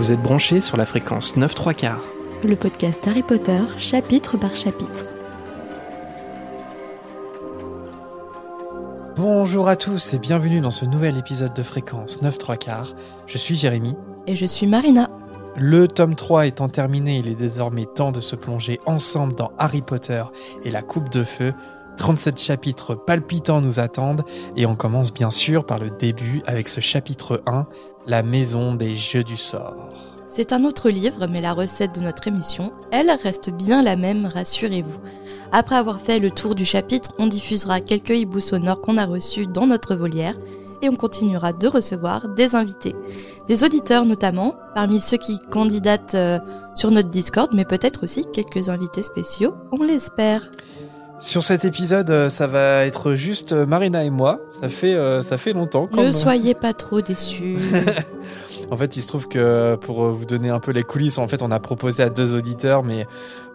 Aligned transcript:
Vous 0.00 0.12
êtes 0.12 0.22
branchés 0.22 0.62
sur 0.62 0.78
la 0.78 0.86
fréquence 0.86 1.36
9 1.36 1.54
3 1.54 1.74
quarts. 1.74 2.04
Le 2.42 2.56
podcast 2.56 3.06
Harry 3.06 3.22
Potter, 3.22 3.60
chapitre 3.76 4.38
par 4.38 4.56
chapitre. 4.56 5.04
Bonjour 9.14 9.68
à 9.68 9.76
tous 9.76 10.14
et 10.14 10.18
bienvenue 10.18 10.62
dans 10.62 10.70
ce 10.70 10.86
nouvel 10.86 11.18
épisode 11.18 11.52
de 11.52 11.62
fréquence 11.62 12.22
9 12.22 12.38
3 12.38 12.56
quarts. 12.56 12.94
Je 13.26 13.36
suis 13.36 13.56
Jérémy. 13.56 13.94
Et 14.26 14.36
je 14.36 14.46
suis 14.46 14.66
Marina. 14.66 15.10
Le 15.54 15.86
tome 15.86 16.14
3 16.14 16.46
étant 16.46 16.70
terminé, 16.70 17.18
il 17.18 17.28
est 17.28 17.34
désormais 17.34 17.84
temps 17.84 18.10
de 18.10 18.22
se 18.22 18.36
plonger 18.36 18.80
ensemble 18.86 19.34
dans 19.34 19.52
Harry 19.58 19.82
Potter 19.82 20.24
et 20.64 20.70
la 20.70 20.80
Coupe 20.80 21.10
de 21.10 21.24
Feu. 21.24 21.52
37 21.98 22.40
chapitres 22.40 22.94
palpitants 22.94 23.60
nous 23.60 23.78
attendent 23.78 24.24
et 24.56 24.64
on 24.64 24.74
commence 24.74 25.12
bien 25.12 25.30
sûr 25.30 25.66
par 25.66 25.78
le 25.78 25.90
début 25.90 26.40
avec 26.46 26.70
ce 26.70 26.80
chapitre 26.80 27.42
1, 27.44 27.66
La 28.06 28.22
maison 28.22 28.74
des 28.74 28.96
jeux 28.96 29.22
du 29.22 29.36
sort. 29.36 29.76
C'est 30.26 30.52
un 30.52 30.64
autre 30.64 30.88
livre, 30.88 31.26
mais 31.26 31.42
la 31.42 31.52
recette 31.52 31.94
de 31.94 32.00
notre 32.00 32.28
émission, 32.28 32.72
elle 32.90 33.10
reste 33.10 33.50
bien 33.50 33.82
la 33.82 33.94
même, 33.94 34.24
rassurez-vous. 34.24 34.98
Après 35.52 35.76
avoir 35.76 36.00
fait 36.00 36.18
le 36.18 36.30
tour 36.30 36.54
du 36.54 36.64
chapitre, 36.64 37.10
on 37.18 37.26
diffusera 37.26 37.80
quelques 37.80 38.10
hiboux 38.16 38.40
sonores 38.40 38.80
qu'on 38.80 38.96
a 38.96 39.04
reçus 39.04 39.46
dans 39.46 39.66
notre 39.66 39.96
volière 39.96 40.36
et 40.80 40.88
on 40.88 40.96
continuera 40.96 41.52
de 41.52 41.66
recevoir 41.68 42.28
des 42.28 42.56
invités. 42.56 42.96
Des 43.48 43.64
auditeurs 43.64 44.06
notamment, 44.06 44.54
parmi 44.74 45.00
ceux 45.00 45.18
qui 45.18 45.38
candidatent 45.50 46.14
euh, 46.14 46.38
sur 46.74 46.90
notre 46.90 47.10
Discord, 47.10 47.50
mais 47.52 47.66
peut-être 47.66 48.04
aussi 48.04 48.24
quelques 48.32 48.70
invités 48.70 49.02
spéciaux, 49.02 49.54
on 49.72 49.82
l'espère. 49.82 50.50
Sur 51.20 51.42
cet 51.42 51.66
épisode, 51.66 52.10
euh, 52.10 52.30
ça 52.30 52.46
va 52.46 52.86
être 52.86 53.14
juste 53.14 53.52
euh, 53.52 53.66
Marina 53.66 54.04
et 54.04 54.10
moi. 54.10 54.40
Ça 54.50 54.70
fait, 54.70 54.94
euh, 54.94 55.20
ça 55.20 55.36
fait 55.36 55.52
longtemps. 55.52 55.88
Ne 55.94 56.10
soyez 56.10 56.54
pas 56.54 56.72
trop 56.72 57.00
déçus. 57.00 57.56
En 58.70 58.76
fait, 58.76 58.96
il 58.96 59.02
se 59.02 59.08
trouve 59.08 59.26
que 59.26 59.74
pour 59.74 60.10
vous 60.10 60.24
donner 60.24 60.48
un 60.48 60.60
peu 60.60 60.70
les 60.70 60.84
coulisses, 60.84 61.18
en 61.18 61.26
fait, 61.26 61.42
on 61.42 61.50
a 61.50 61.58
proposé 61.58 62.04
à 62.04 62.08
deux 62.08 62.36
auditeurs, 62.36 62.84
mais 62.84 63.08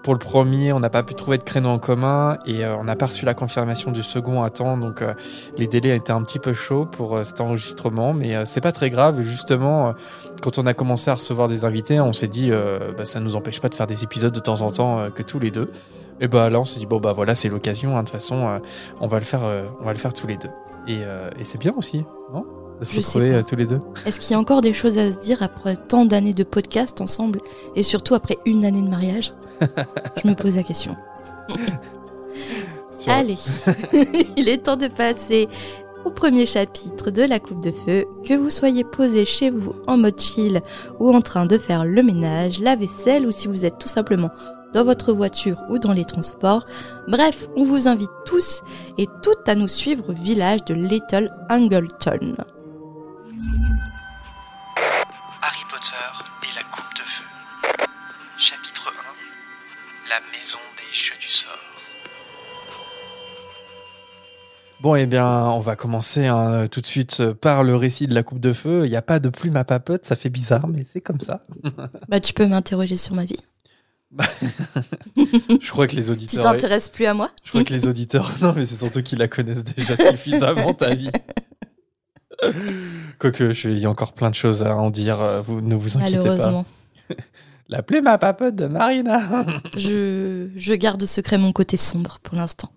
pour 0.03 0.14
le 0.14 0.20
premier, 0.20 0.73
on 0.73 0.80
n'a 0.81 0.90
pas 0.90 1.03
pu 1.03 1.16
trouver 1.16 1.38
de 1.38 1.44
créneau 1.44 1.70
en 1.70 1.80
commun 1.80 2.38
et 2.45 2.66
euh, 2.66 2.75
on 2.75 2.84
n'a 2.84 2.98
pas 2.98 3.06
reçu 3.06 3.23
la 3.23 3.34
confirmation 3.34 3.92
du 3.92 4.03
second 4.03 4.44
à 4.44 4.50
temps. 4.50 4.78
Donc, 4.78 5.02
euh, 5.02 5.14
les 5.58 5.68
délais 5.68 5.95
étaient 5.95 6.12
un 6.12 6.22
petit 6.22 6.40
peu 6.40 6.53
chauds 6.53 6.86
pour 6.86 7.20
cet 7.23 7.40
enregistrement, 7.40 8.14
mais 8.14 8.45
c'est 8.45 8.59
pas 8.59 8.73
très 8.73 8.90
grave. 8.90 9.22
Justement, 9.22 9.94
quand 10.42 10.59
on 10.59 10.66
a 10.66 10.73
commencé 10.73 11.09
à 11.09 11.16
recevoir 11.16 11.47
des 11.47 11.64
invités, 11.64 12.02
on 12.02 12.12
s'est 12.12 12.28
dit, 12.28 12.52
bah, 12.97 13.06
ça 13.06 13.22
nous 13.22 13.38
empêche 13.38 13.62
pas 13.62 13.70
de 13.70 13.75
faire 13.75 13.88
des 13.88 14.03
épisodes 14.03 14.34
de 14.34 14.40
temps 14.40 14.62
en 14.62 14.72
temps 14.72 15.09
que 15.12 15.23
tous 15.23 15.40
les 15.40 15.50
deux. 15.50 15.70
Et 16.22 16.28
bah 16.28 16.50
là, 16.50 16.60
on 16.60 16.66
s'est 16.66 16.80
dit 16.80 16.86
bon 16.86 17.00
bah 17.00 17.14
voilà, 17.14 17.36
c'est 17.36 17.50
l'occasion. 17.50 17.98
hein, 17.98 18.04
de 18.04 18.08
toute 18.10 18.16
façon, 18.20 18.48
euh, 18.48 18.60
on 19.02 19.08
va 19.08 19.20
le 19.20 19.26
faire, 19.26 19.44
euh, 19.44 19.66
on 19.82 19.86
va 19.86 19.94
le 19.94 20.00
faire 20.00 20.14
tous 20.14 20.28
les 20.28 20.38
deux. 20.38 20.50
Et, 20.88 21.00
euh, 21.02 21.30
et 21.40 21.46
c'est 21.46 21.58
bien 21.58 21.74
aussi, 21.78 22.06
non? 22.34 22.46
De 22.80 22.86
se 22.86 22.96
retrouver 22.98 23.42
tous 23.44 23.56
les 23.56 23.66
deux. 23.66 23.80
Est-ce 24.06 24.20
qu'il 24.20 24.32
y 24.32 24.34
a 24.36 24.40
encore 24.40 24.60
des 24.62 24.74
choses 24.74 24.98
à 24.98 25.10
se 25.12 25.18
dire 25.18 25.42
après 25.44 25.76
tant 25.78 26.04
d'années 26.06 26.34
de 26.34 26.44
podcast 26.44 27.00
ensemble 27.02 27.40
et 27.76 27.84
surtout 27.84 28.16
après 28.16 28.38
une 28.46 28.66
année 28.66 28.82
de 28.82 28.90
mariage? 28.90 29.34
Je 29.62 30.28
me 30.28 30.36
pose 30.36 30.58
la 30.58 30.64
question. 30.64 30.96
Sur- 32.92 33.12
Allez, 33.14 33.38
il 34.38 34.48
est 34.50 34.64
temps 34.64 34.76
de 34.78 34.88
passer 34.88 35.48
au 36.06 36.12
premier 36.12 36.46
chapitre 36.46 37.12
de 37.12 37.24
la 37.24 37.40
coupe 37.40 37.62
de 37.64 37.72
feu. 37.72 38.06
Que 38.26 38.34
vous 38.34 38.50
soyez 38.50 38.84
posé 38.84 39.26
chez 39.26 39.50
vous 39.50 39.74
en 39.88 39.98
mode 39.98 40.20
chill 40.20 40.62
ou 41.00 41.14
en 41.14 41.22
train 41.22 41.46
de 41.46 41.58
faire 41.58 41.84
le 41.86 42.04
ménage, 42.04 42.60
la 42.60 42.76
vaisselle 42.76 43.26
ou 43.26 43.32
si 43.32 43.48
vous 43.48 43.66
êtes 43.66 43.78
tout 43.80 43.88
simplement 43.88 44.30
dans 44.76 44.84
votre 44.84 45.14
voiture 45.14 45.64
ou 45.70 45.80
dans 45.80 45.94
les 45.94 46.04
transports. 46.04 46.66
Bref, 47.08 47.48
on 47.56 47.64
vous 47.64 47.88
invite 47.88 48.12
tous 48.26 48.62
et 48.98 49.08
toutes 49.23 49.48
à 49.48 49.56
nous 49.56 49.70
suivre 49.70 50.09
au 50.09 50.14
village 50.14 50.66
de 50.66 50.73
Little 50.73 51.31
Angleton. 51.50 52.36
Harry 55.42 55.64
Potter 55.70 55.96
et 56.44 56.56
la 56.58 56.64
coupe 56.64 56.94
de 56.94 57.02
feu. 57.02 57.23
Chapitre 58.38 58.90
1 58.90 60.09
La 60.09 60.19
maison 60.38 60.59
des 60.78 60.94
jeux 60.94 61.18
du 61.22 61.30
sort. 61.30 61.53
Bon, 64.81 64.96
eh 64.96 65.06
bien, 65.06 65.25
on 65.25 65.62
va 65.62 65.78
commencer 65.78 66.28
hein, 66.28 66.68
tout 66.68 66.81
de 66.81 66.86
suite 66.86 67.22
euh, 67.22 67.34
par 67.34 67.63
le 67.63 67.78
récit 67.78 68.07
de 68.07 68.13
la 68.13 68.24
coupe 68.24 68.42
de 68.42 68.52
feu. 68.52 68.81
Il 68.86 68.90
n'y 68.90 68.97
a 68.97 69.02
pas 69.02 69.19
de 69.19 69.30
plume 69.30 69.56
à 69.56 69.63
papote, 69.63 70.06
ça 70.06 70.18
fait 70.18 70.30
bizarre, 70.30 70.68
mais 70.68 70.84
c'est 70.84 71.02
comme 71.02 71.22
ça. 71.22 71.42
Bah, 72.09 72.19
tu 72.19 72.34
peux 72.34 72.46
m'interroger 72.46 72.96
sur 72.96 73.16
ma 73.16 73.24
vie. 73.24 73.40
Je 75.62 75.70
crois 75.72 75.88
que 75.88 75.96
les 75.96 76.06
Tu 76.06 76.12
auditeurs. 76.12 76.44
t'intéresses 76.44 76.90
plus 76.90 77.06
à 77.06 77.14
moi 77.14 77.31
Je 77.44 77.50
crois 77.50 77.64
que 77.64 77.74
les 77.74 77.88
auditeurs. 77.88 78.31
Non, 78.42 78.53
mais 78.56 78.66
c'est 78.66 78.78
surtout 78.78 79.02
qu'ils 79.03 79.20
la 79.20 79.28
connaissent 79.28 79.64
déjà 79.64 79.96
suffisamment, 80.12 80.74
ta 80.74 80.94
vie. 80.96 81.09
Quoique, 83.20 83.52
je- 83.52 83.70
il 83.70 83.80
y 83.80 83.86
a 83.86 83.90
encore 83.90 84.14
plein 84.14 84.30
de 84.30 84.36
choses 84.36 84.62
à 84.64 84.75
en 84.75 84.90
dire, 84.92 85.20
euh, 85.22 85.42
vous, 85.42 85.62
ne 85.62 85.75
vous 85.75 85.98
inquiétez 85.98 86.16
pas. 86.18 86.24
Malheureusement. 86.24 86.66
La 87.70 87.81
plume 87.81 88.08
à 88.08 88.18
papote 88.18 88.56
de 88.56 88.68
Marina. 88.68 89.46
Je, 89.75 90.50
je 90.56 90.74
garde 90.74 91.06
secret 91.06 91.38
mon 91.38 91.52
côté 91.52 91.78
sombre 91.78 92.20
pour 92.22 92.36
l'instant. 92.36 92.70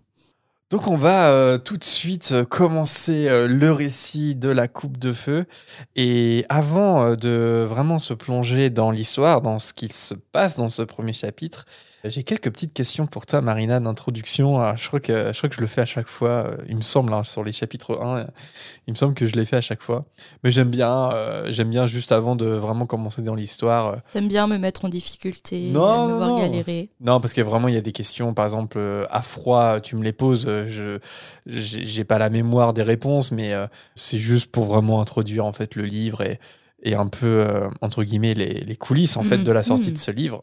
Donc 0.70 0.86
on 0.86 0.96
va 0.96 1.30
euh, 1.30 1.56
tout 1.56 1.78
de 1.78 1.84
suite 1.84 2.32
euh, 2.32 2.44
commencer 2.44 3.26
euh, 3.28 3.48
le 3.48 3.72
récit 3.72 4.34
de 4.34 4.50
la 4.50 4.68
coupe 4.68 4.98
de 4.98 5.14
feu. 5.14 5.46
Et 5.96 6.44
avant 6.50 7.16
de 7.16 7.64
vraiment 7.66 7.98
se 7.98 8.12
plonger 8.12 8.68
dans 8.68 8.90
l'histoire, 8.90 9.40
dans 9.40 9.58
ce 9.58 9.72
qu'il 9.72 9.92
se 9.94 10.14
passe 10.14 10.58
dans 10.58 10.68
ce 10.68 10.82
premier 10.82 11.14
chapitre, 11.14 11.64
j'ai 12.04 12.22
quelques 12.22 12.50
petites 12.50 12.72
questions 12.72 13.06
pour 13.06 13.26
toi, 13.26 13.40
Marina, 13.40 13.80
d'introduction. 13.80 14.60
Alors, 14.60 14.76
Je 14.76 14.86
crois, 14.86 15.00
que, 15.00 15.32
je 15.32 15.36
crois 15.38 15.48
que 15.48 15.54
je 15.56 15.60
le 15.60 15.66
fais 15.66 15.80
à 15.80 15.86
chaque 15.86 16.08
fois, 16.08 16.28
euh, 16.46 16.56
il 16.68 16.76
me 16.76 16.80
semble, 16.80 17.12
hein, 17.12 17.24
sur 17.24 17.42
les 17.42 17.50
chapitres 17.52 18.00
1, 18.00 18.18
euh, 18.18 18.24
il 18.86 18.92
me 18.92 18.96
semble 18.96 19.14
que 19.14 19.26
je 19.26 19.34
l'ai 19.34 19.44
fait 19.44 19.56
à 19.56 19.60
chaque 19.60 19.82
fois. 19.82 20.02
Mais 20.44 20.50
j'aime 20.52 20.68
bien, 20.70 21.10
euh, 21.12 21.46
j'aime 21.50 21.70
bien 21.70 21.86
juste 21.86 22.12
avant 22.12 22.36
de 22.36 22.46
vraiment 22.46 22.86
commencer 22.86 23.20
dans 23.22 23.34
l'histoire. 23.34 23.86
euh, 23.88 23.96
T'aimes 24.12 24.28
bien 24.28 24.46
me 24.46 24.58
mettre 24.58 24.84
en 24.84 24.88
difficulté, 24.88 25.70
Non, 25.72 26.06
me 26.06 26.10
non, 26.12 26.16
voir 26.18 26.28
non. 26.30 26.38
galérer? 26.38 26.90
Non, 27.00 27.20
parce 27.20 27.32
que 27.32 27.40
vraiment, 27.40 27.68
il 27.68 27.74
y 27.74 27.78
a 27.78 27.80
des 27.82 27.92
questions, 27.92 28.32
par 28.32 28.44
exemple, 28.44 28.76
euh, 28.78 29.04
à 29.10 29.20
froid, 29.22 29.80
tu 29.80 29.96
me 29.96 30.02
les 30.04 30.12
poses, 30.12 30.46
euh, 30.46 30.66
je 30.68 30.98
j'ai 31.46 32.04
pas 32.04 32.18
la 32.18 32.28
mémoire 32.30 32.74
des 32.74 32.82
réponses, 32.82 33.32
mais 33.32 33.54
euh, 33.54 33.66
c'est 33.96 34.18
juste 34.18 34.50
pour 34.52 34.64
vraiment 34.66 35.00
introduire 35.00 35.44
en 35.46 35.52
fait 35.52 35.74
le 35.74 35.84
livre 35.84 36.20
et, 36.22 36.38
et 36.82 36.94
un 36.94 37.06
peu, 37.08 37.26
euh, 37.26 37.68
entre 37.80 38.04
guillemets, 38.04 38.34
les, 38.34 38.60
les 38.60 38.76
coulisses 38.76 39.16
en 39.16 39.22
fait 39.24 39.38
Mhm, 39.38 39.44
de 39.44 39.52
la 39.52 39.62
sortie 39.62 39.88
mhm. 39.88 39.94
de 39.94 39.98
ce 39.98 40.10
livre. 40.10 40.40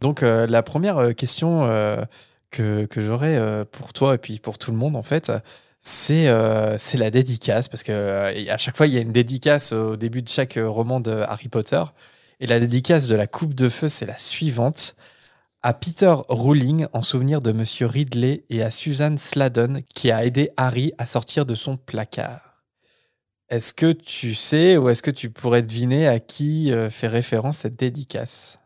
Donc, 0.00 0.22
euh, 0.22 0.46
la 0.46 0.62
première 0.62 0.98
euh, 0.98 1.12
question 1.12 1.64
euh, 1.64 2.04
que, 2.50 2.86
j'aurais 2.96 3.64
pour 3.66 3.92
toi 3.92 4.14
et 4.14 4.18
puis 4.18 4.38
pour 4.38 4.58
tout 4.58 4.72
le 4.72 4.76
monde, 4.76 4.96
en 4.96 5.02
fait, 5.02 5.32
c'est 5.80 6.24
la 6.26 7.10
dédicace, 7.10 7.68
parce 7.68 7.82
que 7.82 8.48
à 8.50 8.58
chaque 8.58 8.76
fois, 8.76 8.86
il 8.86 8.92
y 8.92 8.98
a 8.98 9.00
une 9.00 9.12
dédicace 9.12 9.72
au 9.72 9.96
début 9.96 10.22
de 10.22 10.28
chaque 10.28 10.58
roman 10.62 11.00
de 11.00 11.12
Harry 11.12 11.48
Potter. 11.48 11.82
Et 12.40 12.46
la 12.46 12.60
dédicace 12.60 13.08
de 13.08 13.14
la 13.14 13.26
coupe 13.26 13.54
de 13.54 13.68
feu, 13.68 13.88
c'est 13.88 14.06
la 14.06 14.18
suivante. 14.18 14.96
À 15.62 15.74
Peter 15.74 16.12
Rowling 16.28 16.86
en 16.92 17.02
souvenir 17.02 17.40
de 17.40 17.52
Monsieur 17.52 17.86
Ridley 17.86 18.44
et 18.50 18.62
à 18.62 18.72
Susan 18.72 19.16
Sladen 19.16 19.82
qui 19.94 20.10
a 20.10 20.24
aidé 20.24 20.50
Harry 20.56 20.92
à 20.98 21.06
sortir 21.06 21.46
de 21.46 21.54
son 21.54 21.76
placard. 21.76 22.64
Est-ce 23.48 23.72
que 23.72 23.92
tu 23.92 24.34
sais 24.34 24.76
ou 24.76 24.88
est-ce 24.88 25.02
que 25.02 25.12
tu 25.12 25.30
pourrais 25.30 25.62
deviner 25.62 26.08
à 26.08 26.18
qui 26.18 26.72
fait 26.90 27.06
référence 27.06 27.58
cette 27.58 27.76
dédicace? 27.76 28.58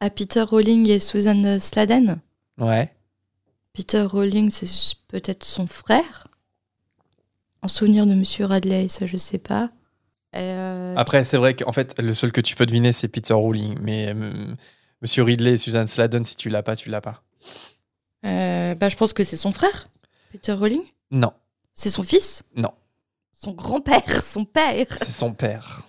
À 0.00 0.10
Peter 0.10 0.42
Rowling 0.42 0.88
et 0.88 0.98
Susan 1.00 1.58
Sladen 1.58 2.20
Ouais. 2.58 2.92
Peter 3.72 4.02
Rowling, 4.02 4.50
c'est 4.50 4.68
peut-être 5.08 5.44
son 5.44 5.66
frère 5.66 6.26
En 7.62 7.68
souvenir 7.68 8.06
de 8.06 8.14
Monsieur 8.14 8.44
Radley, 8.46 8.88
ça 8.88 9.06
je 9.06 9.16
sais 9.16 9.38
pas. 9.38 9.70
Euh, 10.36 10.94
Après, 10.96 11.24
c'est 11.24 11.36
vrai 11.36 11.54
qu'en 11.54 11.72
fait, 11.72 11.94
le 12.00 12.12
seul 12.14 12.32
que 12.32 12.40
tu 12.40 12.56
peux 12.56 12.66
deviner, 12.66 12.92
c'est 12.92 13.08
Peter 13.08 13.34
Rowling. 13.34 13.76
Mais 13.80 14.12
euh, 14.14 14.54
Monsieur 15.00 15.22
Ridley 15.22 15.52
et 15.52 15.56
Susan 15.56 15.86
Sladen, 15.86 16.24
si 16.24 16.36
tu 16.36 16.48
l'as 16.50 16.62
pas, 16.62 16.76
tu 16.76 16.90
l'as 16.90 17.00
pas. 17.00 17.22
euh, 18.26 18.74
bah, 18.74 18.88
je 18.88 18.96
pense 18.96 19.12
que 19.12 19.24
c'est 19.24 19.36
son 19.36 19.52
frère, 19.52 19.88
Peter 20.32 20.52
Rowling. 20.52 20.82
Non, 21.10 21.32
C'est 21.74 21.90
son 21.90 22.02
fils? 22.02 22.42
Non. 22.56 22.72
Son 23.32 23.52
grand-père, 23.52 24.22
son 24.22 24.44
père. 24.44 24.86
c'est 24.98 25.12
son 25.12 25.32
père. 25.34 25.82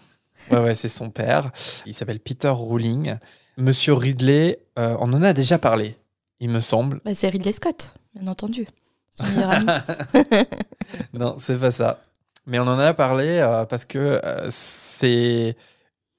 Ouais, 0.52 0.60
ouais, 0.60 0.76
c'est 0.76 0.90
son 0.90 1.10
père. 1.10 1.52
Il 1.86 1.94
s'appelle 1.94 2.20
Peter 2.20 2.50
Rowling. 2.50 3.18
Monsieur 3.58 3.94
Ridley, 3.94 4.60
euh, 4.78 4.96
on 5.00 5.12
en 5.14 5.22
a 5.24 5.34
déjà 5.34 5.58
parlé, 5.58 5.96
il 6.40 6.50
me 6.50 6.60
semble. 6.60 7.00
Bah, 7.06 7.16
c'est 7.16 7.30
Ridley 7.30 7.54
Scott, 7.54 7.94
bien 8.14 8.28
entendu. 8.28 8.68
Son 9.12 9.24
meilleur 9.34 9.50
ami. 9.52 9.66
non, 11.14 11.36
c'est 11.40 11.58
pas 11.58 11.72
ça. 11.72 12.02
Mais 12.46 12.60
on 12.60 12.64
en 12.68 12.78
a 12.80 12.94
parlé 12.94 13.40
euh, 13.40 13.66
parce 13.66 13.86
que 13.86 14.20
euh, 14.24 14.48
c'est 14.50 15.56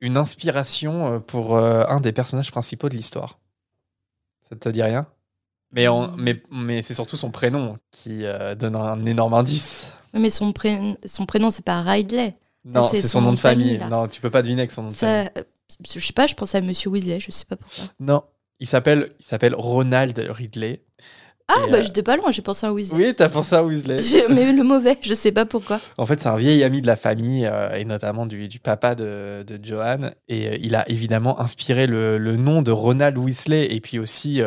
une 0.01 0.17
inspiration 0.17 1.21
pour 1.21 1.59
un 1.59 2.01
des 2.01 2.13
personnages 2.13 2.51
principaux 2.51 2.89
de 2.89 2.95
l'histoire. 2.97 3.39
Ça 4.49 4.57
te 4.57 4.69
dit 4.69 4.83
rien? 4.83 5.07
Mais, 5.73 5.89
on- 5.89 6.11
mais, 6.17 6.43
mais 6.53 6.83
c'est 6.83 6.95
surtout 6.95 7.17
son 7.17 7.31
prénom 7.31 7.79
qui 7.91 8.25
donne 8.59 8.77
un 8.77 9.05
énorme 9.07 9.35
indice. 9.35 9.95
Mais 10.13 10.31
son, 10.31 10.53
pré- 10.53 10.97
son 11.05 11.27
prénom, 11.27 11.51
c'est 11.51 11.65
pas 11.65 11.81
Ridley. 11.83 12.35
Non, 12.65 12.89
c'est 12.89 13.01
son, 13.07 13.21
nom 13.21 13.33
de 13.33 13.39
famille. 13.39 13.79
là. 13.79 13.89
non, 13.89 14.07
tu 14.09 14.21
peux 14.21 14.31
pas 14.31 14.43
deviner 14.43 14.63
avec 14.63 14.73
son 14.73 14.83
nom 14.85 14.89
de 14.91 14.95
famille. 14.95 15.31
Je 15.93 16.01
sais 16.01 16.13
pas, 16.13 16.27
je 16.27 16.35
pense 16.35 16.55
à 16.55 16.61
Monsieur 16.61 16.91
Weasley, 16.91 17.21
je 17.21 17.31
sais 17.31 17.45
pas 17.45 17.57
pourquoi. 17.57 17.85
Non, 18.01 18.23
il 18.61 18.67
s'appelle 18.67 19.11
il 19.19 19.25
s'appelle 19.25 19.55
Ronald 19.55 20.19
Ridley. 20.31 20.83
Ah, 21.49 21.55
Et, 21.67 21.71
bah 21.71 21.77
euh, 21.79 21.83
j'étais 21.83 22.03
pas 22.03 22.17
loin, 22.17 22.33
j'ai 22.33 22.43
pensé 22.43 22.67
à 22.67 22.73
Weasley. 22.73 22.97
Oui, 22.97 23.15
t'as 23.15 23.29
pensé 23.29 23.55
à 23.55 23.63
Weasley. 23.65 24.01
Mais 24.31 24.53
le 24.53 24.65
mauvais, 24.65 24.99
je 25.01 25.15
sais 25.15 25.31
pas 25.31 25.47
pourquoi. 25.47 25.81
En 25.97 26.05
fait, 26.05 26.21
c'est 26.21 26.29
un 26.29 26.37
vieil 26.37 26.65
ami 26.65 26.83
de 26.83 26.89
la 26.89 26.97
famille, 26.97 27.47
euh, 27.47 27.73
et 27.77 27.85
notamment 27.85 28.27
du, 28.27 28.49
du 28.49 28.59
papa 28.59 28.97
de, 28.97 29.45
de 29.47 29.65
Johan. 29.65 30.11
Et 30.27 30.49
euh, 30.49 30.57
il 30.61 30.75
a 30.75 30.89
évidemment 30.91 31.41
inspiré 31.41 31.87
le, 31.87 32.19
le 32.19 32.37
nom 32.37 32.63
de 32.63 32.73
Ronald 32.73 33.17
Weasley, 33.17 33.73
et 33.73 33.81
puis 33.81 34.01
aussi 34.01 34.41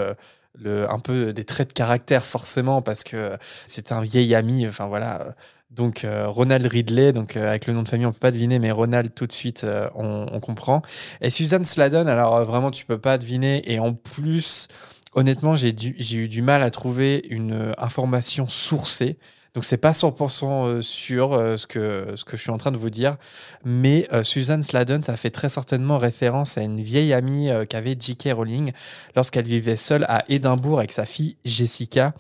le, 0.57 0.91
un 0.91 0.99
peu 0.99 1.31
des 1.31 1.45
traits 1.45 1.69
de 1.69 1.73
caractère, 1.73 2.25
forcément, 2.25 2.81
parce 2.81 3.05
que 3.05 3.37
c'est 3.65 3.93
un 3.93 4.01
vieil 4.01 4.35
ami. 4.35 4.67
Enfin 4.67 4.87
voilà. 4.87 5.35
Donc 5.69 6.03
euh, 6.03 6.27
Ronald 6.27 6.65
Ridley, 6.65 7.13
donc 7.13 7.37
euh, 7.37 7.49
avec 7.49 7.67
le 7.67 7.73
nom 7.73 7.83
de 7.83 7.89
famille, 7.89 8.05
on 8.05 8.11
peut 8.11 8.19
pas 8.19 8.31
deviner, 8.31 8.57
mais 8.57 8.71
Ronald 8.71 9.13
tout 9.13 9.27
de 9.27 9.31
suite, 9.31 9.63
euh, 9.63 9.87
on, 9.93 10.39
comprend. 10.39 10.81
Et 11.21 11.29
Suzanne 11.29 11.65
Sladen, 11.65 12.07
alors 12.07 12.43
vraiment, 12.43 12.71
tu 12.71 12.85
peux 12.85 12.97
pas 12.97 13.17
deviner. 13.17 13.71
Et 13.71 13.79
en 13.79 13.93
plus, 13.93 14.67
honnêtement, 15.13 15.55
j'ai 15.55 16.15
eu 16.15 16.27
du 16.27 16.41
mal 16.41 16.63
à 16.63 16.71
trouver 16.71 17.25
une 17.29 17.73
information 17.77 18.47
sourcée. 18.47 19.17
Donc 19.55 19.65
c'est 19.65 19.77
pas 19.77 19.91
100% 19.91 20.45
euh, 20.45 20.81
sûr 20.81 21.31
ce, 21.57 21.65
que, 21.65 22.15
je 22.31 22.37
suis 22.37 22.51
en 22.51 22.57
train 22.57 22.71
de 22.71 22.77
vous 22.77 22.91
dire, 22.91 23.17
mais 23.65 24.07
euh, 24.13 24.23
Susan 24.23 24.61
Sladen, 24.61 25.01
ça 25.03 25.17
fait 25.17 25.31
très 25.31 25.49
certainement 25.49 25.97
référence 25.97 26.57
à 26.57 26.61
une 26.61 26.81
vieille 26.81 27.13
amie 27.13 27.49
qu'avait 27.67 27.95
J.K. 27.99 28.29
Rowling 28.33 28.71
lorsqu'elle 29.15 29.45
vivait 29.45 29.75
seule 29.75 30.05
à 30.07 30.23
Édimbourg 30.29 30.79
avec 30.79 30.91
sa 30.91 31.05
fille 31.05 31.37
Jessica, 31.45 32.13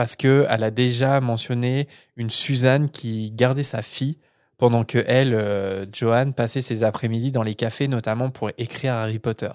parce 0.00 0.16
que 0.16 0.46
elle 0.48 0.64
a 0.64 0.70
déjà 0.70 1.20
mentionné 1.20 1.86
une 2.16 2.30
Suzanne 2.30 2.88
qui 2.88 3.32
gardait 3.32 3.62
sa 3.62 3.82
fille 3.82 4.16
pendant 4.56 4.82
que 4.82 5.04
elle, 5.06 5.34
euh, 5.34 5.84
Joanne, 5.92 6.32
passait 6.32 6.62
ses 6.62 6.84
après-midi 6.84 7.32
dans 7.32 7.42
les 7.42 7.54
cafés, 7.54 7.86
notamment 7.86 8.30
pour 8.30 8.50
écrire 8.56 8.94
Harry 8.94 9.18
Potter. 9.18 9.50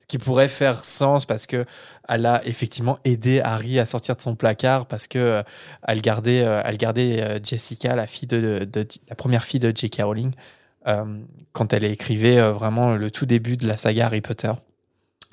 Ce 0.00 0.06
qui 0.06 0.16
pourrait 0.16 0.48
faire 0.48 0.84
sens 0.84 1.26
parce 1.26 1.46
que 1.46 1.66
elle 2.08 2.24
a 2.24 2.40
effectivement 2.46 2.98
aidé 3.04 3.42
Harry 3.44 3.78
à 3.78 3.84
sortir 3.84 4.16
de 4.16 4.22
son 4.22 4.36
placard 4.36 4.86
parce 4.86 5.06
que 5.06 5.18
euh, 5.18 5.42
elle 5.86 6.00
gardait, 6.00 6.44
euh, 6.44 6.62
elle 6.64 6.78
gardait 6.78 7.20
euh, 7.20 7.38
Jessica, 7.42 7.94
la 7.94 8.06
fille 8.06 8.26
de, 8.26 8.66
la 9.06 9.14
première 9.14 9.44
fille 9.44 9.60
de 9.60 9.70
J.K. 9.70 10.00
Rowling, 10.00 10.32
quand 11.52 11.74
elle 11.74 11.84
écrivait 11.84 12.40
vraiment 12.52 12.96
le 12.96 13.10
tout 13.10 13.26
début 13.26 13.58
de 13.58 13.68
la 13.68 13.76
saga 13.76 14.06
Harry 14.06 14.22
Potter. 14.22 14.52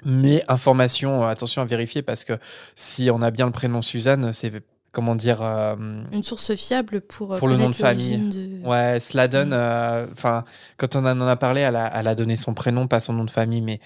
Mais 0.06 0.44
information, 0.48 1.24
euh, 1.24 1.28
attention 1.28 1.62
à 1.62 1.66
vérifier 1.66 2.02
parce 2.02 2.24
que 2.24 2.34
si 2.76 3.10
on 3.12 3.22
a 3.22 3.32
bien 3.32 3.46
le 3.48 3.52
prénom 3.52 3.82
Suzanne, 3.82 4.32
c'est 4.34 4.52
comment 4.92 5.16
dire, 5.16 5.42
euh, 5.42 5.76
Une 6.12 6.24
source 6.24 6.56
fiable 6.56 7.02
pour, 7.02 7.34
euh, 7.34 7.38
Pour 7.40 7.48
le 7.48 7.58
nom 7.58 7.70
de 7.70 7.76
famille. 7.76 8.18
de- 8.18 8.66
Ouais, 8.66 9.00
Sladen, 9.00 9.50
Mm. 9.50 9.54
euh, 9.54 10.08
enfin, 10.12 10.44
quand 10.78 10.96
on 10.96 11.06
en 11.06 11.22
a 11.22 11.36
parlé, 11.36 11.62
elle 11.62 11.76
a, 11.76 11.92
elle 12.00 12.08
a 12.08 12.16
donné 12.16 12.36
son 12.38 12.54
prénom, 12.54 12.88
pas 12.88 13.00
son 13.00 13.14
nom 13.14 13.24
de 13.26 13.32
famille, 13.32 13.62
mais 13.62 13.80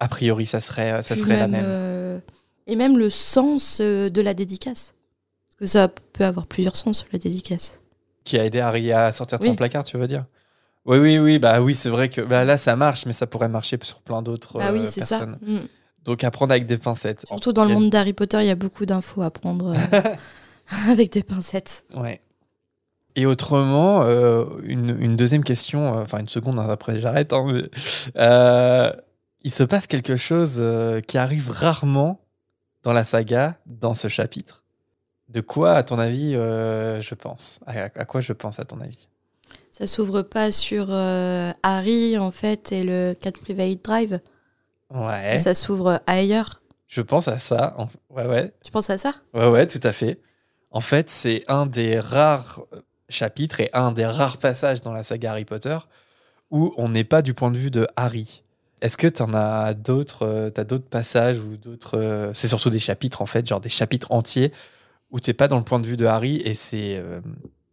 a 0.00 0.08
priori, 0.08 0.46
ça 0.46 0.60
serait, 0.60 1.02
ça 1.02 1.14
serait 1.16 1.38
la 1.38 1.48
même, 1.48 1.64
euh, 1.66 2.18
et 2.66 2.76
même 2.76 2.98
le 2.98 3.10
sens 3.10 3.80
de 3.80 4.20
la 4.20 4.34
dédicace. 4.34 4.94
Parce 5.50 5.56
que 5.60 5.66
ça 5.66 5.88
peut 5.88 6.24
avoir 6.24 6.46
plusieurs 6.46 6.76
sens, 6.76 7.06
la 7.12 7.18
dédicace. 7.18 7.80
Qui 8.24 8.38
a 8.38 8.44
aidé 8.44 8.60
Harry 8.60 8.90
à 8.92 9.12
sortir 9.12 9.38
de 9.38 9.44
Oui. 9.44 9.50
son 9.50 9.56
placard, 9.56 9.84
tu 9.84 9.96
veux 9.98 10.08
dire? 10.08 10.22
Oui, 10.86 10.98
oui, 10.98 11.18
oui, 11.18 11.38
bah 11.38 11.60
oui, 11.62 11.74
c'est 11.74 11.88
vrai 11.88 12.08
que 12.10 12.20
bah, 12.20 12.44
là, 12.44 12.58
ça 12.58 12.76
marche, 12.76 13.06
mais 13.06 13.12
ça 13.14 13.26
pourrait 13.26 13.48
marcher 13.48 13.78
sur 13.82 14.00
plein 14.02 14.20
d'autres 14.20 14.58
bah 14.58 14.70
oui, 14.72 14.80
euh, 14.80 14.88
c'est 14.90 15.02
ça. 15.02 15.18
personnes. 15.18 15.38
Mm. 15.42 15.58
Donc, 16.04 16.22
à 16.24 16.30
prendre 16.30 16.52
avec 16.52 16.66
des 16.66 16.76
pincettes. 16.76 17.24
Surtout 17.26 17.52
dans 17.54 17.64
le 17.64 17.70
a- 17.70 17.74
monde 17.74 17.88
d'Harry 17.88 18.12
Potter, 18.12 18.38
il 18.40 18.46
y 18.46 18.50
a 18.50 18.54
beaucoup 18.54 18.84
d'infos 18.84 19.22
à 19.22 19.30
prendre 19.30 19.74
euh, 19.74 20.00
avec 20.90 21.12
des 21.12 21.22
pincettes. 21.22 21.86
Ouais. 21.94 22.20
Et 23.16 23.24
autrement, 23.24 24.02
euh, 24.02 24.44
une, 24.64 24.94
une 25.00 25.16
deuxième 25.16 25.44
question, 25.44 25.96
euh, 25.98 26.02
enfin 26.02 26.18
une 26.18 26.28
seconde, 26.28 26.58
hein, 26.58 26.68
après 26.68 27.00
j'arrête, 27.00 27.32
hein, 27.32 27.46
mais, 27.46 28.90
il 29.46 29.52
se 29.52 29.62
passe 29.62 29.86
quelque 29.86 30.16
chose 30.16 30.62
qui 31.06 31.18
arrive 31.18 31.50
rarement 31.50 32.20
dans 32.82 32.94
la 32.94 33.04
saga, 33.04 33.58
dans 33.66 33.92
ce 33.92 34.08
chapitre. 34.08 34.64
De 35.28 35.42
quoi, 35.42 35.74
à 35.74 35.82
ton 35.82 35.98
avis, 35.98 36.32
je 36.32 37.14
pense? 37.14 37.60
À, 37.66 37.84
à 37.84 38.04
quoi 38.06 38.22
je 38.22 38.32
pense, 38.32 38.58
à 38.58 38.64
ton 38.64 38.80
avis? 38.80 39.06
Ça 39.76 39.88
s'ouvre 39.88 40.22
pas 40.22 40.52
sur 40.52 40.86
euh, 40.90 41.50
Harry, 41.64 42.16
en 42.16 42.30
fait, 42.30 42.70
et 42.70 42.84
le 42.84 43.12
4 43.20 43.40
Private 43.40 43.82
Drive. 43.82 44.20
Ouais, 44.94 45.38
Ça 45.40 45.52
s'ouvre 45.54 46.00
ailleurs. 46.06 46.62
je 46.86 47.00
pense 47.00 47.26
à 47.26 47.38
ça. 47.38 47.74
en- 47.76 47.88
Ouais, 48.14 48.24
ouais, 48.26 48.52
Tu 48.64 48.70
penses 48.70 48.90
à 48.90 48.98
ça? 48.98 49.14
Ouais, 49.32 49.48
ouais, 49.48 49.66
tout 49.66 49.80
à 49.82 49.90
fait. 49.92 50.20
En 50.70 50.80
fait, 50.80 51.10
c'est 51.10 51.42
un 51.48 51.66
des 51.66 51.98
rares 51.98 52.62
euh, 52.72 52.80
chapitres 53.08 53.58
et 53.60 53.68
un 53.72 53.90
des 53.90 54.06
rares 54.06 54.38
passages 54.38 54.80
dans 54.80 54.92
la 54.92 55.02
saga 55.02 55.32
Harry 55.32 55.44
Potter 55.44 55.78
où 56.52 56.72
on 56.76 56.88
n'est 56.88 57.02
pas 57.04 57.22
du 57.22 57.34
point 57.34 57.50
de 57.50 57.58
vue 57.58 57.72
de 57.72 57.86
Harry. 57.96 58.44
Est-ce 58.80 58.96
que 58.96 59.08
tu 59.08 59.22
en 59.22 59.34
as 59.34 59.74
d'autres 59.74 60.24
euh, 60.24 60.50
t'as 60.50 60.62
d'autres 60.64 60.88
passages 60.88 61.40
ou 61.40 61.56
d'autres 61.56 61.98
euh, 61.98 62.32
c'est 62.34 62.46
surtout 62.48 62.70
des 62.70 62.78
chapitres 62.78 63.22
en 63.22 63.26
fait, 63.26 63.44
genre 63.48 63.60
des 63.60 63.68
chapitres 63.68 64.12
entiers 64.12 64.52
où 65.10 65.18
t'es 65.18 65.32
pas 65.34 65.48
dans 65.48 65.58
le 65.58 65.64
point 65.64 65.80
de 65.80 65.86
vue 65.86 65.96
de 65.96 66.06
Harry 66.06 66.36
et 66.44 66.54
c'est 66.54 67.02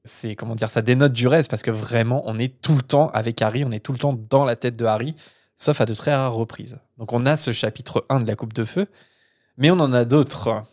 c'est 0.05 0.35
comment 0.35 0.55
dire 0.55 0.69
ça 0.69 0.81
dénote 0.81 1.13
du 1.13 1.27
reste 1.27 1.49
parce 1.49 1.61
que 1.61 1.71
vraiment 1.71 2.23
on 2.25 2.39
est 2.39 2.61
tout 2.61 2.75
le 2.75 2.81
temps 2.81 3.09
avec 3.09 3.41
Harry, 3.41 3.63
on 3.65 3.71
est 3.71 3.79
tout 3.79 3.93
le 3.93 3.99
temps 3.99 4.17
dans 4.29 4.45
la 4.45 4.55
tête 4.55 4.75
de 4.75 4.85
Harry 4.85 5.15
sauf 5.57 5.79
à 5.79 5.85
de 5.85 5.93
très 5.93 6.15
rares 6.15 6.33
reprises. 6.33 6.79
Donc 6.97 7.13
on 7.13 7.25
a 7.25 7.37
ce 7.37 7.53
chapitre 7.53 8.05
1 8.09 8.21
de 8.21 8.27
la 8.27 8.35
coupe 8.35 8.53
de 8.53 8.63
feu 8.63 8.87
mais 9.57 9.69
on 9.69 9.79
en 9.79 9.93
a 9.93 10.05
d'autres. 10.05 10.63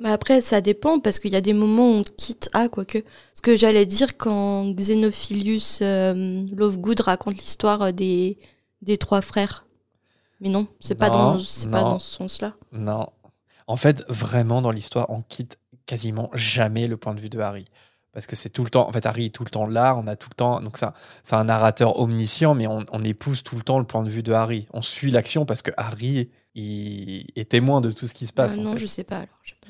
Mais 0.00 0.10
après, 0.10 0.40
ça 0.40 0.60
dépend, 0.60 0.98
parce 0.98 1.20
qu'il 1.20 1.32
y 1.32 1.36
a 1.36 1.40
des 1.40 1.52
moments 1.52 1.90
où 1.90 1.94
on 1.94 2.02
quitte 2.02 2.50
Ah, 2.52 2.68
quoique. 2.68 3.04
Ce 3.34 3.40
que 3.40 3.56
j'allais 3.56 3.86
dire 3.86 4.16
quand 4.16 4.74
Xenophilius 4.74 5.78
euh, 5.80 6.44
Lovegood 6.52 7.00
raconte 7.00 7.36
l'histoire 7.36 7.92
des, 7.92 8.38
des 8.80 8.98
trois 8.98 9.20
frères. 9.20 9.64
Mais 10.40 10.48
non, 10.48 10.66
c'est 10.80 10.96
pas, 10.96 11.08
dans, 11.08 11.38
c'est 11.38 11.70
pas 11.70 11.82
dans 11.82 12.00
ce 12.00 12.16
sens-là. 12.16 12.54
Non. 12.72 13.10
En 13.68 13.76
fait, 13.76 14.04
vraiment, 14.08 14.60
dans 14.60 14.72
l'histoire, 14.72 15.08
on 15.08 15.22
quitte 15.22 15.58
quasiment 15.86 16.30
jamais 16.34 16.88
le 16.88 16.96
point 16.96 17.14
de 17.14 17.20
vue 17.20 17.28
de 17.28 17.38
Harry. 17.38 17.64
Parce 18.12 18.26
que 18.26 18.36
c'est 18.36 18.50
tout 18.50 18.62
le 18.64 18.68
temps, 18.70 18.86
en 18.88 18.92
fait, 18.92 19.06
Harry 19.06 19.26
est 19.26 19.30
tout 19.34 19.42
le 19.44 19.48
temps 19.50 19.66
là, 19.66 19.96
on 19.96 20.06
a 20.06 20.16
tout 20.16 20.28
le 20.30 20.34
temps, 20.34 20.60
donc 20.60 20.76
ça, 20.76 20.92
c'est 21.22 21.34
un 21.34 21.44
narrateur 21.44 21.98
omniscient, 21.98 22.54
mais 22.54 22.66
on, 22.66 22.84
on 22.92 23.02
épouse 23.04 23.42
tout 23.42 23.56
le 23.56 23.62
temps 23.62 23.78
le 23.78 23.86
point 23.86 24.02
de 24.02 24.10
vue 24.10 24.22
de 24.22 24.32
Harry. 24.32 24.66
On 24.74 24.82
suit 24.82 25.10
l'action 25.10 25.46
parce 25.46 25.62
que 25.62 25.70
Harry 25.78 26.28
il 26.54 27.24
est 27.36 27.48
témoin 27.50 27.80
de 27.80 27.90
tout 27.90 28.06
ce 28.06 28.12
qui 28.12 28.26
se 28.26 28.32
passe. 28.32 28.58
Euh, 28.58 28.62
non, 28.62 28.72
fait. 28.72 28.78
je 28.78 28.86
sais 28.86 29.04
pas 29.04 29.16
alors. 29.16 29.28
j'ai 29.42 29.54
pas- 29.54 29.68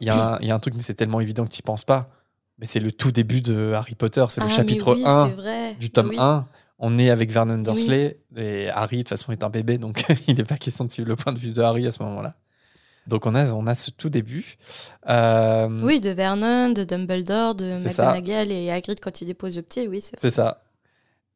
Il 0.00 0.06
y, 0.06 0.10
a 0.10 0.34
un- 0.34 0.38
il 0.40 0.46
y 0.48 0.50
a 0.50 0.54
un 0.54 0.58
truc, 0.58 0.74
mais 0.76 0.82
c'est 0.82 0.92
tellement 0.94 1.20
évident 1.20 1.44
que 1.46 1.50
tu 1.50 1.58
n'y 1.58 1.62
penses 1.62 1.84
pas. 1.84 2.10
Mais 2.58 2.66
c'est 2.66 2.80
le 2.80 2.92
tout 2.92 3.10
début 3.10 3.40
de 3.40 3.72
Harry 3.74 3.94
Potter, 3.94 4.24
c'est 4.28 4.40
le 4.42 4.46
Ah, 4.48 4.50
chapitre 4.54 4.94
oui, 4.94 5.02
1 5.06 5.28
c'est 5.28 5.34
vrai. 5.34 5.74
du 5.76 5.90
tome 5.90 6.10
Oui. 6.10 6.16
1. 6.18 6.46
On 6.78 6.98
est 6.98 7.08
avec 7.10 7.30
Vernon 7.30 7.58
Dursley 7.58 8.18
et 8.36 8.68
Harry, 8.70 8.98
de 8.98 9.02
toute 9.02 9.08
façon, 9.10 9.32
est 9.32 9.42
un 9.44 9.48
bébé, 9.50 9.78
donc 9.78 10.04
il 10.28 10.34
n'est 10.36 10.44
pas 10.44 10.56
question 10.58 10.84
de 10.84 10.90
suivre 10.90 11.08
le 11.08 11.16
point 11.16 11.32
de 11.32 11.38
vue 11.38 11.52
de 11.52 11.62
Harry 11.62 11.86
à 11.86 11.90
ce 11.92 12.02
moment-là. 12.02 12.34
Donc 13.06 13.26
on 13.26 13.34
a, 13.34 13.52
on 13.52 13.66
a 13.66 13.74
ce 13.74 13.90
tout 13.90 14.08
début. 14.08 14.56
Euh, 15.08 15.68
Oui, 15.82 16.00
de 16.00 16.10
Vernon, 16.10 16.70
de 16.70 16.84
Dumbledore, 16.84 17.54
de 17.54 17.78
ça. 17.88 18.14
McGonagall 18.14 18.52
et 18.52 18.70
Hagrid 18.70 19.00
quand 19.00 19.20
il 19.20 19.26
dépose 19.26 19.56
le 19.56 19.62
pied, 19.62 19.88
oui, 19.88 20.00
c'est 20.00 20.18
C'est 20.20 20.30
ça. 20.30 20.62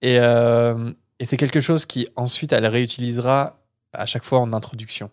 Et, 0.02 0.18
euh, 0.20 0.90
et 1.18 1.26
c'est 1.26 1.36
quelque 1.36 1.60
chose 1.60 1.86
qui 1.86 2.06
ensuite 2.16 2.52
elle 2.52 2.66
réutilisera 2.66 3.58
à 3.92 4.06
chaque 4.06 4.24
fois 4.24 4.40
en 4.40 4.52
introduction. 4.52 5.10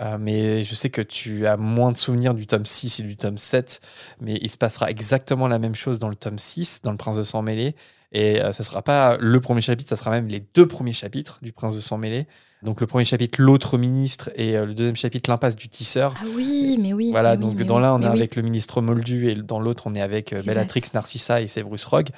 Euh, 0.00 0.16
mais 0.18 0.64
je 0.64 0.74
sais 0.74 0.90
que 0.90 1.02
tu 1.02 1.46
as 1.46 1.56
moins 1.56 1.92
de 1.92 1.96
souvenirs 1.96 2.34
du 2.34 2.48
tome 2.48 2.66
6 2.66 2.98
et 2.98 3.02
du 3.04 3.16
tome 3.16 3.38
7, 3.38 3.80
mais 4.20 4.36
il 4.40 4.50
se 4.50 4.58
passera 4.58 4.90
exactement 4.90 5.46
la 5.46 5.60
même 5.60 5.76
chose 5.76 6.00
dans 6.00 6.08
le 6.08 6.16
tome 6.16 6.38
6, 6.38 6.80
dans 6.82 6.90
le 6.90 6.96
Prince 6.96 7.16
de 7.16 7.22
Sang 7.22 7.42
Mêlé. 7.42 7.76
Et 8.10 8.38
ça 8.52 8.62
sera 8.64 8.82
pas 8.82 9.16
le 9.18 9.40
premier 9.40 9.60
chapitre, 9.60 9.88
ça 9.88 9.96
sera 9.96 10.10
même 10.10 10.28
les 10.28 10.40
deux 10.54 10.66
premiers 10.66 10.92
chapitres 10.92 11.38
du 11.42 11.52
Prince 11.52 11.76
de 11.76 11.80
Sang 11.80 11.98
Mêlé. 11.98 12.26
Donc 12.64 12.80
le 12.80 12.86
premier 12.86 13.04
chapitre, 13.04 13.40
l'autre 13.42 13.76
ministre, 13.76 14.30
et 14.36 14.56
euh, 14.56 14.64
le 14.64 14.74
deuxième 14.74 14.96
chapitre, 14.96 15.28
l'impasse 15.30 15.54
du 15.54 15.68
tisseur. 15.68 16.14
Ah 16.18 16.24
oui, 16.34 16.78
mais 16.80 16.94
oui. 16.94 17.10
Voilà, 17.10 17.36
mais 17.36 17.42
donc 17.42 17.62
dans 17.62 17.78
l'un, 17.78 17.94
on 17.94 18.00
est 18.00 18.08
oui. 18.08 18.16
avec 18.16 18.36
le 18.36 18.42
ministre 18.42 18.80
Moldu 18.80 19.28
et 19.28 19.34
dans 19.34 19.60
l'autre, 19.60 19.84
on 19.86 19.94
est 19.94 20.00
avec 20.00 20.32
euh. 20.32 20.42
Bellatrix, 20.42 20.82
Narcissa 20.94 21.42
et 21.42 21.48
Severus 21.48 21.84
Rogue. 21.84 22.08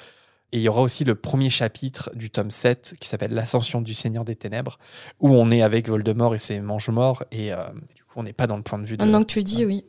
Et 0.53 0.59
il 0.59 0.61
y 0.61 0.69
aura 0.69 0.81
aussi 0.81 1.03
le 1.03 1.15
premier 1.15 1.49
chapitre 1.49 2.09
du 2.15 2.29
tome 2.29 2.51
7 2.51 2.95
qui 3.01 3.09
s'appelle 3.09 3.33
L'Ascension 3.33 3.81
du 3.81 3.93
Seigneur 3.93 4.23
des 4.23 4.37
Ténèbres, 4.37 4.79
où 5.19 5.29
on 5.31 5.51
est 5.51 5.61
avec 5.61 5.89
Voldemort 5.89 6.33
et 6.33 6.39
ses 6.39 6.61
mange-morts. 6.61 7.25
Et 7.33 7.51
euh, 7.51 7.57
du 7.93 8.03
coup, 8.03 8.13
on 8.15 8.23
n'est 8.23 8.31
pas 8.31 8.47
dans 8.47 8.55
le 8.55 8.63
point 8.63 8.79
de 8.79 8.85
vue 8.85 8.95
de. 8.95 9.03
Maintenant 9.03 9.23
que 9.23 9.27
tu 9.27 9.39
le 9.39 9.43
dis, 9.43 9.65
oui. 9.65 9.83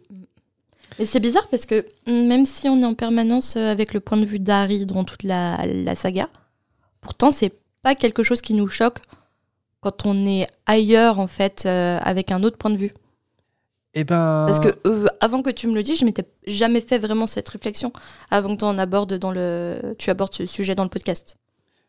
Mais 0.98 1.04
c'est 1.04 1.20
bizarre 1.20 1.46
parce 1.48 1.66
que 1.66 1.86
mm, 2.08 2.26
même 2.26 2.44
si 2.44 2.68
on 2.68 2.80
est 2.80 2.84
en 2.84 2.94
permanence 2.94 3.54
euh, 3.56 3.70
avec 3.70 3.94
le 3.94 4.00
point 4.00 4.18
de 4.18 4.24
vue 4.24 4.40
d'Harry 4.40 4.86
dans 4.86 5.04
toute 5.04 5.22
la, 5.22 5.64
la 5.64 5.94
saga, 5.94 6.28
pourtant 7.00 7.30
c'est 7.30 7.52
pas 7.82 7.94
quelque 7.94 8.24
chose 8.24 8.40
qui 8.40 8.54
nous 8.54 8.66
choque 8.66 8.98
quand 9.80 10.06
on 10.06 10.26
est 10.26 10.46
ailleurs 10.66 11.18
en 11.18 11.26
fait 11.26 11.64
euh, 11.66 11.98
avec 12.02 12.30
un 12.32 12.42
autre 12.42 12.56
point 12.56 12.70
de 12.70 12.76
vue. 12.76 12.94
Eh 13.94 14.04
ben. 14.04 14.44
Parce 14.46 14.60
que 14.60 14.76
euh, 14.86 15.06
avant 15.20 15.42
que 15.42 15.50
tu 15.50 15.66
me 15.66 15.74
le 15.74 15.82
dises, 15.82 16.00
je 16.00 16.04
m'étais 16.04 16.26
jamais 16.46 16.80
fait 16.80 16.98
vraiment 16.98 17.26
cette 17.26 17.48
réflexion 17.48 17.92
avant 18.30 18.54
que 18.54 18.60
tu 18.60 18.64
en 18.64 18.78
abordes 18.78 19.14
dans 19.14 19.30
le, 19.30 19.94
tu 19.98 20.10
abordes 20.10 20.34
ce 20.34 20.46
sujet 20.46 20.74
dans 20.74 20.84
le 20.84 20.90
podcast. 20.90 21.36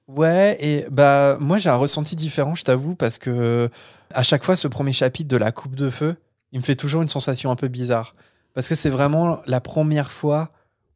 Ouais, 0.08 0.58
et 0.60 0.86
bah 0.90 1.38
moi 1.40 1.60
j'ai 1.60 1.70
un 1.70 1.76
ressenti 1.76 2.16
différent, 2.16 2.56
je 2.56 2.64
t'avoue, 2.64 2.96
parce 2.96 3.20
que 3.20 3.70
à 4.14 4.24
chaque 4.24 4.44
fois, 4.44 4.56
ce 4.56 4.68
premier 4.68 4.94
chapitre 4.94 5.28
de 5.28 5.38
la 5.38 5.52
Coupe 5.52 5.76
de 5.76 5.90
Feu, 5.90 6.16
il 6.52 6.60
me 6.60 6.64
fait 6.64 6.76
toujours 6.76 7.02
une 7.02 7.10
sensation 7.10 7.52
un 7.52 7.56
peu 7.56 7.68
bizarre. 7.68 8.14
Parce 8.54 8.68
que 8.68 8.76
c'est 8.76 8.90
vraiment 8.90 9.40
la 9.46 9.62
première 9.62 10.12
fois 10.12 10.50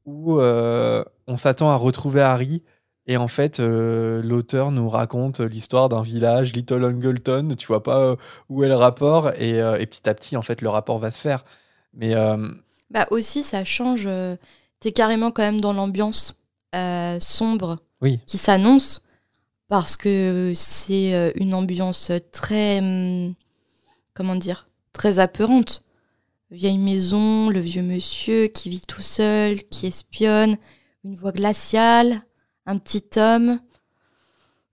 où 0.05 0.39
euh, 0.39 1.03
on 1.27 1.38
s'attend 1.38 1.69
à 1.69 1.75
retrouver 1.75 2.21
Harry. 2.21 2.63
Et 3.05 3.17
en 3.17 3.27
fait, 3.27 3.60
euh, 3.60 4.22
l'auteur 4.24 4.72
nous 4.72 4.89
raconte 4.89 5.41
l'histoire 5.41 5.89
d'un 5.89 6.01
village, 6.03 6.53
Little 6.53 6.86
Angleton. 6.86 7.55
Tu 7.57 7.67
vois 7.67 7.83
pas 7.83 8.00
euh, 8.00 8.15
où 8.50 8.63
est 8.63 8.69
le 8.69 8.75
rapport. 8.75 9.31
Et, 9.38 9.62
euh, 9.62 9.77
et 9.77 9.86
petit 9.86 10.07
à 10.07 10.13
petit, 10.13 10.38
en 10.38 10.41
fait, 10.41 10.62
le 10.62 10.69
rapport 10.69 11.00
va 11.00 11.12
se 11.12 11.19
faire. 11.19 11.43
Mais 11.93 12.13
euh, 12.15 12.50
Bah 12.91 13.05
aussi, 13.12 13.43
ça 13.43 13.65
change. 13.65 14.07
T'es 14.79 14.91
carrément 14.93 15.31
quand 15.31 15.43
même 15.43 15.60
dans 15.62 15.74
l'ambiance 15.74 16.36
sombre 17.19 17.77
Oui. 18.01 18.19
qui 18.25 18.38
s'annonce 18.38 19.03
parce 19.67 19.95
que 19.98 20.53
c'est 20.55 21.33
une 21.36 21.53
ambiance 21.53 22.12
très. 22.31 22.79
hum, 22.79 23.33
comment 24.13 24.36
dire 24.36 24.67
Très 24.93 25.19
apeurante. 25.19 25.83
Vieille 26.51 26.77
maison, 26.77 27.50
le 27.50 27.60
vieux 27.60 27.81
monsieur 27.81 28.48
qui 28.48 28.69
vit 28.69 28.81
tout 28.81 29.01
seul, 29.01 29.63
qui 29.63 29.88
espionne, 29.88 30.57
une 31.03 31.15
voix 31.15 31.31
glaciale, 31.31 32.22
un 32.65 32.77
petit 32.77 33.03
homme, 33.17 33.60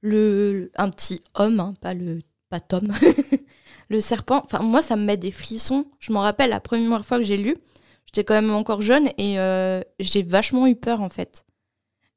le, 0.03 0.71
un 0.77 0.91
petit 0.91 1.23
homme, 1.35 1.61
hein, 1.61 1.75
pas 1.81 1.95
le 1.95 2.21
pas 2.49 2.61
Tom, 2.61 2.93
le 3.89 4.01
serpent. 4.01 4.43
Enfin, 4.45 4.63
moi, 4.63 4.83
ça 4.83 4.97
me 4.97 5.05
met 5.05 5.17
des 5.17 5.31
frissons. 5.31 5.87
Je 6.01 6.13
m'en 6.13 6.21
rappelle 6.21 6.51
la 6.51 6.61
première 6.61 7.05
fois 7.05 7.19
que 7.19 7.25
j'ai 7.25 7.37
lu, 7.37 7.57
j'étais 8.07 8.25
quand 8.25 8.35
même 8.35 8.51
encore 8.51 8.83
jeune 8.83 9.09
et 9.19 9.39
euh, 9.39 9.81
j'ai 10.01 10.23
vachement 10.23 10.67
eu 10.67 10.75
peur 10.77 11.01
en 11.01 11.09
fait. 11.09 11.45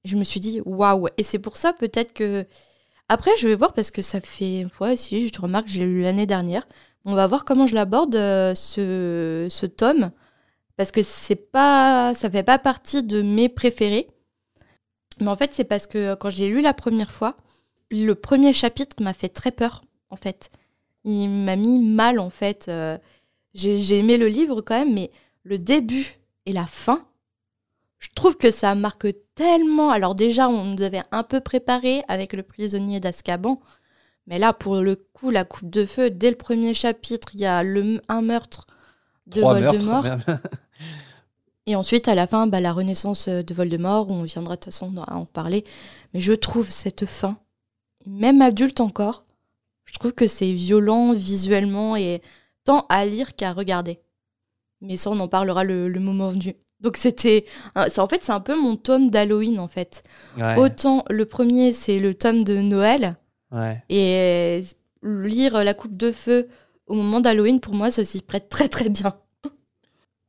Je 0.06 0.16
me 0.18 0.24
suis 0.24 0.40
dit 0.40 0.62
waouh. 0.66 1.08
Et 1.18 1.24
c'est 1.24 1.40
pour 1.40 1.58
ça 1.58 1.74
peut-être 1.74 2.14
que 2.14 2.46
après 3.10 3.32
je 3.38 3.48
vais 3.48 3.56
voir 3.56 3.74
parce 3.74 3.92
que 3.92 4.02
ça 4.02 4.20
fait 4.22 4.66
ouais 4.82 4.96
si 4.96 5.28
je 5.28 5.32
te 5.32 5.42
remarque 5.42 5.68
j'ai 5.68 5.86
lu 5.86 6.02
l'année 6.02 6.26
dernière. 6.26 6.68
On 7.06 7.16
va 7.16 7.28
voir 7.28 7.46
comment 7.46 7.68
je 7.68 7.76
l'aborde 7.76 8.16
euh, 8.16 8.56
ce 8.56 9.48
ce 9.50 9.66
tome 9.66 10.12
parce 10.78 10.92
que 10.92 11.04
c'est 11.04 11.36
pas 11.36 12.14
ça 12.14 12.30
fait 12.30 12.44
pas 12.44 12.60
partie 12.60 13.04
de 13.04 13.22
mes 13.22 13.50
préférés. 13.50 14.08
Mais 15.20 15.28
en 15.28 15.36
fait 15.36 15.54
c'est 15.54 15.64
parce 15.64 15.88
que 15.88 15.98
euh, 15.98 16.16
quand 16.16 16.30
j'ai 16.30 16.48
lu 16.48 16.62
la 16.62 16.74
première 16.74 17.12
fois, 17.12 17.36
le 17.92 18.14
premier 18.14 18.54
chapitre 18.54 19.02
m'a 19.02 19.14
fait 19.14 19.30
très 19.30 19.52
peur 19.52 19.84
en 20.10 20.16
fait. 20.16 20.50
Il 21.04 21.30
m'a 21.30 21.56
mis 21.56 21.80
mal 21.80 22.20
en 22.20 22.30
fait. 22.30 22.66
Euh, 22.70 22.98
j'ai 23.54 23.98
aimé 23.98 24.18
le 24.18 24.28
livre 24.28 24.62
quand 24.62 24.78
même, 24.78 24.94
mais 24.94 25.12
le 25.44 25.60
début 25.60 26.18
et 26.46 26.54
la 26.54 26.66
fin, 26.66 27.06
je 28.00 28.10
trouve 28.16 28.36
que 28.38 28.52
ça 28.52 28.74
marque 28.76 29.08
tellement. 29.36 29.92
Alors 29.92 30.16
déjà, 30.16 30.50
on 30.50 30.66
nous 30.66 30.82
avait 30.82 31.04
un 31.12 31.24
peu 31.24 31.40
préparé 31.40 32.04
avec 32.08 32.34
le 32.34 32.44
prisonnier 32.44 33.00
d'Azkaban, 33.00 33.62
mais 34.28 34.40
là, 34.40 34.54
pour 34.54 34.78
le 34.78 34.96
coup, 34.96 35.30
la 35.30 35.44
coupe 35.44 35.70
de 35.70 35.86
feu, 35.86 36.10
dès 36.10 36.30
le 36.30 36.38
premier 36.38 36.74
chapitre, 36.74 37.30
il 37.34 37.42
y 37.42 37.46
a 37.46 37.62
le, 37.64 38.02
un 38.08 38.22
meurtre 38.22 38.68
de 39.28 39.42
Trois 39.42 39.60
meurtres. 39.60 39.86
Voldemort. 39.86 40.18
Et 41.66 41.76
ensuite, 41.76 42.08
à 42.08 42.16
la 42.16 42.28
fin, 42.28 42.48
bah, 42.48 42.60
la 42.60 42.74
renaissance 42.74 43.30
de 43.30 43.54
Voldemort, 43.54 44.10
on 44.12 44.24
viendra 44.24 44.56
de 44.56 44.60
toute 44.60 44.74
façon 44.74 44.94
à 45.08 45.16
en 45.16 45.26
parler. 45.26 45.64
Mais 46.14 46.20
je 46.20 46.34
trouve 46.34 46.70
cette 46.70 47.06
fin, 47.06 47.38
même 48.06 48.42
adulte 48.42 48.82
encore, 48.82 49.24
je 49.86 49.94
trouve 50.00 50.14
que 50.14 50.28
c'est 50.28 50.52
violent 50.52 51.14
visuellement 51.14 51.96
et 51.96 52.22
tant 52.66 52.86
à 52.90 53.06
lire 53.06 53.36
qu'à 53.36 53.54
regarder. 53.54 54.00
Mais 54.82 54.98
ça, 54.98 55.12
on 55.12 55.20
en 55.20 55.28
parlera 55.28 55.64
le, 55.64 55.88
le 55.88 56.00
moment 56.00 56.30
venu. 56.30 56.56
Donc 56.82 56.98
c'était, 56.98 57.46
en 57.76 58.08
fait, 58.08 58.24
c'est 58.24 58.34
un 58.34 58.42
peu 58.42 58.60
mon 58.60 58.76
tome 58.76 59.10
d'Halloween 59.10 59.60
en 59.60 59.70
fait. 59.70 60.04
Ouais, 60.38 60.58
Autant 60.58 61.06
le 61.10 61.26
premier, 61.26 61.72
c'est 61.72 62.00
le 62.00 62.14
tome 62.14 62.44
de 62.44 62.58
Noël 62.58 63.16
ouais. 63.54 63.82
et 63.88 64.16
euh, 64.18 64.62
lire 65.02 65.64
La 65.64 65.74
Coupe 65.74 65.96
de 65.96 66.12
Feu 66.12 66.50
au 66.88 66.96
moment 66.96 67.22
d'Halloween, 67.22 67.62
pour 67.62 67.74
moi, 67.74 67.90
ça 67.90 68.04
s'y 68.04 68.22
prête 68.22 68.50
très 68.50 68.68
très 68.68 68.90
bien. 68.90 69.16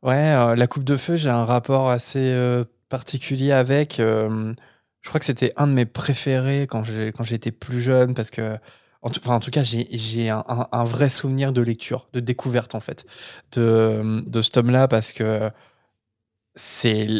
Ouais, 0.04 0.34
euh, 0.34 0.54
la 0.54 0.66
coupe 0.66 0.84
de 0.84 0.98
feu, 0.98 1.16
j'ai 1.16 1.30
un 1.30 1.46
rapport 1.46 1.88
assez 1.88 2.18
euh, 2.34 2.64
particulier 2.90 3.52
avec. 3.52 3.98
euh, 4.00 4.52
je 5.00 5.08
crois 5.08 5.18
que 5.18 5.24
c'était 5.24 5.52
un 5.56 5.66
de 5.66 5.72
mes 5.72 5.86
préférés 5.86 6.66
quand 6.68 6.84
j'étais 7.24 7.50
plus 7.52 7.80
jeune 7.80 8.14
parce 8.14 8.30
que, 8.30 8.58
en 9.02 9.08
tout, 9.10 9.20
enfin, 9.24 9.34
en 9.36 9.40
tout 9.40 9.50
cas, 9.50 9.62
j'ai 9.64 10.30
un, 10.30 10.84
vrai 10.84 11.08
souvenir 11.08 11.52
de 11.52 11.62
lecture, 11.62 12.08
de 12.12 12.20
découverte 12.20 12.74
en 12.74 12.80
fait, 12.80 13.06
de, 13.52 14.22
de 14.26 14.42
ce 14.42 14.50
tome-là 14.50 14.88
parce 14.88 15.12
que 15.12 15.50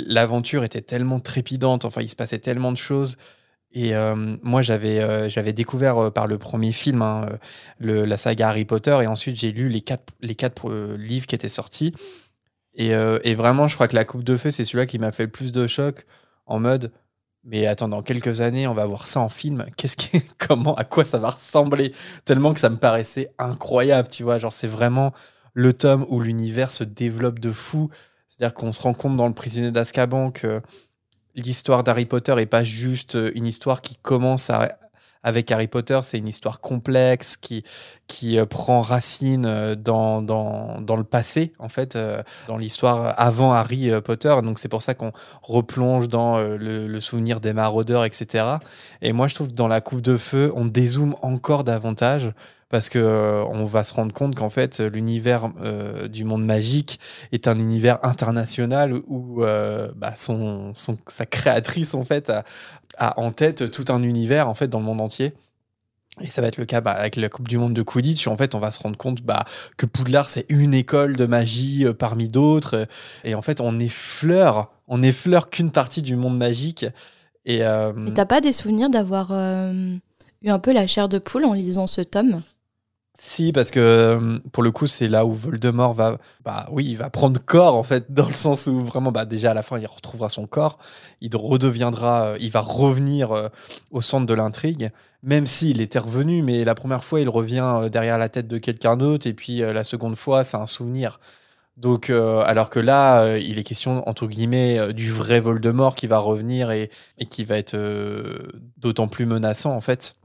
l'aventure 0.07 0.64
était 0.64 0.81
tellement 0.83 1.21
trépidante. 1.21 1.85
Enfin, 1.85 2.00
il 2.03 2.11
se 2.11 2.17
passait 2.17 2.38
tellement 2.38 2.73
de 2.73 2.79
choses. 2.79 3.17
Et 3.73 3.93
moi, 4.43 4.62
j'avais 4.62 5.53
découvert 5.53 6.12
par 6.12 6.26
le 6.26 6.38
premier 6.38 6.73
film 6.73 7.03
hein, 7.03 7.29
la 7.81 8.17
saga 8.17 8.49
Harry 8.49 8.64
Potter 8.64 8.99
et 9.03 9.07
ensuite 9.07 9.37
j'ai 9.37 9.53
lu 9.53 9.69
les 9.69 9.83
quatre, 9.83 10.12
livres 10.97 11.26
qui 11.26 11.35
étaient 11.35 11.49
sortis. 11.49 11.93
Et, 12.75 12.95
euh, 12.95 13.19
et 13.25 13.35
vraiment, 13.35 13.69
je 13.69 13.75
crois 13.75 13.88
que 13.88 13.95
La 13.95 14.04
Coupe 14.04 14.25
de 14.25 14.37
Feu, 14.37 14.50
c'est 14.50 14.64
celui-là 14.64 14.87
qui 14.87 14.99
m'a 14.99 15.12
fait 15.12 15.25
le 15.25 15.31
plus 15.31 15.52
de 15.52 15.66
choc 15.66 16.07
en 16.47 16.59
mode. 16.59 16.93
Mais 17.45 17.66
attends, 17.66 17.88
dans 17.88 18.02
quelques 18.02 18.40
années, 18.40 18.66
on 18.66 18.75
va 18.75 18.87
voir 18.87 19.07
ça 19.07 19.21
en 19.21 19.28
film. 19.28 19.66
Qu'est-ce 19.76 19.97
qui, 19.97 20.23
comment, 20.38 20.75
à 20.75 20.85
quoi 20.85 21.04
ça 21.04 21.19
va 21.19 21.31
ressembler? 21.31 21.93
Tellement 22.25 22.54
que 22.54 22.61
ça 22.61 22.71
me 22.71 22.76
paraissait 22.76 23.31
incroyable, 23.38 24.09
tu 24.09 24.23
vois. 24.23 24.38
Genre, 24.38 24.52
c'est 24.52 24.66
vraiment 24.66 25.12
le 25.52 25.73
tome 25.73 26.04
où 26.09 26.21
l'univers 26.21 26.73
se 26.73 26.85
développe 26.85 27.38
de 27.38 27.52
fou. 27.52 27.90
C'est-à-dire 28.28 28.54
qu'on 28.54 28.73
se 28.73 28.83
rend 28.83 28.95
compte 28.95 29.16
dans 29.16 29.28
Le 29.28 29.35
Prisonnier 29.35 29.71
d'Azkaban 29.71 30.31
que 30.33 30.61
l'histoire 31.37 31.85
d'Harry 31.85 32.07
Potter 32.07 32.35
est 32.38 32.47
pas 32.47 32.64
juste 32.64 33.16
une 33.35 33.47
histoire 33.47 33.83
qui 33.83 33.97
commence 33.97 34.50
à- 34.50 34.78
avec 35.25 35.50
Harry 35.50 35.66
Potter, 35.66 35.99
c'est 36.02 36.19
une 36.19 36.28
histoire 36.28 36.61
complexe 36.61 37.37
qui, 37.37 37.64
qui 38.07 38.38
euh, 38.38 38.45
prend 38.45 38.83
racine 38.83 39.47
euh, 39.47 39.75
dans, 39.75 40.21
dans, 40.21 40.81
dans 40.83 40.97
le 40.97 41.02
passé, 41.02 41.54
en 41.59 41.71
fait, 41.71 41.97
euh, 41.97 42.23
dans 42.47 42.59
l'histoire 42.59 43.14
avant 43.16 43.52
Harry 43.54 43.90
Potter. 44.02 44.37
Donc 44.43 44.59
c'est 44.59 44.69
pour 44.69 44.83
ça 44.83 44.93
qu'on 44.95 45.12
replonge 45.43 46.09
dans 46.09 46.38
le, 46.38 46.87
le 46.87 47.00
souvenir 47.00 47.40
des 47.40 47.54
maraudeurs, 47.54 48.04
etc. 48.04 48.45
Et 49.00 49.12
moi, 49.12 49.26
je 49.26 49.35
trouve 49.35 49.49
que 49.49 49.54
dans 49.54 49.69
la 49.69 49.81
coupe 49.81 50.02
de 50.02 50.19
feu, 50.19 50.52
on 50.54 50.66
dézoome 50.66 51.16
encore 51.23 51.64
davantage 51.64 52.31
parce 52.75 52.88
que 52.88 52.99
euh, 52.99 53.45
on 53.45 53.66
va 53.66 53.85
se 53.85 53.95
rendre 53.95 54.12
compte 54.12 54.35
qu'en 54.35 54.50
fait, 54.50 54.81
l'univers 54.81 55.52
euh, 55.62 56.09
du 56.09 56.25
monde 56.25 56.45
magique 56.45 56.99
est 57.31 57.47
un 57.47 57.57
univers 57.57 58.04
international 58.04 58.95
où 59.07 59.45
euh, 59.45 59.93
bah, 59.95 60.14
son, 60.16 60.73
sa 60.75 61.25
créatrice, 61.25 61.95
en 61.95 62.02
fait, 62.02 62.33
a, 62.99 63.21
en 63.21 63.31
tête 63.31 63.71
tout 63.71 63.85
un 63.90 64.02
univers, 64.02 64.49
en 64.49 64.54
fait, 64.54 64.66
dans 64.66 64.81
le 64.81 64.87
monde 64.87 65.00
entier. 65.00 65.35
Et 66.21 66.26
ça 66.26 66.43
va 66.43 66.49
être 66.49 66.57
le 66.57 66.64
cas 66.64 66.81
bah, 66.81 66.90
avec 66.90 67.14
la 67.14 67.28
Coupe 67.28 67.47
du 67.47 67.59
Monde 67.59 67.75
de 67.75 67.83
Quidditch. 67.83 68.26
En 68.26 68.37
fait, 68.37 68.57
on 68.57 68.59
va 68.59 68.73
se 68.73 68.81
rendre 68.81 68.99
compte 68.99 69.23
bah, 69.23 69.45
que 69.76 69.87
Poudlard, 69.87 70.28
c'est 70.28 70.47
une 70.49 70.75
école 70.75 71.14
de 71.14 71.26
magie 71.26 71.87
parmi 71.97 72.26
d'autres. 72.26 72.88
Et 73.23 73.37
en 73.37 73.43
fait, 73.43 73.61
on 73.61 73.78
effleure, 73.78 74.73
on 74.88 75.00
effleure 75.00 75.49
qu'une 75.49 75.71
partie 75.71 76.02
du 76.02 76.16
monde 76.16 76.37
magique. 76.37 76.87
Et, 77.45 77.61
t'as 78.16 78.26
pas 78.26 78.40
des 78.40 78.52
souvenirs 78.52 78.90
d'avoir 78.90 79.31
eu 79.31 80.50
un 80.50 80.59
peu 80.59 80.73
la 80.73 80.88
chair 80.88 81.09
de 81.09 81.21
poule 81.21 81.45
en 81.45 81.52
lisant 81.52 81.87
ce 81.87 82.00
tome? 82.00 82.43
Si, 83.16 83.52
parce 83.52 83.71
que 83.71 83.78
euh, 83.78 84.38
pour 84.50 84.64
le 84.64 84.73
coup, 84.73 84.88
c'est 84.88 85.06
là 85.06 85.25
où 85.25 85.35
Voldemort 85.35 85.94
va, 85.94 86.18
bah 86.44 86.66
oui, 86.73 86.87
il 86.87 86.97
va 86.97 87.11
prendre 87.11 87.40
corps 87.40 87.76
en 87.76 87.85
fait, 87.85 88.06
dans 88.12 88.26
le 88.26 88.35
sens 88.35 88.66
où 88.66 88.80
vraiment, 88.85 89.12
bah 89.12 89.25
déjà 89.25 89.52
à 89.52 89.54
la 89.54 89.62
fin, 89.62 89.78
il 89.78 89.87
retrouvera 89.87 90.28
son 90.28 90.47
corps, 90.49 90.78
il 91.21 91.35
redeviendra, 91.37 92.25
euh, 92.25 92.37
il 92.40 92.50
va 92.50 92.61
revenir 92.61 93.30
euh, 93.30 93.49
au 93.92 94.00
centre 94.00 94.26
de 94.26 94.35
l'intrigue, 94.35 94.90
même 95.23 95.47
s'il 95.47 95.80
était 95.80 96.00
revenu, 96.00 96.42
mais 96.42 96.64
la 96.64 96.75
première 96.75 97.04
fois, 97.04 97.21
il 97.21 97.28
revient 97.28 97.88
derrière 97.90 98.18
la 98.18 98.28
tête 98.28 98.49
de 98.49 98.59
quelqu'un 98.59 98.97
d'autre, 98.97 99.28
et 99.28 99.35
puis 99.35 99.59
la 99.59 99.85
seconde 99.85 100.16
fois, 100.16 100.44
c'est 100.44 100.56
un 100.56 100.66
souvenir. 100.66 101.18
Donc, 101.78 102.11
alors 102.11 102.68
que 102.68 102.78
là, 102.78 103.38
il 103.38 103.59
est 103.59 103.64
question, 103.64 104.06
entre 104.06 104.26
guillemets, 104.26 104.92
du 104.92 105.11
vrai 105.11 105.40
Voldemort 105.40 105.94
qui 105.94 106.06
va 106.09 106.18
revenir 106.18 106.71
et, 106.73 106.90
et 107.16 107.25
qui 107.25 107.44
va 107.44 107.56
être 107.56 107.75
d'autant 108.76 109.09
plus 109.09 109.25
menaçant, 109.25 109.75
en 109.75 109.80
fait, 109.80 110.16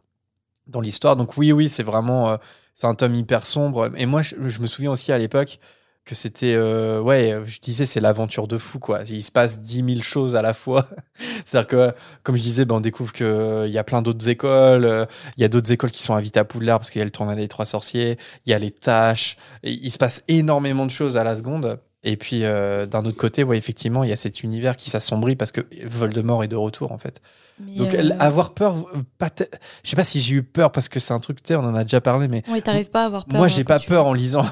dans 0.67 0.81
l'histoire. 0.81 1.15
Donc, 1.15 1.37
oui, 1.37 1.53
oui, 1.53 1.69
c'est 1.69 1.83
vraiment. 1.83 2.37
Euh, 2.79 2.81
c'est 2.81 2.87
un 2.87 2.95
tome 2.95 3.15
hyper 3.15 3.45
sombre. 3.45 3.91
Et 3.97 4.05
moi, 4.05 4.21
je, 4.21 4.35
me 4.37 4.67
souviens 4.67 4.91
aussi 4.91 5.11
à 5.11 5.17
l'époque 5.17 5.59
que 6.05 6.15
c'était. 6.15 6.55
euh, 6.55 7.01
ouais, 7.01 7.41
je 7.45 7.59
disais, 7.59 7.85
c'est 7.85 7.99
l'aventure 7.99 8.47
de 8.47 8.57
fou, 8.57 8.79
quoi. 8.79 9.01
Il 9.07 9.23
se 9.23 9.31
passe 9.31 9.61
10 9.61 9.85
000 9.95 10.01
choses 10.01 10.35
à 10.35 10.41
la 10.41 10.53
fois. 10.53 10.87
C'est-à-dire 11.45 11.67
que, 11.67 11.93
comme 12.23 12.35
je 12.35 12.41
disais, 12.41 12.65
ben, 12.65 12.75
on 12.75 12.79
découvre 12.81 13.13
qu'il 13.13 13.69
y 13.71 13.77
a 13.77 13.83
plein 13.83 14.01
d'autres 14.01 14.27
écoles. 14.29 14.85
euh, 14.85 15.05
Il 15.37 15.41
y 15.41 15.45
a 15.45 15.49
d'autres 15.49 15.71
écoles 15.71 15.91
qui 15.91 16.01
sont 16.03 16.15
invitées 16.15 16.39
à 16.39 16.45
Poudlard 16.45 16.79
parce 16.79 16.89
qu'il 16.89 16.99
y 16.99 17.01
a 17.03 17.05
le 17.05 17.11
tournoi 17.11 17.35
des 17.35 17.47
trois 17.47 17.65
sorciers. 17.65 18.17
Il 18.45 18.51
y 18.51 18.53
a 18.53 18.59
les 18.59 18.71
tâches. 18.71 19.37
il 19.63 19.91
se 19.91 19.97
passe 19.97 20.23
énormément 20.27 20.85
de 20.85 20.91
choses 20.91 21.17
à 21.17 21.23
la 21.23 21.37
seconde. 21.37 21.79
Et 22.03 22.15
puis, 22.15 22.45
euh, 22.45 22.85
d'un 22.85 23.03
autre 23.03 23.17
côté, 23.17 23.43
ouais, 23.43 23.57
effectivement, 23.57 24.05
il 24.05 24.09
y 24.09 24.13
a 24.13 24.17
cet 24.17 24.41
univers 24.43 24.77
qui 24.77 24.89
s'assombrit 24.89 25.35
parce 25.35 25.51
que 25.51 25.61
Voldemort 25.85 26.45
est 26.45 26.47
de 26.47 26.55
retour, 26.55 26.93
en 26.93 26.97
fait. 26.97 27.21
Mais, 27.59 27.75
Donc, 27.75 27.93
euh, 27.93 28.09
avoir 28.19 28.53
peur, 28.53 28.75
pas 29.17 29.29
te- 29.29 29.43
je 29.83 29.89
sais 29.89 29.97
pas 29.97 30.05
si 30.05 30.21
j'ai 30.21 30.35
eu 30.35 30.43
peur 30.43 30.71
parce 30.71 30.87
que 30.87 31.01
c'est 31.01 31.13
un 31.13 31.19
truc, 31.19 31.39
on 31.49 31.55
en 31.55 31.75
a 31.75 31.83
déjà 31.83 31.99
parlé, 31.99 32.29
mais 32.29 32.43
Ouais, 32.49 32.61
t'arrives 32.61 32.89
pas 32.89 33.03
à 33.03 33.05
avoir 33.07 33.25
peur. 33.25 33.35
moi, 33.37 33.47
hein, 33.47 33.49
j'ai 33.49 33.65
quand 33.65 33.73
pas 33.73 33.79
peur 33.81 34.05
en 34.05 34.13
lisant. 34.13 34.45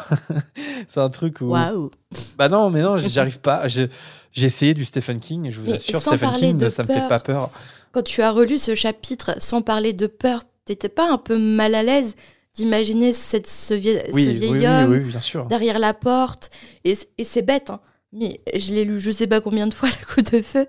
c'est 0.89 0.99
un 0.99 1.09
truc 1.09 1.39
où. 1.39 1.45
Waouh 1.51 1.89
Bah 2.37 2.49
non, 2.49 2.69
mais 2.69 2.81
non, 2.81 2.97
j'arrive 2.97 3.39
pas. 3.39 3.67
J'ai 3.67 3.89
essayé 4.35 4.73
du 4.73 4.83
Stephen 4.83 5.19
King, 5.19 5.49
je 5.49 5.61
vous 5.61 5.67
Mais 5.67 5.75
assure, 5.77 6.01
Stephen 6.01 6.33
King, 6.33 6.57
de 6.57 6.67
ça 6.67 6.83
me 6.83 6.87
fait 6.89 6.95
peur, 6.99 7.07
pas 7.07 7.19
peur. 7.21 7.49
Quand 7.93 8.03
tu 8.03 8.21
as 8.21 8.31
relu 8.31 8.57
ce 8.57 8.75
chapitre 8.75 9.35
sans 9.37 9.61
parler 9.61 9.93
de 9.93 10.07
peur, 10.07 10.41
t'étais 10.65 10.89
pas 10.89 11.09
un 11.09 11.17
peu 11.17 11.37
mal 11.39 11.75
à 11.75 11.83
l'aise? 11.83 12.15
D'imaginer 12.57 13.13
cette, 13.13 13.47
ce, 13.47 13.73
vieil 13.73 14.01
oui, 14.13 14.65
homme 14.65 14.91
oui, 14.91 14.99
bien 14.99 15.19
sûr. 15.19 15.45
derrière 15.45 15.79
la 15.79 15.93
porte 15.93 16.49
Et, 16.83 16.97
et 17.17 17.23
c'est 17.23 17.43
bête, 17.43 17.69
hein, 17.69 17.79
mais 18.11 18.41
je 18.55 18.73
l'ai 18.73 18.83
lu 18.83 18.99
je 18.99 19.11
sais 19.11 19.27
pas 19.27 19.41
combien 19.41 19.67
de 19.67 19.73
fois, 19.73 19.89
la 19.99 20.05
coup 20.13 20.21
de 20.21 20.41
feu. 20.41 20.67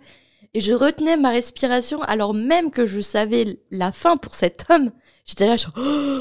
Et 0.54 0.60
je 0.60 0.72
retenais 0.72 1.16
ma 1.16 1.30
respiration 1.30 2.00
alors 2.02 2.34
même 2.34 2.70
que 2.70 2.86
je 2.86 3.00
savais 3.00 3.58
la 3.70 3.90
fin 3.92 4.16
pour 4.16 4.34
cet 4.34 4.66
homme. 4.70 4.90
J'étais 5.24 5.46
là, 5.46 5.56
genre, 5.56 5.72
oh, 5.76 6.20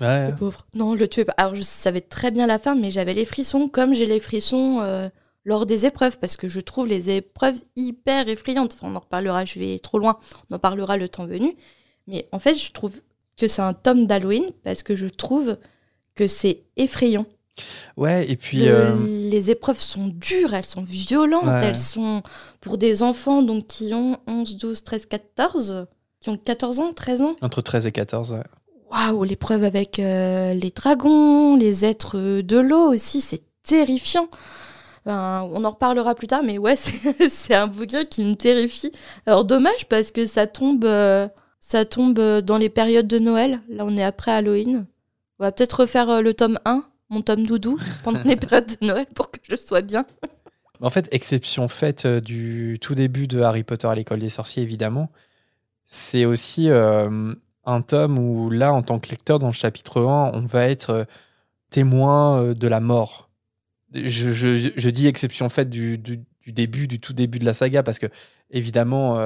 Ouais. 0.00 0.30
le 0.30 0.36
pauvre. 0.36 0.66
Non, 0.74 0.94
le 0.94 1.08
tuez 1.08 1.24
pas. 1.24 1.34
Alors 1.38 1.54
je 1.56 1.62
savais 1.62 2.00
très 2.00 2.30
bien 2.30 2.46
la 2.46 2.58
fin, 2.60 2.76
mais 2.76 2.90
j'avais 2.90 3.14
les 3.14 3.24
frissons 3.24 3.68
comme 3.68 3.94
j'ai 3.94 4.06
les 4.06 4.20
frissons 4.20 4.78
euh, 4.80 5.08
lors 5.44 5.66
des 5.66 5.86
épreuves, 5.86 6.18
parce 6.20 6.36
que 6.36 6.46
je 6.48 6.60
trouve 6.60 6.86
les 6.86 7.10
épreuves 7.10 7.60
hyper 7.74 8.28
effrayantes. 8.28 8.74
Enfin, 8.74 8.92
on 8.92 8.94
en 8.96 9.00
reparlera, 9.00 9.44
je 9.44 9.58
vais 9.58 9.78
trop 9.80 9.98
loin, 9.98 10.18
on 10.50 10.54
en 10.54 10.58
parlera 10.58 10.96
le 10.96 11.08
temps 11.08 11.26
venu. 11.26 11.56
Mais 12.06 12.28
en 12.32 12.38
fait, 12.38 12.54
je 12.54 12.70
trouve 12.72 12.92
que 13.38 13.48
c'est 13.48 13.62
un 13.62 13.72
tome 13.74 14.06
d'Halloween, 14.06 14.44
parce 14.64 14.82
que 14.82 14.96
je 14.96 15.06
trouve 15.06 15.56
que 16.14 16.26
c'est 16.26 16.64
effrayant. 16.76 17.26
Ouais, 17.96 18.28
et 18.30 18.36
puis. 18.36 18.58
Le- 18.58 18.68
euh, 18.72 18.94
Les 19.30 19.50
épreuves 19.50 19.80
sont 19.80 20.06
dures, 20.08 20.54
elles 20.54 20.64
sont 20.64 20.82
violentes, 20.82 21.44
Ouais. 21.46 21.60
elles 21.64 21.76
sont 21.76 22.22
pour 22.60 22.78
des 22.78 23.02
enfants 23.02 23.42
donc 23.42 23.66
qui 23.66 23.92
ont 23.94 24.18
11, 24.26 24.56
12, 24.56 24.84
13, 24.84 25.06
14, 25.06 25.86
qui 26.20 26.30
ont 26.30 26.36
14 26.36 26.78
ans, 26.80 26.92
13 26.92 27.22
ans. 27.22 27.36
entre 27.42 27.60
13 27.62 27.86
et 27.86 27.92
14, 27.92 28.32
ouais. 28.32 28.42
Waouh, 28.90 29.24
l'épreuve 29.24 29.64
avec 29.64 29.98
euh, 29.98 30.54
les 30.54 30.70
dragons, 30.70 31.56
les 31.56 31.84
êtres 31.84 32.16
euh, 32.16 32.42
de 32.42 32.56
l'eau 32.58 32.92
aussi, 32.92 33.20
c'est 33.20 33.42
terrifiant. 33.62 34.28
Ben, 35.04 35.46
on 35.52 35.64
en 35.64 35.70
reparlera 35.70 36.14
plus 36.14 36.26
tard, 36.26 36.42
mais 36.42 36.58
ouais, 36.58 36.76
c'est 36.76 37.28
c'est 37.28 37.54
un 37.54 37.66
bouquin 37.66 38.04
qui 38.04 38.24
me 38.24 38.34
terrifie. 38.34 38.92
Alors 39.26 39.44
dommage 39.44 39.86
parce 39.88 40.10
que 40.10 40.26
ça 40.26 40.46
tombe, 40.46 40.84
euh, 40.84 41.28
ça 41.60 41.84
tombe 41.84 42.18
euh, 42.18 42.40
dans 42.40 42.56
les 42.56 42.68
périodes 42.68 43.06
de 43.06 43.18
Noël. 43.18 43.60
Là, 43.68 43.84
on 43.84 43.96
est 43.96 44.02
après 44.02 44.32
Halloween. 44.32 44.86
On 45.38 45.44
va 45.44 45.52
peut-être 45.52 45.80
refaire 45.80 46.08
euh, 46.10 46.20
le 46.20 46.34
tome 46.34 46.58
1, 46.64 46.84
mon 47.10 47.22
tome 47.22 47.46
doudou, 47.46 47.78
pendant 48.04 48.22
les 48.24 48.36
périodes 48.36 48.76
de 48.80 48.86
Noël 48.86 49.06
pour 49.14 49.30
que 49.30 49.38
je 49.42 49.56
sois 49.56 49.82
bien. 49.82 50.04
En 50.80 50.90
fait, 50.90 51.08
exception 51.12 51.66
faite 51.68 52.06
euh, 52.06 52.20
du 52.20 52.78
tout 52.80 52.94
début 52.94 53.26
de 53.26 53.40
Harry 53.40 53.64
Potter 53.64 53.88
à 53.88 53.94
l'école 53.94 54.20
des 54.20 54.28
sorciers, 54.28 54.62
évidemment, 54.62 55.10
c'est 55.84 56.26
aussi 56.26 56.68
un 56.70 57.80
tome 57.80 58.18
où 58.18 58.50
là, 58.50 58.74
en 58.74 58.82
tant 58.82 58.98
que 58.98 59.08
lecteur, 59.08 59.38
dans 59.38 59.46
le 59.46 59.54
chapitre 59.54 60.02
1, 60.02 60.32
on 60.34 60.40
va 60.42 60.68
être 60.68 61.06
témoin 61.70 62.52
de 62.52 62.68
la 62.68 62.80
mort. 62.80 63.30
Je, 63.94 64.90
dis 64.90 65.06
exception 65.06 65.48
faite 65.48 65.70
du, 65.70 65.98
début, 66.46 66.88
du 66.88 67.00
tout 67.00 67.14
début 67.14 67.38
de 67.38 67.46
la 67.46 67.54
saga, 67.54 67.82
parce 67.82 67.98
que, 67.98 68.06
évidemment, 68.50 69.16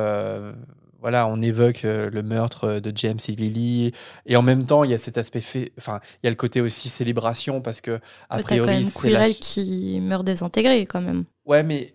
voilà, 1.02 1.26
on 1.26 1.42
évoque 1.42 1.84
euh, 1.84 2.08
le 2.10 2.22
meurtre 2.22 2.78
de 2.80 2.92
James 2.94 3.18
et 3.28 3.32
Lily, 3.32 3.92
et 4.24 4.36
en 4.36 4.42
même 4.42 4.64
temps, 4.64 4.84
il 4.84 4.90
y 4.90 4.94
a 4.94 4.98
cet 4.98 5.18
aspect 5.18 5.40
fait, 5.42 5.72
enfin, 5.76 6.00
il 6.22 6.26
y 6.26 6.28
a 6.28 6.30
le 6.30 6.36
côté 6.36 6.60
aussi 6.62 6.88
célébration, 6.88 7.60
parce 7.60 7.80
que, 7.82 8.00
a 8.30 8.38
quand 8.38 8.44
priori, 8.44 8.84
c'est 8.86 9.10
la... 9.10 9.28
Qui 9.28 9.98
meurt 10.00 10.24
désintégré 10.24 10.86
quand 10.86 11.00
même. 11.02 11.24
Ouais, 11.44 11.62
mais 11.62 11.92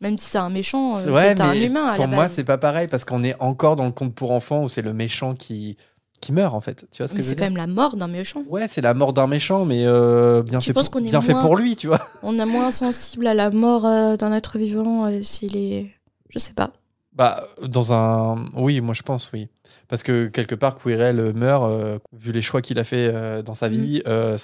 Même 0.00 0.18
si 0.18 0.26
c'est 0.30 0.38
un 0.38 0.50
méchant, 0.50 0.94
euh, 0.96 1.00
C'est- 1.04 1.10
ouais, 1.10 1.40
un 1.40 1.52
mais 1.54 1.64
humain 1.64 1.86
à 1.86 1.94
Pour 1.96 2.06
la 2.06 2.14
moi, 2.14 2.28
c'est 2.28 2.44
pas 2.44 2.58
pareil 2.58 2.86
parce 2.88 3.04
qu'on 3.04 3.24
est 3.24 3.34
encore 3.40 3.76
dans 3.76 3.86
le 3.86 3.92
conte 3.92 4.14
pour 4.14 4.32
enfants 4.32 4.62
où 4.64 4.68
c'est 4.68 4.82
le 4.82 4.92
méchant 4.92 5.34
qui, 5.34 5.76
qui 6.20 6.32
meurt 6.32 6.54
en 6.54 6.60
fait. 6.60 6.86
Tu 6.90 6.98
vois 6.98 7.06
ce 7.06 7.12
que 7.12 7.18
Mais 7.18 7.22
je 7.22 7.28
c'est 7.30 7.36
quand 7.36 7.44
même 7.44 7.56
la 7.56 7.66
mort 7.66 7.96
d'un 7.96 8.08
méchant. 8.08 8.42
Ouais, 8.48 8.66
c'est 8.68 8.80
la 8.80 8.94
mort 8.94 9.12
d'un 9.12 9.26
méchant, 9.26 9.64
mais 9.64 9.84
euh, 9.86 10.42
bien, 10.42 10.58
Tu 10.58 10.66
fait 10.66 10.72
pour, 10.74 10.98
est 10.98 11.02
bien 11.02 11.20
fait 11.20 11.34
pour 11.34 11.56
lui, 11.56 11.76
tu 11.76 11.86
vois? 11.86 12.00
On 12.22 12.38
est 12.38 12.44
moins 12.44 12.72
sensible 12.72 13.26
à 13.26 13.34
la 13.34 13.50
mort 13.50 13.86
euh, 13.86 14.16
d'un 14.16 14.32
être 14.32 14.58
vivant 14.58 15.06
euh, 15.06 15.22
s'il 15.22 15.56
est. 15.56 15.86
Je 16.30 16.38
sais 16.38 16.52
pas. 16.52 16.72
Bah, 17.14 17.44
dans 17.62 17.92
un. 17.92 18.46
Oui, 18.54 18.80
moi 18.80 18.94
je 18.94 19.02
pense, 19.02 19.30
oui. 19.32 19.48
Parce 19.88 20.02
que 20.02 20.28
quelque 20.28 20.54
part, 20.54 20.76
Quirrell 20.78 21.32
meurt, 21.34 21.64
euh, 21.70 21.98
vu 22.12 22.32
les 22.32 22.40
choix 22.42 22.62
qu'il 22.62 22.78
a 22.78 22.84
fait 22.84 23.10
euh, 23.12 23.42
dans 23.42 23.54
sa 23.54 23.68
Mm. 23.68 23.72
vie. 23.72 24.02
euh, 24.06 24.38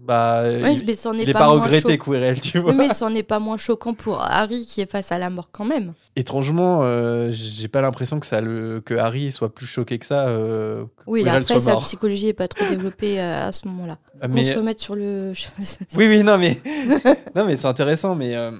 bah, 0.00 0.44
il 0.48 0.84
mais 0.86 0.94
c'en 0.94 1.14
est 1.14 1.22
il 1.22 1.30
est 1.30 1.32
pas, 1.32 1.40
pas, 1.40 1.46
regretté. 1.48 1.98
Quirrell, 1.98 2.40
tu 2.40 2.60
vois. 2.60 2.72
Mais 2.72 2.92
c'en 2.94 3.12
est 3.12 3.24
pas 3.24 3.40
moins 3.40 3.56
choquant 3.56 3.92
pour 3.92 4.20
Harry 4.22 4.64
qui 4.64 4.80
est 4.80 4.88
face 4.90 5.10
à 5.10 5.18
la 5.18 5.30
mort 5.30 5.48
quand 5.50 5.64
même. 5.64 5.94
Étrangement, 6.14 6.80
euh, 6.84 7.28
j'ai 7.32 7.66
pas 7.66 7.80
l'impression 7.82 8.20
que, 8.20 8.26
ça 8.26 8.40
le... 8.40 8.80
que 8.84 8.94
Harry 8.94 9.32
soit 9.32 9.52
plus 9.52 9.66
choqué 9.66 9.98
que 9.98 10.06
ça. 10.06 10.28
euh, 10.28 10.84
Oui, 11.08 11.24
là, 11.24 11.34
après, 11.34 11.58
sa 11.60 11.76
psychologie 11.78 12.28
est 12.28 12.32
pas 12.34 12.46
trop 12.46 12.64
développée 12.68 13.20
euh, 13.20 13.48
à 13.48 13.52
ce 13.52 13.66
moment-là. 13.66 13.98
Qu'on 14.22 14.28
Mais- 14.28 14.52
se 14.52 14.58
remette 14.58 14.80
sur 14.80 14.94
le. 14.94 15.32
Oui, 15.96 16.06
oui, 16.08 16.22
non, 16.22 16.38
mais, 16.38 16.60
non, 17.34 17.44
mais 17.44 17.56
c'est 17.56 17.66
intéressant. 17.66 18.14
Mais 18.14 18.36
euh, 18.36 18.52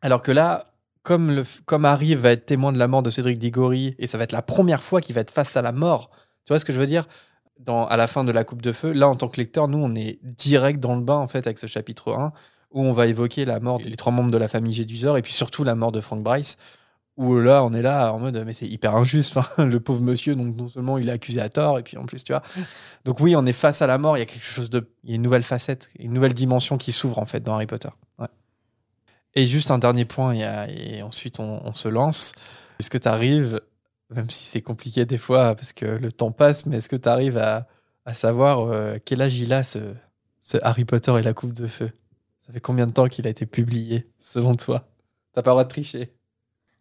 alors 0.00 0.22
que 0.22 0.30
là, 0.30 0.71
comme, 1.02 1.84
Harry 1.84 2.14
va 2.14 2.30
être 2.30 2.46
témoin 2.46 2.72
de 2.72 2.78
la 2.78 2.88
mort 2.88 3.02
de 3.02 3.10
Cédric 3.10 3.38
Diggory, 3.38 3.94
et 3.98 4.06
ça 4.06 4.18
va 4.18 4.24
être 4.24 4.32
la 4.32 4.42
première 4.42 4.82
fois 4.82 5.00
qu'il 5.00 5.14
va 5.14 5.20
être 5.20 5.30
face 5.30 5.56
à 5.56 5.62
la 5.62 5.72
mort, 5.72 6.10
tu 6.44 6.52
vois 6.52 6.58
ce 6.58 6.64
que 6.64 6.72
je 6.72 6.80
veux 6.80 6.86
dire? 6.86 7.08
À 7.66 7.96
la 7.96 8.06
fin 8.06 8.24
de 8.24 8.32
la 8.32 8.44
Coupe 8.44 8.62
de 8.62 8.72
Feu, 8.72 8.92
là, 8.92 9.08
en 9.08 9.14
tant 9.14 9.28
que 9.28 9.36
lecteur, 9.36 9.68
nous, 9.68 9.78
on 9.78 9.94
est 9.94 10.18
direct 10.22 10.80
dans 10.80 10.96
le 10.96 11.02
bain, 11.02 11.16
en 11.16 11.28
fait, 11.28 11.46
avec 11.46 11.58
ce 11.58 11.66
chapitre 11.66 12.12
1, 12.12 12.32
où 12.72 12.82
on 12.82 12.92
va 12.92 13.06
évoquer 13.06 13.44
la 13.44 13.60
mort 13.60 13.78
des 13.78 13.94
trois 13.96 14.12
membres 14.12 14.30
de 14.30 14.38
la 14.38 14.48
famille 14.48 14.72
Gédusor, 14.72 15.16
et 15.16 15.22
puis 15.22 15.32
surtout 15.32 15.62
la 15.62 15.74
mort 15.74 15.92
de 15.92 16.00
Frank 16.00 16.22
Bryce, 16.22 16.56
où 17.16 17.38
là, 17.38 17.62
on 17.62 17.72
est 17.74 17.82
là 17.82 18.12
en 18.12 18.18
mode, 18.18 18.42
mais 18.46 18.54
c'est 18.54 18.66
hyper 18.66 18.96
injuste. 18.96 19.36
Le 19.58 19.80
pauvre 19.80 20.00
monsieur, 20.00 20.34
donc 20.34 20.56
non 20.56 20.68
seulement 20.68 20.96
il 20.98 21.08
est 21.08 21.12
accusé 21.12 21.40
à 21.40 21.48
tort, 21.50 21.78
et 21.78 21.82
puis 21.82 21.98
en 21.98 22.06
plus, 22.06 22.24
tu 22.24 22.32
vois. 22.32 22.42
Donc 23.04 23.20
oui, 23.20 23.36
on 23.36 23.44
est 23.44 23.52
face 23.52 23.82
à 23.82 23.86
la 23.86 23.98
mort, 23.98 24.16
il 24.16 24.20
y 24.20 24.22
a 24.22 24.26
quelque 24.26 24.44
chose 24.44 24.70
de... 24.70 24.88
Il 25.04 25.10
y 25.10 25.12
a 25.12 25.16
une 25.16 25.22
nouvelle 25.22 25.42
facette, 25.42 25.90
une 25.98 26.12
nouvelle 26.12 26.32
dimension 26.32 26.78
qui 26.78 26.90
s'ouvre, 26.90 27.18
en 27.18 27.26
fait, 27.26 27.40
dans 27.40 27.54
Harry 27.54 27.66
Potter. 27.66 27.90
Et 29.34 29.46
juste 29.46 29.70
un 29.70 29.78
dernier 29.78 30.04
point, 30.04 30.34
et 30.34 31.02
ensuite 31.02 31.40
on, 31.40 31.62
on 31.64 31.74
se 31.74 31.88
lance. 31.88 32.32
Est-ce 32.78 32.90
que 32.90 32.98
tu 32.98 33.08
arrives, 33.08 33.60
même 34.10 34.28
si 34.28 34.44
c'est 34.44 34.60
compliqué 34.60 35.06
des 35.06 35.18
fois, 35.18 35.54
parce 35.54 35.72
que 35.72 35.86
le 35.86 36.12
temps 36.12 36.32
passe, 36.32 36.66
mais 36.66 36.78
est-ce 36.78 36.88
que 36.88 36.96
tu 36.96 37.08
arrives 37.08 37.38
à, 37.38 37.66
à 38.04 38.14
savoir 38.14 38.60
euh, 38.60 38.98
quel 39.04 39.22
âge 39.22 39.38
il 39.38 39.52
a, 39.52 39.62
ce, 39.62 39.78
ce 40.42 40.58
Harry 40.62 40.84
Potter 40.84 41.14
et 41.18 41.22
la 41.22 41.32
Coupe 41.32 41.54
de 41.54 41.66
Feu? 41.66 41.90
Ça 42.40 42.52
fait 42.52 42.60
combien 42.60 42.86
de 42.86 42.92
temps 42.92 43.08
qu'il 43.08 43.26
a 43.26 43.30
été 43.30 43.46
publié, 43.46 44.06
selon 44.20 44.54
toi? 44.54 44.84
T'as 45.32 45.42
pas 45.42 45.50
le 45.50 45.54
droit 45.54 45.64
de 45.64 45.68
tricher. 45.70 46.12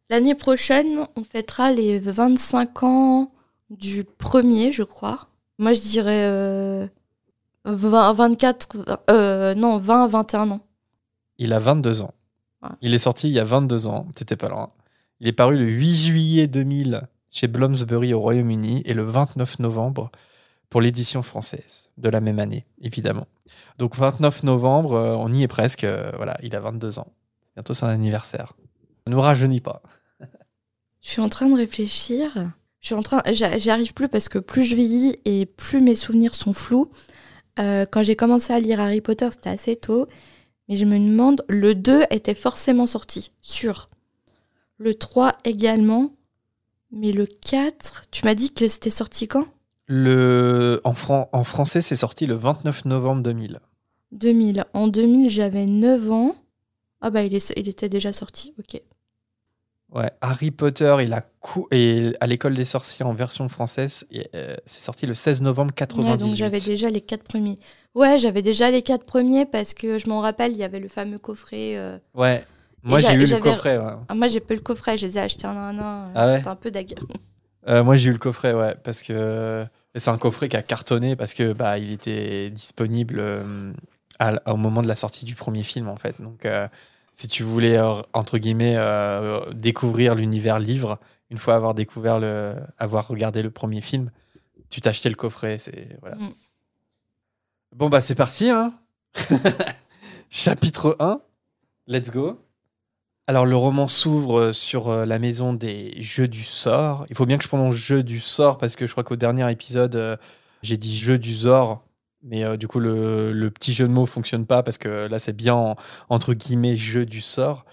L'année 0.10 0.36
prochaine, 0.36 1.08
on 1.16 1.24
fêtera 1.24 1.72
les 1.72 2.00
25 2.00 2.84
ans 2.84 3.32
du 3.70 4.04
premier, 4.04 4.72
je 4.72 4.84
crois. 4.84 5.30
Moi, 5.58 5.72
je 5.74 5.82
dirais 5.82 6.26
euh, 6.26 6.88
20, 7.66 8.14
24, 8.14 9.04
euh, 9.10 9.56
non, 9.56 9.78
20, 9.78 10.08
21 10.08 10.52
ans. 10.52 10.62
Il 11.38 11.54
a 11.54 11.60
22 11.60 12.02
ans. 12.02 12.14
Il 12.82 12.94
est 12.94 13.00
sorti 13.00 13.28
il 13.30 13.34
y 13.34 13.40
a 13.40 13.44
22 13.44 13.88
ans, 13.88 14.08
t'étais 14.16 14.36
pas 14.36 14.50
loin. 14.50 14.72
Il 15.20 15.28
est 15.28 15.34
paru 15.34 15.58
le 15.58 15.66
8 15.66 15.96
juillet 15.96 16.48
2000 16.48 17.08
chez 17.32 17.48
Bloomsbury 17.48 18.14
au 18.14 18.20
Royaume-Uni 18.20 18.82
et 18.86 18.94
le 18.94 19.04
29 19.04 19.60
novembre 19.60 20.12
pour 20.70 20.82
l'édition 20.82 21.22
française 21.24 21.84
de 21.98 22.10
la 22.10 22.22
même 22.22 22.40
année, 22.40 22.66
évidemment. 22.82 23.28
Donc 23.78 23.96
29 23.96 24.44
novembre, 24.44 24.94
euh, 24.94 25.16
on 25.18 25.32
y 25.34 25.44
est 25.44 25.48
presque. 25.48 25.84
euh, 25.84 26.12
voilà, 26.16 26.38
il 26.44 26.56
a 26.56 26.60
22 26.60 27.00
ans. 27.00 27.08
Bientôt 27.56 27.74
son 27.74 27.88
anniversaire. 27.88 28.54
Ça 29.06 29.12
nous 29.12 29.20
rajeunit 29.22 29.60
pas. 29.62 29.82
Je 31.02 31.10
suis 31.10 31.22
en 31.22 31.30
train 31.30 31.50
de 31.50 31.56
réfléchir. 31.56 32.32
Je 32.80 32.86
suis 32.88 32.96
en 32.96 33.02
train, 33.02 33.22
j'a- 33.32 33.58
j'y 33.58 33.70
arrive 33.70 33.94
plus 33.94 34.08
parce 34.08 34.30
que 34.30 34.38
plus 34.40 34.64
je 34.66 34.76
vieillis 34.76 35.16
et 35.26 35.46
plus 35.46 35.82
mes 35.82 35.96
souvenirs 35.96 36.36
sont 36.36 36.54
flous. 36.54 36.92
Euh, 37.60 37.86
quand 37.92 38.04
j'ai 38.04 38.16
commencé 38.16 38.54
à 38.54 38.60
lire 38.60 38.80
Harry 38.80 39.02
Potter, 39.02 39.28
c'était 39.32 39.50
assez 39.50 39.76
tôt. 39.76 40.08
Mais 40.72 40.78
je 40.78 40.86
me 40.86 40.98
demande, 40.98 41.44
le 41.50 41.76
2 41.76 42.04
était 42.12 42.34
forcément 42.34 42.86
sorti, 42.86 43.34
sûr. 43.42 43.90
Le 44.78 44.94
3 44.96 45.34
également. 45.44 46.14
Mais 46.94 47.12
le 47.12 47.26
4, 47.26 48.04
tu 48.10 48.24
m'as 48.24 48.36
dit 48.36 48.54
que 48.54 48.70
c'était 48.70 48.90
sorti 48.90 49.28
quand? 49.28 49.44
Le, 49.88 50.80
en, 50.86 50.94
fran- 50.94 51.28
en 51.34 51.44
français, 51.44 51.82
c'est 51.82 51.96
sorti 51.96 52.26
le 52.26 52.36
29 52.36 52.86
novembre 52.86 53.22
2000. 53.22 53.60
2000. 54.14 54.64
En 54.74 54.88
2000, 54.88 55.30
j'avais 55.30 55.66
9 55.66 56.10
ans. 56.10 56.36
Ah 57.02 57.10
bah, 57.10 57.24
il, 57.24 57.36
est, 57.36 57.52
il 57.58 57.68
était 57.68 57.90
déjà 57.90 58.14
sorti, 58.14 58.54
ok. 58.58 58.82
Ouais, 59.94 60.10
Harry 60.22 60.52
Potter 60.52 60.96
et, 61.02 61.06
la 61.08 61.20
cou- 61.20 61.68
et 61.72 62.14
à 62.22 62.28
l'école 62.28 62.54
des 62.54 62.64
sorciers 62.64 63.04
en 63.04 63.14
version 63.14 63.50
française, 63.50 64.08
euh, 64.36 64.56
c'est 64.66 64.80
sorti 64.80 65.06
le 65.06 65.14
16 65.16 65.42
novembre 65.42 65.72
Ouais, 65.72 65.76
98. 65.76 66.18
donc 66.18 66.36
j'avais 66.36 66.60
déjà 66.62 66.90
les 66.90 67.02
quatre 67.02 67.24
premiers. 67.24 67.60
Ouais, 67.94 68.20
j'avais 68.20 68.42
déjà 68.42 68.72
les 68.72 68.82
quatre 68.82 69.06
premiers 69.06 69.46
parce 69.46 69.74
que 69.74 70.00
je 70.00 70.08
m'en 70.10 70.22
rappelle, 70.22 70.52
il 70.54 70.58
y 70.58 70.64
avait 70.64 70.80
le 70.80 70.88
fameux 70.88 71.20
coffret. 71.20 71.76
euh, 71.78 71.98
Ouais. 72.14 72.44
Moi, 72.84 73.00
j'ai 73.00 73.08
j'a- 73.08 73.14
eu 73.14 73.26
le 73.26 73.40
coffret. 73.40 73.78
ouais. 73.78 73.92
Ah, 74.08 74.16
moi, 74.16 74.28
j'ai 74.28 74.40
pas 74.40 74.54
eu 74.54 74.58
le 74.58 74.64
coffret, 74.64 74.98
je 74.98 75.06
les 75.06 75.18
ai 75.18 75.22
achetés 75.22 75.46
un 75.46 75.56
à 75.56 75.60
un. 75.60 75.78
un. 75.80 76.12
Ah 76.16 76.28
ouais 76.28 76.38
C'était 76.38 76.48
un 76.50 76.56
peu 76.56 76.72
dague. 76.72 76.96
Euh, 77.68 77.84
moi, 77.84 77.96
j'ai 77.96 78.10
eu 78.10 78.14
le 78.14 78.18
coffret, 78.18 78.54
ouais, 78.54 78.74
parce 78.84 79.04
que 79.04 79.68
c'est 79.94 80.10
un 80.10 80.18
coffret 80.18 80.50
qui 80.50 80.58
a 80.58 80.64
cartonné 80.64 81.16
parce 81.16 81.36
que 81.36 81.54
bah, 81.54 81.78
il 81.78 81.92
était 81.92 82.50
disponible 82.50 83.18
euh, 83.20 83.72
à 84.18 84.52
au 84.52 84.58
moment 84.58 84.82
de 84.82 84.88
la 84.88 84.96
sortie 84.96 85.26
du 85.26 85.36
premier 85.36 85.62
film, 85.62 85.88
en 85.88 85.96
fait. 85.96 86.20
Donc, 86.20 86.44
euh, 86.48 86.68
si 87.14 87.28
tu 87.28 87.44
voulais 87.44 87.78
euh, 87.78 88.02
entre 88.14 88.40
guillemets 88.40 88.78
euh, 88.78 89.42
découvrir 89.54 90.16
l'univers 90.16 90.58
livre, 90.58 90.98
une 91.30 91.38
fois 91.38 91.54
avoir 91.54 91.76
découvert 91.76 92.20
le, 92.20 92.56
avoir 92.80 93.08
regardé 93.08 93.44
le 93.44 93.52
premier 93.52 93.82
film, 93.82 94.10
tu 94.72 94.82
t'achetais 94.82 95.10
le 95.10 95.16
coffret. 95.16 95.60
C'est 95.60 96.00
voilà. 96.02 96.16
Mm. 96.16 96.30
Bon 97.76 97.90
bah 97.90 98.02
c'est 98.02 98.16
parti, 98.16 98.50
hein. 98.50 98.74
Chapitre 100.30 100.96
1. 101.00 101.22
Let's 101.88 102.12
go. 102.12 102.40
Alors 103.28 103.46
le 103.46 103.56
roman 103.56 103.88
s'ouvre 103.88 104.52
sur 104.52 104.90
euh, 104.90 105.06
la 105.06 105.20
maison 105.20 105.54
des 105.54 105.94
jeux 106.02 106.28
du 106.28 106.44
sort. 106.44 107.06
Il 107.10 107.16
faut 107.16 107.26
bien 107.26 107.38
que 107.38 107.44
je 107.44 107.48
prononce 107.48 107.76
jeu 107.76 108.04
du 108.04 108.20
sort 108.20 108.58
parce 108.58 108.76
que 108.76 108.88
je 108.88 108.92
crois 108.92 109.04
qu'au 109.04 109.16
dernier 109.16 109.50
épisode 109.52 109.96
euh, 109.96 110.18
j'ai 110.64 110.78
dit 110.78 110.96
jeu 110.98 111.18
du 111.18 111.34
Zor, 111.34 111.84
mais 112.24 112.44
euh, 112.44 112.58
du 112.58 112.68
coup 112.68 112.80
le, 112.80 113.32
le 113.32 113.52
petit 113.52 113.74
jeu 113.74 113.88
de 113.88 113.94
mots 113.94 114.06
fonctionne 114.06 114.46
pas 114.46 114.64
parce 114.64 114.78
que 114.78 115.08
là 115.08 115.20
c'est 115.20 115.34
bien 115.34 115.56
en- 115.56 115.76
entre 116.10 116.34
guillemets 116.34 116.76
jeu 116.76 117.06
du 117.06 117.22
sort. 117.22 117.66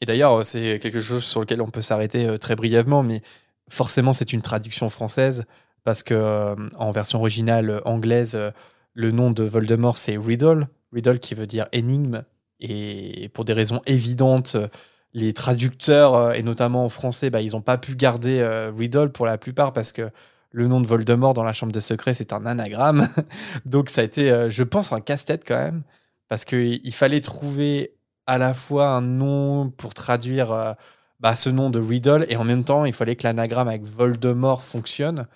Et 0.00 0.06
d'ailleurs 0.06 0.40
euh, 0.40 0.42
c'est 0.42 0.78
quelque 0.80 1.00
chose 1.00 1.24
sur 1.24 1.40
lequel 1.40 1.62
on 1.62 1.70
peut 1.70 1.82
s'arrêter 1.82 2.26
euh, 2.26 2.36
très 2.38 2.56
brièvement, 2.56 3.02
mais 3.02 3.22
forcément 3.68 4.12
c'est 4.12 4.32
une 4.32 4.42
traduction 4.42 4.90
française 4.90 5.44
parce 5.84 6.02
que 6.02 6.14
euh, 6.14 6.54
en 6.76 6.92
version 6.92 7.20
originale 7.20 7.70
euh, 7.70 7.80
anglaise 7.84 8.34
euh, 8.34 8.50
le 8.94 9.10
nom 9.10 9.30
de 9.30 9.44
Voldemort 9.44 9.98
c'est 9.98 10.16
Riddle, 10.16 10.68
Riddle 10.92 11.18
qui 11.18 11.34
veut 11.34 11.46
dire 11.46 11.66
énigme. 11.72 12.24
et 12.60 13.30
pour 13.32 13.44
des 13.44 13.54
raisons 13.54 13.80
évidentes, 13.86 14.56
les 15.12 15.32
traducteurs, 15.32 16.14
euh, 16.14 16.32
et 16.32 16.42
notamment 16.42 16.84
en 16.84 16.88
français, 16.88 17.30
bah, 17.30 17.40
ils 17.40 17.52
n'ont 17.52 17.60
pas 17.62 17.78
pu 17.78 17.94
garder 17.94 18.40
euh, 18.40 18.72
Riddle 18.76 19.10
pour 19.10 19.26
la 19.26 19.38
plupart 19.38 19.72
parce 19.72 19.92
que 19.92 20.10
le 20.52 20.68
nom 20.68 20.80
de 20.80 20.86
Voldemort 20.86 21.34
dans 21.34 21.44
la 21.44 21.52
chambre 21.52 21.72
des 21.72 21.80
secrets, 21.80 22.14
c'est 22.14 22.32
un 22.32 22.46
anagramme. 22.46 23.08
Donc 23.64 23.88
ça 23.88 24.00
a 24.02 24.04
été, 24.04 24.30
euh, 24.30 24.50
je 24.50 24.62
pense, 24.62 24.92
un 24.92 25.00
casse-tête 25.00 25.44
quand 25.46 25.56
même, 25.56 25.82
parce 26.28 26.44
qu'il 26.44 26.92
fallait 26.92 27.20
trouver 27.20 27.94
à 28.26 28.38
la 28.38 28.54
fois 28.54 28.88
un 28.90 29.00
nom 29.00 29.70
pour 29.70 29.94
traduire 29.94 30.76
bah, 31.18 31.34
ce 31.34 31.50
nom 31.50 31.70
de 31.70 31.80
Riddle, 31.80 32.26
et 32.28 32.36
en 32.36 32.44
même 32.44 32.64
temps, 32.64 32.84
il 32.84 32.92
fallait 32.92 33.16
que 33.16 33.24
l'anagramme 33.24 33.66
avec 33.66 33.82
Voldemort 33.82 34.62
fonctionne, 34.62 35.26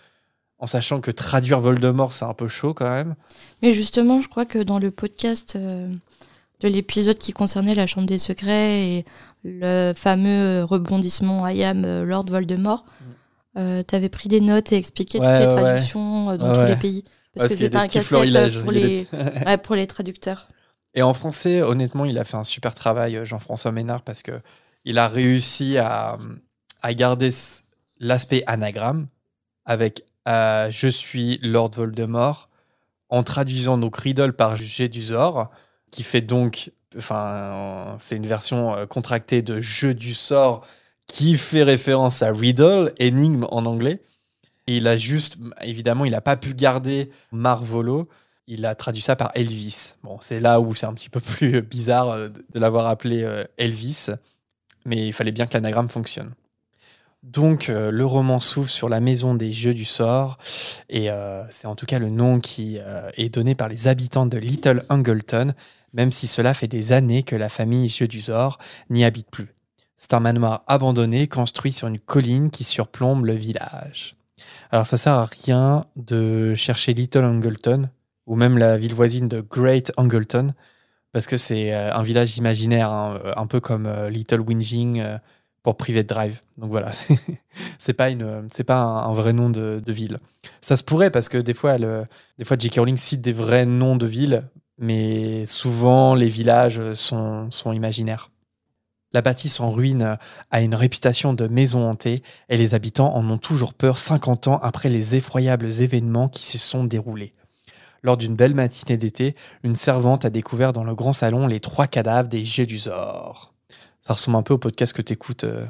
en 0.64 0.66
sachant 0.66 1.00
que 1.00 1.10
traduire 1.10 1.60
Voldemort, 1.60 2.12
c'est 2.12 2.24
un 2.24 2.34
peu 2.34 2.48
chaud 2.48 2.74
quand 2.74 2.88
même. 2.88 3.14
Mais 3.62 3.72
justement, 3.72 4.20
je 4.20 4.28
crois 4.28 4.46
que 4.46 4.58
dans 4.58 4.78
le 4.78 4.90
podcast 4.90 5.56
de 6.64 6.68
l'épisode 6.68 7.18
qui 7.18 7.32
concernait 7.32 7.74
la 7.74 7.86
Chambre 7.86 8.06
des 8.06 8.18
Secrets 8.18 8.88
et 8.88 9.04
le 9.44 9.92
fameux 9.94 10.64
rebondissement 10.64 11.46
I 11.46 11.62
am 11.62 11.84
euh, 11.84 12.04
Lord 12.04 12.26
Voldemort, 12.30 12.84
mm. 12.84 13.58
euh, 13.58 13.82
tu 13.86 13.94
avais 13.94 14.08
pris 14.08 14.28
des 14.28 14.40
notes 14.40 14.72
et 14.72 14.76
expliqué 14.76 15.18
toutes 15.18 15.26
les 15.26 15.46
traductions 15.46 16.30
euh, 16.30 16.36
dans 16.36 16.54
tous 16.54 16.66
les 16.66 16.76
pays. 16.76 17.04
Parce 17.34 17.50
que 17.50 17.58
c'était 17.58 17.76
un 17.76 17.88
casse-tête 17.88 18.62
pour, 18.62 18.72
les... 18.72 19.06
pour 19.62 19.74
les 19.74 19.86
traducteurs. 19.86 20.48
Et 20.94 21.02
en 21.02 21.12
français, 21.12 21.62
honnêtement, 21.62 22.04
il 22.04 22.16
a 22.18 22.24
fait 22.24 22.36
un 22.36 22.44
super 22.44 22.74
travail, 22.74 23.20
Jean-François 23.24 23.72
Ménard, 23.72 24.02
parce 24.02 24.22
que 24.22 24.40
il 24.84 24.98
a 24.98 25.08
réussi 25.08 25.76
à, 25.78 26.16
à 26.82 26.94
garder 26.94 27.30
l'aspect 27.98 28.44
anagramme 28.46 29.08
avec 29.64 30.04
Je 30.26 30.88
suis 30.90 31.38
Lord 31.42 31.72
Voldemort 31.76 32.48
en 33.08 33.22
traduisant 33.22 33.78
donc 33.78 33.96
Riddle 33.96 34.32
par 34.32 34.56
Gédusor 34.56 35.50
qui 35.94 36.02
fait 36.02 36.20
donc, 36.20 36.72
enfin, 36.96 37.96
c'est 38.00 38.16
une 38.16 38.26
version 38.26 38.74
euh, 38.74 38.86
contractée 38.86 39.42
de 39.42 39.60
jeu 39.60 39.94
du 39.94 40.12
sort 40.12 40.66
qui 41.06 41.36
fait 41.36 41.62
référence 41.62 42.22
à 42.22 42.32
Riddle, 42.32 42.92
énigme 42.98 43.46
en 43.52 43.64
anglais. 43.64 44.00
Il 44.66 44.88
a 44.88 44.96
juste, 44.96 45.38
évidemment, 45.62 46.04
il 46.04 46.10
n'a 46.10 46.20
pas 46.20 46.36
pu 46.36 46.52
garder 46.52 47.12
Marvolo. 47.30 48.06
Il 48.48 48.66
a 48.66 48.74
traduit 48.74 49.02
ça 49.02 49.14
par 49.14 49.30
Elvis. 49.36 49.92
Bon, 50.02 50.18
c'est 50.20 50.40
là 50.40 50.58
où 50.58 50.74
c'est 50.74 50.86
un 50.86 50.94
petit 50.94 51.10
peu 51.10 51.20
plus 51.20 51.62
bizarre 51.76 52.10
euh, 52.10 52.28
de 52.28 52.58
l'avoir 52.58 52.88
appelé 52.88 53.22
euh, 53.22 53.44
Elvis, 53.56 54.08
mais 54.84 55.06
il 55.06 55.12
fallait 55.12 55.30
bien 55.30 55.46
que 55.46 55.54
l'anagramme 55.54 55.88
fonctionne. 55.88 56.34
Donc, 57.24 57.68
le 57.68 58.04
roman 58.04 58.38
s'ouvre 58.38 58.70
sur 58.70 58.88
la 58.88 59.00
maison 59.00 59.34
des 59.34 59.52
jeux 59.52 59.74
du 59.74 59.84
sort, 59.84 60.36
et 60.88 61.08
c'est 61.50 61.66
en 61.66 61.74
tout 61.74 61.86
cas 61.86 61.98
le 61.98 62.10
nom 62.10 62.38
qui 62.38 62.78
est 63.16 63.28
donné 63.28 63.54
par 63.54 63.68
les 63.68 63.88
habitants 63.88 64.26
de 64.26 64.38
Little 64.38 64.82
Angleton, 64.90 65.54
même 65.94 66.12
si 66.12 66.26
cela 66.26 66.52
fait 66.52 66.68
des 66.68 66.92
années 66.92 67.22
que 67.22 67.34
la 67.34 67.48
famille 67.48 67.88
Zor 67.88 68.58
n'y 68.90 69.04
habite 69.04 69.30
plus. 69.30 69.54
C'est 69.96 70.12
un 70.12 70.20
manoir 70.20 70.64
abandonné 70.66 71.28
construit 71.28 71.72
sur 71.72 71.88
une 71.88 71.98
colline 71.98 72.50
qui 72.50 72.62
surplombe 72.64 73.24
le 73.24 73.32
village. 73.32 74.12
Alors 74.70 74.86
ça 74.86 74.96
sert 74.96 75.14
à 75.14 75.24
rien 75.24 75.86
de 75.96 76.54
chercher 76.56 76.92
Little 76.92 77.24
Angleton 77.24 77.88
ou 78.26 78.36
même 78.36 78.58
la 78.58 78.76
ville 78.76 78.94
voisine 78.94 79.28
de 79.28 79.40
Great 79.40 79.92
Angleton 79.96 80.52
parce 81.12 81.28
que 81.28 81.36
c'est 81.36 81.72
euh, 81.72 81.94
un 81.94 82.02
village 82.02 82.36
imaginaire, 82.36 82.90
hein, 82.90 83.20
euh, 83.24 83.32
un 83.36 83.46
peu 83.46 83.60
comme 83.60 83.86
euh, 83.86 84.10
Little 84.10 84.40
Whinging 84.40 85.02
pour 85.64 85.76
Private 85.76 86.06
Drive. 86.06 86.40
Donc 86.58 86.70
voilà, 86.70 86.90
c'est 87.80 87.94
pas 87.94 88.10
une, 88.10 88.46
pas 88.64 88.76
un, 88.76 89.14
vrai 89.14 89.32
nom 89.32 89.50
de, 89.50 89.82
ville. 89.88 90.18
Ça 90.60 90.76
se 90.76 90.84
pourrait 90.84 91.10
parce 91.10 91.28
que 91.28 91.38
des 91.38 91.54
fois, 91.54 91.76
des 91.78 92.04
J.K. 92.38 92.76
Rowling 92.76 92.96
cite 92.96 93.22
des 93.22 93.32
vrais 93.32 93.66
noms 93.66 93.96
de 93.96 94.06
villes 94.06 94.40
mais 94.78 95.46
souvent 95.46 96.14
les 96.14 96.28
villages 96.28 96.94
sont, 96.94 97.50
sont 97.50 97.72
imaginaires. 97.72 98.30
La 99.12 99.22
bâtisse 99.22 99.60
en 99.60 99.70
ruine 99.70 100.18
a 100.50 100.60
une 100.60 100.74
réputation 100.74 101.34
de 101.34 101.46
maison 101.46 101.88
hantée 101.88 102.22
et 102.48 102.56
les 102.56 102.74
habitants 102.74 103.14
en 103.14 103.30
ont 103.30 103.38
toujours 103.38 103.72
peur 103.72 103.96
50 103.96 104.48
ans 104.48 104.58
après 104.60 104.88
les 104.88 105.14
effroyables 105.14 105.70
événements 105.80 106.28
qui 106.28 106.44
se 106.44 106.58
sont 106.58 106.82
déroulés. 106.82 107.30
Lors 108.02 108.16
d'une 108.16 108.34
belle 108.34 108.54
matinée 108.54 108.98
d'été, 108.98 109.32
une 109.62 109.76
servante 109.76 110.24
a 110.24 110.30
découvert 110.30 110.72
dans 110.72 110.84
le 110.84 110.96
grand 110.96 111.12
salon 111.12 111.46
les 111.46 111.60
trois 111.60 111.86
cadavres 111.86 112.28
des 112.28 112.44
Gédusors. 112.44 113.53
Ça 114.06 114.12
ressemble 114.12 114.36
un 114.36 114.42
peu 114.42 114.52
au 114.52 114.58
podcast 114.58 114.92
que 114.92 115.00
tu 115.00 115.14
écoutes. 115.14 115.44
Euh, 115.44 115.64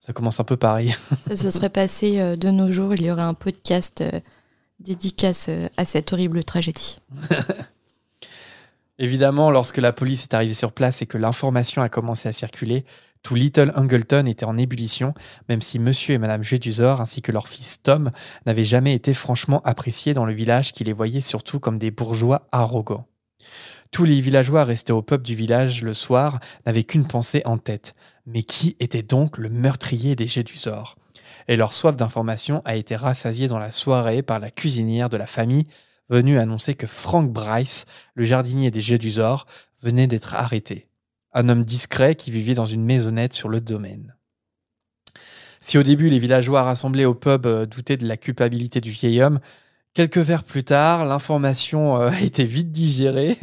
ça 0.00 0.14
commence 0.14 0.40
un 0.40 0.44
peu 0.44 0.56
pareil. 0.56 0.96
Ça 1.28 1.36
se 1.36 1.50
serait 1.50 1.68
passé 1.68 2.18
euh, 2.18 2.34
de 2.34 2.48
nos 2.48 2.72
jours, 2.72 2.94
il 2.94 3.02
y 3.02 3.10
aurait 3.10 3.20
un 3.20 3.34
podcast 3.34 4.00
euh, 4.00 4.20
dédicace 4.80 5.50
à 5.76 5.84
cette 5.84 6.10
horrible 6.14 6.44
tragédie. 6.44 6.98
Évidemment, 8.98 9.50
lorsque 9.50 9.76
la 9.76 9.92
police 9.92 10.22
est 10.22 10.32
arrivée 10.32 10.54
sur 10.54 10.72
place 10.72 11.02
et 11.02 11.06
que 11.06 11.18
l'information 11.18 11.82
a 11.82 11.90
commencé 11.90 12.26
à 12.26 12.32
circuler, 12.32 12.86
tout 13.22 13.34
Little 13.34 13.70
Angleton 13.76 14.24
était 14.24 14.46
en 14.46 14.56
ébullition, 14.56 15.12
même 15.50 15.60
si 15.60 15.78
monsieur 15.78 16.14
et 16.14 16.18
madame 16.18 16.42
Jedusor 16.42 17.02
ainsi 17.02 17.20
que 17.20 17.32
leur 17.32 17.48
fils 17.48 17.82
Tom 17.82 18.10
n'avaient 18.46 18.64
jamais 18.64 18.94
été 18.94 19.12
franchement 19.12 19.60
appréciés 19.62 20.14
dans 20.14 20.24
le 20.24 20.32
village 20.32 20.72
qui 20.72 20.84
les 20.84 20.94
voyait 20.94 21.20
surtout 21.20 21.60
comme 21.60 21.78
des 21.78 21.90
bourgeois 21.90 22.48
arrogants. 22.50 23.06
Tous 23.90 24.04
les 24.04 24.20
villageois 24.20 24.64
restés 24.64 24.92
au 24.92 25.02
peuple 25.02 25.24
du 25.24 25.34
village 25.34 25.82
le 25.82 25.94
soir 25.94 26.40
n'avaient 26.66 26.84
qu'une 26.84 27.06
pensée 27.06 27.42
en 27.44 27.58
tête. 27.58 27.94
Mais 28.26 28.42
qui 28.42 28.76
était 28.80 29.02
donc 29.02 29.38
le 29.38 29.48
meurtrier 29.48 30.16
des 30.16 30.26
Jedusor 30.26 30.96
Et 31.48 31.56
leur 31.56 31.74
soif 31.74 31.94
d'information 31.94 32.62
a 32.64 32.76
été 32.76 32.96
rassasiée 32.96 33.48
dans 33.48 33.58
la 33.58 33.70
soirée 33.70 34.22
par 34.22 34.40
la 34.40 34.50
cuisinière 34.50 35.08
de 35.08 35.16
la 35.16 35.26
famille, 35.26 35.66
venu 36.08 36.38
annoncer 36.38 36.74
que 36.74 36.86
Frank 36.86 37.30
Bryce, 37.30 37.86
le 38.14 38.24
jardinier 38.24 38.70
des 38.70 38.80
Zor, 38.80 39.46
venait 39.82 40.06
d'être 40.06 40.34
arrêté. 40.34 40.82
Un 41.32 41.48
homme 41.48 41.64
discret 41.64 42.14
qui 42.14 42.30
vivait 42.30 42.54
dans 42.54 42.66
une 42.66 42.84
maisonnette 42.84 43.34
sur 43.34 43.48
le 43.48 43.60
domaine. 43.60 44.14
Si 45.60 45.78
au 45.78 45.82
début 45.82 46.10
les 46.10 46.18
villageois 46.18 46.62
rassemblés 46.62 47.06
au 47.06 47.14
pub 47.14 47.46
euh, 47.46 47.64
doutaient 47.64 47.96
de 47.96 48.06
la 48.06 48.18
culpabilité 48.18 48.82
du 48.82 48.90
vieil 48.90 49.22
homme, 49.22 49.40
quelques 49.94 50.18
verres 50.18 50.44
plus 50.44 50.64
tard, 50.64 51.04
l'information 51.04 52.00
euh, 52.00 52.08
a 52.12 52.20
été 52.20 52.44
vite 52.44 52.70
digérée. 52.72 53.38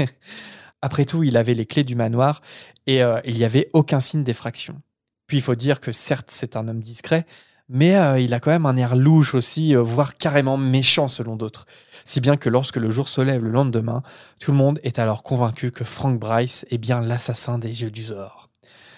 Après 0.82 1.06
tout, 1.06 1.24
il 1.24 1.38
avait 1.38 1.54
les 1.54 1.66
clés 1.66 1.84
du 1.84 1.96
manoir 1.96 2.42
et 2.88 3.04
euh, 3.04 3.20
il 3.26 3.36
n'y 3.36 3.44
avait 3.44 3.70
aucun 3.74 4.00
signe 4.00 4.24
d'effraction. 4.24 4.82
Puis 5.28 5.38
il 5.38 5.44
faut 5.44 5.56
dire 5.56 5.80
que 5.80 5.92
certes 5.92 6.30
c'est 6.30 6.56
un 6.56 6.68
homme 6.68 6.82
discret, 6.82 7.24
mais 7.70 8.22
il 8.22 8.34
a 8.34 8.42
quand 8.42 8.52
même 8.52 8.66
un 8.66 8.76
air 8.76 8.98
louche 8.98 9.34
aussi, 9.34 9.76
voire 9.76 10.16
carrément 10.16 10.58
méchant 10.58 11.08
selon 11.08 11.38
d'autres 11.38 11.66
si 12.06 12.22
bien 12.22 12.38
que 12.38 12.50
lorsque 12.50 12.78
le 12.78 12.92
jour 12.92 13.10
se 13.10 13.22
lève 13.22 13.44
le 13.44 13.50
lendemain, 13.50 14.02
tout 14.40 14.52
le 14.52 14.58
monde 14.58 14.80
est 14.84 15.00
alors 15.00 15.24
convaincu 15.24 15.72
que 15.72 15.84
Frank 15.84 16.20
Bryce 16.20 16.66
est 16.70 16.78
bien 16.78 17.02
l'assassin 17.02 17.58
des 17.58 17.74
Jeux 17.74 17.92
du 17.92 18.04
Zor. 18.04 18.50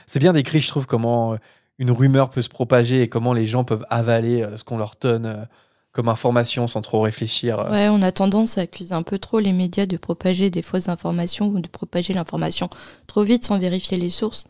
C'est 0.07 0.19
bien 0.19 0.33
décrit, 0.33 0.61
je 0.61 0.67
trouve, 0.67 0.85
comment 0.85 1.33
euh, 1.33 1.37
une 1.79 1.91
rumeur 1.91 2.29
peut 2.29 2.41
se 2.41 2.49
propager 2.49 3.01
et 3.01 3.09
comment 3.09 3.33
les 3.33 3.47
gens 3.47 3.63
peuvent 3.63 3.85
avaler 3.89 4.41
euh, 4.41 4.57
ce 4.57 4.63
qu'on 4.63 4.77
leur 4.77 4.93
donne 4.99 5.25
euh, 5.25 5.45
comme 5.93 6.09
information 6.09 6.67
sans 6.67 6.81
trop 6.81 7.01
réfléchir. 7.01 7.67
Ouais, 7.71 7.87
on 7.89 8.01
a 8.01 8.11
tendance 8.11 8.57
à 8.57 8.61
accuser 8.61 8.93
un 8.93 9.03
peu 9.03 9.19
trop 9.19 9.39
les 9.39 9.53
médias 9.53 9.85
de 9.85 9.95
propager 9.95 10.49
des 10.49 10.61
fausses 10.61 10.89
informations 10.89 11.47
ou 11.47 11.59
de 11.59 11.67
propager 11.67 12.13
l'information 12.13 12.69
trop 13.07 13.23
vite 13.23 13.45
sans 13.45 13.59
vérifier 13.59 13.97
les 13.97 14.09
sources. 14.09 14.45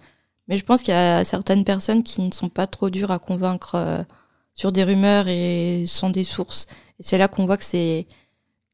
Mais 0.48 0.58
je 0.58 0.66
pense 0.66 0.82
qu'il 0.82 0.94
y 0.94 0.98
a 0.98 1.24
certaines 1.24 1.64
personnes 1.64 2.04
qui 2.04 2.22
ne 2.22 2.32
sont 2.32 2.50
pas 2.50 2.66
trop 2.66 2.90
dures 2.90 3.12
à 3.12 3.20
convaincre 3.20 4.06
sur 4.54 4.72
des 4.72 4.84
rumeurs 4.84 5.28
et 5.28 5.86
sans 5.88 6.10
des 6.10 6.24
sources. 6.24 6.68
Et 7.00 7.04
c'est 7.04 7.18
là 7.18 7.28
qu'on 7.28 7.46
voit 7.46 7.58
que 7.58 7.64
c'est 7.64 8.08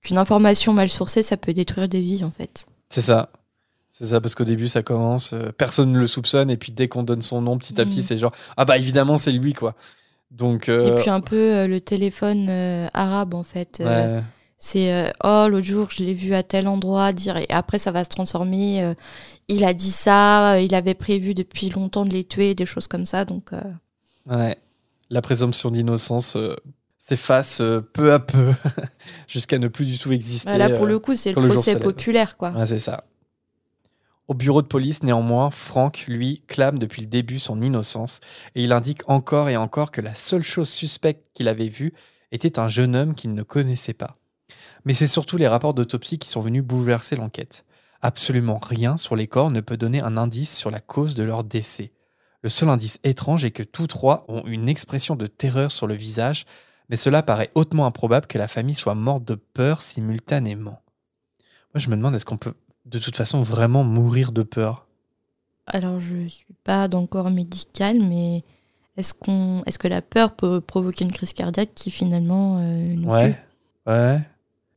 qu'une 0.02 0.18
information 0.18 0.74
mal 0.74 0.90
sourcée, 0.90 1.24
ça 1.24 1.38
peut 1.38 1.54
détruire 1.54 1.88
des 1.88 2.02
vies 2.02 2.24
en 2.24 2.32
fait. 2.32 2.66
C'est 2.90 3.02
ça. 3.02 3.30
C'est 3.92 4.06
ça, 4.06 4.22
parce 4.22 4.34
qu'au 4.34 4.46
début, 4.46 4.70
ça 4.70 4.82
commence, 4.82 5.34
euh, 5.34 5.52
personne 5.52 5.92
ne 5.92 6.00
le 6.00 6.08
soupçonne, 6.08 6.50
et 6.50 6.56
puis 6.56 6.72
dès 6.72 6.88
qu'on 6.88 7.04
donne 7.04 7.22
son 7.22 7.42
nom, 7.42 7.58
petit 7.58 7.82
à 7.82 7.86
petit, 7.86 7.98
mm. 7.98 8.02
c'est 8.02 8.18
genre, 8.18 8.32
ah 8.56 8.64
bah 8.64 8.78
évidemment, 8.78 9.18
c'est 9.18 9.34
lui, 9.34 9.52
quoi. 9.52 9.76
Donc, 10.32 10.70
euh, 10.70 10.98
Et 10.98 11.02
puis 11.02 11.10
un 11.10 11.22
peu 11.22 11.36
euh, 11.36 11.68
le 11.68 11.82
téléphone 11.82 12.50
arabe, 12.94 13.34
en 13.34 13.44
fait. 13.44 13.84
c'est, 14.58 15.14
oh, 15.24 15.48
l'autre 15.50 15.66
jour, 15.66 15.88
je 15.90 16.04
l'ai 16.04 16.14
vu 16.14 16.34
à 16.34 16.44
tel 16.44 16.68
endroit, 16.68 17.14
dire, 17.14 17.38
et 17.38 17.48
après, 17.50 17.80
ça 17.80 17.92
va 17.92 18.04
se 18.04 18.10
transformer, 18.10 18.94
il 19.48 19.64
a 19.64 19.74
dit 19.74 19.92
ça, 19.92 20.60
il 20.60 20.76
avait 20.76 20.96
prévu 20.96 21.34
depuis 21.34 21.70
longtemps 21.70 22.06
de 22.06 22.14
les 22.14 22.24
tuer, 22.24 22.56
des 22.56 22.66
choses 22.66 22.88
comme 22.88 23.06
ça, 23.06 23.26
donc... 23.26 23.52
Ouais, 24.30 24.58
la 25.10 25.22
présomption 25.22 25.72
d'innocence 25.72 26.38
s'efface 27.10 27.62
euh, 27.62 27.82
peu 27.82 28.14
à 28.14 28.20
peu 28.20 28.52
jusqu'à 29.28 29.58
ne 29.58 29.68
plus 29.68 29.86
du 29.86 29.98
tout 29.98 30.12
exister. 30.12 30.58
Là, 30.58 30.70
pour 30.70 30.86
le 30.86 30.96
euh, 30.96 31.00
coup, 31.00 31.16
c'est 31.16 31.34
le 31.34 31.48
procès 31.48 31.80
populaire, 31.80 32.38
quoi. 32.38 32.54
c'est 32.66 32.80
ça. 32.80 33.04
Au 34.30 34.36
bureau 34.36 34.62
de 34.62 34.68
police, 34.68 35.02
néanmoins, 35.02 35.50
Franck, 35.50 36.06
lui, 36.08 36.44
clame 36.48 36.78
depuis 36.78 37.02
le 37.02 37.08
début 37.08 37.40
son 37.40 37.62
innocence 37.62 38.20
et 38.54 38.64
il 38.64 38.72
indique 38.72 39.02
encore 39.10 39.50
et 39.50 39.58
encore 39.58 39.90
que 39.90 40.02
la 40.02 40.14
seule 40.14 40.44
chose 40.44 40.70
suspecte 40.70 41.26
qu'il 41.34 41.48
avait 41.48 41.68
vue 41.68 41.94
était 42.32 42.60
un 42.60 42.68
jeune 42.68 42.96
homme 42.96 43.16
qu'il 43.16 43.34
ne 43.34 43.42
connaissait 43.42 43.94
pas. 43.94 44.14
Mais 44.86 44.94
c'est 44.94 45.08
surtout 45.08 45.38
les 45.38 45.48
rapports 45.48 45.74
d'autopsie 45.74 46.20
qui 46.20 46.30
sont 46.30 46.42
venus 46.42 46.64
bouleverser 46.64 47.16
l'enquête. 47.16 47.66
Absolument 48.04 48.60
rien 48.62 48.98
sur 48.98 49.16
les 49.16 49.26
corps 49.26 49.50
ne 49.50 49.62
peut 49.62 49.78
donner 49.78 50.00
un 50.00 50.16
indice 50.16 50.56
sur 50.56 50.70
la 50.70 50.80
cause 50.80 51.16
de 51.16 51.24
leur 51.24 51.44
décès. 51.44 51.92
Le 52.44 52.50
seul 52.50 52.70
indice 52.70 53.00
étrange 53.04 53.44
est 53.44 53.52
que 53.52 53.64
tous 53.64 53.88
trois 53.88 54.26
ont 54.28 54.46
une 54.46 54.70
expression 54.70 55.16
de 55.16 55.26
terreur 55.26 55.72
sur 55.72 55.88
le 55.88 55.96
visage 55.96 56.46
mais 56.88 56.98
cela 56.98 57.24
paraît 57.24 57.52
hautement 57.56 57.86
improbable 57.86 58.28
que 58.28 58.38
la 58.38 58.48
famille 58.48 58.76
soit 58.76 58.96
morte 58.96 59.24
de 59.24 59.36
peur 59.36 59.82
simultanément. 59.82 60.82
Moi, 61.74 61.80
je 61.80 61.90
me 61.90 61.96
demande, 61.96 62.16
est-ce 62.16 62.26
qu'on 62.26 62.38
peut 62.38 62.56
de 62.90 63.00
toute 63.00 63.16
façon 63.16 63.42
vraiment 63.42 63.84
mourir 63.84 64.32
de 64.32 64.44
peur 64.44 64.88
Alors, 65.68 66.00
je 66.00 66.28
suis 66.28 66.54
pas 66.64 66.88
dans 66.88 67.02
le 67.02 67.08
corps 67.08 67.30
médical, 67.30 68.00
mais 68.02 68.44
est-ce 68.98 69.14
qu'on, 69.14 69.64
est-ce 69.66 69.78
que 69.80 69.88
la 69.88 70.02
peur 70.02 70.36
peut 70.36 70.60
provoquer 70.62 71.06
une 71.06 71.12
crise 71.12 71.34
cardiaque 71.34 71.72
qui 71.76 71.92
finalement 71.92 72.58
euh, 72.60 72.94
nous 72.96 73.10
Ouais. 73.10 73.32
tue? 73.34 73.40
Ouais. 73.92 74.20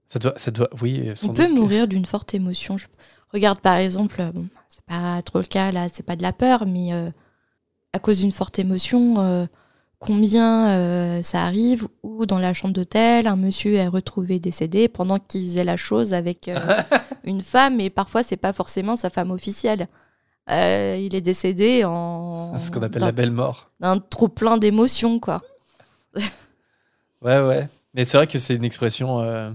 Ça 0.07 0.19
doit, 0.19 0.35
ça 0.37 0.51
doit, 0.51 0.69
oui. 0.81 1.11
sans 1.15 1.31
On 1.31 1.33
peut 1.35 1.47
doute 1.47 1.57
mourir 1.57 1.89
d'une 1.89 2.05
forte 2.07 2.35
émotion. 2.35 2.77
Je- 2.77 2.87
Regarde 3.33 3.61
par 3.61 3.77
exemple, 3.77 4.21
euh, 4.21 4.31
bon, 4.31 4.47
c'est 4.69 4.85
pas 4.85 5.23
trop 5.23 5.39
le 5.39 5.47
cas 5.47 5.73
là, 5.73 5.87
c'est 5.93 6.03
pas 6.03 6.17
de 6.17 6.23
la 6.23 6.35
peur, 6.35 6.67
mais 6.67 6.93
euh, 6.93 7.11
à 7.95 7.99
cause 7.99 8.19
d'une 8.21 8.31
forte 8.33 8.59
émotion, 8.59 9.19
euh, 9.21 9.47
combien 10.03 10.71
euh, 10.71 11.23
ça 11.23 11.45
arrive 11.45 11.87
où 12.03 12.27
dans 12.27 12.41
la 12.41 12.53
chambre 12.53 12.75
d'hôtel, 12.75 13.29
un 13.29 13.37
monsieur 13.37 13.75
est 13.75 13.87
retrouvé 13.87 14.41
décédé 14.41 14.89
pendant 14.89 15.21
qu'il 15.21 15.45
faisait 15.45 15.65
la 15.65 15.77
chose 15.77 16.13
avec 16.13 16.49
euh, 16.49 16.59
une 17.25 17.41
femme, 17.41 17.81
et 17.81 17.89
parfois 17.89 18.25
c'est 18.25 18.37
pas 18.37 18.53
forcément 18.53 18.97
sa 18.97 19.11
femme 19.11 19.31
officielle. 19.31 19.87
Euh, 20.51 20.99
il 21.01 21.15
est 21.15 21.21
décédé 21.21 21.85
en 21.85 22.59
ce 22.59 22.73
qu'on 22.73 22.83
appelle 22.83 23.03
la 23.03 23.13
belle 23.13 23.31
mort. 23.31 23.71
d'un 23.79 24.01
trop 24.01 24.27
plein 24.27 24.59
d'émotions 24.59 25.21
quoi. 25.21 25.41
Ouais, 27.23 27.41
ouais. 27.41 27.69
Mais 27.95 28.05
c'est 28.05 28.17
vrai 28.17 28.27
que 28.27 28.41
c'est 28.41 28.57
une 28.57 28.65
expression 28.65 29.55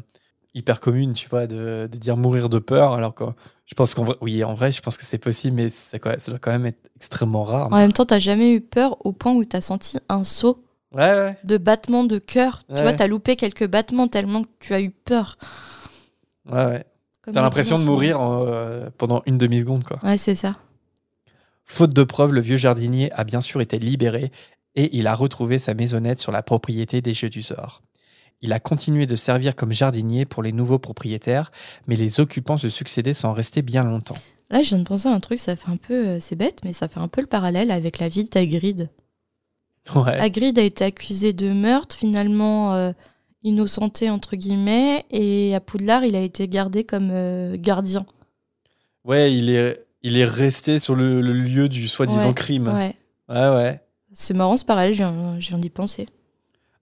hyper 0.57 0.79
commune, 0.79 1.13
tu 1.13 1.29
vois, 1.29 1.47
de, 1.47 1.87
de 1.91 1.97
dire 1.97 2.17
mourir 2.17 2.49
de 2.49 2.59
peur. 2.59 2.93
Alors 2.93 3.13
que 3.13 3.23
je 3.65 3.73
pense 3.75 3.93
qu'en 3.93 4.03
vrai, 4.03 4.15
oui, 4.21 4.43
en 4.43 4.55
vrai, 4.55 4.71
je 4.71 4.81
pense 4.81 4.97
que 4.97 5.05
c'est 5.05 5.17
possible, 5.17 5.55
mais 5.55 5.69
ça, 5.69 5.97
ça 6.17 6.31
doit 6.31 6.39
quand 6.39 6.51
même 6.51 6.65
être 6.65 6.89
extrêmement 6.95 7.43
rare. 7.43 7.67
En 7.67 7.77
même 7.77 7.93
temps, 7.93 8.05
t'as 8.05 8.19
jamais 8.19 8.51
eu 8.53 8.61
peur 8.61 8.97
au 9.05 9.13
point 9.13 9.33
où 9.33 9.43
t'as 9.45 9.61
senti 9.61 9.97
un 10.09 10.23
saut 10.23 10.63
Ouais, 10.93 11.03
ouais. 11.03 11.37
de 11.43 11.57
battements 11.57 12.05
de 12.05 12.17
cœur. 12.17 12.63
Tu 12.73 12.81
vois, 12.81 12.93
t'as 12.93 13.07
loupé 13.07 13.35
quelques 13.35 13.67
battements 13.67 14.07
tellement 14.07 14.43
que 14.43 14.49
tu 14.59 14.73
as 14.73 14.81
eu 14.81 14.89
peur. 14.89 15.37
Ouais, 16.49 16.65
ouais. 16.65 16.85
T'as 17.23 17.41
on 17.41 17.43
l'impression 17.43 17.77
de 17.77 17.81
en 17.83 17.85
mourir 17.85 18.19
euh, 18.21 18.89
pendant 18.97 19.21
une 19.25 19.37
demi-seconde, 19.37 19.83
quoi. 19.83 19.99
Ouais, 20.01 20.17
c'est 20.17 20.33
ça. 20.35 20.55
Faute 21.65 21.93
de 21.93 22.03
preuves, 22.03 22.31
le 22.31 22.39
vieux 22.39 22.55
jardinier 22.55 23.11
a 23.11 23.25
bien 23.25 23.41
sûr 23.41 23.59
été 23.59 23.77
libéré 23.79 24.31
et 24.75 24.95
il 24.97 25.07
a 25.07 25.13
retrouvé 25.13 25.59
sa 25.59 25.73
maisonnette 25.73 26.21
sur 26.21 26.31
la 26.31 26.41
propriété 26.41 27.01
des 27.01 27.13
Jeux 27.13 27.29
du 27.29 27.41
Sort. 27.41 27.81
Il 28.41 28.53
a 28.53 28.59
continué 28.59 29.05
de 29.07 29.15
servir 29.15 29.55
comme 29.55 29.71
jardinier 29.71 30.25
pour 30.25 30.43
les 30.43 30.51
nouveaux 30.51 30.77
propriétaires, 30.79 31.51
mais 31.87 31.95
les 31.95 32.19
occupants 32.19 32.57
se 32.57 32.69
succédaient 32.69 33.13
sans 33.15 33.33
rester 33.33 33.61
bien 33.63 33.83
longtemps. 33.83 34.17
Là, 34.49 34.61
je 34.63 34.69
viens 34.69 34.79
de 34.79 34.83
penser 34.83 35.07
à 35.09 35.11
un 35.11 35.19
truc, 35.19 35.39
ça 35.39 35.55
fait 35.55 35.69
un 35.69 35.77
peu. 35.77 35.93
euh, 36.07 36.19
C'est 36.19 36.35
bête, 36.35 36.59
mais 36.63 36.71
ça 36.71 36.87
fait 36.87 36.99
un 36.99 37.07
peu 37.07 37.21
le 37.21 37.27
parallèle 37.27 37.71
avec 37.71 37.99
la 37.99 38.07
vie 38.09 38.25
d'Agrid. 38.25 38.89
Ouais. 39.95 40.17
Hagrid 40.19 40.57
a 40.59 40.61
été 40.63 40.83
accusé 40.85 41.33
de 41.33 41.51
meurtre, 41.51 41.95
finalement 41.95 42.73
euh, 42.75 42.91
innocenté, 43.43 44.09
entre 44.09 44.35
guillemets, 44.35 45.05
et 45.11 45.55
à 45.55 45.59
Poudlard, 45.59 46.03
il 46.05 46.15
a 46.15 46.21
été 46.21 46.47
gardé 46.47 46.83
comme 46.83 47.09
euh, 47.11 47.55
gardien. 47.57 48.05
Ouais, 49.03 49.33
il 49.33 49.49
est, 49.49 49.85
il 50.03 50.17
est 50.17 50.25
resté 50.25 50.79
sur 50.79 50.95
le, 50.95 51.21
le 51.21 51.33
lieu 51.33 51.69
du 51.69 51.87
soi-disant 51.87 52.29
Ouais, 52.29 52.33
crime. 52.33 52.67
Ouais. 52.67 52.95
Ouais, 53.29 53.49
ouais. 53.55 53.81
C'est 54.11 54.33
marrant, 54.33 54.57
c'est 54.57 54.67
pareil, 54.67 54.93
je 54.93 54.97
viens, 54.99 55.39
je 55.39 55.49
viens 55.49 55.57
d'y 55.57 55.69
penser. 55.69 56.07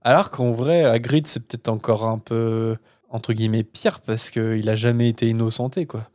Alors 0.05 0.29
qu'en 0.29 0.51
vrai, 0.51 0.85
Hagrid, 0.85 1.25
c'est 1.27 1.45
peut-être 1.47 1.67
encore 1.67 2.05
un 2.05 2.19
peu, 2.19 2.77
entre 3.09 3.33
guillemets, 3.33 3.63
pire 3.63 3.99
parce 4.01 4.29
qu'il 4.31 4.69
a 4.69 4.75
jamais 4.75 5.09
été 5.09 5.27
innocenté, 5.27 5.85
quoi. 5.87 6.07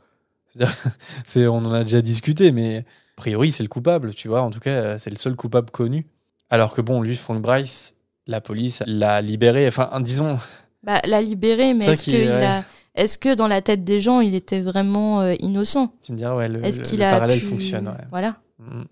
C'est-à-dire, 0.47 0.75
c'est- 1.27 1.47
on 1.49 1.57
en 1.59 1.73
a 1.73 1.83
déjà 1.83 2.01
discuté, 2.01 2.53
mais 2.53 2.79
a 2.79 2.83
priori, 3.17 3.51
c'est 3.53 3.63
le 3.65 3.69
coupable, 3.69 4.15
tu 4.15 4.29
vois. 4.29 4.43
En 4.43 4.51
tout 4.51 4.61
cas, 4.61 4.99
c'est 4.99 5.11
le 5.11 5.17
seul 5.17 5.35
coupable 5.37 5.71
connu. 5.71 6.07
Alors 6.51 6.73
que 6.73 6.81
bon, 6.81 7.03
lui, 7.03 7.17
Frank 7.17 7.43
Bryce, 7.43 7.95
la 8.29 8.41
police 8.41 8.83
l'a 8.87 9.21
libéré. 9.23 9.67
Enfin, 9.69 9.91
disons, 10.01 10.39
Bah, 10.85 11.01
l'a 11.05 11.21
libéré, 11.21 11.75
mais 11.75 11.87
est-ce 11.87 12.05
que, 12.07 12.11
il 12.13 12.29
ouais. 12.29 12.45
a... 12.47 12.65
est-ce 12.95 13.19
que 13.19 13.35
dans 13.35 13.49
la 13.49 13.61
tête 13.61 13.83
des 13.85 14.01
gens, 14.01 14.21
il 14.21 14.35
était 14.37 14.61
vraiment 14.61 15.21
euh, 15.21 15.35
innocent? 15.41 15.93
Tu 16.01 16.13
me 16.13 16.17
diras, 16.17 16.37
ouais, 16.37 16.49
le, 16.49 16.65
Est-ce 16.65 16.79
le- 16.79 16.83
qu'il 16.85 16.99
le 17.01 17.05
a 17.07 17.11
parallèle 17.11 17.41
pu- 17.41 17.47
fonctionne, 17.47 17.89
ouais. 17.89 18.05
Voilà. 18.11 18.37
Mm. 18.61 18.83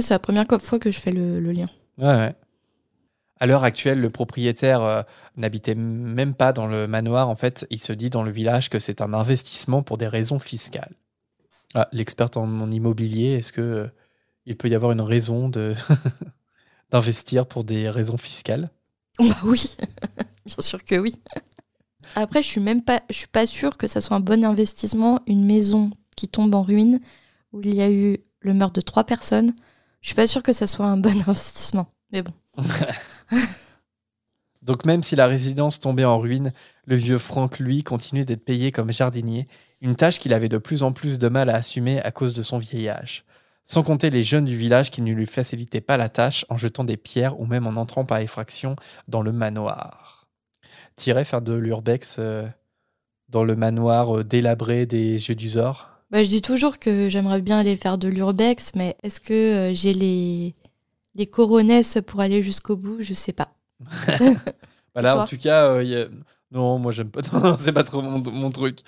C'est 0.00 0.14
la 0.14 0.18
première 0.18 0.46
fois 0.60 0.78
que 0.78 0.90
je 0.90 0.98
fais 0.98 1.12
le, 1.12 1.40
le 1.40 1.52
lien. 1.52 1.68
Ouais, 1.98 2.06
ouais. 2.06 2.34
À 3.40 3.46
l'heure 3.46 3.64
actuelle, 3.64 4.00
le 4.00 4.10
propriétaire 4.10 4.82
euh, 4.82 5.02
n'habitait 5.36 5.74
même 5.74 6.34
pas 6.34 6.52
dans 6.52 6.66
le 6.66 6.86
manoir. 6.86 7.28
En 7.28 7.36
fait, 7.36 7.66
il 7.70 7.80
se 7.80 7.92
dit 7.92 8.10
dans 8.10 8.22
le 8.22 8.30
village 8.30 8.68
que 8.68 8.78
c'est 8.78 9.00
un 9.00 9.14
investissement 9.14 9.82
pour 9.82 9.98
des 9.98 10.08
raisons 10.08 10.38
fiscales. 10.38 10.94
Ah, 11.74 11.88
l'experte 11.92 12.36
en, 12.36 12.60
en 12.60 12.70
immobilier, 12.70 13.34
est-ce 13.34 13.52
que 13.52 13.60
euh, 13.60 13.86
il 14.46 14.56
peut 14.56 14.68
y 14.68 14.74
avoir 14.74 14.92
une 14.92 15.02
raison 15.02 15.48
de 15.48 15.74
d'investir 16.90 17.46
pour 17.46 17.64
des 17.64 17.90
raisons 17.90 18.16
fiscales? 18.16 18.68
Bah 19.18 19.36
oui, 19.44 19.76
bien 20.46 20.56
sûr 20.60 20.82
que 20.82 20.96
oui. 20.96 21.14
Après, 22.14 22.42
je 22.42 22.48
suis 22.48 22.60
même 22.60 22.82
pas, 22.82 23.02
je 23.10 23.16
suis 23.16 23.26
pas 23.26 23.46
sûre 23.46 23.76
que 23.76 23.86
ça 23.86 24.00
soit 24.00 24.16
un 24.16 24.20
bon 24.20 24.44
investissement, 24.44 25.20
une 25.26 25.44
maison 25.44 25.90
qui 26.16 26.28
tombe 26.28 26.54
en 26.54 26.62
ruine 26.62 27.00
où 27.52 27.60
il 27.60 27.74
y 27.74 27.82
a 27.82 27.90
eu 27.90 28.18
le 28.40 28.54
meurtre 28.54 28.74
de 28.74 28.80
trois 28.80 29.04
personnes. 29.04 29.52
Je 30.00 30.08
suis 30.08 30.16
pas 30.16 30.26
sûre 30.26 30.42
que 30.42 30.52
ça 30.52 30.66
soit 30.66 30.86
un 30.86 30.96
bon 30.96 31.16
investissement. 31.26 31.92
Mais 32.12 32.22
bon. 32.22 32.32
Donc 34.62 34.84
même 34.84 35.02
si 35.02 35.16
la 35.16 35.26
résidence 35.26 35.80
tombait 35.80 36.04
en 36.04 36.18
ruine, 36.18 36.52
le 36.84 36.96
vieux 36.96 37.18
Franck, 37.18 37.58
lui, 37.58 37.84
continuait 37.84 38.24
d'être 38.24 38.44
payé 38.44 38.72
comme 38.72 38.92
jardinier, 38.92 39.46
une 39.80 39.96
tâche 39.96 40.18
qu'il 40.18 40.34
avait 40.34 40.48
de 40.48 40.58
plus 40.58 40.82
en 40.82 40.92
plus 40.92 41.18
de 41.18 41.28
mal 41.28 41.48
à 41.48 41.56
assumer 41.56 42.02
à 42.02 42.10
cause 42.10 42.34
de 42.34 42.42
son 42.42 42.58
vieil 42.58 42.88
âge. 42.88 43.24
Sans 43.64 43.82
compter 43.82 44.10
les 44.10 44.22
jeunes 44.22 44.46
du 44.46 44.56
village 44.56 44.90
qui 44.90 45.02
ne 45.02 45.12
lui 45.12 45.26
facilitaient 45.26 45.80
pas 45.80 45.96
la 45.96 46.08
tâche 46.08 46.44
en 46.48 46.56
jetant 46.56 46.84
des 46.84 46.96
pierres 46.96 47.38
ou 47.40 47.46
même 47.46 47.66
en 47.66 47.80
entrant 47.80 48.04
par 48.04 48.18
effraction 48.18 48.76
dans 49.08 49.22
le 49.22 49.30
manoir. 49.30 50.26
T'irais 50.96 51.24
faire 51.24 51.42
de 51.42 51.52
l'urbex 51.52 52.16
euh, 52.18 52.48
dans 53.28 53.44
le 53.44 53.56
manoir 53.56 54.18
euh, 54.18 54.24
délabré 54.24 54.86
des 54.86 55.18
Jeux 55.18 55.34
du 55.34 55.48
Zor? 55.48 55.90
Bah, 56.10 56.24
je 56.24 56.28
dis 56.28 56.40
toujours 56.40 56.78
que 56.78 57.10
j'aimerais 57.10 57.42
bien 57.42 57.58
aller 57.58 57.76
faire 57.76 57.98
de 57.98 58.08
l'urbex, 58.08 58.72
mais 58.74 58.96
est-ce 59.02 59.20
que 59.20 59.34
euh, 59.34 59.74
j'ai 59.74 59.92
les 59.92 60.54
les 61.14 61.26
coronesses 61.26 61.98
pour 62.06 62.20
aller 62.20 62.42
jusqu'au 62.42 62.76
bout 62.76 62.98
Je 63.00 63.14
sais 63.14 63.32
pas. 63.32 63.54
Bah 64.94 65.02
là, 65.02 65.12
toi 65.12 65.22
en 65.22 65.24
tout 65.26 65.36
cas, 65.38 65.66
euh, 65.66 65.82
y 65.84 65.94
a- 65.94 66.06
non, 66.50 66.78
moi 66.78 66.92
j'aime 66.92 67.10
pas. 67.10 67.20
C'est 67.58 67.72
pas 67.72 67.84
trop 67.84 68.00
mon, 68.02 68.18
mon 68.30 68.50
truc. 68.50 68.78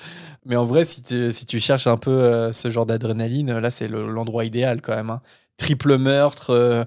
Mais 0.47 0.57
en 0.57 0.65
vrai, 0.65 0.85
si, 0.85 1.03
tu- 1.03 1.31
si 1.31 1.45
tu 1.47 1.61
cherches 1.61 1.87
un 1.87 1.99
peu 1.99 2.11
euh, 2.11 2.53
ce 2.53 2.71
genre 2.71 2.87
d'adrénaline, 2.87 3.59
là, 3.59 3.71
c'est 3.71 3.87
le- 3.87 4.07
l'endroit 4.07 4.45
idéal 4.45 4.81
quand 4.81 4.97
même. 4.97 5.11
hein. 5.11 5.21
Triple 5.59 5.99
meurtre 5.99 6.51
euh, 6.51 6.85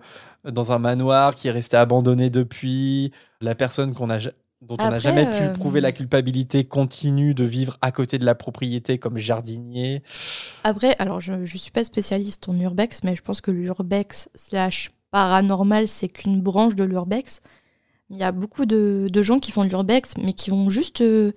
dans 0.52 0.72
un 0.72 0.80
manoir 0.80 1.36
qui 1.36 1.48
est 1.48 1.52
resté 1.52 1.78
abandonné 1.78 2.30
depuis. 2.32 3.12
La 3.39 3.54
personne 3.56 3.93
qu'on 3.93 4.10
a, 4.10 4.17
dont 4.62 4.78
on 4.82 4.89
n'a 4.89 5.00
jamais 5.00 5.26
pu 5.30 5.43
prouver 5.60 5.80
la 5.80 5.91
culpabilité 5.91 6.63
continue 6.65 7.34
de 7.36 7.43
vivre 7.43 7.78
à 7.82 7.91
côté 7.91 8.17
de 8.17 8.26
la 8.26 8.34
propriété 8.36 8.98
comme 8.98 9.17
jardinier. 9.19 10.02
Après, 10.63 10.96
alors 10.98 11.19
je, 11.22 11.46
je 11.46 11.58
suis 11.58 11.72
pas 11.72 11.84
spécialiste 11.84 12.50
en 12.50 12.60
urbex, 12.60 13.04
mais 13.04 13.15
je 13.15 13.22
pense 13.22 13.41
que 13.41 13.52
l'urbex 13.52 14.28
slash 14.34 14.91
paranormal, 15.13 15.88
c'est 15.88 16.10
qu'une 16.10 16.41
branche 16.41 16.76
de 16.76 16.84
l'urbex. 16.84 17.41
Il 18.10 18.17
y 18.17 18.23
a 18.23 18.32
beaucoup 18.32 18.65
de, 18.65 19.08
de 19.12 19.21
gens 19.21 19.38
qui 19.39 19.52
font 19.52 19.63
de 19.63 19.69
l'urbex, 19.69 20.15
mais 20.17 20.34
qui 20.34 20.49
vont 20.49 20.69
juste, 20.71 21.02
euh, 21.02 21.32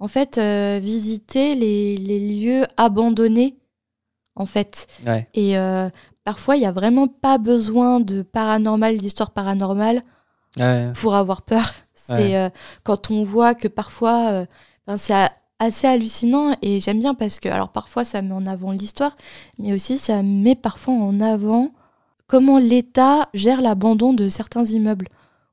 en 0.00 0.08
fait, 0.08 0.38
euh, 0.38 0.80
visiter 0.82 1.54
les, 1.54 1.96
les 1.96 2.20
lieux 2.20 2.64
abandonnés, 2.76 3.56
en 4.34 4.46
fait. 4.46 4.88
Ouais. 5.06 5.28
Et 5.34 5.56
euh, 5.56 5.88
parfois, 6.24 6.56
il 6.56 6.62
y 6.62 6.66
a 6.66 6.72
vraiment 6.72 7.06
pas 7.06 7.38
besoin 7.38 8.00
de 8.00 8.22
paranormal, 8.22 8.98
d'histoire 8.98 9.30
paranormale 9.30 10.02
Ouais. 10.58 10.92
pour 11.00 11.14
avoir 11.14 11.40
peur. 11.42 11.64
C'est 11.94 12.34
Ouais. 12.36 12.50
quand 12.82 13.10
on 13.10 13.22
voit 13.24 13.54
que 13.54 13.68
parfois, 13.68 14.44
c'est 14.96 15.14
assez 15.60 15.86
hallucinant 15.86 16.56
et 16.60 16.80
j'aime 16.80 16.98
bien 16.98 17.14
parce 17.14 17.38
que, 17.38 17.48
alors 17.48 17.70
parfois 17.70 18.04
ça 18.04 18.20
met 18.20 18.34
en 18.34 18.44
avant 18.46 18.72
l'histoire, 18.72 19.16
mais 19.58 19.72
aussi 19.72 19.96
ça 19.96 20.22
met 20.22 20.56
parfois 20.56 20.92
en 20.94 21.20
avant 21.20 21.70
comment 22.32 22.56
l'État 22.56 23.28
gère 23.34 23.60
l'abandon 23.60 24.14
de 24.14 24.30
certains 24.30 24.64
immeubles. 24.64 25.08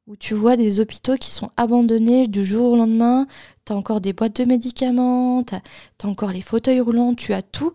Où 0.07 0.15
tu 0.15 0.33
vois 0.33 0.55
des 0.55 0.79
hôpitaux 0.79 1.17
qui 1.17 1.29
sont 1.29 1.49
abandonnés 1.57 2.29
du 2.29 2.45
jour 2.45 2.71
au 2.71 2.77
lendemain, 2.77 3.27
t'as 3.65 3.75
encore 3.75 3.99
des 3.99 4.13
boîtes 4.13 4.37
de 4.37 4.45
médicaments, 4.45 5.43
t'as 5.43 5.59
as 6.01 6.07
encore 6.07 6.31
les 6.31 6.39
fauteuils 6.39 6.79
roulants, 6.79 7.15
tu 7.15 7.33
as 7.33 7.41
tout. 7.41 7.73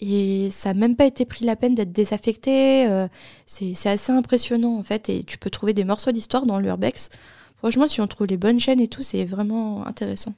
Et 0.00 0.48
ça 0.50 0.72
n'a 0.72 0.80
même 0.80 0.96
pas 0.96 1.04
été 1.04 1.26
pris 1.26 1.44
la 1.44 1.56
peine 1.56 1.74
d'être 1.74 1.92
désaffecté. 1.92 2.88
euh, 2.88 3.06
c'est 3.44 3.86
assez 3.86 4.12
impressionnant 4.12 4.78
en 4.78 4.82
fait. 4.82 5.10
Et 5.10 5.24
tu 5.24 5.36
peux 5.36 5.50
trouver 5.50 5.74
des 5.74 5.84
morceaux 5.84 6.12
d'histoire 6.12 6.46
dans 6.46 6.58
l'urbex. 6.58 7.10
Franchement, 7.56 7.86
si 7.86 8.00
on 8.00 8.06
trouve 8.06 8.28
les 8.28 8.38
bonnes 8.38 8.60
chaînes 8.60 8.80
et 8.80 8.88
tout, 8.88 9.02
c'est 9.02 9.26
vraiment 9.26 9.86
intéressant. 9.86 10.32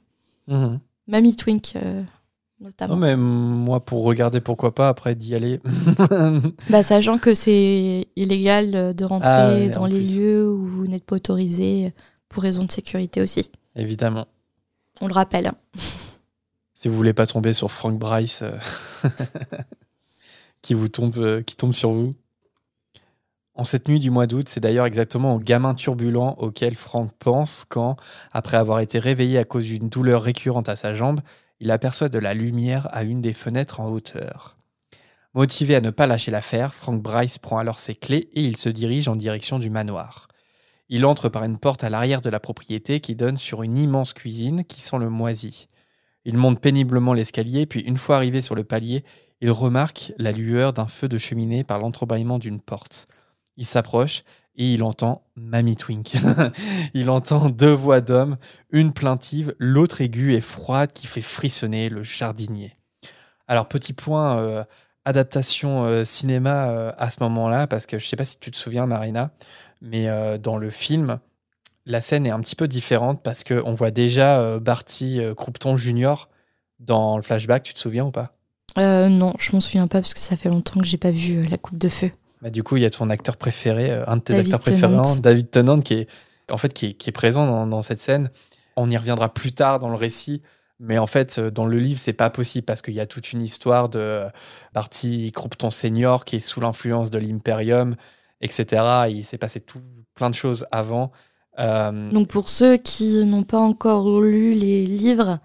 Mhm. 0.49 0.81
Mamie 1.07 1.37
Twink, 1.37 1.77
euh, 1.77 2.03
notamment. 2.61 2.93
Non, 2.95 2.99
mais 2.99 3.15
moi, 3.15 3.83
pour 3.83 4.03
regarder, 4.03 4.39
pourquoi 4.41 4.73
pas, 4.73 4.87
après 4.89 5.15
d'y 5.15 5.35
aller. 5.35 5.59
Bah, 6.69 6.83
sachant 6.83 7.17
que 7.17 7.33
c'est 7.33 8.07
illégal 8.15 8.75
euh, 8.75 8.93
de 8.93 9.03
rentrer 9.05 9.27
Ah 9.29 9.49
ouais, 9.49 9.69
dans 9.69 9.85
les 9.85 9.97
plus. 9.97 10.19
lieux 10.19 10.49
où 10.51 10.65
vous 10.65 10.87
n'êtes 10.87 11.03
pas 11.03 11.15
autorisé 11.17 11.93
pour 12.29 12.43
raison 12.43 12.63
de 12.63 12.71
sécurité 12.71 13.21
aussi. 13.21 13.49
Évidemment. 13.75 14.27
On 15.01 15.07
le 15.07 15.13
rappelle. 15.13 15.51
Si 16.73 16.87
vous 16.87 16.95
voulez 16.95 17.13
pas 17.13 17.27
tomber 17.27 17.53
sur 17.53 17.69
Frank 17.69 17.99
Bryce 17.99 18.41
euh, 18.41 18.57
qui 20.63 20.73
vous 20.73 20.87
tombe, 20.87 21.15
euh, 21.17 21.43
qui 21.43 21.55
tombe 21.55 21.73
sur 21.73 21.91
vous. 21.91 22.15
En 23.53 23.63
cette 23.63 23.87
nuit 23.87 23.99
du 23.99 24.09
mois 24.09 24.25
d'août, 24.25 24.49
c'est 24.49 24.61
d'ailleurs 24.61 24.87
exactement 24.87 25.35
au 25.35 25.37
gamin 25.37 25.75
turbulent 25.75 26.35
auquel 26.39 26.75
Frank 26.75 27.11
pense 27.19 27.65
quand, 27.69 27.97
après 28.31 28.57
avoir 28.57 28.79
été 28.79 28.97
réveillé 28.97 29.37
à 29.37 29.43
cause 29.43 29.65
d'une 29.65 29.89
douleur 29.89 30.23
récurrente 30.23 30.69
à 30.69 30.75
sa 30.75 30.95
jambe, 30.95 31.19
il 31.61 31.69
aperçoit 31.69 32.09
de 32.09 32.17
la 32.17 32.33
lumière 32.33 32.89
à 32.91 33.03
une 33.03 33.21
des 33.21 33.33
fenêtres 33.33 33.79
en 33.79 33.87
hauteur. 33.87 34.57
Motivé 35.35 35.75
à 35.75 35.81
ne 35.81 35.91
pas 35.91 36.07
lâcher 36.07 36.31
l'affaire, 36.31 36.73
Frank 36.73 37.01
Bryce 37.01 37.37
prend 37.37 37.59
alors 37.59 37.79
ses 37.79 37.93
clés 37.95 38.29
et 38.33 38.41
il 38.41 38.57
se 38.57 38.67
dirige 38.67 39.07
en 39.07 39.15
direction 39.15 39.59
du 39.59 39.69
manoir. 39.69 40.27
Il 40.89 41.05
entre 41.05 41.29
par 41.29 41.43
une 41.43 41.59
porte 41.59 41.83
à 41.83 41.89
l'arrière 41.89 42.19
de 42.19 42.31
la 42.31 42.39
propriété 42.39 42.99
qui 42.99 43.15
donne 43.15 43.37
sur 43.37 43.61
une 43.61 43.77
immense 43.77 44.13
cuisine 44.13 44.65
qui 44.65 44.81
sent 44.81 44.97
le 44.97 45.09
moisi. 45.09 45.67
Il 46.25 46.35
monte 46.35 46.59
péniblement 46.59 47.13
l'escalier, 47.13 47.67
puis 47.67 47.81
une 47.81 47.97
fois 47.97 48.15
arrivé 48.15 48.41
sur 48.41 48.55
le 48.55 48.63
palier, 48.63 49.05
il 49.39 49.51
remarque 49.51 50.13
la 50.17 50.31
lueur 50.31 50.73
d'un 50.73 50.87
feu 50.87 51.07
de 51.07 51.19
cheminée 51.19 51.63
par 51.63 51.79
l'entrebâillement 51.79 52.39
d'une 52.39 52.59
porte. 52.59 53.05
Il 53.55 53.65
s'approche 53.67 54.23
et 54.55 54.73
il 54.73 54.83
entend 54.83 55.23
Mamie 55.35 55.75
Twink. 55.75 56.13
il 56.93 57.09
entend 57.09 57.49
deux 57.49 57.73
voix 57.73 58.01
d'hommes, 58.01 58.37
une 58.71 58.93
plaintive, 58.93 59.55
l'autre 59.59 60.01
aiguë 60.01 60.33
et 60.33 60.41
froide 60.41 60.91
qui 60.93 61.07
fait 61.07 61.21
frissonner 61.21 61.89
le 61.89 62.03
jardinier. 62.03 62.75
Alors, 63.47 63.67
petit 63.67 63.93
point 63.93 64.37
euh, 64.37 64.63
adaptation 65.05 65.85
euh, 65.85 66.05
cinéma 66.05 66.69
euh, 66.69 66.91
à 66.97 67.11
ce 67.11 67.21
moment-là, 67.21 67.67
parce 67.67 67.85
que 67.85 67.99
je 67.99 68.05
ne 68.05 68.09
sais 68.09 68.15
pas 68.15 68.25
si 68.25 68.39
tu 68.39 68.51
te 68.51 68.57
souviens, 68.57 68.85
Marina, 68.85 69.31
mais 69.81 70.07
dans 70.37 70.57
le 70.57 70.69
film, 70.69 71.19
la 71.87 72.01
scène 72.01 72.27
est 72.27 72.31
un 72.31 72.39
petit 72.39 72.55
peu 72.55 72.67
différente 72.67 73.23
parce 73.23 73.43
qu'on 73.43 73.73
voit 73.73 73.89
déjà 73.89 74.59
Barty 74.59 75.19
Croupton 75.35 75.75
Junior 75.75 76.29
dans 76.79 77.17
le 77.17 77.23
flashback, 77.23 77.63
tu 77.63 77.73
te 77.73 77.79
souviens 77.79 78.05
ou 78.05 78.11
pas? 78.11 78.35
Non, 78.77 79.33
je 79.39 79.51
m'en 79.53 79.59
souviens 79.59 79.87
pas 79.87 80.01
parce 80.01 80.13
que 80.13 80.19
ça 80.19 80.37
fait 80.37 80.49
longtemps 80.49 80.79
que 80.79 80.85
j'ai 80.85 80.99
pas 80.99 81.09
vu 81.09 81.45
La 81.45 81.57
Coupe 81.57 81.79
de 81.79 81.89
Feu. 81.89 82.11
Bah, 82.41 82.49
du 82.49 82.63
coup, 82.63 82.77
il 82.77 82.83
y 82.83 82.85
a 82.85 82.89
ton 82.89 83.09
acteur 83.09 83.37
préféré, 83.37 83.91
euh, 83.91 84.03
un 84.07 84.17
de 84.17 84.21
tes 84.21 84.35
acteurs 84.35 84.59
préférés, 84.59 84.97
David 85.19 85.51
Tennant, 85.51 85.79
qui 85.79 85.93
est, 85.93 86.09
en 86.51 86.57
fait, 86.57 86.73
qui 86.73 86.87
est, 86.87 87.11
présent 87.11 87.67
dans, 87.67 87.81
cette 87.81 88.01
scène. 88.01 88.31
On 88.75 88.89
y 88.89 88.97
reviendra 88.97 89.33
plus 89.33 89.53
tard 89.53 89.79
dans 89.79 89.89
le 89.89 89.95
récit. 89.95 90.41
Mais 90.79 90.97
en 90.97 91.05
fait, 91.05 91.37
euh, 91.37 91.51
dans 91.51 91.67
le 91.67 91.77
livre, 91.77 91.99
c'est 91.99 92.13
pas 92.13 92.31
possible 92.31 92.65
parce 92.65 92.81
qu'il 92.81 92.95
y 92.95 92.99
a 92.99 93.05
toute 93.05 93.33
une 93.33 93.43
histoire 93.43 93.89
de 93.89 94.25
Barty 94.73 95.31
Croupton 95.31 95.69
senior 95.69 96.25
qui 96.25 96.37
est 96.37 96.39
sous 96.39 96.59
l'influence 96.59 97.11
de 97.11 97.19
l'Imperium, 97.19 97.95
etc. 98.41 98.83
Il 99.09 99.23
s'est 99.23 99.37
passé 99.37 99.59
tout, 99.59 99.81
plein 100.15 100.31
de 100.31 100.35
choses 100.35 100.65
avant. 100.71 101.11
Euh, 101.59 102.09
Donc 102.11 102.29
pour 102.29 102.49
ceux 102.49 102.77
qui 102.77 103.23
n'ont 103.23 103.43
pas 103.43 103.59
encore 103.59 104.21
lu 104.21 104.53
les 104.53 104.87
livres, 104.87 105.37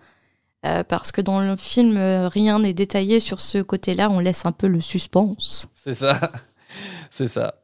parce 0.88 1.12
que 1.12 1.20
dans 1.20 1.38
le 1.38 1.54
film, 1.56 1.96
rien 1.96 2.58
n'est 2.58 2.72
détaillé 2.72 3.20
sur 3.20 3.38
ce 3.38 3.58
côté-là, 3.58 4.10
on 4.10 4.18
laisse 4.18 4.46
un 4.46 4.52
peu 4.52 4.66
le 4.66 4.80
suspense. 4.80 5.68
C'est 5.74 5.94
ça. 5.94 6.18
C'est 7.16 7.28
ça. 7.28 7.54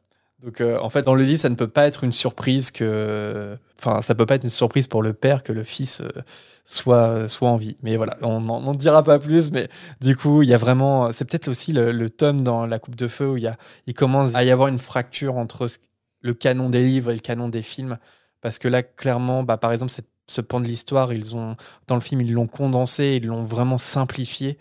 Donc, 0.41 0.61
euh, 0.61 0.79
en 0.79 0.89
fait, 0.89 1.03
dans 1.03 1.13
le 1.13 1.23
livre, 1.23 1.39
ça 1.39 1.47
ne 1.47 1.53
peut 1.53 1.67
pas 1.67 1.85
être 1.85 2.03
une 2.03 2.11
surprise 2.11 2.71
que. 2.71 3.55
Enfin, 3.77 4.01
ça 4.01 4.15
peut 4.15 4.25
pas 4.25 4.33
être 4.33 4.45
une 4.45 4.49
surprise 4.49 4.87
pour 4.87 5.03
le 5.03 5.13
père 5.13 5.43
que 5.43 5.53
le 5.53 5.63
fils 5.63 6.01
euh, 6.01 6.09
soit, 6.65 7.29
soit 7.29 7.49
en 7.49 7.57
vie. 7.57 7.75
Mais 7.83 7.95
voilà, 7.95 8.17
on 8.23 8.41
n'en 8.41 8.73
dira 8.73 9.03
pas 9.03 9.19
plus. 9.19 9.51
Mais 9.51 9.69
du 10.01 10.15
coup, 10.15 10.41
il 10.41 10.49
y 10.49 10.55
a 10.55 10.57
vraiment. 10.57 11.11
C'est 11.11 11.25
peut-être 11.25 11.49
aussi 11.49 11.71
le, 11.71 12.09
tome 12.09 12.41
dans 12.41 12.65
La 12.65 12.79
Coupe 12.79 12.95
de 12.95 13.07
Feu 13.07 13.29
où 13.29 13.37
il, 13.37 13.43
y 13.43 13.47
a, 13.47 13.57
il 13.85 13.93
commence 13.93 14.33
à 14.33 14.43
y 14.43 14.49
avoir 14.49 14.69
une 14.69 14.79
fracture 14.79 15.37
entre 15.37 15.67
le 16.21 16.33
canon 16.33 16.71
des 16.71 16.81
livres 16.83 17.11
et 17.11 17.13
le 17.13 17.19
canon 17.19 17.47
des 17.47 17.61
films. 17.61 17.99
Parce 18.41 18.57
que 18.57 18.67
là, 18.67 18.81
clairement, 18.81 19.43
bah, 19.43 19.57
par 19.57 19.71
exemple, 19.71 19.93
ce 20.27 20.41
pan 20.41 20.61
de 20.61 20.65
l'histoire, 20.65 21.13
ils 21.13 21.35
ont 21.35 21.57
dans 21.85 21.95
le 21.95 22.01
film, 22.01 22.21
ils 22.21 22.33
l'ont 22.33 22.47
condensé, 22.47 23.19
ils 23.21 23.27
l'ont 23.27 23.43
vraiment 23.43 23.77
simplifié. 23.77 24.57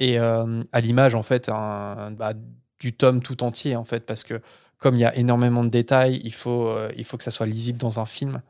Et 0.00 0.18
euh, 0.18 0.64
à 0.72 0.80
l'image, 0.80 1.14
en 1.14 1.22
fait, 1.22 1.48
un, 1.48 2.10
bah, 2.10 2.32
du 2.82 2.92
tome 2.92 3.22
tout 3.22 3.44
entier, 3.44 3.76
en 3.76 3.84
fait, 3.84 4.04
parce 4.04 4.24
que 4.24 4.40
comme 4.78 4.96
il 4.96 5.00
y 5.00 5.04
a 5.04 5.14
énormément 5.16 5.62
de 5.62 5.68
détails, 5.68 6.20
il 6.24 6.34
faut, 6.34 6.66
euh, 6.66 6.90
il 6.96 7.04
faut 7.04 7.16
que 7.16 7.22
ça 7.22 7.30
soit 7.30 7.46
lisible 7.46 7.78
dans 7.78 8.00
un 8.00 8.06
film. 8.06 8.42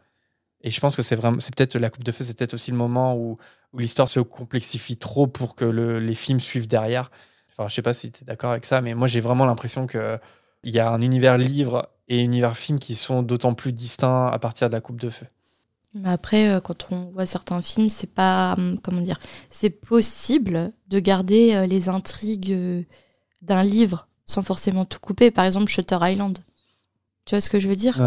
Et 0.63 0.71
je 0.71 0.81
pense 0.81 0.97
que 0.97 1.03
c'est 1.03 1.17
vraiment, 1.17 1.39
c'est 1.39 1.55
peut-être 1.55 1.77
la 1.77 1.91
coupe 1.91 2.05
de 2.05 2.13
feu, 2.13 2.25
c'est 2.25 2.37
peut-être 2.39 2.55
aussi 2.55 2.71
le 2.71 2.79
moment 2.79 3.15
où, 3.15 3.37
l'histoire 3.77 4.09
se 4.09 4.21
complexifie 4.21 4.97
trop 4.97 5.27
pour 5.27 5.55
que 5.55 5.65
les 5.65 6.15
films 6.15 6.41
suivent 6.41 6.69
derrière. 6.69 7.11
Enfin, 7.51 7.69
je 7.69 7.75
sais 7.75 7.83
pas 7.83 7.95
si 7.95 8.11
tu 8.11 8.23
es 8.23 8.27
d'accord 8.27 8.51
avec 8.51 8.67
ça, 8.67 8.83
mais 8.83 8.95
moi 8.95 9.09
j'ai 9.09 9.21
vraiment 9.21 9.47
l'impression 9.47 9.87
que 9.87 10.19
il 10.63 10.73
y 10.73 10.79
a 10.79 10.91
un 10.91 11.01
univers 11.01 11.39
livre 11.39 11.89
et 12.09 12.21
un 12.21 12.25
univers 12.25 12.57
film 12.57 12.79
qui 12.79 12.95
sont 12.95 13.23
d'autant 13.23 13.55
plus 13.55 13.73
distincts 13.73 14.29
à 14.29 14.39
partir 14.39 14.69
de 14.69 14.75
la 14.75 14.83
coupe 14.83 15.01
de 15.01 15.09
feu. 15.09 15.27
Mais 15.95 16.11
après, 16.11 16.51
euh, 16.51 16.61
quand 16.61 16.89
on 16.91 17.11
voit 17.13 17.25
certains 17.25 17.63
films, 17.63 17.89
c'est 17.89 18.13
pas 18.13 18.55
hum, 18.59 18.79
comment 18.83 19.01
dire, 19.01 19.21
c'est 19.51 19.71
possible 19.71 20.73
de 20.89 20.99
garder 20.99 21.55
euh, 21.55 21.67
les 21.67 21.89
intrigues 21.89 22.87
d'un 23.41 23.63
livre 23.63 24.07
sans 24.33 24.43
forcément 24.43 24.85
tout 24.85 24.99
couper. 24.99 25.31
Par 25.31 25.45
exemple, 25.45 25.71
Shutter 25.71 25.99
Island. 26.01 26.39
Tu 27.25 27.35
vois 27.35 27.41
ce 27.41 27.51
que 27.51 27.61
je 27.61 27.69
veux 27.69 27.77
dire? 27.77 28.01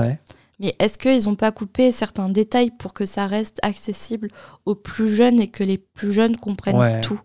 Mais 0.60 0.76
est-ce 0.80 0.98
qu'ils 0.98 1.26
n'ont 1.26 1.36
pas 1.36 1.52
coupé 1.52 1.92
certains 1.92 2.30
détails 2.30 2.72
pour 2.72 2.94
que 2.94 3.06
ça 3.06 3.28
reste 3.28 3.60
accessible 3.62 4.30
aux 4.66 4.76
plus 4.76 5.14
jeunes 5.14 5.40
et 5.40 5.48
que 5.48 5.64
les 5.64 5.78
plus 5.78 6.14
jeunes 6.14 6.38
comprennent 6.38 7.02
tout? 7.02 7.20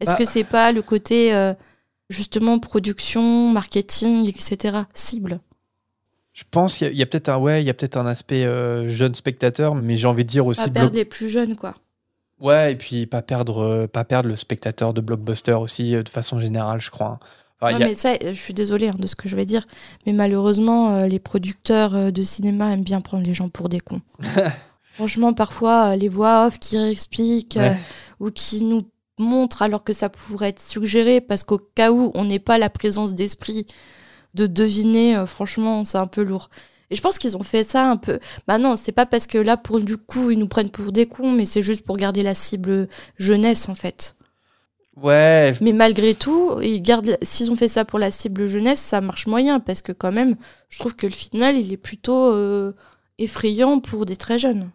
Est-ce 0.00 0.10
bah 0.10 0.16
que 0.16 0.24
c'est 0.26 0.44
pas 0.44 0.72
le 0.72 0.82
côté 0.82 1.34
euh, 1.34 1.54
justement 2.10 2.58
production, 2.58 3.48
marketing, 3.48 4.28
etc. 4.28 4.80
cible? 4.92 5.40
Je 6.34 6.44
pense 6.50 6.76
qu'il 6.76 6.94
y 6.94 7.00
a, 7.00 7.06
peut-être 7.06 7.30
un 7.30 7.38
ouais, 7.38 7.62
il 7.62 7.66
y 7.66 7.70
a 7.70 7.74
peut-être 7.74 7.96
un 7.96 8.04
aspect 8.04 8.44
euh, 8.44 8.90
jeune 8.90 9.14
spectateur, 9.14 9.74
mais 9.74 9.96
j'ai 9.96 10.06
envie 10.06 10.24
de 10.26 10.28
dire 10.28 10.44
aussi 10.44 10.60
pas 10.60 10.68
perdre 10.68 10.94
les 10.94 11.06
plus 11.06 11.30
jeunes 11.30 11.56
quoi. 11.56 11.76
Ouais, 12.38 12.72
et 12.72 12.76
puis 12.76 13.06
pas 13.06 13.22
perdre 13.22 13.62
euh, 13.62 13.86
pas 13.86 14.04
perdre 14.04 14.28
le 14.28 14.36
spectateur 14.36 14.92
de 14.92 15.00
blockbuster 15.00 15.54
aussi 15.54 15.92
de 15.92 16.08
façon 16.10 16.38
générale, 16.38 16.82
je 16.82 16.90
crois. 16.90 17.18
Hein 17.22 17.26
mais 17.62 17.94
ça, 17.94 18.14
je 18.22 18.32
suis 18.32 18.54
désolée 18.54 18.88
hein, 18.88 18.96
de 18.98 19.06
ce 19.06 19.16
que 19.16 19.28
je 19.28 19.36
vais 19.36 19.46
dire, 19.46 19.66
mais 20.04 20.12
malheureusement, 20.12 20.94
euh, 20.94 21.06
les 21.06 21.18
producteurs 21.18 21.94
euh, 21.94 22.10
de 22.10 22.22
cinéma 22.22 22.72
aiment 22.72 22.84
bien 22.84 23.00
prendre 23.00 23.24
les 23.24 23.34
gens 23.34 23.48
pour 23.48 23.68
des 23.68 23.80
cons. 23.80 24.02
Franchement, 24.94 25.32
parfois, 25.32 25.92
euh, 25.92 25.96
les 25.96 26.08
voix 26.08 26.46
off 26.46 26.58
qui 26.58 26.76
expliquent 26.76 27.58
ou 28.20 28.30
qui 28.30 28.64
nous 28.64 28.82
montrent 29.18 29.62
alors 29.62 29.84
que 29.84 29.92
ça 29.92 30.08
pourrait 30.08 30.50
être 30.50 30.62
suggéré, 30.62 31.20
parce 31.20 31.44
qu'au 31.44 31.58
cas 31.58 31.92
où 31.92 32.10
on 32.14 32.24
n'est 32.24 32.38
pas 32.38 32.58
la 32.58 32.70
présence 32.70 33.14
d'esprit 33.14 33.66
de 34.34 34.46
deviner, 34.46 35.24
franchement, 35.26 35.84
c'est 35.86 35.98
un 35.98 36.06
peu 36.06 36.22
lourd. 36.22 36.50
Et 36.90 36.96
je 36.96 37.00
pense 37.00 37.18
qu'ils 37.18 37.36
ont 37.36 37.42
fait 37.42 37.64
ça 37.64 37.90
un 37.90 37.96
peu. 37.96 38.20
Bah 38.46 38.58
non, 38.58 38.76
c'est 38.76 38.92
pas 38.92 39.06
parce 39.06 39.26
que 39.26 39.38
là, 39.38 39.56
pour 39.56 39.80
du 39.80 39.96
coup, 39.96 40.30
ils 40.30 40.38
nous 40.38 40.46
prennent 40.46 40.70
pour 40.70 40.92
des 40.92 41.06
cons, 41.06 41.32
mais 41.32 41.46
c'est 41.46 41.62
juste 41.62 41.84
pour 41.84 41.96
garder 41.96 42.22
la 42.22 42.34
cible 42.34 42.88
jeunesse, 43.18 43.68
en 43.68 43.74
fait. 43.74 44.14
Ouais. 44.96 45.54
Mais 45.60 45.72
malgré 45.72 46.14
tout, 46.14 46.58
ils 46.62 46.80
gardent. 46.80 47.18
S'ils 47.22 47.50
ont 47.50 47.56
fait 47.56 47.68
ça 47.68 47.84
pour 47.84 47.98
la 47.98 48.10
cible 48.10 48.46
jeunesse, 48.46 48.80
ça 48.80 49.00
marche 49.00 49.26
moyen 49.26 49.60
parce 49.60 49.82
que 49.82 49.92
quand 49.92 50.12
même, 50.12 50.36
je 50.70 50.78
trouve 50.78 50.96
que 50.96 51.06
le 51.06 51.12
final, 51.12 51.56
il 51.56 51.72
est 51.72 51.76
plutôt 51.76 52.32
euh, 52.32 52.72
effrayant 53.18 53.80
pour 53.80 54.06
des 54.06 54.16
très 54.16 54.38
jeunes. 54.38 54.70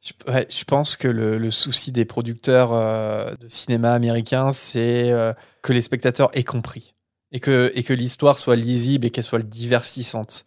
Je, 0.00 0.12
je 0.48 0.64
pense 0.64 0.96
que 0.96 1.08
le, 1.08 1.50
souci 1.50 1.92
des 1.92 2.04
producteurs 2.04 2.72
euh, 2.72 3.34
de 3.34 3.48
cinéma 3.48 3.92
américain, 3.92 4.50
c'est 4.50 5.10
euh, 5.10 5.34
que 5.62 5.72
les 5.72 5.82
spectateurs 5.82 6.30
aient 6.32 6.44
compris 6.44 6.94
et 7.32 7.40
que, 7.40 7.70
et 7.74 7.82
que 7.82 7.92
l'histoire 7.92 8.38
soit 8.38 8.56
lisible 8.56 9.06
et 9.06 9.10
qu'elle 9.10 9.24
soit 9.24 9.42
diversissante. 9.42 10.46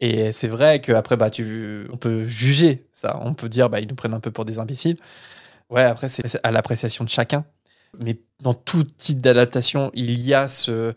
Et 0.00 0.32
c'est 0.32 0.48
vrai 0.48 0.80
qu'après, 0.80 1.16
bah, 1.16 1.28
tu, 1.28 1.86
on 1.92 1.98
peut 1.98 2.24
juger 2.24 2.86
ça. 2.92 3.20
On 3.22 3.34
peut 3.34 3.50
dire, 3.50 3.68
bah, 3.68 3.80
ils 3.80 3.88
nous 3.88 3.94
prennent 3.94 4.14
un 4.14 4.20
peu 4.20 4.30
pour 4.30 4.46
des 4.46 4.58
imbéciles. 4.58 4.96
Ouais, 5.68 5.82
après, 5.82 6.08
c'est 6.08 6.40
à 6.42 6.50
l'appréciation 6.50 7.04
de 7.04 7.10
chacun. 7.10 7.44
Mais 7.98 8.20
dans 8.40 8.54
tout 8.54 8.84
type 8.84 9.20
d'adaptation, 9.20 9.90
il 9.94 10.20
y 10.20 10.34
a 10.34 10.48
ce, 10.48 10.94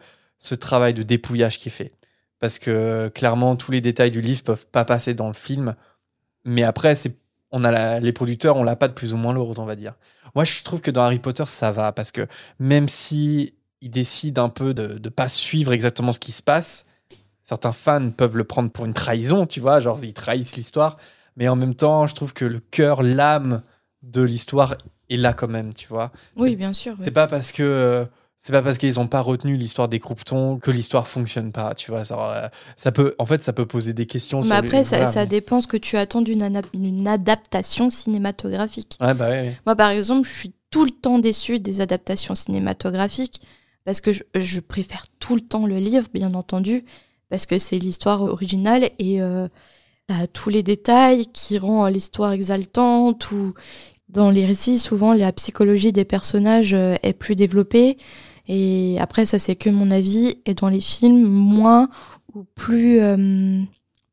travail 0.60 0.94
de 0.94 1.04
dépouillage 1.04 1.58
qui 1.58 1.70
est 1.70 1.72
fait. 1.72 1.92
Parce 2.40 2.60
que 2.60 3.10
clairement, 3.14 3.56
tous 3.56 3.72
les 3.72 3.82
détails 3.82 4.12
du 4.12 4.22
livre 4.22 4.44
peuvent 4.44 4.68
pas 4.68 4.86
passer 4.86 5.14
dans 5.14 5.28
le 5.28 5.34
film. 5.34 5.76
Mais 6.46 6.64
après, 6.64 6.96
on 7.52 7.64
a 7.64 8.00
les 8.00 8.14
producteurs, 8.14 8.58
on 8.58 8.64
l'a 8.64 8.76
pas 8.76 8.88
de 8.88 8.94
plus 8.94 9.14
ou 9.14 9.18
moins 9.18 9.34
lourd, 9.34 9.58
on 9.58 9.66
va 9.66 9.76
dire. 9.76 9.94
Moi, 10.36 10.44
je 10.44 10.64
trouve 10.64 10.82
que 10.82 10.92
dans 10.92 11.04
Harry 11.04 11.20
Potter, 11.20 11.46
ça 11.48 11.72
va 11.72 11.92
parce 11.92 12.12
que 12.12 12.28
même 12.60 12.90
si 12.90 13.54
ils 13.82 13.92
décident 13.92 14.46
un 14.46 14.50
peu 14.50 14.74
de 14.74 15.00
ne 15.04 15.10
pas 15.10 15.30
suivre 15.30 15.74
exactement 15.74 16.12
ce 16.12 16.20
qui 16.20 16.32
se 16.32 16.42
passe, 16.42 16.86
certains 17.44 17.72
fans 17.72 18.10
peuvent 18.12 18.38
le 18.38 18.44
prendre 18.44 18.72
pour 18.72 18.86
une 18.86 18.94
trahison, 18.94 19.46
tu 19.46 19.60
vois, 19.60 19.80
genre 19.80 20.04
ils 20.04 20.14
trahissent 20.14 20.56
l'histoire. 20.56 20.98
Mais 21.36 21.48
en 21.48 21.56
même 21.56 21.76
temps, 21.76 22.08
je 22.08 22.16
trouve 22.16 22.34
que 22.34 22.46
le 22.46 22.60
cœur, 22.60 23.04
l'âme 23.04 23.62
de 24.04 24.22
l'histoire 24.22 24.76
est 25.10 25.18
là 25.18 25.34
quand 25.34 25.48
même, 25.48 25.74
tu 25.74 25.88
vois. 25.88 26.12
Oui, 26.36 26.56
bien 26.56 26.74
sûr. 26.74 26.94
C'est 26.98 27.12
pas 27.12 27.28
parce 27.28 27.52
que 27.52 28.08
c'est 28.44 28.52
pas 28.52 28.62
parce 28.62 28.78
qu'ils 28.78 28.96
n'ont 28.96 29.08
pas 29.08 29.22
retenu 29.22 29.56
l'histoire 29.56 29.88
des 29.88 30.02
Croupetons 30.02 30.58
que 30.58 30.70
l'histoire 30.70 31.08
fonctionne 31.08 31.54
pas, 31.54 31.74
tu 31.76 31.92
vois. 31.92 32.04
Ça, 32.04 32.18
euh, 32.20 32.50
ça, 32.76 32.92
peut, 32.92 33.16
en 33.18 33.26
fait, 33.26 33.42
ça 33.42 33.54
peut 33.54 33.66
poser 33.66 33.94
des 33.94 34.06
questions. 34.06 34.42
Mais 34.42 34.56
après, 34.56 34.84
ça, 34.84 35.06
ça 35.06 35.26
dépend 35.26 35.62
ce 35.62 35.68
que 35.68 35.78
tu 35.78 35.96
attends 35.96 36.22
d'une 36.22 37.08
adaptation 37.08 37.90
cinématographique. 37.90 38.98
Ouais, 39.00 39.14
bah 39.14 39.30
Moi, 39.66 39.78
par 39.78 39.92
exemple, 39.92 40.28
je 40.28 40.34
suis 40.34 40.54
tout 40.72 40.84
le 40.84 40.92
temps 40.92 41.20
déçue 41.20 41.62
des 41.62 41.80
adaptations 41.80 42.36
cinématographiques 42.36 43.40
parce 43.86 44.02
que 44.02 44.12
je, 44.12 44.60
préfère 44.60 45.06
tout 45.20 45.36
le 45.36 45.42
temps 45.42 45.66
le 45.66 45.78
livre, 45.78 46.08
bien 46.14 46.34
entendu, 46.34 46.84
parce 47.30 47.46
que 47.46 47.58
c'est 47.58 47.80
l'histoire 47.80 48.24
originale 48.24 48.90
et 49.00 49.22
euh, 49.22 49.48
tous 50.34 50.50
les 50.50 50.64
détails 50.64 51.28
qui 51.28 51.58
rend 51.58 51.88
l'histoire 51.88 52.34
exaltante 52.34 53.32
ou 53.32 53.54
dans 54.14 54.30
les 54.30 54.46
récits, 54.46 54.80
souvent, 54.80 55.14
la 55.14 55.32
psychologie 55.32 55.92
des 55.92 56.06
personnages 56.06 56.74
euh, 56.74 56.96
est 57.04 57.14
plus 57.14 57.36
développée. 57.36 57.98
Et 58.48 58.98
après, 59.00 59.26
ça, 59.26 59.40
c'est 59.40 59.56
que 59.56 59.70
mon 59.70 59.92
avis. 59.92 60.38
Et 60.46 60.54
dans 60.54 60.70
les 60.70 60.82
films, 60.82 61.24
moins 61.24 61.90
ou 62.34 62.46
plus, 62.56 63.00
euh, 63.02 63.62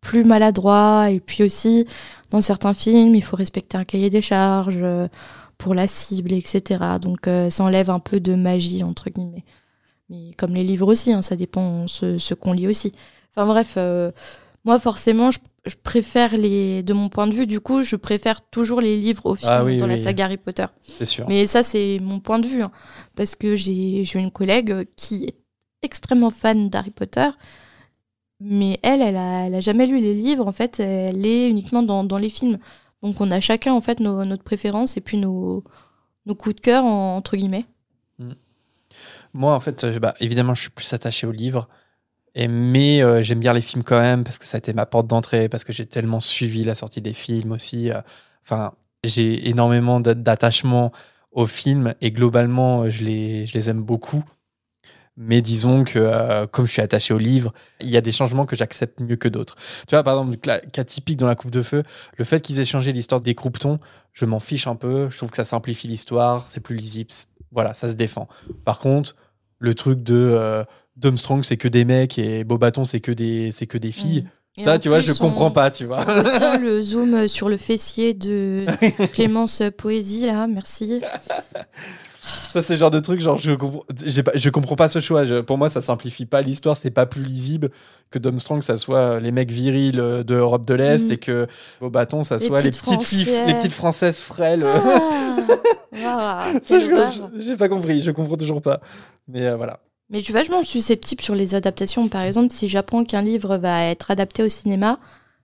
plus 0.01 0.25
maladroit. 0.25 1.11
Et 1.11 1.21
puis 1.21 1.45
aussi, 1.45 1.87
dans 2.31 2.41
certains 2.41 2.75
films, 2.75 3.15
il 3.15 3.23
faut 3.23 3.37
respecter 3.37 3.77
un 3.77 3.85
cahier 3.85 4.11
des 4.11 4.23
charges 4.23 4.79
euh, 4.81 5.09
pour 5.59 5.75
la 5.75 5.87
cible, 5.87 6.33
etc. 6.33 6.85
Donc, 7.01 7.29
ça 7.51 7.63
enlève 7.65 7.91
un 7.91 7.99
peu 7.99 8.19
de 8.19 8.35
magie, 8.35 8.83
entre 8.83 9.11
guillemets. 9.11 9.45
Mais 10.09 10.33
comme 10.37 10.55
les 10.55 10.65
livres 10.65 10.89
aussi, 10.89 11.13
hein, 11.13 11.23
ça 11.23 11.37
dépend 11.37 11.87
ce, 11.87 12.19
ce 12.19 12.35
qu'on 12.35 12.53
lit 12.53 12.67
aussi. 12.67 12.93
Enfin 13.35 13.47
bref, 13.47 13.75
euh, 13.77 14.11
moi 14.65 14.79
forcément, 14.79 15.31
je, 15.31 15.39
je 15.67 15.75
préfère 15.83 16.37
les. 16.37 16.83
De 16.83 16.93
mon 16.95 17.09
point 17.09 17.27
de 17.27 17.35
vue, 17.35 17.47
du 17.47 17.61
coup, 17.61 17.83
je 17.83 17.97
préfère 17.97 18.41
toujours 18.49 18.81
les 18.81 18.97
livres 18.99 19.27
au 19.27 19.35
film 19.35 19.51
Ah 19.53 19.65
oui, 19.65 19.77
dans 19.77 19.87
la 19.87 19.95
oui. 19.95 20.03
saga 20.03 20.25
Harry 20.25 20.37
Potter. 20.39 20.67
C'est 20.87 21.05
sûr. 21.05 21.27
Mais 21.29 21.47
ça, 21.47 21.63
c'est 21.63 21.99
mon 22.01 22.21
point 22.21 22.39
de 22.39 22.47
vue. 22.47 22.63
hein. 22.63 22.73
parce 23.17 23.35
que 23.35 23.57
j'ai 23.57 24.05
une 24.15 24.31
collègue 24.31 24.87
qui 24.97 25.25
est 25.25 25.37
extrêmement 25.83 26.31
fan 26.31 26.71
d'Harry 26.71 26.91
Potter. 26.91 27.29
Mais 28.41 28.79
elle, 28.83 29.03
elle 29.03 29.17
a, 29.17 29.47
elle 29.47 29.55
a 29.55 29.61
jamais 29.61 29.85
lu 29.87 29.99
les 30.01 30.15
livres. 30.15 30.47
En 30.49 30.53
fait, 30.53 30.81
elle 30.81 31.27
est 31.27 31.49
uniquement 31.49 31.83
dans, 31.83 32.05
dans 32.05 32.17
les 32.19 32.31
films. 32.31 32.59
Donc, 33.03 33.21
on 33.21 33.31
a 33.31 33.41
chacun, 33.41 33.73
en 33.75 33.81
fait, 33.83 34.01
nos, 34.01 34.25
notre 34.25 34.43
préférence 34.45 34.97
et 34.97 35.01
puis 35.03 35.19
nos, 35.19 35.63
nos 36.27 36.35
coups 36.35 36.57
de 36.57 36.61
cœur, 36.61 36.85
en- 36.85 37.17
entre 37.17 37.37
guillemets. 37.37 37.67
Moi, 39.33 39.55
en 39.55 39.61
fait, 39.61 39.85
euh, 39.85 39.99
bah, 39.99 40.15
évidemment, 40.21 40.55
je 40.55 40.63
suis 40.63 40.71
plus 40.71 40.93
attaché 40.93 41.27
aux 41.27 41.33
livres. 41.33 41.69
Mais 42.37 43.03
euh, 43.03 43.23
j'aime 43.23 43.41
bien 43.41 43.53
les 43.53 43.61
films 43.63 43.83
quand 43.85 44.01
même 44.01 44.25
parce 44.25 44.39
que 44.39 44.47
ça 44.47 44.57
a 44.57 44.59
été 44.59 44.73
ma 44.73 44.87
porte 44.87 45.07
d'entrée, 45.07 45.49
parce 45.49 45.65
que 45.65 45.73
j'ai 45.73 45.87
tellement 45.87 46.21
suivi 46.21 46.65
la 46.65 46.75
sortie 46.75 47.01
des 47.01 47.15
films 47.15 47.53
aussi. 47.53 47.91
euh, 47.91 48.01
Enfin, 48.45 48.73
j'ai 49.05 49.49
énormément 49.49 50.01
d'a- 50.01 50.15
d'attachement 50.15 50.93
aux 51.33 51.47
films 51.47 51.95
et 52.01 52.11
globalement, 52.13 52.83
euh, 52.85 52.89
je 52.91 53.03
les, 53.05 53.71
aime 53.71 53.83
beaucoup. 53.83 54.25
Mais 55.17 55.43
disons 55.43 55.85
que 55.85 56.47
comme 56.47 56.67
je 56.67 56.73
suis 56.73 56.83
attaché 56.83 57.13
aux 57.13 57.19
livres, 57.19 57.53
il 57.81 57.91
y 57.91 57.97
a 57.97 58.01
des 58.01 58.13
changements 58.13 58.47
que 58.47 58.57
j'accepte 58.57 59.01
mieux 59.01 59.17
que 59.17 59.29
d'autres. 59.29 59.57
Tu 59.87 59.95
vois, 59.95 60.03
par 60.03 60.19
exemple, 60.19 60.37
cla- 60.39 60.61
cas 60.71 60.85
typique 60.85 61.19
dans 61.19 61.27
la 61.27 61.35
Coupe 61.35 61.51
de 61.51 61.63
Feu, 61.63 61.83
le 62.17 62.25
fait 62.25 62.41
qu'ils 62.41 62.59
aient 62.59 62.65
changé 62.65 62.93
l'histoire 62.93 63.21
des 63.21 63.35
croupetons, 63.35 63.81
je 64.15 64.25
m'en 64.25 64.41
fiche 64.41 64.67
un 64.67 64.77
peu. 64.77 65.11
Je 65.11 65.17
trouve 65.19 65.31
que 65.31 65.37
ça 65.37 65.45
simplifie 65.45 65.89
l'histoire, 65.89 66.49
c'est 66.49 66.61
plus 66.61 66.77
lisible. 66.77 67.11
Voilà, 67.53 67.75
ça 67.75 67.89
se 67.89 67.95
défend. 67.95 68.29
Par 68.65 68.79
contre, 68.79 69.17
le 69.59 69.75
truc 69.75 70.03
de 70.03 70.65
Domstrong, 70.97 71.43
c'est 71.45 71.57
que 71.57 71.69
des 71.69 71.85
mecs 71.85 72.19
et 72.19 72.45
Bobaton, 72.45 72.85
c'est 72.85 73.01
que 73.01 73.13
des, 73.13 73.51
c'est 73.53 73.67
que 73.67 73.79
des 73.79 73.93
filles. 73.93 74.27
Et 74.57 74.63
Ça, 74.63 74.79
tu 74.79 74.89
vois, 74.89 75.01
je 75.01 75.13
comprends 75.13 75.51
pas, 75.53 75.71
tu 75.71 75.85
vois. 75.87 76.05
on 76.07 76.59
le 76.61 76.83
zoom 76.83 77.29
sur 77.29 77.49
le 77.49 77.57
fessier 77.57 78.15
de 78.15 78.67
Clémence 79.15 79.63
Poésie, 79.79 80.27
là, 80.27 80.47
merci. 80.49 81.01
Ça, 82.53 82.63
c'est 82.63 82.75
le 82.75 82.79
genre 82.79 82.91
de 82.91 83.01
truc, 83.01 83.21
genre, 83.21 83.37
je 83.39 83.53
comprends, 83.53 83.85
pas, 83.89 84.33
je 84.35 84.51
comprends 84.51 84.77
pas 84.77 84.89
ce 84.89 85.01
choix. 85.01 85.25
Je- 85.25 85.41
pour 85.41 85.57
moi, 85.57 85.71
ça 85.71 85.81
simplifie 85.81 86.27
pas 86.27 86.43
l'histoire, 86.43 86.77
c'est 86.77 86.91
pas 86.91 87.07
plus 87.07 87.23
lisible 87.23 87.71
que 88.11 88.19
Domstrong, 88.19 88.63
ça 88.63 88.77
soit 88.77 89.21
les 89.21 89.31
mecs 89.33 89.51
virils 89.51 89.93
de 89.93 90.23
de 90.23 90.75
l'Est 90.75 91.05
Mhm. 91.07 91.13
et 91.13 91.17
que 91.17 91.47
Bobaton, 91.81 92.23
ça 92.25 92.37
Les 92.37 92.47
soit 92.47 92.61
les 92.61 92.71
petites 92.73 93.03
filles, 93.05 93.25
Françaises. 93.25 93.47
les 93.47 93.55
petites 93.55 93.73
françaises 93.73 94.21
frêles. 94.21 94.67
Ah, 96.05 96.53
ça, 96.63 96.79
je- 96.81 97.23
j'ai 97.39 97.57
pas 97.57 97.69
compris, 97.69 98.01
je 98.01 98.11
comprends 98.11 98.37
toujours 98.37 98.63
pas. 98.63 98.81
Mais 99.29 99.47
euh, 99.47 99.57
voilà. 99.57 99.81
Mais 100.11 100.19
je 100.19 100.25
suis 100.25 100.33
vachement 100.33 100.63
susceptible 100.63 101.23
sur 101.23 101.35
les 101.35 101.55
adaptations. 101.55 102.09
Par 102.09 102.23
exemple, 102.23 102.53
si 102.53 102.69
j'apprends 102.69 103.05
qu'un 103.05 103.23
livre 103.23 103.57
va 103.57 103.85
être 103.85 104.11
adapté 104.11 104.43
au 104.43 104.49
cinéma, 104.49 104.99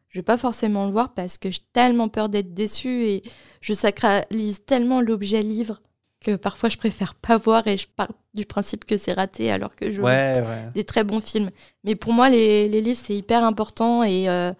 je 0.09 0.19
vais 0.19 0.25
pas 0.25 0.37
forcément 0.39 0.87
le 0.87 0.93
voir 0.93 1.15
parce 1.15 1.39
que 1.39 1.51
j'ai 1.51 1.61
tellement 1.73 2.09
peur 2.09 2.29
d'être 2.29 2.53
déçue 2.53 3.05
et 3.05 3.23
je 3.61 3.73
sacralise 3.75 4.65
tellement 4.65 5.01
l'objet 5.01 5.43
livre 5.43 5.81
que 6.21 6.35
parfois 6.35 6.69
je 6.69 6.79
préfère 6.79 7.15
pas 7.15 7.37
voir 7.37 7.67
et 7.69 7.77
je 7.77 7.87
pars 7.87 8.09
du 8.35 8.47
principe 8.47 8.85
que 8.85 8.97
c'est 8.97 9.13
raté 9.13 9.53
alors 9.53 9.77
que 9.77 9.91
je 9.93 10.01
Ouais, 10.01 10.43
ouais. 10.43 10.71
des 10.75 10.85
très 10.85 11.05
bons 11.05 11.21
films. 11.21 11.51
Mais 11.85 11.95
pour 11.95 12.13
moi, 12.13 12.29
les, 12.31 12.69
les 12.69 12.81
livres, 12.81 12.99
c'est 13.01 13.15
hyper 13.15 13.45
important 13.45 14.03
et 14.03 14.29
euh, 14.29 14.53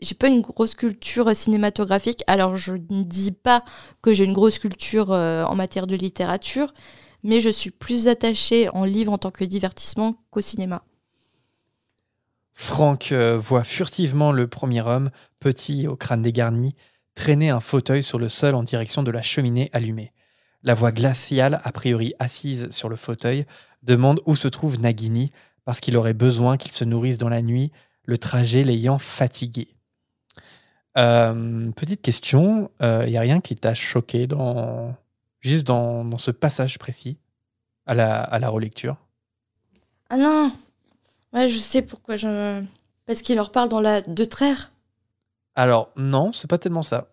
j'ai 0.00 0.14
pas 0.14 0.28
une 0.28 0.42
grosse 0.42 0.74
culture 0.74 1.34
cinématographique. 1.34 2.22
Alors, 2.26 2.54
je 2.54 2.74
ne 2.74 3.02
dis 3.02 3.32
pas 3.32 3.64
que 4.02 4.12
j'ai 4.12 4.24
une 4.24 4.32
grosse 4.32 4.58
culture 4.58 5.10
euh, 5.10 5.44
en 5.44 5.56
matière 5.56 5.86
de 5.86 5.96
littérature, 5.96 6.72
mais 7.22 7.40
je 7.40 7.48
suis 7.48 7.70
plus 7.70 8.08
attachée 8.08 8.68
en 8.70 8.84
livre 8.84 9.12
en 9.12 9.18
tant 9.18 9.30
que 9.30 9.44
divertissement 9.44 10.16
qu'au 10.30 10.40
cinéma. 10.40 10.84
Franck 12.52 13.12
euh, 13.12 13.38
voit 13.38 13.62
furtivement 13.62 14.32
le 14.32 14.48
premier 14.48 14.80
homme, 14.80 15.10
petit 15.38 15.86
au 15.86 15.94
crâne 15.94 16.22
dégarni, 16.22 16.74
traîner 17.14 17.50
un 17.50 17.60
fauteuil 17.60 18.02
sur 18.02 18.18
le 18.18 18.28
sol 18.28 18.54
en 18.54 18.64
direction 18.64 19.02
de 19.02 19.12
la 19.12 19.22
cheminée 19.22 19.70
allumée. 19.72 20.12
La 20.64 20.74
voix 20.74 20.90
glaciale, 20.90 21.60
a 21.62 21.72
priori 21.72 22.14
assise 22.18 22.68
sur 22.70 22.88
le 22.88 22.96
fauteuil, 22.96 23.46
demande 23.84 24.20
où 24.26 24.34
se 24.34 24.48
trouve 24.48 24.80
Nagini, 24.80 25.30
parce 25.64 25.80
qu'il 25.80 25.96
aurait 25.96 26.14
besoin 26.14 26.56
qu'il 26.56 26.72
se 26.72 26.82
nourrisse 26.82 27.18
dans 27.18 27.28
la 27.28 27.42
nuit, 27.42 27.70
le 28.02 28.18
trajet 28.18 28.64
l'ayant 28.64 28.98
fatigué. 28.98 29.68
Euh, 30.96 31.70
petite 31.76 32.02
question, 32.02 32.72
il 32.80 33.10
n'y 33.10 33.16
a 33.16 33.20
rien 33.20 33.40
qui 33.40 33.54
t'a 33.54 33.74
choqué 33.74 34.26
dans 34.26 34.96
juste 35.40 35.66
dans, 35.66 36.04
dans 36.04 36.18
ce 36.18 36.30
passage 36.30 36.78
précis 36.78 37.16
à 37.86 37.94
la, 37.94 38.22
à 38.22 38.38
la 38.38 38.48
relecture 38.48 38.96
Ah 40.10 40.16
non 40.16 40.52
Ouais, 41.32 41.48
je 41.48 41.58
sais 41.58 41.82
pourquoi. 41.82 42.16
Je... 42.16 42.62
Parce 43.06 43.22
qu'il 43.22 43.36
leur 43.36 43.52
parle 43.52 43.68
dans 43.68 43.80
la 43.80 44.00
de 44.00 44.24
Traire. 44.24 44.72
Alors 45.54 45.90
non, 45.96 46.32
c'est 46.32 46.48
pas 46.48 46.58
tellement 46.58 46.82
ça. 46.82 47.08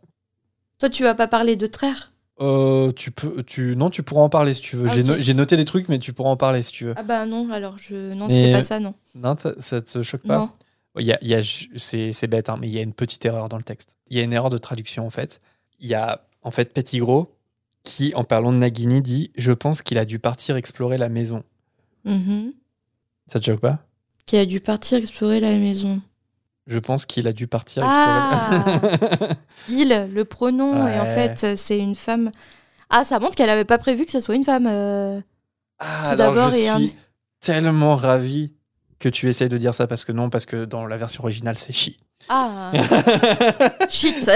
Toi, 0.80 0.90
tu 0.90 1.04
vas 1.04 1.16
pas 1.16 1.28
parler 1.28 1.56
de 1.56 1.68
Traire? 1.68 2.12
Euh, 2.42 2.92
tu 2.92 3.12
peux, 3.12 3.44
tu, 3.44 3.76
non, 3.78 3.90
tu 3.90 4.04
pourras 4.04 4.22
en 4.22 4.30
parler 4.30 4.54
si 4.54 4.62
tu 4.62 4.76
veux. 4.76 4.88
Ah, 4.90 4.94
J'ai 4.94 5.04
no- 5.34 5.40
noté 5.40 5.56
des 5.56 5.64
trucs, 5.64 5.88
mais 5.88 6.00
tu 6.00 6.12
pourras 6.12 6.30
en 6.32 6.38
parler 6.38 6.62
si 6.64 6.72
tu 6.74 6.86
veux. 6.86 6.94
Ah 6.98 7.04
bah 7.04 7.26
non, 7.26 7.50
alors 7.52 7.78
je... 7.78 8.14
Non, 8.14 8.28
c'est 8.28 8.52
pas 8.52 8.64
ça, 8.64 8.80
non. 8.80 8.94
Non, 9.14 9.36
ça, 9.38 9.82
te 9.82 10.04
choque 10.04 10.24
pas? 10.24 10.38
Non. 10.38 10.52
Il 10.98 11.06
y 11.06 11.12
a, 11.14 11.18
il 11.22 11.28
y 11.28 11.36
a 11.36 11.42
c'est 11.78 12.28
bête, 12.28 12.50
hein, 12.50 12.58
mais 12.60 12.68
il 12.68 12.74
y 12.74 12.80
a 12.80 12.82
une 12.82 12.94
petite 12.94 13.24
erreur 13.26 13.50
dans 13.50 13.58
le 13.58 13.64
texte. 13.64 13.96
Il 14.10 14.18
y 14.18 14.20
a 14.20 14.24
une 14.24 14.32
erreur 14.34 14.50
de 14.50 14.58
traduction 14.58 15.06
en 15.06 15.10
fait. 15.10 15.42
Il 15.80 15.88
y 15.88 15.94
a 15.96 16.26
en 16.42 16.52
fait 16.52 16.74
Petit 16.74 17.00
Gros 17.00 17.35
qui, 17.86 18.14
en 18.16 18.24
parlant 18.26 18.52
de 18.52 18.58
Nagini, 18.58 19.02
dit 19.02 19.32
Je 19.38 19.54
pense 19.54 19.82
qu'il 19.82 19.98
a 19.98 20.04
dû 20.06 20.20
partir 20.20 20.58
explorer 20.58 20.98
la 20.98 21.08
maison. 21.10 21.44
Mhm. 22.04 22.52
Ça 23.28 23.40
te 23.40 23.46
choque 23.46 23.62
pas? 23.62 23.80
Qui 24.26 24.38
a 24.38 24.46
dû 24.46 24.60
partir 24.60 24.98
explorer 24.98 25.40
la 25.40 25.52
maison. 25.54 26.02
Je 26.68 26.80
pense 26.80 27.06
qu'il 27.06 27.28
a 27.28 27.34
dû 27.34 27.48
partir 27.48 27.84
Ah 27.86 28.50
explorer. 28.52 29.34
Il, 29.70 30.10
le 30.12 30.26
pronom, 30.26 30.88
et 30.88 31.00
en 31.00 31.06
fait, 31.06 31.56
c'est 31.58 31.78
une 31.80 31.96
femme. 31.96 32.32
Ah, 32.90 33.04
ça 33.04 33.20
montre 33.20 33.36
qu'elle 33.36 33.50
avait 33.50 33.66
pas 33.66 33.78
prévu 33.78 34.06
que 34.06 34.12
ça 34.12 34.20
soit 34.20 34.36
une 34.36 34.44
femme. 34.44 34.68
euh. 34.68 35.22
ah, 35.80 36.14
Tout 36.16 36.22
alors 36.22 36.52
je 36.52 36.58
et 36.58 36.68
un- 36.70 36.78
suis 36.80 36.96
tellement 37.40 37.96
ravi 37.96 38.52
que 39.00 39.10
tu 39.10 39.30
essayes 39.30 39.50
de 39.50 39.58
dire 39.58 39.74
ça 39.76 39.86
parce 39.88 40.06
que 40.06 40.12
non, 40.12 40.30
parce 40.32 40.46
que 40.46 40.66
dans 40.66 40.86
la 40.88 40.98
version 40.98 41.24
originale, 41.24 41.58
c'est 41.58 41.74
chi. 41.74 42.00
Ah, 42.30 42.72
shit 43.90 44.30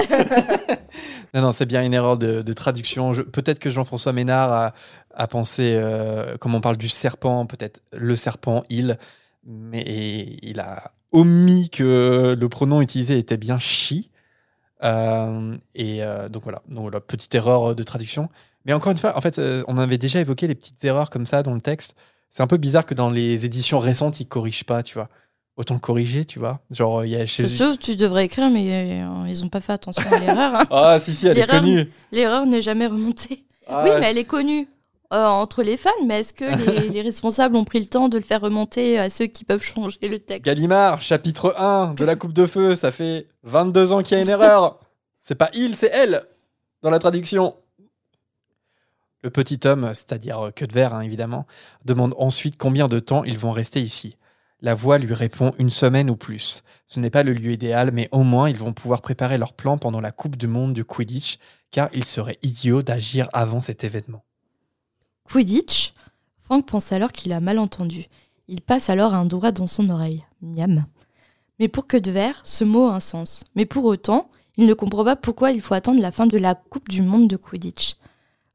Non, 1.33 1.41
non, 1.41 1.51
c'est 1.51 1.65
bien 1.65 1.83
une 1.83 1.93
erreur 1.93 2.17
de, 2.17 2.41
de 2.41 2.53
traduction. 2.53 3.13
Je- 3.13 3.21
Peut-être 3.21 3.59
que 3.59 3.69
Jean-François 3.69 4.13
Ménard 4.13 4.51
a, 4.51 4.73
a 5.13 5.27
pensé, 5.27 5.73
euh, 5.75 6.37
comme 6.37 6.55
on 6.55 6.61
parle 6.61 6.77
du 6.77 6.89
serpent, 6.89 7.45
peut-être 7.45 7.81
le 7.91 8.15
serpent, 8.15 8.63
il, 8.69 8.97
mais 9.45 10.37
il 10.41 10.59
a 10.59 10.91
omis 11.11 11.69
que 11.69 12.35
le 12.39 12.49
pronom 12.49 12.81
utilisé 12.81 13.17
était 13.17 13.37
bien 13.37 13.59
chi. 13.59 14.09
Euh, 14.83 15.55
et 15.75 16.03
euh, 16.03 16.29
donc 16.29 16.43
voilà, 16.43 16.61
donc 16.67 16.81
voilà, 16.81 16.99
petite 17.01 17.33
erreur 17.35 17.75
de 17.75 17.83
traduction. 17.83 18.29
Mais 18.65 18.73
encore 18.73 18.91
une 18.91 18.97
fois, 18.97 19.17
en 19.17 19.21
fait, 19.21 19.39
on 19.67 19.77
avait 19.77 19.97
déjà 19.97 20.19
évoqué 20.19 20.47
les 20.47 20.55
petites 20.55 20.83
erreurs 20.83 21.09
comme 21.09 21.25
ça 21.25 21.43
dans 21.43 21.53
le 21.53 21.61
texte. 21.61 21.95
C'est 22.29 22.43
un 22.43 22.47
peu 22.47 22.57
bizarre 22.57 22.85
que 22.85 22.93
dans 22.93 23.09
les 23.09 23.45
éditions 23.45 23.79
récentes, 23.79 24.19
ils 24.19 24.27
corrigent 24.27 24.63
pas, 24.65 24.83
tu 24.83 24.93
vois. 24.95 25.09
Autant 25.59 25.73
le 25.73 25.81
corriger, 25.81 26.23
tu 26.23 26.39
vois. 26.39 26.61
Genre, 26.71 27.03
il 27.03 27.11
y 27.11 27.15
a 27.17 27.25
chez 27.25 27.45
C'est 27.45 27.53
sûr, 27.57 27.77
tu 27.77 27.97
devrais 27.97 28.23
écrire, 28.23 28.49
mais 28.49 29.03
euh, 29.03 29.27
ils 29.27 29.43
ont 29.43 29.49
pas 29.49 29.59
fait 29.59 29.73
attention 29.73 30.01
à 30.09 30.17
l'erreur. 30.19 30.55
hein. 30.55 30.65
Ah, 30.71 30.99
si, 31.01 31.13
si, 31.13 31.27
elle 31.27 31.37
est 31.37 31.45
L'erreur- 31.45 31.59
connue. 31.61 31.91
L'erreur 32.13 32.45
n'est 32.45 32.61
jamais 32.61 32.87
remontée. 32.87 33.43
Ah, 33.67 33.81
Oui, 33.83 33.89
mais 33.99 34.05
elle 34.09 34.17
est 34.17 34.23
connue 34.23 34.69
euh, 35.11 35.25
entre 35.25 35.61
les 35.61 35.75
fans, 35.75 35.89
mais 36.05 36.21
est-ce 36.21 36.31
que 36.31 36.45
les, 36.81 36.87
les 36.87 37.01
responsables 37.01 37.57
ont 37.57 37.65
pris 37.65 37.79
le 37.81 37.87
temps 37.87 38.07
de 38.07 38.17
le 38.17 38.23
faire 38.23 38.39
remonter 38.39 38.97
à 38.97 39.09
ceux 39.09 39.25
qui 39.25 39.43
peuvent 39.43 39.61
changer 39.61 39.99
le 40.03 40.19
texte? 40.19 40.45
Gallimard, 40.45 41.01
chapitre 41.01 41.53
1 41.57 41.93
de 41.95 42.05
la 42.05 42.15
Coupe 42.15 42.31
de 42.31 42.45
Feu, 42.45 42.77
ça 42.77 42.93
fait 42.93 43.27
22 43.43 43.91
ans 43.91 44.01
qu'il 44.01 44.15
y 44.15 44.19
a 44.21 44.23
une 44.23 44.29
erreur. 44.29 44.79
C'est 45.19 45.35
pas 45.35 45.49
il, 45.53 45.75
c'est 45.75 45.91
elle 45.93 46.21
dans 46.83 46.89
la 46.89 46.99
traduction. 46.99 47.53
Le 49.23 49.29
petit 49.29 49.59
homme, 49.65 49.89
c'est-à-dire 49.93 50.51
que 50.55 50.63
de 50.63 50.71
verre 50.73 50.93
hein, 50.93 51.01
évidemment, 51.01 51.45
demande 51.83 52.13
ensuite 52.17 52.55
combien 52.57 52.87
de 52.87 52.99
temps 52.99 53.25
ils 53.25 53.37
vont 53.37 53.51
rester 53.51 53.81
ici. 53.81 54.15
La 54.61 54.75
voix 54.75 54.97
lui 54.97 55.13
répond 55.13 55.53
une 55.57 55.69
semaine 55.69 56.09
ou 56.09 56.17
plus. 56.17 56.63
Ce 56.87 56.99
n'est 56.99 57.09
pas 57.09 57.23
le 57.23 57.33
lieu 57.33 57.51
idéal, 57.51 57.91
mais 57.93 58.09
au 58.11 58.23
moins 58.23 58.49
ils 58.49 58.57
vont 58.57 58.73
pouvoir 58.73 59.01
préparer 59.01 59.37
leur 59.37 59.53
plan 59.53 59.77
pendant 59.77 60.01
la 60.01 60.11
Coupe 60.11 60.35
du 60.35 60.47
Monde 60.47 60.73
du 60.73 60.83
Quidditch, 60.83 61.37
car 61.71 61.89
il 61.93 62.03
serait 62.03 62.37
idiot 62.41 62.81
d'agir 62.81 63.29
avant 63.31 63.61
cet 63.61 63.83
événement. 63.83 64.23
Quidditch? 65.23 65.93
Frank 66.39 66.65
pense 66.65 66.91
alors 66.91 67.11
qu'il 67.11 67.31
a 67.31 67.39
mal 67.39 67.59
entendu. 67.59 68.07
Il 68.47 68.61
passe 68.61 68.89
alors 68.89 69.13
un 69.13 69.25
doigt 69.25 69.51
dans 69.51 69.67
son 69.67 69.89
oreille. 69.89 70.25
Miam. 70.41 70.85
Mais 71.59 71.67
pour 71.67 71.87
que 71.87 71.97
de 71.97 72.11
verre, 72.11 72.41
ce 72.43 72.63
mot 72.63 72.87
a 72.87 72.95
un 72.95 72.99
sens. 72.99 73.43
Mais 73.55 73.65
pour 73.65 73.85
autant, 73.85 74.29
il 74.57 74.65
ne 74.65 74.73
comprend 74.73 75.05
pas 75.05 75.15
pourquoi 75.15 75.51
il 75.51 75.61
faut 75.61 75.75
attendre 75.75 76.01
la 76.01 76.11
fin 76.11 76.27
de 76.27 76.37
la 76.37 76.55
Coupe 76.55 76.89
du 76.89 77.01
Monde 77.01 77.27
de 77.27 77.37
Quidditch. 77.37 77.95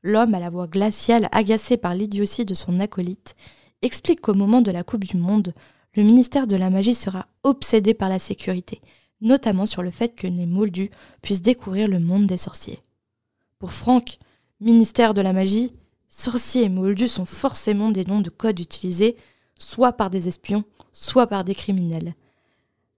L'homme 0.03 0.35
à 0.35 0.41
la 0.41 0.51
voix 0.51 0.67
glaciale, 0.67 1.29
agacé 1.33 1.77
par 1.77 1.95
l'idiotie 1.95 2.45
de 2.45 2.53
son 2.53 2.81
acolyte, 2.81 3.37
explique 3.81 4.21
qu'au 4.21 4.35
moment 4.35 4.61
de 4.61 4.71
la 4.71 4.83
Coupe 4.83 5.05
du 5.05 5.17
Monde, 5.17 5.55
le 5.95 6.03
ministère 6.03 6.47
de 6.47 6.57
la 6.57 6.71
Magie 6.71 6.95
sera 6.95 7.27
obsédé 7.43 7.95
par 7.95 8.09
la 8.09 8.19
sécurité, 8.19 8.81
notamment 9.21 9.67
sur 9.67 9.83
le 9.83 9.91
fait 9.91 10.15
que 10.15 10.27
les 10.27 10.47
Moldus 10.47 10.91
puissent 11.23 11.43
découvrir 11.43 11.89
le 11.89 12.01
monde 12.01 12.27
des 12.27 12.37
sorciers. 12.37 12.81
Pour 13.59 13.73
Frank, 13.73 14.19
ministère 14.61 15.15
de 15.15 15.21
la 15.21 15.33
Magie, 15.33 15.73
sorciers 16.09 16.65
et 16.65 16.69
Moldus 16.69 17.09
sont 17.09 17.25
forcément 17.25 17.91
des 17.91 18.05
noms 18.05 18.21
de 18.21 18.31
code 18.31 18.61
utilisés 18.61 19.17
soit 19.57 19.93
par 19.93 20.11
des 20.11 20.29
espions, 20.29 20.65
soit 20.93 21.27
par 21.27 21.45
des 21.45 21.55
criminels. 21.55 22.15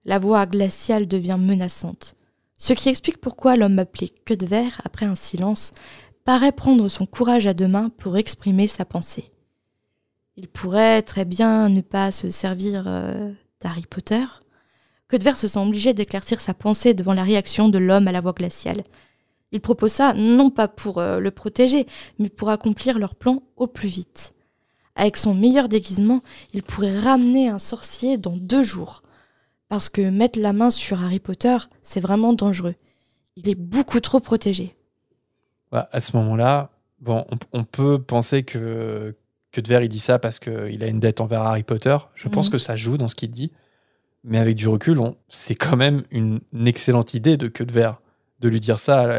La 0.05 0.19
voix 0.19 0.45
glaciale 0.45 1.07
devient 1.07 1.37
menaçante, 1.39 2.15
ce 2.57 2.73
qui 2.73 2.89
explique 2.89 3.21
pourquoi 3.21 3.55
l'homme 3.55 3.77
appelé 3.77 4.09
Queue 4.25 4.37
de 4.37 4.47
Verre, 4.47 4.81
après 4.83 5.05
un 5.05 5.15
silence, 5.15 5.71
paraît 6.25 6.51
prendre 6.51 6.89
son 6.89 7.05
courage 7.05 7.45
à 7.45 7.53
deux 7.53 7.67
mains 7.67 7.89
pour 7.89 8.17
exprimer 8.17 8.67
sa 8.67 8.83
pensée. 8.83 9.31
Il 10.37 10.47
pourrait 10.47 11.01
très 11.01 11.25
bien 11.25 11.67
ne 11.67 11.81
pas 11.81 12.11
se 12.11 12.29
servir 12.29 12.83
euh, 12.87 13.31
d'Harry 13.59 13.85
Potter. 13.89 14.23
Verre 15.11 15.37
se 15.37 15.47
sent 15.47 15.59
obligé 15.59 15.93
d'éclaircir 15.93 16.41
sa 16.41 16.53
pensée 16.53 16.93
devant 16.93 17.13
la 17.13 17.23
réaction 17.23 17.69
de 17.69 17.77
l'homme 17.77 18.07
à 18.07 18.11
la 18.11 18.21
voix 18.21 18.33
glaciale. 18.33 18.83
Il 19.51 19.61
propose 19.61 19.93
ça 19.93 20.13
non 20.13 20.49
pas 20.49 20.67
pour 20.67 20.99
euh, 20.99 21.19
le 21.19 21.31
protéger, 21.31 21.87
mais 22.19 22.29
pour 22.29 22.49
accomplir 22.49 22.99
leur 22.99 23.15
plan 23.15 23.41
au 23.55 23.67
plus 23.67 23.87
vite. 23.87 24.35
Avec 24.95 25.17
son 25.17 25.33
meilleur 25.33 25.69
déguisement, 25.69 26.21
il 26.53 26.63
pourrait 26.63 26.99
ramener 26.99 27.49
un 27.49 27.59
sorcier 27.59 28.17
dans 28.17 28.35
deux 28.35 28.63
jours. 28.63 29.03
Parce 29.69 29.89
que 29.89 30.01
mettre 30.01 30.39
la 30.39 30.53
main 30.53 30.69
sur 30.69 31.01
Harry 31.01 31.19
Potter, 31.19 31.57
c'est 31.81 31.99
vraiment 31.99 32.33
dangereux. 32.33 32.75
Il 33.35 33.49
est 33.49 33.55
beaucoup 33.55 33.99
trop 33.99 34.19
protégé. 34.19 34.75
Bah, 35.71 35.89
à 35.91 35.99
ce 35.99 36.15
moment-là, 36.17 36.71
bon, 36.99 37.25
on, 37.53 37.63
peut 37.63 38.01
penser 38.01 38.43
que, 38.43 39.15
que 39.61 39.67
De 39.67 39.81
il 39.81 39.89
dit 39.89 39.99
ça 39.99 40.19
parce 40.19 40.39
qu'il 40.39 40.83
a 40.83 40.87
une 40.87 40.99
dette 40.99 41.19
envers 41.19 41.41
Harry 41.41 41.63
Potter. 41.63 41.97
Je 42.15 42.27
pense 42.27 42.47
mhm. 42.47 42.51
que 42.53 42.57
ça 42.57 42.75
joue 42.75 42.97
dans 42.97 43.07
ce 43.07 43.15
qu'il 43.15 43.31
dit. 43.31 43.51
Mais 44.23 44.37
avec 44.37 44.55
du 44.55 44.67
recul, 44.67 44.99
c'est 45.29 45.55
quand 45.55 45.77
même 45.77 46.03
une, 46.11 46.41
excellente 46.65 47.13
idée 47.13 47.37
de 47.37 47.47
que 47.47 47.63
de 47.63 47.81
de 48.39 48.49
lui 48.49 48.59
dire 48.59 48.79
ça. 48.79 49.09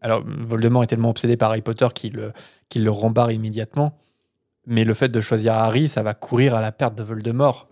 Alors, 0.00 0.22
Voldemort 0.24 0.84
est 0.84 0.86
tellement 0.86 1.10
obsédé 1.10 1.36
par 1.36 1.50
Harry 1.50 1.62
Potter 1.62 1.88
qu'il 1.94 2.12
le, 2.12 2.32
le 2.76 2.90
rembarre 2.90 3.32
immédiatement. 3.32 3.98
Mais 4.66 4.84
le 4.84 4.94
fait 4.94 5.08
de 5.08 5.20
choisir 5.20 5.54
Harry, 5.54 5.88
ça 5.88 6.02
va 6.04 6.14
courir 6.14 6.54
à 6.54 6.60
la 6.60 6.70
perte 6.70 6.94
de 6.94 7.02
Voldemort. 7.02 7.68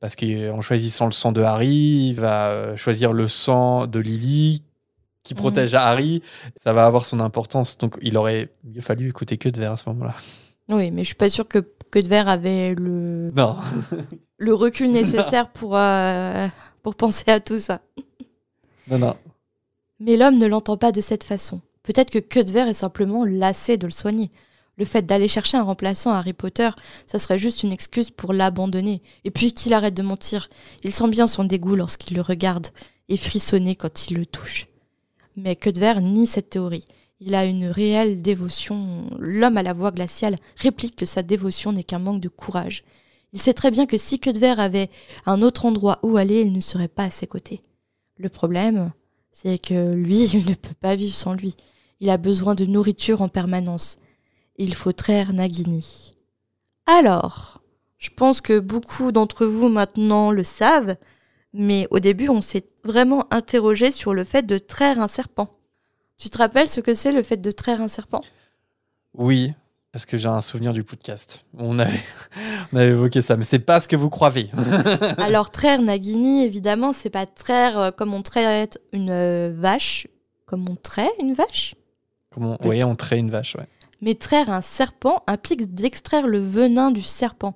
Parce 0.00 0.16
qu'en 0.16 0.60
choisissant 0.60 1.06
le 1.06 1.12
sang 1.12 1.32
de 1.32 1.40
Harry, 1.40 2.10
il 2.10 2.14
va 2.20 2.48
euh, 2.48 2.76
choisir 2.76 3.14
le 3.14 3.26
sang 3.26 3.86
de 3.86 4.00
Lily, 4.00 4.62
qui 5.22 5.32
mhm. 5.32 5.38
protège 5.38 5.74
Harry. 5.74 6.22
Ça 6.56 6.74
va 6.74 6.84
avoir 6.84 7.06
son 7.06 7.20
importance. 7.20 7.78
Donc, 7.78 7.96
il 8.02 8.18
aurait 8.18 8.50
mieux 8.64 8.82
fallu 8.82 9.08
écouter 9.08 9.38
que 9.38 9.48
de 9.48 9.58
verre 9.58 9.72
à 9.72 9.76
ce 9.78 9.88
moment-là. 9.88 10.14
Oui, 10.68 10.90
mais 10.90 11.02
je 11.02 11.08
suis 11.08 11.14
pas 11.14 11.30
sûr 11.30 11.46
que 11.46 11.58
que 11.90 11.98
de 12.00 12.08
verre 12.08 12.28
avait 12.28 12.74
le 12.74 13.30
non. 13.36 13.56
le 14.38 14.54
recul 14.54 14.90
nécessaire 14.90 15.50
pour 15.50 15.76
euh, 15.76 16.48
pour 16.82 16.96
penser 16.96 17.30
à 17.30 17.40
tout 17.40 17.58
ça. 17.58 17.80
Non, 18.90 18.98
non. 18.98 19.16
Mais 20.00 20.16
l'homme 20.16 20.36
ne 20.36 20.46
l'entend 20.46 20.76
pas 20.76 20.92
de 20.92 21.00
cette 21.00 21.24
façon. 21.24 21.60
Peut-être 21.82 22.10
que 22.10 22.50
verre 22.50 22.68
est 22.68 22.74
simplement 22.74 23.24
lassé 23.24 23.76
de 23.76 23.86
le 23.86 23.92
soigner. 23.92 24.30
Le 24.76 24.84
fait 24.84 25.02
d'aller 25.02 25.28
chercher 25.28 25.56
un 25.56 25.62
remplaçant 25.62 26.10
à 26.10 26.18
Harry 26.18 26.32
Potter, 26.32 26.70
ça 27.06 27.18
serait 27.18 27.38
juste 27.38 27.62
une 27.62 27.72
excuse 27.72 28.10
pour 28.10 28.32
l'abandonner. 28.32 29.02
Et 29.24 29.30
puis 29.30 29.52
qu'il 29.52 29.72
arrête 29.72 29.94
de 29.94 30.02
mentir. 30.02 30.50
Il 30.82 30.92
sent 30.92 31.08
bien 31.08 31.26
son 31.26 31.44
dégoût 31.44 31.76
lorsqu'il 31.76 32.16
le 32.16 32.22
regarde 32.22 32.68
et 33.08 33.16
frissonner 33.16 33.76
quand 33.76 34.10
il 34.10 34.16
le 34.16 34.26
touche. 34.26 34.66
Mais 35.36 35.58
verre 35.76 36.00
nie 36.00 36.26
cette 36.26 36.50
théorie. 36.50 36.84
Il 37.20 37.34
a 37.34 37.44
une 37.44 37.66
réelle 37.66 38.22
dévotion. 38.22 39.06
L'homme 39.18 39.56
à 39.56 39.62
la 39.62 39.72
voix 39.72 39.92
glaciale 39.92 40.36
réplique 40.56 40.96
que 40.96 41.06
sa 41.06 41.22
dévotion 41.22 41.72
n'est 41.72 41.84
qu'un 41.84 41.98
manque 41.98 42.20
de 42.20 42.28
courage. 42.28 42.84
Il 43.32 43.40
sait 43.40 43.54
très 43.54 43.70
bien 43.70 43.86
que 43.86 43.98
si 43.98 44.18
Que 44.18 44.30
avait 44.60 44.90
un 45.26 45.42
autre 45.42 45.64
endroit 45.64 45.98
où 46.02 46.16
aller, 46.16 46.42
il 46.42 46.52
ne 46.52 46.60
serait 46.60 46.88
pas 46.88 47.04
à 47.04 47.10
ses 47.10 47.26
côtés. 47.26 47.62
Le 48.16 48.28
problème, 48.28 48.92
c'est 49.32 49.58
que 49.58 49.92
lui, 49.92 50.24
il 50.32 50.46
ne 50.46 50.54
peut 50.54 50.74
pas 50.80 50.94
vivre 50.96 51.14
sans 51.14 51.34
lui. 51.34 51.56
Il 52.00 52.10
a 52.10 52.16
besoin 52.16 52.54
de 52.54 52.64
nourriture 52.64 53.22
en 53.22 53.28
permanence. 53.28 53.96
Il 54.56 54.74
faut 54.74 54.92
traire 54.92 55.32
Nagini. 55.32 56.14
Alors, 56.86 57.62
je 57.98 58.10
pense 58.10 58.40
que 58.40 58.60
beaucoup 58.60 59.10
d'entre 59.10 59.46
vous 59.46 59.68
maintenant 59.68 60.30
le 60.30 60.44
savent, 60.44 60.96
mais 61.52 61.88
au 61.90 61.98
début, 61.98 62.28
on 62.28 62.42
s'est 62.42 62.66
vraiment 62.84 63.26
interrogé 63.32 63.90
sur 63.90 64.12
le 64.12 64.24
fait 64.24 64.44
de 64.44 64.58
traire 64.58 65.00
un 65.00 65.08
serpent. 65.08 65.58
Tu 66.18 66.30
te 66.30 66.38
rappelles 66.38 66.68
ce 66.68 66.80
que 66.80 66.94
c'est 66.94 67.12
le 67.12 67.22
fait 67.22 67.36
de 67.36 67.50
traire 67.50 67.80
un 67.80 67.88
serpent? 67.88 68.22
Oui, 69.16 69.52
parce 69.92 70.06
que 70.06 70.16
j'ai 70.16 70.28
un 70.28 70.40
souvenir 70.40 70.72
du 70.72 70.82
podcast. 70.82 71.44
On 71.56 71.78
avait, 71.78 72.00
on 72.72 72.76
avait 72.76 72.90
évoqué 72.90 73.20
ça, 73.20 73.36
mais 73.36 73.44
c'est 73.44 73.58
pas 73.58 73.80
ce 73.80 73.88
que 73.88 73.96
vous 73.96 74.10
croyez. 74.10 74.50
Alors 75.18 75.50
traire 75.50 75.82
Nagini, 75.82 76.44
évidemment, 76.44 76.92
c'est 76.92 77.10
pas 77.10 77.26
traire 77.26 77.78
euh, 77.78 77.90
comme 77.90 78.14
on 78.14 78.22
traite 78.22 78.80
une 78.92 79.10
euh, 79.10 79.52
vache, 79.56 80.06
comme 80.46 80.68
on 80.68 80.76
trait 80.76 81.10
une 81.20 81.34
vache? 81.34 81.74
Comme 82.30 82.46
on, 82.46 82.58
oui, 82.64 82.82
on 82.82 82.96
traite 82.96 83.20
une 83.20 83.30
vache, 83.30 83.54
ouais. 83.56 83.68
Mais 84.00 84.14
traire 84.14 84.50
un 84.50 84.62
serpent 84.62 85.22
implique 85.26 85.72
d'extraire 85.74 86.26
le 86.26 86.38
venin 86.38 86.90
du 86.90 87.02
serpent. 87.02 87.54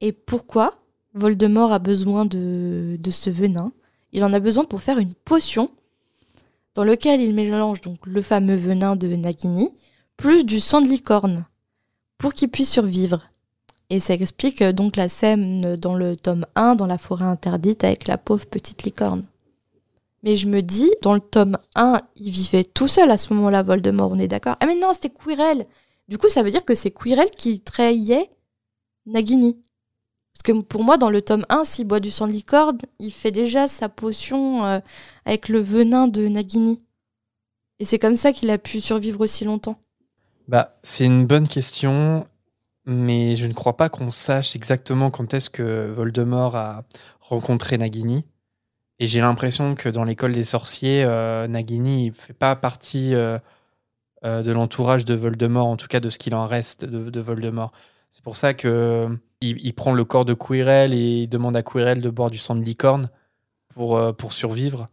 Et 0.00 0.12
pourquoi? 0.12 0.78
Voldemort 1.14 1.72
a 1.72 1.78
besoin 1.78 2.24
de, 2.24 2.96
de 2.98 3.10
ce 3.10 3.28
venin 3.28 3.72
Il 4.12 4.24
en 4.24 4.32
a 4.32 4.40
besoin 4.40 4.64
pour 4.64 4.80
faire 4.80 4.98
une 4.98 5.14
potion 5.14 5.70
dans 6.74 6.84
laquelle 6.84 7.20
il 7.20 7.34
mélange 7.34 7.80
donc 7.80 7.98
le 8.06 8.22
fameux 8.22 8.56
venin 8.56 8.96
de 8.96 9.08
Nagini 9.14 9.70
plus 10.16 10.44
du 10.44 10.60
sang 10.60 10.80
de 10.80 10.88
licorne 10.88 11.46
pour 12.18 12.32
qu'il 12.32 12.48
puisse 12.48 12.70
survivre. 12.70 13.28
Et 13.90 14.00
ça 14.00 14.14
explique 14.14 14.62
euh, 14.62 14.72
donc 14.72 14.96
la 14.96 15.08
scène 15.08 15.76
dans 15.76 15.94
le 15.94 16.16
tome 16.16 16.46
1 16.54 16.76
dans 16.76 16.86
la 16.86 16.98
forêt 16.98 17.24
interdite 17.24 17.84
avec 17.84 18.08
la 18.08 18.16
pauvre 18.16 18.46
petite 18.46 18.84
licorne. 18.84 19.24
Mais 20.22 20.36
je 20.36 20.46
me 20.46 20.62
dis, 20.62 20.90
dans 21.02 21.14
le 21.14 21.20
tome 21.20 21.58
1, 21.74 22.00
il 22.16 22.30
vivait 22.30 22.64
tout 22.64 22.88
seul 22.88 23.10
à 23.10 23.18
ce 23.18 23.34
moment-là, 23.34 23.62
Voldemort, 23.62 24.12
on 24.12 24.18
est 24.18 24.28
d'accord? 24.28 24.56
Ah 24.60 24.66
mais 24.66 24.76
non, 24.76 24.92
c'était 24.92 25.10
Quirrell 25.10 25.64
Du 26.08 26.16
coup, 26.16 26.28
ça 26.28 26.42
veut 26.42 26.50
dire 26.52 26.64
que 26.64 26.76
c'est 26.76 26.92
Quirrell 26.92 27.30
qui 27.30 27.60
trahissait 27.60 28.30
Nagini. 29.06 29.58
Parce 30.42 30.58
que 30.58 30.62
pour 30.64 30.82
moi, 30.82 30.98
dans 30.98 31.10
le 31.10 31.22
tome 31.22 31.46
1, 31.50 31.62
s'il 31.62 31.86
boit 31.86 32.00
du 32.00 32.10
sang 32.10 32.26
de 32.26 32.32
licorne, 32.32 32.78
il 32.98 33.12
fait 33.12 33.30
déjà 33.30 33.68
sa 33.68 33.88
potion 33.88 34.64
euh, 34.64 34.80
avec 35.24 35.48
le 35.48 35.60
venin 35.60 36.08
de 36.08 36.26
Nagini. 36.26 36.82
Et 37.78 37.84
c'est 37.84 38.00
comme 38.00 38.16
ça 38.16 38.32
qu'il 38.32 38.50
a 38.50 38.58
pu 38.58 38.80
survivre 38.80 39.20
aussi 39.20 39.44
longtemps. 39.44 39.78
Bah, 40.48 40.76
c'est 40.82 41.04
une 41.04 41.26
bonne 41.26 41.46
question, 41.46 42.26
mais 42.86 43.36
je 43.36 43.46
ne 43.46 43.52
crois 43.52 43.76
pas 43.76 43.88
qu'on 43.88 44.10
sache 44.10 44.56
exactement 44.56 45.12
quand 45.12 45.32
est-ce 45.32 45.48
que 45.48 45.92
Voldemort 45.94 46.56
a 46.56 46.82
rencontré 47.20 47.78
Nagini. 47.78 48.24
Et 48.98 49.06
j'ai 49.06 49.20
l'impression 49.20 49.76
que 49.76 49.88
dans 49.88 50.02
l'école 50.02 50.32
des 50.32 50.44
sorciers, 50.44 51.04
euh, 51.04 51.46
Nagini 51.46 52.10
ne 52.10 52.14
fait 52.14 52.32
pas 52.32 52.56
partie 52.56 53.14
euh, 53.14 53.38
de 54.24 54.50
l'entourage 54.50 55.04
de 55.04 55.14
Voldemort, 55.14 55.68
en 55.68 55.76
tout 55.76 55.86
cas 55.86 56.00
de 56.00 56.10
ce 56.10 56.18
qu'il 56.18 56.34
en 56.34 56.48
reste 56.48 56.84
de, 56.84 57.20
Voldemort. 57.20 57.70
C'est 58.10 58.24
pour 58.24 58.36
ça 58.36 58.54
que 58.54 59.16
il, 59.42 59.74
prend 59.74 59.92
le 59.92 60.04
corps 60.04 60.24
de 60.24 60.34
Quirrell 60.34 60.94
et 60.94 61.22
il 61.22 61.28
demande 61.28 61.56
à 61.56 61.62
Quirrell 61.62 62.00
de 62.00 62.10
boire 62.10 62.30
du 62.30 62.38
sang 62.38 62.54
de 62.54 62.62
licorne 62.62 63.10
pour, 63.74 64.16
pour 64.16 64.32
survivre. 64.32 64.86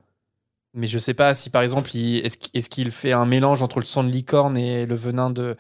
Mais 0.74 0.88
je 0.88 1.00
sais 1.00 1.14
pas 1.14 1.34
si 1.34 1.50
par 1.50 1.62
exemple, 1.62 1.90
est-ce 1.96 2.70
qu'il 2.70 2.92
fait 2.92 3.12
un 3.12 3.26
mélange 3.26 3.62
entre 3.62 3.80
le 3.80 3.86
sang 3.86 4.04
de 4.04 4.10
licorne 4.10 4.58
et 4.58 4.86
le 4.86 4.96
venin 4.96 5.30
de, 5.30 5.56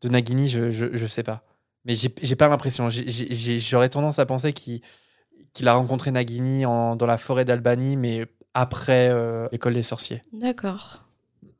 de 0.00 0.08
Nagini? 0.08 0.48
Je, 0.48 0.70
je, 0.70 1.06
sais 1.06 1.22
pas. 1.22 1.44
Mais 1.84 1.94
j'ai 1.94 2.36
pas 2.36 2.48
l'impression. 2.48 2.88
J'aurais 2.90 3.88
tendance 3.88 4.18
à 4.18 4.26
penser 4.26 4.52
qu'il 4.52 5.68
a 5.68 5.74
rencontré 5.74 6.10
Nagini 6.10 6.62
dans 6.62 7.06
la 7.06 7.18
forêt 7.18 7.44
d'Albanie, 7.44 7.96
mais 7.96 8.26
après 8.54 9.08
euh, 9.10 9.48
l'école 9.52 9.74
des 9.74 9.82
sorciers. 9.82 10.22
D'accord. 10.32 11.02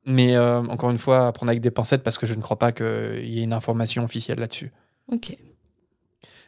Mais 0.07 0.37
euh, 0.37 0.61
encore 0.61 0.91
une 0.91 0.99
fois, 0.99 1.26
à 1.26 1.32
prendre 1.32 1.51
avec 1.51 1.61
des 1.61 1.70
pincettes 1.70 2.03
parce 2.03 2.18
que 2.18 2.26
je 2.26 2.35
ne 2.35 2.41
crois 2.41 2.59
pas 2.59 2.72
qu'il 2.72 3.28
y 3.28 3.41
ait 3.41 3.45
une 3.45 3.53
information 3.53 4.05
officielle 4.05 4.39
là-dessus. 4.39 4.72
Ok. 5.11 5.37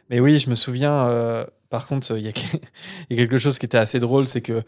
Mais 0.09 0.19
oui, 0.19 0.39
je 0.39 0.49
me 0.49 0.55
souviens, 0.55 1.07
euh, 1.07 1.45
par 1.69 1.87
contre, 1.87 2.17
il 2.17 2.25
y, 2.25 2.29
a 2.29 2.31
quelque 3.15 3.37
chose 3.37 3.59
qui 3.59 3.65
était 3.65 3.77
assez 3.77 3.99
drôle, 3.99 4.27
c'est 4.27 4.41
que 4.41 4.63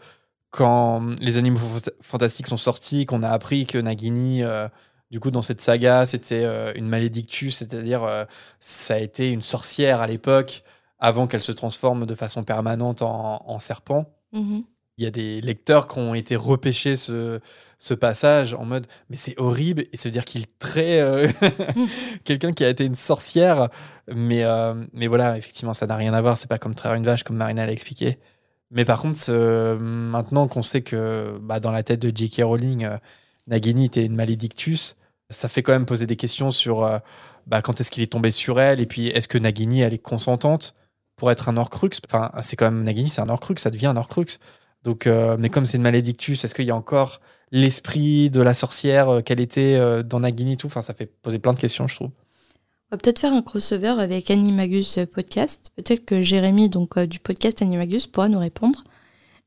quand 0.50 1.14
les 1.20 1.36
animaux 1.36 1.60
fantastiques 2.00 2.48
sont 2.48 2.56
sortis, 2.56 3.06
qu'on 3.06 3.22
a 3.22 3.30
appris 3.30 3.66
que 3.66 3.78
Nagini, 3.78 4.42
euh, 4.42 4.68
du 5.10 5.20
coup, 5.20 5.30
dans 5.30 5.42
cette 5.42 5.60
saga, 5.60 6.06
c'était 6.06 6.44
euh, 6.44 6.72
une 6.74 6.88
malédictus, 6.88 7.56
c'est-à-dire 7.56 8.26
ça 8.58 8.94
a 8.94 8.98
été 8.98 9.30
une 9.30 9.42
sorcière 9.42 10.00
à 10.00 10.06
l'époque, 10.06 10.64
avant 10.98 11.26
qu'elle 11.26 11.42
se 11.42 11.52
transforme 11.52 12.04
de 12.04 12.14
façon 12.14 12.44
permanente 12.44 13.02
en, 13.02 13.58
serpent. 13.60 14.06
Mm-hmm. 14.34 14.64
Il 15.00 15.04
y 15.04 15.06
a 15.06 15.10
des 15.10 15.40
lecteurs 15.40 15.88
qui 15.88 15.98
ont 15.98 16.14
été 16.14 16.36
repêchés 16.36 16.96
ce, 16.96 17.40
ce 17.78 17.94
passage 17.94 18.54
en 18.54 18.64
mode 18.64 18.86
mais 19.08 19.16
c'est 19.16 19.34
horrible 19.38 19.84
et 19.92 19.96
ça 19.96 20.08
veut 20.08 20.12
dire 20.12 20.24
qu'il 20.24 20.46
trait 20.58 21.00
quelqu'un 22.24 22.52
qui 22.52 22.64
a 22.64 22.68
été 22.68 22.84
une 22.84 22.94
sorcière 22.94 23.68
mais 24.14 24.44
mais 24.92 25.06
voilà 25.06 25.38
effectivement 25.38 25.72
ça 25.72 25.86
n'a 25.86 25.96
rien 25.96 26.12
à 26.12 26.20
voir 26.20 26.36
c'est 26.36 26.48
pas 26.48 26.58
comme 26.58 26.74
traire 26.74 26.94
une 26.94 27.04
vache 27.04 27.24
comme 27.24 27.36
Marina 27.36 27.64
l'a 27.64 27.72
expliqué 27.72 28.18
mais 28.70 28.84
par 28.84 29.00
contre, 29.02 29.20
euh, 29.28 29.76
maintenant 29.78 30.48
qu'on 30.48 30.62
sait 30.62 30.82
que 30.82 31.38
bah, 31.42 31.60
dans 31.60 31.72
la 31.72 31.82
tête 31.82 32.00
de 32.00 32.16
J.K. 32.16 32.42
Rowling, 32.44 32.84
euh, 32.84 32.98
Nagini 33.48 33.86
était 33.86 34.04
une 34.04 34.14
malédictus, 34.14 34.96
ça 35.28 35.48
fait 35.48 35.62
quand 35.62 35.72
même 35.72 35.86
poser 35.86 36.06
des 36.06 36.16
questions 36.16 36.50
sur 36.50 36.84
euh, 36.84 36.98
bah, 37.46 37.62
quand 37.62 37.80
est-ce 37.80 37.90
qu'il 37.90 38.02
est 38.02 38.12
tombé 38.12 38.30
sur 38.30 38.60
elle, 38.60 38.80
et 38.80 38.86
puis 38.86 39.08
est-ce 39.08 39.28
que 39.28 39.38
Nagini, 39.38 39.80
elle 39.80 39.94
est 39.94 39.98
consentante 39.98 40.74
pour 41.16 41.30
être 41.30 41.48
un 41.48 41.56
Horcrux 41.56 41.90
Enfin, 42.06 42.30
c'est 42.42 42.56
quand 42.56 42.70
même 42.70 42.84
Nagini, 42.84 43.08
c'est 43.08 43.20
un 43.20 43.28
Horcrux, 43.28 43.56
ça 43.58 43.70
devient 43.70 43.86
un 43.86 43.96
Horcrux. 43.96 44.38
Donc, 44.84 45.06
mais 45.38 45.50
comme 45.50 45.66
c'est 45.66 45.76
une 45.76 45.82
malédictus, 45.82 46.44
est-ce 46.44 46.54
qu'il 46.54 46.66
y 46.66 46.70
a 46.70 46.76
encore 46.76 47.20
l'esprit 47.52 48.30
de 48.30 48.40
la 48.40 48.54
sorcière 48.54 49.22
qu'elle 49.24 49.40
était 49.40 50.02
dans 50.04 50.20
Nagini 50.20 50.54
et 50.54 50.56
tout? 50.56 50.68
Enfin, 50.68 50.82
ça 50.82 50.94
fait 50.94 51.06
poser 51.06 51.38
plein 51.38 51.52
de 51.52 51.60
questions, 51.60 51.86
je 51.86 51.96
trouve. 51.96 52.10
On 52.92 52.96
va 52.96 52.98
peut-être 52.98 53.20
faire 53.20 53.32
un 53.32 53.42
crossover 53.42 53.94
avec 54.00 54.32
Animagus 54.32 54.98
Podcast. 55.14 55.70
Peut-être 55.76 56.04
que 56.04 56.22
Jérémy, 56.22 56.68
donc 56.68 56.98
euh, 56.98 57.06
du 57.06 57.20
podcast 57.20 57.62
Animagus, 57.62 58.08
pourra 58.08 58.28
nous 58.28 58.40
répondre. 58.40 58.82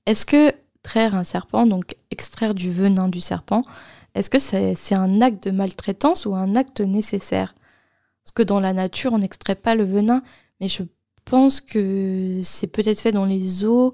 Est-ce 0.06 0.26
que 0.26 0.54
traire 0.82 1.14
un 1.14 1.26
serpent, 1.26 1.66
donc 1.66 1.98
extraire 2.10 2.54
du 2.54 2.72
venin 2.72 3.10
du 3.10 3.20
serpent, 3.20 3.64
est-ce 4.16 4.30
que 4.30 4.40
c'est 4.40 4.96
un 4.96 5.22
acte 5.22 5.44
de 5.44 5.52
maltraitance 5.52 6.26
ou 6.26 6.36
un 6.36 6.56
acte 6.56 6.80
nécessaire? 6.80 7.54
Parce 8.24 8.32
que 8.34 8.44
dans 8.44 8.62
la 8.62 8.72
nature, 8.72 9.12
on 9.12 9.18
n'extrait 9.18 9.56
pas 9.56 9.76
le 9.76 9.84
venin, 9.84 10.24
mais 10.62 10.70
je 10.70 10.84
pense 11.26 11.60
que 11.60 12.40
c'est 12.44 12.68
peut-être 12.68 13.02
fait 13.02 13.12
dans 13.12 13.26
les 13.26 13.66
eaux 13.66 13.94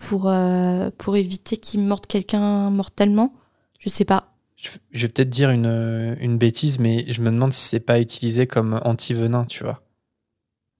pour, 0.00 0.28
euh, 0.28 0.90
pour 0.98 1.16
éviter 1.16 1.58
qu'il 1.58 1.80
morde 1.80 2.06
quelqu'un 2.06 2.70
mortellement? 2.70 3.32
Je 3.78 3.88
sais 3.88 4.04
pas. 4.04 4.26
Je, 4.56 4.68
vais 4.92 5.08
peut-être 5.08 5.30
dire 5.30 5.50
une, 5.50 6.16
une, 6.20 6.36
bêtise, 6.36 6.80
mais 6.80 7.10
je 7.10 7.22
me 7.22 7.30
demande 7.30 7.52
si 7.52 7.62
c'est 7.62 7.80
pas 7.80 7.98
utilisé 7.98 8.46
comme 8.46 8.78
anti-venin, 8.84 9.44
tu 9.46 9.62
vois. 9.64 9.80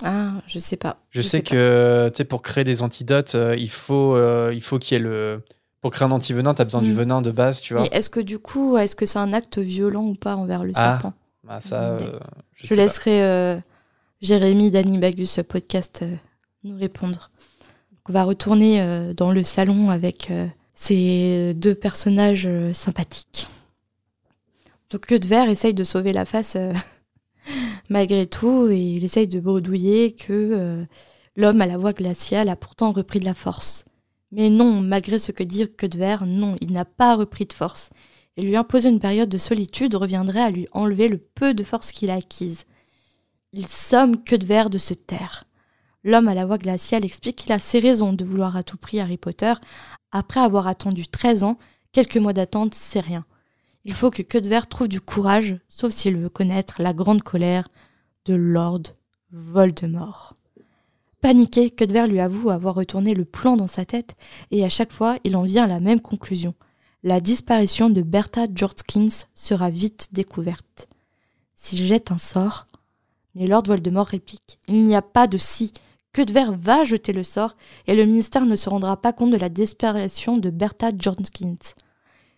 Ah, 0.02 0.32
je 0.46 0.58
sais 0.58 0.76
pas. 0.76 0.98
Je, 1.10 1.22
sais, 1.22 1.42
que 1.42 2.10
tu 2.14 2.24
pour 2.26 2.42
créer 2.42 2.64
des 2.64 2.82
antidotes, 2.82 3.34
euh, 3.34 3.54
il 3.58 3.70
faut 3.70 4.16
euh, 4.16 4.50
il 4.52 4.62
faut 4.62 4.78
qu'il 4.78 4.96
y 4.96 5.00
ait 5.00 5.04
le 5.04 5.42
pour 5.80 5.92
créer 5.92 6.06
un 6.06 6.10
anti-venin, 6.10 6.52
tu 6.52 6.60
as 6.60 6.64
besoin 6.66 6.82
du 6.82 6.92
mm. 6.92 6.96
venin 6.96 7.22
de 7.22 7.30
base, 7.30 7.62
tu 7.62 7.72
vois. 7.72 7.84
Mais 7.84 7.88
est-ce 7.92 8.10
que 8.10 8.20
du 8.20 8.38
coup, 8.38 8.76
est-ce 8.76 8.94
que 8.94 9.06
c'est 9.06 9.18
un 9.18 9.32
acte 9.32 9.58
violent 9.58 10.04
ou 10.04 10.14
pas 10.14 10.36
envers 10.36 10.62
le 10.62 10.72
ah, 10.74 10.92
serpent? 10.92 11.14
bah 11.44 11.60
ça, 11.62 11.96
je, 11.96 12.66
je 12.66 12.74
laisserai 12.74 13.62
Jérémy 14.20 14.70
d'Anibagus 14.70 15.40
podcast 15.48 16.04
nous 16.64 16.76
répondre. 16.78 17.30
Va 18.10 18.24
retourner 18.24 19.12
dans 19.14 19.32
le 19.32 19.44
salon 19.44 19.90
avec 19.90 20.30
ces 20.74 21.54
deux 21.54 21.74
personnages 21.74 22.48
sympathiques. 22.74 23.48
Donc 24.90 25.06
que 25.06 25.14
de 25.14 25.26
verre 25.26 25.48
essaye 25.48 25.74
de 25.74 25.84
sauver 25.84 26.12
la 26.12 26.24
face 26.24 26.56
euh, 26.56 26.72
malgré 27.88 28.26
tout 28.26 28.68
et 28.68 28.80
il 28.80 29.04
essaye 29.04 29.28
de 29.28 29.38
bredouiller 29.38 30.12
que 30.12 30.32
euh, 30.32 30.84
l'homme 31.36 31.60
à 31.60 31.66
la 31.66 31.78
voix 31.78 31.92
glaciale 31.92 32.48
a 32.48 32.56
pourtant 32.56 32.90
repris 32.90 33.20
de 33.20 33.24
la 33.24 33.34
force. 33.34 33.84
Mais 34.32 34.50
non, 34.50 34.80
malgré 34.80 35.18
ce 35.18 35.32
que 35.32 35.42
dit 35.42 35.66
que 35.76 35.86
de 35.86 35.98
verre, 35.98 36.26
non, 36.26 36.56
il 36.60 36.72
n'a 36.72 36.84
pas 36.84 37.16
repris 37.16 37.46
de 37.46 37.52
force. 37.52 37.90
Et 38.36 38.42
lui 38.42 38.56
imposer 38.56 38.88
une 38.88 39.00
période 39.00 39.28
de 39.28 39.38
solitude 39.38 39.94
reviendrait 39.94 40.42
à 40.42 40.50
lui 40.50 40.68
enlever 40.72 41.08
le 41.08 41.18
peu 41.18 41.52
de 41.52 41.64
force 41.64 41.90
qu'il 41.90 42.10
a 42.10 42.14
acquise. 42.14 42.64
Il 43.52 43.66
somme 43.66 44.22
que 44.22 44.36
de 44.36 44.46
verre 44.46 44.70
de 44.70 44.78
se 44.78 44.94
taire. 44.94 45.44
L'homme 46.02 46.28
à 46.28 46.34
la 46.34 46.46
voix 46.46 46.58
glaciale 46.58 47.04
explique 47.04 47.36
qu'il 47.36 47.52
a 47.52 47.58
ses 47.58 47.78
raisons 47.78 48.12
de 48.12 48.24
vouloir 48.24 48.56
à 48.56 48.62
tout 48.62 48.78
prix 48.78 49.00
Harry 49.00 49.18
Potter. 49.18 49.52
Après 50.12 50.40
avoir 50.40 50.66
attendu 50.66 51.06
13 51.06 51.44
ans, 51.44 51.58
quelques 51.92 52.16
mois 52.16 52.32
d'attente, 52.32 52.74
c'est 52.74 53.00
rien. 53.00 53.24
Il 53.84 53.92
faut 53.92 54.10
que 54.10 54.22
Cudver 54.22 54.60
trouve 54.68 54.88
du 54.88 55.00
courage, 55.00 55.56
sauf 55.68 55.92
s'il 55.92 56.16
veut 56.16 56.28
connaître 56.28 56.82
la 56.82 56.92
grande 56.92 57.22
colère 57.22 57.68
de 58.24 58.34
Lord 58.34 58.82
Voldemort. 59.30 60.36
Paniqué, 61.20 61.70
Cudver 61.70 62.06
lui 62.06 62.20
avoue 62.20 62.50
avoir 62.50 62.74
retourné 62.74 63.14
le 63.14 63.26
plan 63.26 63.56
dans 63.56 63.66
sa 63.66 63.84
tête, 63.84 64.16
et 64.50 64.64
à 64.64 64.70
chaque 64.70 64.92
fois, 64.92 65.18
il 65.24 65.36
en 65.36 65.42
vient 65.42 65.64
à 65.64 65.68
la 65.68 65.80
même 65.80 66.00
conclusion. 66.00 66.54
La 67.02 67.20
disparition 67.20 67.90
de 67.90 68.02
Bertha 68.02 68.46
Jorskins 68.54 69.26
sera 69.34 69.70
vite 69.70 70.08
découverte. 70.12 70.88
S'il 71.54 71.82
jette 71.84 72.10
un 72.10 72.18
sort, 72.18 72.66
mais 73.34 73.46
Lord 73.46 73.64
Voldemort 73.66 74.06
réplique 74.06 74.58
Il 74.68 74.84
n'y 74.84 74.96
a 74.96 75.02
pas 75.02 75.26
de 75.26 75.38
si. 75.38 75.72
Cudver 76.12 76.46
va 76.50 76.84
jeter 76.84 77.12
le 77.12 77.22
sort, 77.22 77.56
et 77.86 77.94
le 77.94 78.04
ministère 78.04 78.44
ne 78.44 78.56
se 78.56 78.68
rendra 78.68 79.00
pas 79.00 79.12
compte 79.12 79.30
de 79.30 79.36
la 79.36 79.48
disparition 79.48 80.36
de 80.36 80.50
Bertha 80.50 80.90
Jorskins. 80.96 81.74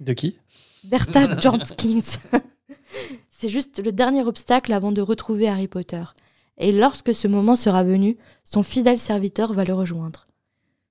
De 0.00 0.12
qui? 0.12 0.38
Bertha 0.84 1.36
Jorskins. 1.40 2.18
C'est 3.30 3.48
juste 3.48 3.82
le 3.84 3.92
dernier 3.92 4.22
obstacle 4.22 4.72
avant 4.72 4.92
de 4.92 5.00
retrouver 5.00 5.48
Harry 5.48 5.68
Potter. 5.68 6.04
Et 6.58 6.70
lorsque 6.70 7.14
ce 7.14 7.28
moment 7.28 7.56
sera 7.56 7.82
venu, 7.82 8.18
son 8.44 8.62
fidèle 8.62 8.98
serviteur 8.98 9.52
va 9.52 9.64
le 9.64 9.74
rejoindre. 9.74 10.26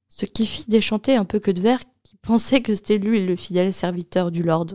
Ce 0.10 0.26
qui 0.26 0.46
fit 0.46 0.66
déchanter 0.68 1.16
un 1.16 1.24
peu 1.24 1.40
que 1.40 1.52
de 1.52 1.62
verre 1.62 1.82
qui 2.04 2.18
pensait 2.18 2.62
que 2.62 2.74
c'était 2.74 2.98
lui 2.98 3.26
le 3.26 3.36
fidèle 3.36 3.74
serviteur 3.74 4.32
du 4.32 4.44
Lord. 4.44 4.68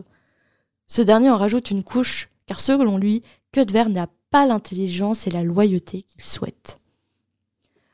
Ce 0.87 1.01
dernier 1.01 1.29
en 1.29 1.37
rajoute 1.37 1.69
une 1.71 1.83
couche, 1.83 2.29
car 2.47 2.61
selon 2.61 2.97
lui, 2.97 3.21
que 3.51 3.61
de 3.61 3.73
verre 3.73 3.89
n'a 3.89 4.07
pas 4.31 4.45
l'intelligence 4.45 5.27
et 5.27 5.31
la 5.31 5.43
loyauté 5.43 6.03
qu'il 6.03 6.23
souhaite. 6.23 6.79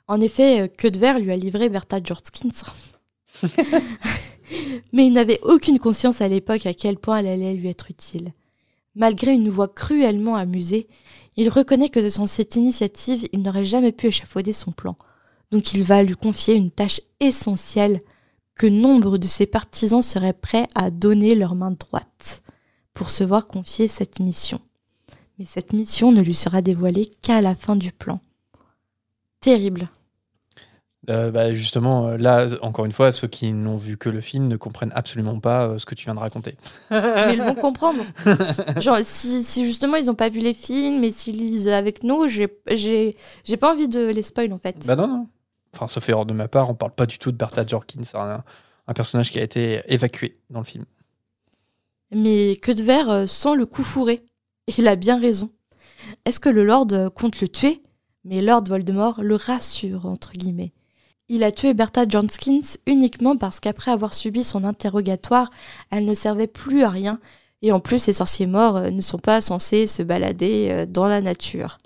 En 0.08 0.20
effet, 0.22 0.72
que 0.78 0.88
de 0.88 0.99
verre 0.99 1.20
lui 1.20 1.32
a 1.32 1.36
livré 1.36 1.70
Bertha 1.70 1.99
Jorskins. 2.04 2.49
mais 4.93 5.08
il 5.08 5.14
n'avait 5.14 5.39
aucune 5.43 5.80
conscience 5.80 6.22
à 6.22 6.28
l'époque 6.28 6.66
à 6.66 6.74
quel 6.74 6.97
point 6.97 7.20
elle 7.20 7.28
allait 7.28 7.54
lui 7.54 7.70
être 7.70 7.89
utile. 7.89 8.34
Malgré 8.95 9.32
une 9.32 9.49
voix 9.49 9.68
cruellement 9.68 10.36
amusée, 10.36 10.88
il 11.36 11.49
reconnaît 11.49 11.89
que 11.89 12.08
sans 12.10 12.28
cette 12.28 12.56
initiative, 12.56 13.28
il 13.32 13.41
n'aurait 13.41 13.66
jamais 13.66 13.91
pu 13.91 14.08
échafauder 14.08 14.54
son 14.54 14.72
plan. 14.72 14.95
Donc 15.51 15.74
il 15.74 15.84
va 15.84 16.04
lui 16.04 16.16
confier 16.16 16.54
une 16.54 16.72
tâche 16.72 17.01
essentielle 17.20 17.99
que 18.56 18.68
nombre 18.68 19.18
de 19.18 19.28
ses 19.28 19.47
partisans 19.47 20.04
seraient 20.04 20.34
prêts 20.34 20.68
à 20.76 20.91
donner 20.91 21.34
leur 21.34 21.56
main 21.56 21.72
droite 21.72 22.43
pour 22.93 23.10
se 23.10 23.24
voir 23.24 23.47
confier 23.47 23.88
cette 23.88 24.20
mission. 24.20 24.60
Mais 25.39 25.45
cette 25.45 25.74
mission 25.74 26.12
ne 26.12 26.22
lui 26.22 26.36
sera 26.36 26.62
dévoilée 26.62 27.10
qu'à 27.22 27.41
la 27.41 27.56
fin 27.56 27.76
du 27.76 27.91
plan. 27.91 28.20
Terrible. 29.44 29.89
Euh, 31.10 31.32
bah, 31.32 31.54
justement, 31.54 32.08
euh, 32.08 32.18
là, 32.18 32.48
encore 32.62 32.86
une 32.86 32.94
fois, 32.94 33.12
ceux 33.12 33.28
qui 33.28 33.52
n'ont 33.52 33.76
vu 33.76 33.98
que 33.98 34.08
le 34.08 34.22
film 34.22 34.48
ne 34.48 34.56
comprennent 34.56 34.94
absolument 34.96 35.38
pas 35.38 35.68
euh, 35.68 35.78
ce 35.78 35.86
que 35.86 35.96
tu 35.96 36.06
viens 36.06 36.16
de 36.16 36.20
raconter. 36.20 36.56
Mais 36.91 37.34
ils 37.34 37.41
vont 37.41 37.56
comprendre. 37.56 38.02
Genre, 38.80 39.00
si, 39.04 39.44
si 39.44 39.66
justement 39.66 39.98
ils 39.98 40.06
n'ont 40.06 40.16
pas 40.16 40.30
vu 40.30 40.39
les 40.39 40.54
films 40.54 41.04
et 41.04 41.12
s'ils 41.12 41.36
lisent 41.36 41.68
avec 41.68 42.04
nous, 42.04 42.30
j'ai 42.30 42.48
pas 43.60 43.74
envie 43.74 43.89
de 43.89 44.08
les 44.08 44.24
spoil 44.24 44.54
en 44.54 44.60
fait. 44.60 44.86
Bah 44.86 44.96
non, 44.96 45.10
non. 45.10 45.28
Enfin, 45.76 45.88
sauf 45.88 46.08
erreur 46.08 46.26
de 46.26 46.34
ma 46.34 46.48
part, 46.48 46.70
on 46.70 46.76
parle 46.76 46.94
pas 46.94 47.06
du 47.06 47.20
tout 47.20 47.34
de 47.34 47.38
Bertha 47.38 47.66
Jorkins, 47.68 48.04
un, 48.14 48.44
un, 48.88 48.94
personnage 48.94 49.30
qui 49.30 49.39
a 49.39 49.44
été 49.44 49.82
évacué 49.88 50.39
dans 50.52 50.60
le 50.60 50.66
film. 50.66 50.86
Mais 52.12 52.56
que 52.62 52.72
de 52.72 52.82
verre 52.82 53.28
sans 53.28 53.56
le 53.56 53.66
coup 53.66 53.84
fourré. 53.84 54.24
Il 54.78 54.88
a 54.88 54.96
bien 54.96 55.20
raison. 55.20 55.50
Est-ce 56.24 56.39
que 56.39 56.48
le 56.48 56.64
Lord 56.64 56.88
compte 57.14 57.41
le 57.41 57.50
tuer? 57.50 57.82
Mais 58.26 58.42
Lord 58.42 58.64
Voldemort 58.68 59.22
le 59.22 59.36
rassure, 59.36 60.06
entre 60.06 60.34
guillemets. 60.34 60.74
Il 61.30 61.44
a 61.44 61.52
tué 61.52 61.74
Bertha 61.74 62.06
Johnskins 62.08 62.78
uniquement 62.86 63.38
parce 63.38 63.60
qu'après 63.60 63.92
avoir 63.92 64.14
subi 64.14 64.44
son 64.44 64.64
interrogatoire, 64.64 65.50
elle 65.90 66.06
ne 66.06 66.14
servait 66.14 66.48
plus 66.48 66.84
à 66.84 66.90
rien, 66.90 67.20
et 67.62 67.72
en 67.72 67.80
plus 67.80 68.08
les 68.08 68.14
sorciers 68.14 68.46
morts 68.46 68.78
euh, 68.78 68.90
ne 68.92 69.02
sont 69.02 69.18
pas 69.18 69.42
censés 69.42 69.88
se 69.88 70.04
balader 70.04 70.68
euh, 70.70 70.86
dans 70.86 71.08
la 71.08 71.22
nature. 71.22 71.78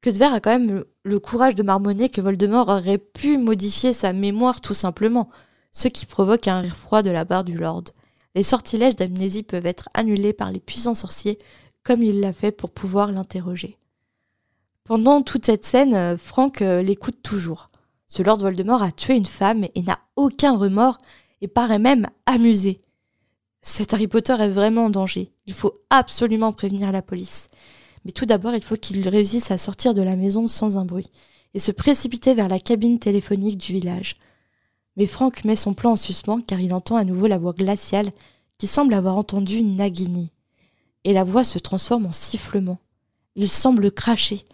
Que 0.00 0.10
de 0.10 0.22
a 0.22 0.40
quand 0.40 0.50
même 0.50 0.84
le 1.04 1.18
courage 1.20 1.54
de 1.54 1.62
marmonner 1.62 2.08
que 2.08 2.20
Voldemort 2.20 2.68
aurait 2.68 2.98
pu 2.98 3.38
modifier 3.38 3.92
sa 3.92 4.12
mémoire 4.12 4.60
tout 4.60 4.74
simplement, 4.74 5.30
ce 5.72 5.88
qui 5.88 6.06
provoque 6.06 6.48
un 6.48 6.60
rire 6.60 6.76
froid 6.76 7.02
de 7.02 7.10
la 7.10 7.24
part 7.24 7.44
du 7.44 7.54
Lord. 7.54 7.84
Les 8.34 8.42
sortilèges 8.42 8.96
d'amnésie 8.96 9.42
peuvent 9.42 9.66
être 9.66 9.88
annulés 9.94 10.32
par 10.32 10.52
les 10.52 10.60
puissants 10.60 10.94
sorciers, 10.94 11.38
comme 11.82 12.02
il 12.02 12.20
l'a 12.20 12.32
fait 12.32 12.52
pour 12.52 12.70
pouvoir 12.70 13.10
l'interroger. 13.10 13.77
Pendant 14.88 15.20
toute 15.20 15.44
cette 15.44 15.66
scène, 15.66 15.92
euh, 15.92 16.16
Franck 16.16 16.60
l'écoute 16.60 17.22
toujours. 17.22 17.68
Ce 18.06 18.22
Lord 18.22 18.38
Voldemort 18.38 18.82
a 18.82 18.90
tué 18.90 19.16
une 19.16 19.26
femme 19.26 19.66
et 19.74 19.82
n'a 19.82 19.98
aucun 20.16 20.56
remords 20.56 20.96
et 21.42 21.46
paraît 21.46 21.78
même 21.78 22.06
amusé. 22.24 22.78
Cet 23.60 23.92
Harry 23.92 24.08
Potter 24.08 24.34
est 24.40 24.48
vraiment 24.48 24.86
en 24.86 24.90
danger. 24.90 25.30
Il 25.44 25.52
faut 25.52 25.74
absolument 25.90 26.54
prévenir 26.54 26.90
la 26.90 27.02
police. 27.02 27.48
Mais 28.06 28.12
tout 28.12 28.24
d'abord, 28.24 28.54
il 28.54 28.62
faut 28.62 28.76
qu'il 28.76 29.06
réussisse 29.06 29.50
à 29.50 29.58
sortir 29.58 29.92
de 29.92 30.00
la 30.00 30.16
maison 30.16 30.46
sans 30.46 30.78
un 30.78 30.86
bruit 30.86 31.12
et 31.52 31.58
se 31.58 31.70
précipiter 31.70 32.32
vers 32.32 32.48
la 32.48 32.58
cabine 32.58 32.98
téléphonique 32.98 33.58
du 33.58 33.74
village. 33.74 34.16
Mais 34.96 35.06
Franck 35.06 35.44
met 35.44 35.54
son 35.54 35.74
plan 35.74 35.92
en 35.92 35.96
suspens 35.96 36.40
car 36.40 36.60
il 36.60 36.72
entend 36.72 36.96
à 36.96 37.04
nouveau 37.04 37.26
la 37.26 37.36
voix 37.36 37.52
glaciale 37.52 38.10
qui 38.56 38.66
semble 38.66 38.94
avoir 38.94 39.18
entendu 39.18 39.62
Nagini. 39.62 40.32
Et 41.04 41.12
la 41.12 41.24
voix 41.24 41.44
se 41.44 41.58
transforme 41.58 42.06
en 42.06 42.12
sifflement. 42.12 42.78
Il 43.36 43.50
semble 43.50 43.92
cracher. 43.92 44.46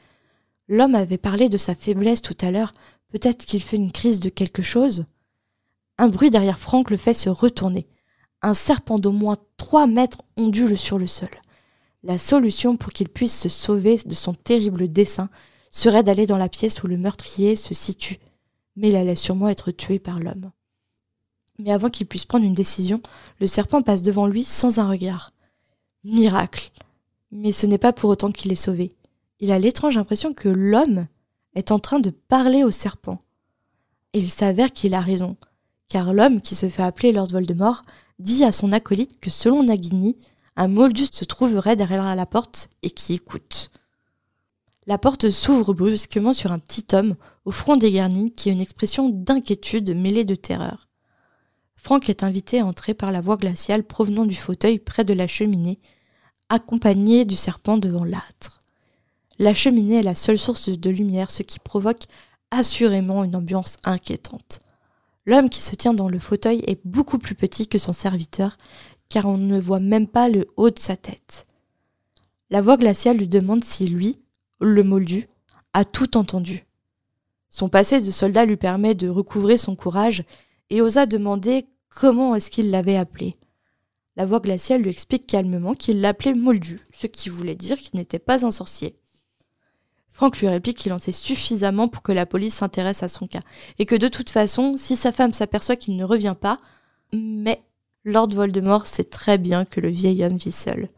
L'homme 0.69 0.95
avait 0.95 1.19
parlé 1.19 1.49
de 1.49 1.59
sa 1.59 1.75
faiblesse 1.75 2.23
tout 2.23 2.37
à 2.41 2.51
l'heure, 2.51 2.73
Peut-être 3.15 3.47
qu'il 3.47 3.63
fait 3.63 3.77
une 3.77 3.93
crise 3.93 4.19
de 4.19 4.29
quelque 4.29 4.61
chose. 4.61 5.07
Un 5.99 6.09
bruit 6.09 6.31
derrière 6.31 6.59
Franck 6.59 6.91
le 6.91 6.97
fait 6.97 7.15
se 7.15 7.29
retourner. 7.29 7.87
Un 8.43 8.55
serpent 8.55 8.99
d'au 8.99 9.13
moins 9.13 9.37
trois 9.57 9.87
mètres 9.87 10.23
ondule 10.37 10.77
sur 10.77 10.99
le 10.99 11.07
sol. 11.07 11.29
La 12.03 12.19
solution 12.19 12.77
pour 12.77 12.93
qu'il 12.93 13.09
puisse 13.09 13.39
se 13.39 13.49
sauver 13.49 14.01
de 14.05 14.15
son 14.15 14.35
terrible 14.35 14.93
dessein 14.93 15.31
serait 15.71 16.03
d'aller 16.03 16.27
dans 16.27 16.37
la 16.37 16.49
pièce 16.49 16.83
où 16.83 16.89
le 16.89 16.99
meurtrier 16.99 17.55
se 17.55 17.73
situe, 17.73 18.19
mais 18.75 18.89
il 18.89 18.97
allait 18.97 19.15
sûrement 19.15 19.49
être 19.49 19.71
tué 19.71 20.01
par 20.01 20.19
l'homme. 20.19 20.51
Mais 21.61 21.71
avant 21.71 21.91
qu'il 21.91 22.09
puisse 22.09 22.25
prendre 22.25 22.45
une 22.45 22.53
décision, 22.53 23.01
le 23.39 23.47
serpent 23.47 23.83
passe 23.83 24.03
devant 24.03 24.27
lui 24.27 24.43
sans 24.43 24.81
un 24.81 24.89
regard. 24.89 25.31
Miracle. 26.03 26.73
Mais 27.31 27.53
ce 27.53 27.67
n'est 27.67 27.79
pas 27.79 27.93
pour 27.93 28.11
autant 28.11 28.33
qu'il 28.33 28.51
est 28.51 28.57
sauvé. 28.57 28.91
Il 29.41 29.51
a 29.51 29.59
l'étrange 29.59 29.97
impression 29.97 30.33
que 30.33 30.49
l'homme 30.49 31.07
est 31.55 31.73
en 31.73 31.79
train 31.79 31.99
de 31.99 32.11
parler 32.11 32.65
au 32.65 32.71
serpent. 32.71 33.23
Et 34.13 34.19
il 34.19 34.31
s'avère 34.31 34.73
qu'il 34.73 34.95
a 34.95 35.01
raison, 35.01 35.37
car 35.89 36.13
l'homme 36.13 36.41
qui 36.41 36.55
se 36.55 36.69
fait 36.69 36.83
appeler 36.83 37.13
Lord 37.13 37.29
Voldemort 37.29 37.83
dit 38.19 38.45
à 38.45 38.53
son 38.53 38.73
acolyte 38.73 39.19
que 39.21 39.31
selon 39.31 39.65
Nagini, 39.65 40.17
un 40.57 40.69
Moldus 40.69 41.09
se 41.13 41.25
trouverait 41.25 41.77
derrière 41.77 42.15
la 42.15 42.27
porte 42.27 42.71
et 42.83 42.91
qui 42.91 43.15
écoute. 43.15 43.71
La 44.87 44.99
porte 44.99 45.31
s'ouvre 45.31 45.75
brusquement 45.75 46.33
sur 46.33 46.53
un 46.53 46.59
petit 46.59 46.87
homme 46.95 47.17
au 47.45 47.51
front 47.51 47.77
dégarni 47.77 48.33
qui 48.33 48.51
a 48.51 48.53
une 48.53 48.61
expression 48.61 49.09
d'inquiétude 49.09 49.97
mêlée 49.97 50.25
de 50.25 50.35
terreur. 50.35 50.89
Franck 51.77 52.09
est 52.09 52.23
invité 52.23 52.61
à 52.61 52.67
entrer 52.67 52.95
par 52.95 53.11
la 53.11 53.21
voie 53.21 53.37
glaciale 53.37 53.85
provenant 53.85 54.27
du 54.27 54.35
fauteuil 54.35 54.79
près 54.79 55.05
de 55.05 55.13
la 55.13 55.27
cheminée, 55.27 55.81
accompagné 56.49 57.25
du 57.25 57.37
serpent 57.37 57.79
devant 57.79 58.05
l'âtre. 58.05 58.61
La 59.39 59.55
cheminée 59.55 59.99
est 59.99 60.03
la 60.03 60.15
seule 60.15 60.39
source 60.39 60.69
de 60.69 60.91
lumière, 60.91 61.31
ce 61.31 61.43
qui 61.43 61.59
provoque 61.59 62.05
assurément 62.51 63.25
une 63.25 63.37
ambiance 63.37 63.77
inquiétante. 63.85 64.61
L'homme 65.27 65.49
qui 65.49 65.63
se 65.63 65.75
tient 65.75 65.95
dans 65.95 66.09
le 66.09 66.19
fauteuil 66.19 66.63
est 66.67 66.81
beaucoup 66.85 67.19
plus 67.19 67.35
petit 67.35 67.67
que 67.67 67.79
son 67.79 67.93
serviteur, 67.93 68.57
car 69.09 69.27
on 69.27 69.39
ne 69.39 69.59
voit 69.59 69.81
même 69.81 70.07
pas 70.07 70.29
le 70.29 70.47
haut 70.57 70.71
de 70.71 70.79
sa 70.79 70.97
tête. 70.97 71.47
La 72.51 72.61
voix 72.61 72.77
glaciale 72.77 73.17
lui 73.17 73.29
demande 73.29 73.65
si 73.65 73.87
lui, 73.87 74.21
le 74.61 74.83
moldu, 74.83 75.29
a 75.73 75.85
tout 75.85 76.17
entendu. 76.17 76.67
Son 77.51 77.69
passé 77.69 78.01
de 78.01 78.11
soldat 78.11 78.45
lui 78.45 78.57
permet 78.57 78.95
de 78.95 79.09
recouvrer 79.09 79.59
son 79.59 79.75
courage 79.77 80.25
et 80.71 80.81
osa 80.81 81.07
demander 81.07 81.67
comment 81.89 82.35
est-ce 82.35 82.51
qu'il 82.51 82.71
l'avait 82.71 82.97
appelé. 82.97 83.37
La 84.17 84.27
voix 84.27 84.41
glaciale 84.41 84.83
lui 84.83 84.91
explique 84.91 85.27
calmement 85.27 85.75
qu'il 85.75 86.01
l'appelait 86.01 86.35
Moldu, 86.35 86.79
ce 86.93 87.07
qui 87.07 87.29
voulait 87.29 87.57
dire 87.57 87.79
qu'il 87.79 87.99
n'était 87.99 88.21
pas 88.21 88.47
un 88.47 88.51
sorcier. 88.51 88.97
Franck 90.15 90.39
lui 90.39 90.49
réplique 90.49 90.79
qu'il 90.79 90.93
en 90.93 90.99
sait 90.99 91.13
suffisamment 91.13 91.89
pour 91.89 92.03
que 92.03 92.13
la 92.13 92.25
police 92.25 92.55
s'intéresse 92.55 93.03
à 93.03 93.09
son 93.09 93.27
cas, 93.27 93.41
et 93.81 93.85
que 93.85 93.97
de 93.97 94.07
toute 94.07 94.31
façon, 94.31 94.77
si 94.77 94.95
sa 94.95 95.11
femme 95.11 95.33
s'aperçoit 95.33 95.75
qu'il 95.75 95.97
ne 95.97 96.05
revient 96.05 96.37
pas, 96.41 96.61
mais 97.13 97.61
Lord 98.05 98.29
Voldemort 98.29 98.87
sait 98.87 99.05
très 99.05 99.39
bien 99.39 99.65
que 99.65 99.81
le 99.81 99.89
vieil 99.89 100.25
homme 100.25 100.37
vit 100.37 100.53
seul. 100.53 100.89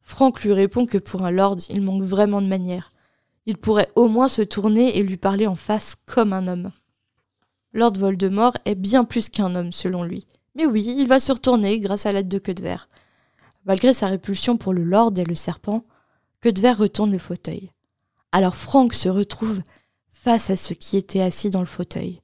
Franck 0.00 0.42
lui 0.42 0.54
répond 0.54 0.86
que 0.86 0.96
pour 0.96 1.22
un 1.22 1.30
lord, 1.30 1.58
il 1.68 1.82
manque 1.82 2.02
vraiment 2.02 2.40
de 2.40 2.46
manières. 2.46 2.92
Il 3.44 3.58
pourrait 3.58 3.90
au 3.94 4.08
moins 4.08 4.28
se 4.28 4.42
tourner 4.42 4.96
et 4.96 5.02
lui 5.02 5.18
parler 5.18 5.46
en 5.46 5.54
face 5.54 5.96
comme 6.06 6.32
un 6.32 6.48
homme. 6.48 6.72
Lord 7.74 7.94
Voldemort 7.98 8.56
est 8.64 8.74
bien 8.74 9.04
plus 9.04 9.28
qu'un 9.28 9.54
homme 9.54 9.72
selon 9.72 10.02
lui. 10.02 10.26
Mais 10.54 10.64
oui, 10.64 10.94
il 10.98 11.08
va 11.08 11.20
se 11.20 11.32
retourner 11.32 11.78
grâce 11.78 12.06
à 12.06 12.12
l'aide 12.12 12.28
de 12.28 12.38
Queue 12.38 12.54
de 12.54 12.62
Verre. 12.62 12.88
Malgré 13.66 13.92
sa 13.92 14.06
répulsion 14.06 14.56
pour 14.56 14.72
le 14.72 14.84
lord 14.84 15.12
et 15.18 15.24
le 15.24 15.34
serpent, 15.34 15.84
Queue 16.40 16.52
de 16.52 16.60
Verre 16.60 16.78
retourne 16.78 17.12
le 17.12 17.18
fauteuil. 17.18 17.70
Alors 18.32 18.56
Franck 18.56 18.94
se 18.94 19.08
retrouve 19.10 19.62
face 20.10 20.50
à 20.50 20.56
ceux 20.56 20.74
qui 20.74 20.96
étaient 20.96 21.20
assis 21.20 21.50
dans 21.50 21.60
le 21.60 21.66
fauteuil. 21.66 22.22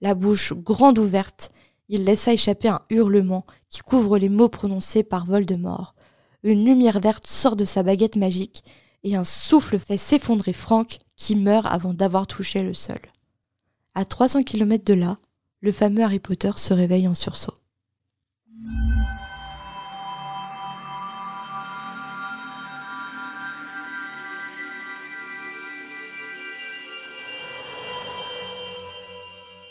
La 0.00 0.14
bouche 0.14 0.52
grande 0.52 0.98
ouverte, 0.98 1.50
il 1.88 2.04
laissa 2.04 2.32
échapper 2.32 2.68
un 2.68 2.82
hurlement 2.90 3.46
qui 3.70 3.80
couvre 3.80 4.18
les 4.18 4.28
mots 4.28 4.48
prononcés 4.48 5.02
par 5.02 5.24
Voldemort. 5.24 5.94
Une 6.42 6.64
lumière 6.64 7.00
verte 7.00 7.26
sort 7.26 7.56
de 7.56 7.64
sa 7.64 7.82
baguette 7.82 8.16
magique 8.16 8.62
et 9.02 9.16
un 9.16 9.24
souffle 9.24 9.78
fait 9.78 9.96
s'effondrer 9.96 10.52
Franck 10.52 10.98
qui 11.16 11.34
meurt 11.34 11.66
avant 11.66 11.94
d'avoir 11.94 12.26
touché 12.26 12.62
le 12.62 12.74
sol. 12.74 13.00
À 13.94 14.04
300 14.04 14.42
km 14.42 14.84
de 14.84 14.94
là, 14.94 15.16
le 15.60 15.72
fameux 15.72 16.02
Harry 16.02 16.20
Potter 16.20 16.52
se 16.56 16.74
réveille 16.74 17.08
en 17.08 17.14
sursaut. 17.14 17.54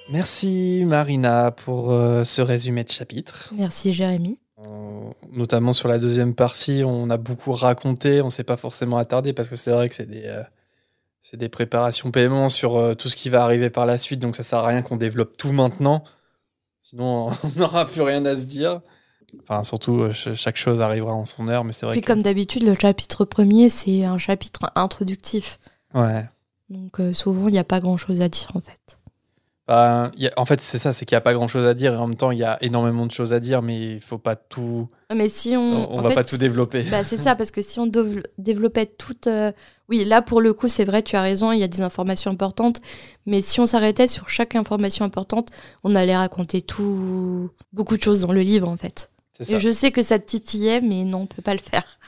Merci 0.09 0.83
Marina 0.85 1.51
pour 1.51 1.91
euh, 1.91 2.23
ce 2.23 2.41
résumé 2.41 2.83
de 2.83 2.89
chapitre. 2.89 3.51
Merci 3.55 3.93
Jérémy. 3.93 4.39
Euh, 4.65 5.09
notamment 5.31 5.73
sur 5.73 5.87
la 5.87 5.99
deuxième 5.99 6.33
partie, 6.33 6.83
on 6.85 7.09
a 7.09 7.17
beaucoup 7.17 7.51
raconté, 7.51 8.21
on 8.21 8.29
s'est 8.29 8.43
pas 8.43 8.57
forcément 8.57 8.97
attardé 8.97 9.33
parce 9.33 9.49
que 9.49 9.55
c'est 9.55 9.71
vrai 9.71 9.89
que 9.89 9.95
c'est 9.95 10.05
des, 10.09 10.23
euh, 10.25 10.41
c'est 11.21 11.37
des 11.37 11.49
préparations 11.49 12.09
paiement 12.11 12.49
sur 12.49 12.77
euh, 12.77 12.93
tout 12.95 13.09
ce 13.09 13.15
qui 13.15 13.29
va 13.29 13.43
arriver 13.43 13.69
par 13.69 13.85
la 13.85 13.97
suite, 13.97 14.19
donc 14.19 14.35
ça 14.35 14.43
sert 14.43 14.59
à 14.59 14.67
rien 14.67 14.81
qu'on 14.81 14.95
développe 14.97 15.35
tout 15.37 15.51
maintenant. 15.51 16.03
Sinon, 16.81 17.27
on 17.43 17.59
n'aura 17.59 17.85
plus 17.85 18.01
rien 18.01 18.25
à 18.25 18.35
se 18.37 18.45
dire. 18.45 18.81
Enfin, 19.43 19.63
surtout, 19.63 20.11
ch- 20.13 20.33
chaque 20.35 20.55
chose 20.55 20.81
arrivera 20.81 21.13
en 21.13 21.25
son 21.25 21.49
heure, 21.49 21.65
mais 21.65 21.73
c'est 21.73 21.85
vrai 21.85 21.93
Puis 21.95 22.01
que... 22.01 22.07
comme 22.07 22.21
d'habitude, 22.23 22.63
le 22.63 22.75
chapitre 22.75 23.25
premier, 23.25 23.67
c'est 23.67 24.05
un 24.05 24.17
chapitre 24.17 24.61
introductif. 24.75 25.59
Ouais. 25.93 26.25
Donc 26.69 26.99
souvent, 27.13 27.49
il 27.49 27.51
n'y 27.51 27.59
a 27.59 27.63
pas 27.65 27.81
grand-chose 27.81 28.21
à 28.21 28.29
dire 28.29 28.49
en 28.55 28.61
fait. 28.61 28.99
Bah, 29.67 30.11
il 30.15 30.23
y 30.23 30.27
a- 30.27 30.31
en 30.37 30.45
fait, 30.45 30.61
c'est 30.61 30.77
ça, 30.77 30.93
c'est 30.93 31.05
qu'il 31.05 31.15
n'y 31.15 31.17
a 31.17 31.21
pas 31.21 31.33
grand-chose 31.33 31.65
à 31.67 31.73
dire, 31.73 31.93
et 31.93 31.97
en 31.97 32.07
même 32.07 32.15
temps, 32.15 32.31
il 32.31 32.37
y 32.39 32.43
a 32.43 32.57
énormément 32.61 33.05
de 33.05 33.11
choses 33.11 33.33
à 33.33 33.39
dire, 33.41 33.61
mais 33.61 33.95
il 33.95 34.01
faut 34.01 34.17
pas 34.17 34.35
tout... 34.37 34.87
Mais 35.13 35.27
si 35.27 35.55
on... 35.57 35.61
On, 35.91 35.99
en 35.99 36.01
va 36.01 36.09
fait, 36.09 36.15
pas 36.15 36.23
tout 36.23 36.37
développer. 36.37 36.83
Bah, 36.83 37.03
c'est 37.03 37.17
ça, 37.17 37.35
parce 37.35 37.51
que 37.51 37.61
si 37.61 37.79
on 37.79 37.87
développait 38.37 38.85
toute... 38.85 39.27
euh, 39.27 39.51
Oui, 39.89 40.05
là, 40.05 40.21
pour 40.21 40.39
le 40.39 40.53
coup, 40.53 40.69
c'est 40.69 40.85
vrai, 40.85 41.03
tu 41.03 41.17
as 41.17 41.21
raison, 41.21 41.51
il 41.51 41.59
y 41.59 41.63
a 41.63 41.67
des 41.67 41.81
informations 41.81 42.31
importantes, 42.31 42.81
mais 43.25 43.41
si 43.41 43.59
on 43.59 43.65
s'arrêtait 43.65 44.07
sur 44.07 44.29
chaque 44.29 44.55
information 44.55 45.03
importante, 45.03 45.49
on 45.83 45.95
allait 45.95 46.15
raconter 46.15 46.61
tout... 46.61 47.49
beaucoup 47.73 47.97
de 47.97 48.03
choses 48.03 48.21
dans 48.21 48.31
le 48.31 48.41
livre, 48.41 48.69
en 48.69 48.77
fait. 48.77 49.11
Et 49.49 49.59
je 49.59 49.69
sais 49.69 49.91
que 49.91 50.01
ça 50.01 50.17
te 50.17 50.25
titillait, 50.25 50.81
mais 50.81 51.03
non, 51.03 51.19
on 51.23 51.25
peut 51.27 51.41
pas 51.41 51.53
le 51.53 51.59
faire. 51.59 51.99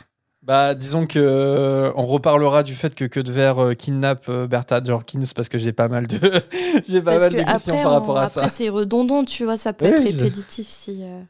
Bah, 0.49 0.73
disons 0.73 1.05
que 1.05 1.19
euh, 1.21 1.91
on 1.95 2.07
reparlera 2.07 2.63
du 2.63 2.73
fait 2.73 2.95
que 2.95 3.05
que 3.05 3.19
de 3.19 3.31
verre 3.31 3.63
euh, 3.63 3.73
kidnappe 3.75 4.25
euh, 4.29 4.47
Bertha 4.47 4.81
Jorkins 4.83 5.21
parce 5.35 5.47
que 5.47 5.59
j'ai 5.59 5.73
pas 5.73 5.87
mal 5.89 6.07
de 6.07 6.17
j'ai 6.87 7.01
pas 7.03 7.11
parce 7.19 7.25
mal 7.31 7.33
de 7.45 7.51
questions 7.51 7.83
par 7.83 7.91
on- 7.91 7.95
rapport 7.99 8.17
à 8.17 8.23
après, 8.23 8.41
ça. 8.45 8.49
c'est 8.49 8.69
redondant, 8.69 9.23
tu 9.25 9.43
vois, 9.45 9.57
ça 9.57 9.73
peut 9.73 9.85
être 9.85 10.01
je- 10.11 10.17
répétitif 10.23 10.67
si... 10.67 11.03
euh, 11.03 11.21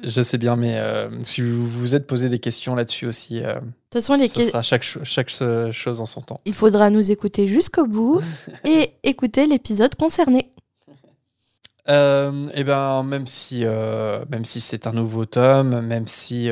De 0.00 0.08
Je 0.08 0.22
sais 0.22 0.38
bien, 0.38 0.54
mais 0.54 0.80
si 1.24 1.40
vous 1.42 1.68
vous 1.68 1.96
êtes 1.96 2.06
posé 2.06 2.28
des 2.28 2.38
questions 2.38 2.76
là-dessus 2.76 3.06
aussi, 3.06 3.42
euh, 3.42 3.54
toute 3.90 4.00
façon, 4.00 4.14
les 4.14 4.28
ce 4.28 4.36
que- 4.36 4.42
sera 4.44 4.62
chaque 4.62 4.84
cho- 4.84 5.00
chaque 5.02 5.30
chose 5.72 6.00
en 6.00 6.06
son 6.06 6.20
temps. 6.20 6.40
il 6.44 6.54
faudra 6.54 6.88
nous 6.88 7.10
écouter 7.10 7.48
jusqu'au 7.48 7.84
bout 7.84 8.20
et 8.64 8.92
écouter 9.02 9.46
l'épisode 9.46 9.96
concerné. 9.96 10.52
Et 11.88 12.64
ben 12.64 13.02
même 13.02 13.26
si 13.26 13.64
même 13.64 14.44
si 14.44 14.60
c'est 14.60 14.86
un 14.86 14.92
nouveau 14.92 15.24
tome, 15.24 15.80
même 15.80 16.06
si 16.06 16.48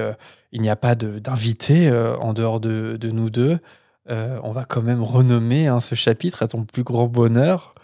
il 0.57 0.63
n'y 0.63 0.71
a 0.71 0.77
pas 0.77 0.95
d'invité 0.95 1.89
euh, 1.89 2.17
en 2.17 2.33
dehors 2.33 2.61
de, 2.61 2.97
de 2.99 3.11
nous 3.11 3.29
deux, 3.29 3.59
euh, 4.09 4.41
on 4.43 4.53
va 4.53 4.65
quand 4.65 4.81
même 4.81 5.03
renommer 5.03 5.67
hein, 5.67 5.81
ce 5.81 5.95
chapitre 5.95 6.43
à 6.43 6.49
ton 6.49 6.65
plus 6.65 6.83
grand 6.83 7.09
bonheur. 7.09 7.75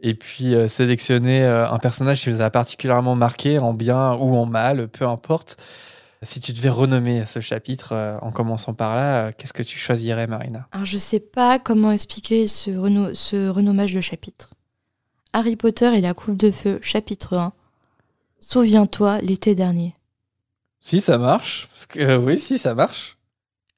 Et 0.00 0.14
puis 0.14 0.54
euh, 0.54 0.66
sélectionner 0.66 1.44
un 1.44 1.78
personnage 1.78 2.22
qui 2.22 2.30
vous 2.30 2.40
a 2.40 2.48
particulièrement 2.48 3.14
marqué 3.14 3.58
en 3.58 3.74
bien 3.74 4.14
ou 4.14 4.34
en 4.34 4.46
mal, 4.46 4.88
peu 4.88 5.06
importe. 5.06 5.58
Si 6.22 6.40
tu 6.40 6.52
devais 6.54 6.70
renommer 6.70 7.26
ce 7.26 7.40
chapitre 7.40 8.18
en 8.22 8.30
commençant 8.30 8.72
par 8.72 8.94
là, 8.94 9.32
qu'est-ce 9.32 9.52
que 9.52 9.62
tu 9.62 9.78
choisirais, 9.78 10.26
Marina? 10.26 10.68
Alors, 10.72 10.86
je 10.86 10.96
sais 10.96 11.20
pas 11.20 11.58
comment 11.58 11.92
expliquer 11.92 12.46
ce, 12.46 12.70
ce 13.14 13.48
renommage 13.48 13.92
de 13.92 14.00
chapitre. 14.00 14.50
Harry 15.34 15.56
Potter 15.56 15.92
et 15.96 16.00
la 16.00 16.14
coupe 16.14 16.36
de 16.36 16.50
feu, 16.50 16.78
chapitre 16.80 17.36
1. 17.36 17.52
Souviens-toi 18.40 19.20
l'été 19.20 19.54
dernier. 19.54 19.94
Si 20.84 21.00
ça 21.00 21.16
marche, 21.16 21.68
parce 21.68 21.86
que 21.86 22.00
euh, 22.00 22.18
oui, 22.18 22.36
si 22.36 22.58
ça 22.58 22.74
marche. 22.74 23.16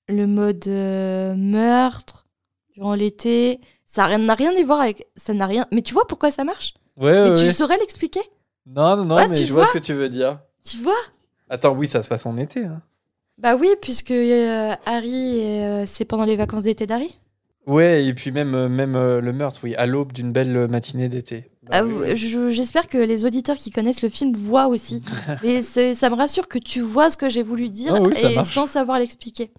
Le 0.08 0.26
mode 0.26 0.66
euh, 0.68 1.34
meurtre 1.36 2.26
durant 2.74 2.94
l'été, 2.94 3.60
ça 3.86 4.06
rien- 4.06 4.16
n'a 4.18 4.34
rien 4.34 4.54
à 4.58 4.64
voir 4.64 4.80
avec. 4.80 5.06
Ça 5.14 5.34
n'a 5.34 5.46
rien. 5.46 5.66
Mais 5.70 5.82
tu 5.82 5.92
vois 5.92 6.06
pourquoi 6.06 6.30
ça 6.30 6.44
marche? 6.44 6.72
Ouais, 6.96 7.12
Mais 7.12 7.30
ouais, 7.30 7.36
tu 7.36 7.44
ouais. 7.44 7.52
saurais 7.52 7.76
l'expliquer? 7.76 8.20
Non, 8.66 8.96
non, 8.96 9.04
non, 9.04 9.16
Ouais, 9.16 9.28
mais 9.28 9.34
tu 9.34 9.44
je 9.46 9.52
vois 9.52 9.64
vois 9.64 9.72
ce 9.74 9.78
que 9.78 9.84
tu 9.84 9.92
veux 9.92 10.08
dire. 10.08 10.40
Tu 10.64 10.78
vois? 10.78 10.96
Attends, 11.50 11.74
oui, 11.74 11.86
ça 11.86 12.02
se 12.02 12.08
passe 12.08 12.24
en 12.24 12.38
été. 12.38 12.64
hein. 12.64 12.80
Bah 13.36 13.54
oui, 13.56 13.68
puisque 13.82 14.10
euh, 14.12 14.74
Harry, 14.86 15.40
euh, 15.42 15.84
c'est 15.86 16.06
pendant 16.06 16.24
les 16.24 16.36
vacances 16.36 16.62
d'été 16.62 16.86
d'Harry. 16.86 17.18
Ouais, 17.66 18.06
et 18.06 18.14
puis 18.14 18.30
même, 18.30 18.54
euh, 18.54 18.68
même 18.70 18.96
euh, 18.96 19.20
le 19.20 19.32
meurtre, 19.34 19.60
oui, 19.64 19.74
à 19.74 19.84
l'aube 19.84 20.12
d'une 20.12 20.32
belle 20.32 20.68
matinée 20.68 21.08
d'été. 21.10 21.50
Bah 21.70 21.78
Ah, 21.78 21.84
oui, 21.84 22.16
J'espère 22.16 22.88
que 22.88 22.98
les 22.98 23.24
auditeurs 23.24 23.56
qui 23.56 23.70
connaissent 23.70 24.02
le 24.02 24.08
film 24.08 24.34
voient 24.36 24.66
aussi. 24.68 25.02
Mais 25.42 25.62
c'est- 25.62 25.94
ça 25.94 26.10
me 26.10 26.14
rassure 26.14 26.48
que 26.48 26.58
tu 26.58 26.80
vois 26.80 27.10
ce 27.10 27.16
que 27.16 27.28
j'ai 27.28 27.42
voulu 27.42 27.68
dire 27.70 27.94
Ah 27.96 28.00
oui, 28.00 28.12
et 28.22 28.34
marche. 28.34 28.52
sans 28.54 28.66
savoir 28.66 28.98
l'expliquer. 28.98 29.50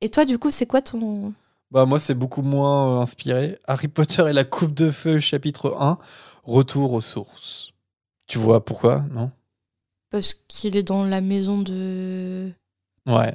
Et 0.00 0.08
toi, 0.08 0.24
du 0.24 0.38
coup, 0.38 0.50
c'est 0.50 0.66
quoi 0.66 0.82
ton. 0.82 1.32
Bah, 1.70 1.86
moi, 1.86 1.98
c'est 1.98 2.14
beaucoup 2.14 2.42
moins 2.42 2.98
euh, 2.98 3.02
inspiré. 3.02 3.58
Harry 3.66 3.88
Potter 3.88 4.24
et 4.28 4.32
la 4.32 4.44
coupe 4.44 4.74
de 4.74 4.90
feu, 4.90 5.18
chapitre 5.20 5.74
1, 5.78 5.98
retour 6.44 6.92
aux 6.92 7.00
sources. 7.00 7.72
Tu 8.26 8.38
vois 8.38 8.64
pourquoi, 8.64 9.04
non? 9.10 9.30
Parce 10.10 10.34
qu'il 10.48 10.76
est 10.76 10.82
dans 10.82 11.04
la 11.04 11.20
maison 11.20 11.60
de. 11.62 12.50
Ouais. 13.06 13.32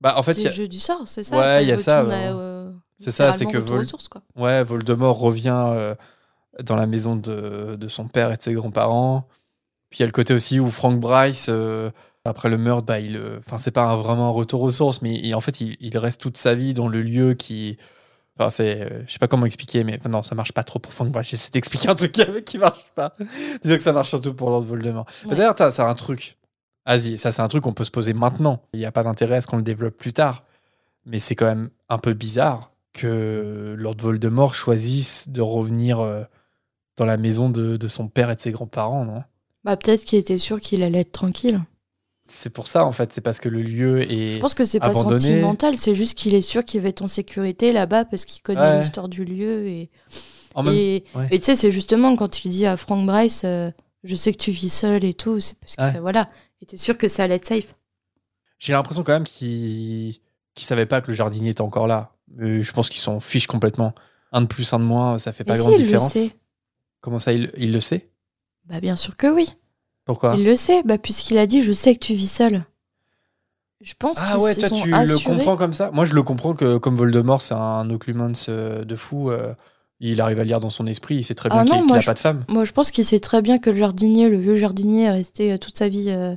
Bah, 0.00 0.14
en 0.18 0.22
fait, 0.22 0.34
il 0.34 0.42
y 0.44 0.48
a- 0.48 0.52
jeux 0.52 0.68
du 0.68 0.78
sort, 0.78 1.08
c'est 1.08 1.22
ça? 1.22 1.38
Ouais, 1.38 1.64
il 1.64 1.68
y 1.68 1.72
a 1.72 1.78
ça, 1.78 2.04
ouais. 2.04 2.12
euh, 2.14 2.70
C'est 2.98 3.10
ça, 3.10 3.32
c'est 3.32 3.46
que 3.46 3.56
Vol- 3.56 3.86
sources, 3.86 4.08
quoi. 4.08 4.22
ouais, 4.36 4.62
Voldemort 4.62 5.18
revient 5.18 5.54
euh, 5.74 5.94
dans 6.62 6.76
la 6.76 6.86
maison 6.86 7.16
de, 7.16 7.76
de 7.78 7.88
son 7.88 8.08
père 8.08 8.32
et 8.32 8.36
de 8.36 8.42
ses 8.42 8.54
grands-parents. 8.54 9.28
Puis 9.90 9.98
il 9.98 10.00
y 10.00 10.04
a 10.04 10.06
le 10.06 10.12
côté 10.12 10.34
aussi 10.34 10.58
où 10.60 10.70
Frank 10.70 10.98
Bryce, 10.98 11.46
euh, 11.48 11.90
après 12.24 12.48
le 12.48 12.58
meurtre, 12.58 12.86
bah, 12.86 12.98
il, 12.98 13.16
euh, 13.16 13.38
c'est 13.56 13.70
pas 13.70 13.84
un- 13.84 13.96
vraiment 13.96 14.28
un 14.28 14.32
retour 14.32 14.62
aux 14.62 14.70
sources, 14.70 15.00
mais 15.02 15.14
il- 15.14 15.34
en 15.34 15.40
fait, 15.40 15.60
il, 15.60 15.76
il 15.80 15.96
reste 15.98 16.20
toute 16.20 16.36
sa 16.36 16.54
vie 16.54 16.74
dans 16.74 16.88
le 16.88 17.02
lieu 17.02 17.34
qui. 17.34 17.78
Enfin, 18.38 18.50
c'est, 18.50 18.82
euh, 18.82 19.02
je 19.06 19.12
sais 19.12 19.18
pas 19.18 19.28
comment 19.28 19.46
expliquer, 19.46 19.82
mais 19.84 19.98
non, 20.08 20.22
ça 20.22 20.34
marche 20.34 20.52
pas 20.52 20.64
trop 20.64 20.78
pour 20.78 20.92
Frank 20.92 21.10
Bryce. 21.10 21.28
J'essaie 21.30 21.50
d'expliquer 21.50 21.88
un 21.88 21.94
truc 21.94 22.12
qui, 22.12 22.22
qui 22.44 22.58
marche 22.58 22.84
pas. 22.94 23.14
Disons 23.62 23.76
que 23.76 23.82
ça 23.82 23.92
marche 23.92 24.08
surtout 24.10 24.34
pour 24.34 24.50
Lord 24.50 24.62
Voldemort. 24.62 25.06
Ouais. 25.24 25.36
D'ailleurs, 25.36 25.54
c'est 25.56 25.80
un 25.82 25.94
truc. 25.94 26.36
Vas-y, 26.84 27.16
ça, 27.18 27.32
c'est 27.32 27.42
un 27.42 27.48
truc 27.48 27.62
qu'on 27.64 27.72
peut 27.72 27.84
se 27.84 27.90
poser 27.90 28.12
maintenant. 28.12 28.62
Il 28.74 28.78
n'y 28.80 28.86
a 28.86 28.92
pas 28.92 29.02
d'intérêt 29.04 29.36
à 29.36 29.40
ce 29.40 29.46
qu'on 29.46 29.56
le 29.56 29.62
développe 29.62 29.96
plus 29.96 30.12
tard. 30.12 30.44
Mais 31.06 31.18
c'est 31.20 31.34
quand 31.34 31.46
même 31.46 31.70
un 31.88 31.98
peu 31.98 32.12
bizarre 32.14 32.70
que 32.92 33.74
Lord 33.78 33.96
Voldemort 34.00 34.54
choisisse 34.54 35.28
de 35.28 35.40
revenir 35.40 35.98
dans 36.96 37.04
la 37.06 37.16
maison 37.16 37.50
de, 37.50 37.76
de 37.76 37.88
son 37.88 38.08
père 38.08 38.30
et 38.30 38.36
de 38.36 38.40
ses 38.40 38.50
grands-parents, 38.52 39.04
non? 39.04 39.22
Bah 39.64 39.76
peut-être 39.76 40.04
qu'il 40.04 40.18
était 40.18 40.38
sûr 40.38 40.60
qu'il 40.60 40.82
allait 40.82 41.00
être 41.00 41.12
tranquille. 41.12 41.60
C'est 42.28 42.50
pour 42.50 42.66
ça, 42.66 42.84
en 42.84 42.92
fait. 42.92 43.12
C'est 43.12 43.20
parce 43.20 43.38
que 43.38 43.48
le 43.48 43.62
lieu 43.62 44.00
est. 44.10 44.32
Je 44.32 44.38
pense 44.40 44.54
que 44.54 44.64
c'est 44.64 44.80
pas 44.80 44.86
abandonné. 44.88 45.20
sentimental, 45.20 45.76
c'est 45.76 45.94
juste 45.94 46.16
qu'il 46.18 46.34
est 46.34 46.40
sûr 46.42 46.64
qu'il 46.64 46.80
va 46.80 46.88
être 46.88 47.02
en 47.02 47.08
sécurité 47.08 47.72
là-bas 47.72 48.04
parce 48.04 48.24
qu'il 48.24 48.42
connaît 48.42 48.60
Ouais. 48.60 48.80
l'histoire 48.80 49.08
du 49.08 49.24
lieu. 49.24 49.66
Et, 49.66 49.90
En 50.54 50.62
même- 50.64 50.74
et, 50.74 51.04
ouais. 51.14 51.28
tu 51.30 51.42
sais, 51.42 51.54
c'est 51.54 51.70
justement 51.70 52.16
quand 52.16 52.28
tu 52.28 52.48
dis 52.48 52.66
à 52.66 52.76
Frank 52.76 53.04
Bryce, 53.06 53.42
euh, 53.44 53.70
je 54.04 54.14
sais 54.16 54.32
que 54.32 54.38
tu 54.38 54.50
vis 54.50 54.70
seul 54.70 55.04
et 55.04 55.14
tout, 55.14 55.38
c'est 55.40 55.56
parce 55.60 55.76
que 55.76 55.82
Ouais. 55.82 56.00
voilà, 56.00 56.28
il 56.60 56.64
était 56.64 56.76
sûr 56.76 56.96
que 56.98 57.06
ça 57.08 57.24
allait 57.24 57.36
être 57.36 57.46
safe. 57.46 57.74
J'ai 58.58 58.72
l'impression 58.72 59.04
quand 59.04 59.12
même 59.12 59.24
qu'ils 59.24 60.16
qu'ils 60.54 60.64
savaient 60.66 60.86
pas 60.86 61.00
que 61.02 61.08
le 61.08 61.14
jardinier 61.14 61.50
était 61.50 61.60
encore 61.60 61.86
là. 61.86 62.12
Mais 62.34 62.62
je 62.62 62.72
pense 62.72 62.88
qu'ils 62.88 63.02
s'en 63.02 63.20
fichent 63.20 63.46
complètement. 63.46 63.94
Un 64.32 64.40
de 64.40 64.46
plus, 64.46 64.72
un 64.72 64.78
de 64.78 64.84
moins, 64.84 65.18
ça 65.18 65.32
fait 65.32 65.44
pas 65.44 65.52
Mais 65.52 65.58
si, 65.58 65.64
grande 65.66 65.74
il 65.78 65.84
différence. 65.84 66.14
le 66.14 66.20
sait. 66.22 66.30
Comment 67.06 67.20
ça, 67.20 67.32
il, 67.32 67.52
il 67.56 67.72
le 67.72 67.80
sait? 67.80 68.10
Bah 68.64 68.80
bien 68.80 68.96
sûr 68.96 69.16
que 69.16 69.28
oui. 69.28 69.48
Pourquoi? 70.06 70.34
Il 70.34 70.44
le 70.44 70.56
sait, 70.56 70.82
bah, 70.82 70.98
puisqu'il 70.98 71.38
a 71.38 71.46
dit 71.46 71.62
je 71.62 71.70
sais 71.70 71.94
que 71.94 72.00
tu 72.04 72.14
vis 72.14 72.26
seul. 72.26 72.64
Je 73.80 73.94
pense 73.96 74.16
Ah 74.20 74.40
ouais, 74.40 74.56
toi 74.56 74.68
tu 74.70 74.90
le 74.90 75.18
comprends 75.24 75.56
comme 75.56 75.72
ça? 75.72 75.92
Moi 75.92 76.04
je 76.04 76.14
le 76.14 76.24
comprends 76.24 76.54
que 76.54 76.78
comme 76.78 76.96
Voldemort 76.96 77.42
c'est 77.42 77.54
un 77.54 77.88
occlumens 77.90 78.32
euh, 78.48 78.82
de 78.84 78.96
fou, 78.96 79.30
euh, 79.30 79.54
il 80.00 80.20
arrive 80.20 80.40
à 80.40 80.44
lire 80.44 80.58
dans 80.58 80.68
son 80.70 80.88
esprit, 80.88 81.14
il 81.18 81.22
sait 81.22 81.34
très 81.36 81.48
bien 81.48 81.60
Ah 81.60 81.64
qu'il 81.64 81.74
non, 81.74 81.78
qu'il 81.82 81.86
moi, 81.86 81.98
a 81.98 82.00
je- 82.00 82.06
pas 82.06 82.14
de 82.14 82.18
femme. 82.18 82.44
Moi, 82.48 82.64
je 82.64 82.72
pense 82.72 82.90
qu'il 82.90 83.04
sait 83.04 83.20
très 83.20 83.42
bien 83.42 83.58
que 83.58 83.70
le 83.70 83.76
jardinier, 83.76 84.28
le 84.28 84.38
vieux 84.40 84.56
jardinier, 84.56 85.04
est 85.04 85.10
resté 85.12 85.52
euh, 85.52 85.58
toute 85.58 85.78
sa 85.78 85.88
vie 85.88 86.06
euh, 86.10 86.34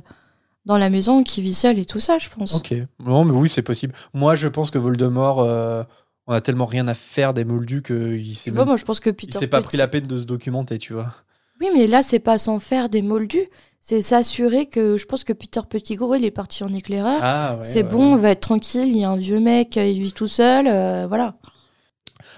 dans 0.66 0.78
la 0.78 0.88
maison, 0.88 1.24
qu'il 1.24 1.42
vit 1.42 1.52
seul 1.54 1.80
et 1.80 1.84
tout 1.84 1.98
ça, 1.98 2.18
je 2.18 2.28
pense. 2.28 2.54
Ok, 2.54 2.74
non 3.00 3.24
mais 3.24 3.32
oui 3.32 3.48
c'est 3.48 3.62
possible. 3.62 3.92
Moi 4.14 4.36
je 4.36 4.46
pense 4.46 4.70
que 4.70 4.78
Voldemort, 4.78 5.40
euh, 5.40 5.82
on 6.30 6.34
a 6.34 6.40
tellement 6.40 6.66
rien 6.66 6.86
à 6.86 6.94
faire 6.94 7.34
des 7.34 7.44
moldus 7.44 7.82
qu'il 7.82 8.36
s'est 8.36 8.50
Tu 8.50 8.54
vois, 8.54 8.60
même- 8.60 8.68
moi, 8.68 8.76
je 8.76 8.84
pense 8.84 9.00
que 9.00 9.10
il 9.10 9.14
Peter 9.14 9.36
s'est 9.36 9.48
pas 9.48 9.60
pris 9.62 9.76
la 9.76 9.88
peine 9.88 10.06
de 10.06 10.16
se 10.16 10.22
documenter, 10.24 10.78
tu 10.78 10.92
vois. 10.92 11.12
Oui, 11.60 11.68
mais 11.74 11.88
là, 11.88 12.02
c'est 12.02 12.20
pas 12.20 12.38
sans 12.38 12.60
faire 12.60 12.88
des 12.88 13.02
moldus. 13.02 13.48
C'est 13.80 14.00
s'assurer 14.00 14.66
que 14.66 14.96
je 14.96 15.06
pense 15.06 15.24
que 15.24 15.32
Peter 15.32 15.60
Pettigrew, 15.68 16.14
il 16.16 16.24
est 16.24 16.30
parti 16.30 16.62
en 16.62 16.72
éclaireur. 16.72 17.18
Ah 17.20 17.56
ouais. 17.56 17.64
c'est 17.64 17.82
ouais, 17.82 17.88
bon, 17.90 18.12
on 18.12 18.16
va 18.16 18.30
être 18.30 18.40
tranquille. 18.40 18.86
Il 18.86 18.96
y 18.98 19.04
a 19.04 19.10
un 19.10 19.16
vieux 19.16 19.40
mec, 19.40 19.76
euh, 19.76 19.84
il 19.86 20.00
vit 20.00 20.12
tout 20.12 20.28
seul. 20.28 20.66
euh, 20.68 21.06
voilà. 21.08 21.34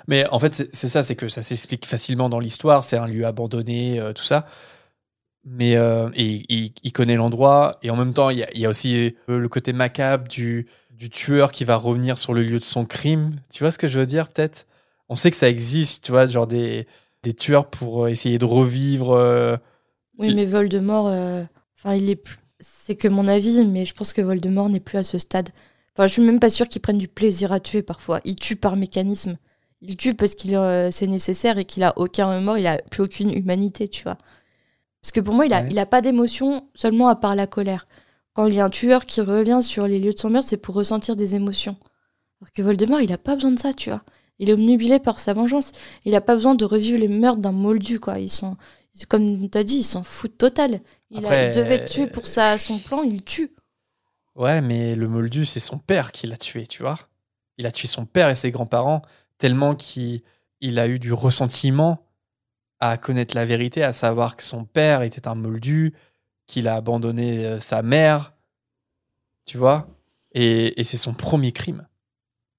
Mais 0.09 0.27
en 0.31 0.39
fait 0.39 0.69
c'est 0.73 0.89
ça, 0.89 1.03
c'est 1.03 1.17
que 1.17 1.29
ça 1.29 1.43
s'explique 1.43 1.85
facilement 1.85 2.29
dans 2.31 2.39
l'histoire. 2.39 2.85
C'est 2.85 2.97
un 2.97 3.07
lieu 3.07 3.27
abandonné, 3.27 4.01
euh, 4.01 4.13
tout 4.13 4.23
ça. 4.25 4.47
Mais 5.45 5.77
euh, 5.77 6.09
et, 6.15 6.45
il, 6.49 6.73
il 6.83 6.93
connaît 6.93 7.17
l'endroit 7.17 7.79
et 7.83 7.91
en 7.91 7.97
même 7.97 8.15
temps 8.15 8.31
il 8.31 8.39
y 8.39 8.45
a, 8.45 8.49
il 8.55 8.61
y 8.61 8.67
a 8.67 8.71
aussi 8.71 9.17
le 9.27 9.49
côté 9.49 9.73
macabre 9.73 10.29
du, 10.29 10.69
du 11.03 11.11
tueur 11.11 11.51
qui 11.51 11.65
va 11.65 11.75
revenir 11.75 12.17
sur 12.17 12.33
le 12.33 12.43
lieu 12.45 12.61
de 12.61 12.65
son 12.65 12.85
crime. 12.85 13.35
Tu 13.53 13.65
vois 13.65 13.73
ce 13.73 13.79
que 13.79 13.89
je 13.89 13.99
veux 13.99 14.07
dire 14.07 14.29
peut-être? 14.29 14.67
On 15.09 15.17
sait 15.17 15.33
que 15.33 15.37
ça 15.37 15.49
existe, 15.49 16.05
tu 16.05 16.13
vois, 16.13 16.27
genre 16.27 16.47
des, 16.47 16.87
des 17.25 17.35
tueurs 17.35 17.67
pour 17.67 18.05
euh, 18.05 18.09
essayer 18.09 18.39
de 18.39 18.45
revivre. 18.45 19.11
euh, 19.11 19.57
Oui, 20.19 20.33
mais 20.33 20.47
Voldemort, 20.47 21.09
euh, 21.09 21.43
enfin, 21.77 21.97
il 21.97 22.09
est 22.09 22.15
plus. 22.15 22.39
C'est 22.61 22.95
que 22.95 23.09
mon 23.09 23.27
avis, 23.27 23.67
mais 23.67 23.85
je 23.85 23.95
pense 23.95 24.13
que 24.13 24.21
Voldemort 24.23 24.69
n'est 24.69 24.79
plus 24.79 24.97
à 24.99 25.03
ce 25.03 25.19
stade. 25.19 25.49
Enfin, 25.97 26.07
je 26.07 26.13
suis 26.13 26.23
même 26.23 26.39
pas 26.39 26.51
sûre 26.51 26.69
qu'il 26.69 26.81
prenne 26.81 26.99
du 26.99 27.09
plaisir 27.09 27.53
à 27.53 27.59
tuer 27.59 27.83
parfois. 27.83 28.21
Il 28.25 28.37
tue 28.37 28.55
par 28.55 28.77
mécanisme. 28.77 29.37
Il 29.81 29.97
tue 29.97 30.15
parce 30.15 30.37
qu'il 30.37 30.55
euh, 30.55 30.93
c'est 30.93 31.09
nécessaire 31.09 31.59
et 31.59 31.65
qu'il 31.65 31.83
a 31.83 31.93
aucun 31.99 32.27
remords, 32.29 32.59
il 32.59 32.67
a 32.69 32.79
plus 32.79 33.03
aucune 33.03 33.33
humanité, 33.37 33.89
tu 33.89 34.05
vois. 34.05 34.17
Parce 35.03 35.11
que 35.11 35.19
pour 35.21 35.35
moi, 35.35 35.47
il 35.47 35.53
a, 35.53 35.63
Ouais. 35.63 35.69
il 35.73 35.79
a 35.81 35.87
pas 35.87 36.01
d'émotion 36.01 36.69
seulement 36.77 37.09
à 37.09 37.17
part 37.17 37.35
la 37.35 37.49
colère. 37.49 37.89
Quand 38.35 38.47
il 38.47 38.55
y 38.55 38.61
a 38.61 38.65
un 38.65 38.71
tueur 38.71 39.05
qui 39.07 39.21
revient 39.21 39.61
sur 39.63 39.87
les 39.87 39.99
lieux 39.99 40.13
de 40.15 40.19
son 40.19 40.31
meurtre, 40.31 40.49
c'est 40.49 40.57
pour 40.57 40.75
ressentir 40.75 41.17
des 41.17 41.35
émotions. 41.35 41.77
Alors 42.41 42.53
que 42.53 42.63
Voldemort, 42.63 43.01
il 43.01 43.13
a 43.13 43.19
pas 43.19 43.35
besoin 43.35 43.53
de 43.53 43.59
ça, 43.59 43.73
tu 43.75 43.91
vois. 43.91 44.03
Il 44.39 44.49
est 44.51 44.55
obnubilé 44.55 44.99
par 44.99 45.21
sa 45.21 45.35
vengeance. 45.35 45.73
Il 46.05 46.15
a 46.15 46.21
pas 46.21 46.35
besoin 46.35 46.55
de 46.55 46.65
revivre 46.65 46.99
les 46.99 47.09
meurtres 47.09 47.41
d'un 47.41 47.53
moldu, 47.53 48.01
quoi. 48.01 48.19
Ils 48.19 48.31
sont, 48.33 48.57
comme 49.09 49.49
tu 49.51 49.59
as 49.59 49.65
dit, 49.65 49.77
il 49.79 49.85
s'en 49.85 50.03
fout 50.03 50.37
total. 50.37 50.81
Il, 51.11 51.19
a- 51.19 51.29
Après, 51.29 51.49
il 51.51 51.55
devait 51.55 51.85
tuer 51.87 52.07
pour 52.07 52.27
ça, 52.27 52.59
son 52.59 52.79
plan, 52.79 53.03
il 53.03 53.23
tue. 53.23 53.55
Ouais, 54.35 54.63
mais 54.63 54.95
le 54.95 55.09
Moldu, 55.09 55.45
c'est 55.45 55.61
son 55.61 55.79
père 55.79 56.11
qui 56.11 56.27
l'a 56.27 56.39
tué, 56.39 56.67
tu 56.67 56.83
vois. 56.83 56.99
Il 57.59 57.67
a 57.67 57.71
tué 57.73 57.87
son 57.87 58.07
père 58.07 58.31
et 58.31 58.35
ses 58.35 58.51
grands-parents 58.51 59.03
tellement 59.37 59.75
qu'il 59.75 60.23
il 60.61 60.79
a 60.79 60.89
eu 60.89 60.99
du 60.99 61.13
ressentiment 61.13 62.07
à 62.81 62.97
connaître 62.97 63.35
la 63.37 63.45
vérité, 63.45 63.85
à 63.85 63.93
savoir 63.93 64.37
que 64.37 64.43
son 64.43 64.65
père 64.65 65.03
était 65.03 65.29
un 65.29 65.35
Moldu, 65.35 65.93
qu'il 66.53 66.69
a 66.69 66.75
abandonné 66.77 67.45
euh, 67.47 67.59
sa 67.61 67.83
mère, 67.83 68.35
tu 69.47 69.59
vois. 69.59 69.87
Et, 70.33 70.81
et 70.81 70.85
c'est 70.85 70.97
son 70.97 71.15
premier 71.15 71.53
crime. 71.53 71.87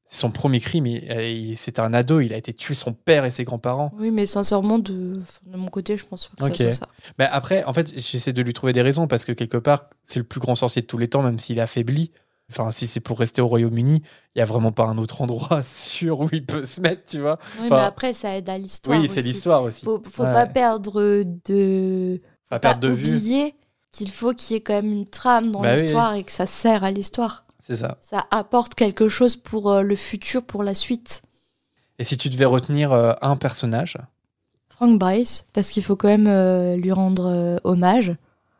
C'est 0.05 0.19
son 0.19 0.31
premier 0.31 0.59
crime. 0.59 0.85
et 0.85 1.55
C'était 1.57 1.79
un 1.79 1.93
ado, 1.93 2.19
il 2.19 2.33
a 2.33 2.37
été 2.37 2.53
tué 2.53 2.73
son 2.75 2.93
père 2.93 3.25
et 3.25 3.31
ses 3.31 3.45
grands-parents. 3.45 3.91
Oui, 3.97 4.11
mais 4.11 4.25
sincèrement, 4.27 4.77
de, 4.77 5.21
de 5.45 5.57
mon 5.57 5.67
côté, 5.69 5.97
je 5.97 6.05
pense 6.05 6.27
pas 6.37 6.49
que 6.49 6.51
Ok. 6.51 6.57
ça 6.57 6.63
soit 6.71 6.85
ça. 6.85 6.87
Mais 7.17 7.25
après, 7.31 7.63
en 7.63 7.73
fait, 7.73 7.97
j'essaie 7.99 8.33
de 8.33 8.41
lui 8.41 8.53
trouver 8.53 8.73
des 8.73 8.81
raisons 8.81 9.07
parce 9.07 9.25
que 9.25 9.31
quelque 9.31 9.57
part, 9.57 9.85
c'est 10.03 10.19
le 10.19 10.25
plus 10.25 10.39
grand 10.39 10.55
sorcier 10.55 10.81
de 10.81 10.87
tous 10.87 10.97
les 10.97 11.07
temps, 11.07 11.23
même 11.23 11.39
s'il 11.39 11.57
est 11.57 11.61
affaibli. 11.61 12.11
Enfin, 12.51 12.69
si 12.71 12.85
c'est 12.85 12.99
pour 12.99 13.17
rester 13.17 13.41
au 13.41 13.47
Royaume-Uni, 13.47 14.03
il 14.35 14.39
y 14.39 14.41
a 14.41 14.45
vraiment 14.45 14.71
pas 14.73 14.83
un 14.85 14.97
autre 14.97 15.21
endroit 15.21 15.61
sûr 15.63 16.19
où 16.19 16.29
il 16.33 16.45
peut 16.45 16.65
se 16.65 16.81
mettre, 16.81 17.03
tu 17.07 17.19
vois. 17.21 17.39
Oui, 17.59 17.65
Enfin, 17.67 17.77
mais 17.77 17.85
après, 17.85 18.13
ça 18.13 18.35
aide 18.37 18.49
à 18.49 18.57
l'histoire. 18.57 18.99
Oui, 18.99 19.07
c'est 19.07 19.21
l'histoire 19.21 19.63
aussi. 19.63 19.85
Faut, 19.85 20.03
faut 20.07 20.23
Ouais. 20.23 20.33
pas 20.33 20.45
perdre 20.45 21.23
de. 21.45 22.21
Pas 22.49 22.59
perdre 22.59 22.81
de 22.81 22.89
vue. 22.89 23.53
Qu'il 23.93 24.11
faut 24.11 24.33
qu'il 24.33 24.55
y 24.55 24.57
ait 24.57 24.61
quand 24.61 24.73
même 24.73 24.91
une 24.91 25.05
trame 25.07 25.51
dans 25.53 25.61
Bah 25.61 25.75
oui. 25.75 25.83
l'histoire 25.83 26.13
et 26.15 26.23
que 26.25 26.31
ça 26.33 26.45
sert 26.45 26.83
à 26.83 26.91
l'histoire. 26.91 27.45
C'est 27.61 27.75
ça. 27.77 27.97
Ça 28.01 28.25
apporte 28.31 28.75
quelque 28.75 29.07
chose 29.07 29.37
pour 29.37 29.71
euh, 29.71 29.81
le 29.83 29.95
futur, 29.95 30.43
pour 30.43 30.63
la 30.63 30.75
suite. 30.75 31.21
Et 31.99 32.03
si 32.03 32.17
tu 32.17 32.27
devais 32.27 32.43
retenir 32.43 32.91
euh, 32.91 33.13
un 33.21 33.37
personnage, 33.37 33.97
Frank 34.69 34.99
Bryce, 34.99 35.45
parce 35.53 35.69
qu'il 35.69 35.83
faut 35.83 35.95
quand 35.95 36.09
même 36.09 36.27
euh, 36.27 36.75
lui 36.75 36.91
rendre 36.91 37.61
hommage. 37.63 38.13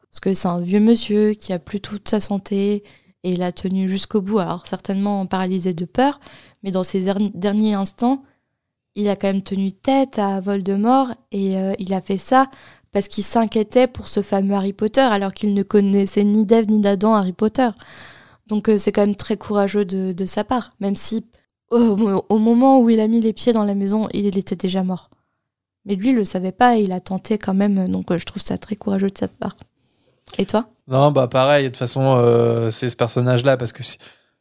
Parce 0.10 0.20
que 0.22 0.34
c'est 0.36 0.48
un 0.48 0.62
vieux 0.62 0.80
monsieur 0.80 1.32
qui 1.34 1.52
a 1.52 1.60
plus 1.60 1.82
toute 1.82 2.08
sa 2.08 2.20
santé 2.20 2.84
et 3.24 3.32
il 3.32 3.42
a 3.42 3.52
tenu 3.52 3.90
jusqu'au 3.90 4.22
bout. 4.22 4.38
Alors, 4.38 4.68
certainement 4.68 5.26
paralysé 5.26 5.74
de 5.74 5.86
peur, 5.86 6.20
mais 6.62 6.70
dans 6.72 6.84
ses 6.84 7.10
er- 7.10 7.32
derniers 7.34 7.74
instants, 7.74 8.24
il 8.96 9.10
a 9.10 9.16
quand 9.16 9.28
même 9.28 9.42
tenu 9.42 9.72
tête 9.72 10.20
à 10.20 10.40
Voldemort 10.40 11.08
et 11.32 11.56
il 11.80 11.94
a 11.96 12.02
fait 12.02 12.20
ça 12.20 12.48
parce 12.94 13.08
qu'il 13.10 13.24
s'inquiétait 13.24 13.88
pour 13.88 14.08
ce 14.08 14.22
fameux 14.22 14.56
Harry 14.56 14.72
Potter 14.74 15.02
alors 15.02 15.34
qu'il 15.34 15.54
ne 15.54 15.64
connaissait 15.64 16.24
ni 16.24 16.46
d'Ève 16.46 16.68
ni 16.68 16.80
d'Adam 16.80 17.14
Harry 17.14 17.34
Potter. 17.34 17.70
Donc, 18.48 18.70
euh, 18.70 18.78
c'est 18.78 18.92
quand 18.92 19.02
même 19.06 19.16
très 19.16 19.36
courageux 19.38 19.84
de, 19.86 20.14
de 20.14 20.26
sa 20.26 20.44
part, 20.44 20.74
même 20.80 20.96
si 20.96 21.26
au, 21.72 22.24
au 22.30 22.38
moment 22.38 22.80
où 22.80 22.90
il 22.90 23.00
a 23.00 23.08
mis 23.08 23.20
les 23.20 23.34
pieds 23.34 23.52
dans 23.54 23.64
la 23.64 23.74
maison, 23.74 24.08
il 24.14 24.38
était 24.38 24.56
déjà 24.56 24.84
mort. 24.84 25.10
Mais 25.86 25.96
lui, 25.96 26.10
il 26.10 26.16
le 26.16 26.24
savait 26.26 26.52
pas 26.52 26.78
et 26.78 26.84
il 26.84 26.92
a 26.92 27.00
tenté 27.02 27.38
quand 27.38 27.54
même, 27.54 27.90
donc 27.90 28.12
euh, 28.12 28.18
je 28.18 28.26
trouve 28.26 28.42
ça 28.42 28.58
très 28.58 28.76
courageux 28.76 29.10
de 29.10 29.18
sa 29.18 29.28
part. 29.28 29.58
Et 30.38 30.46
toi? 30.46 30.68
Non, 30.88 31.12
bah 31.12 31.28
pareil, 31.28 31.64
de 31.66 31.70
toute 31.70 31.78
façon, 31.78 32.16
euh, 32.18 32.70
c'est 32.72 32.90
ce 32.90 32.96
personnage-là 32.96 33.58
parce 33.58 33.72
que. 33.74 33.84
si- 33.84 33.98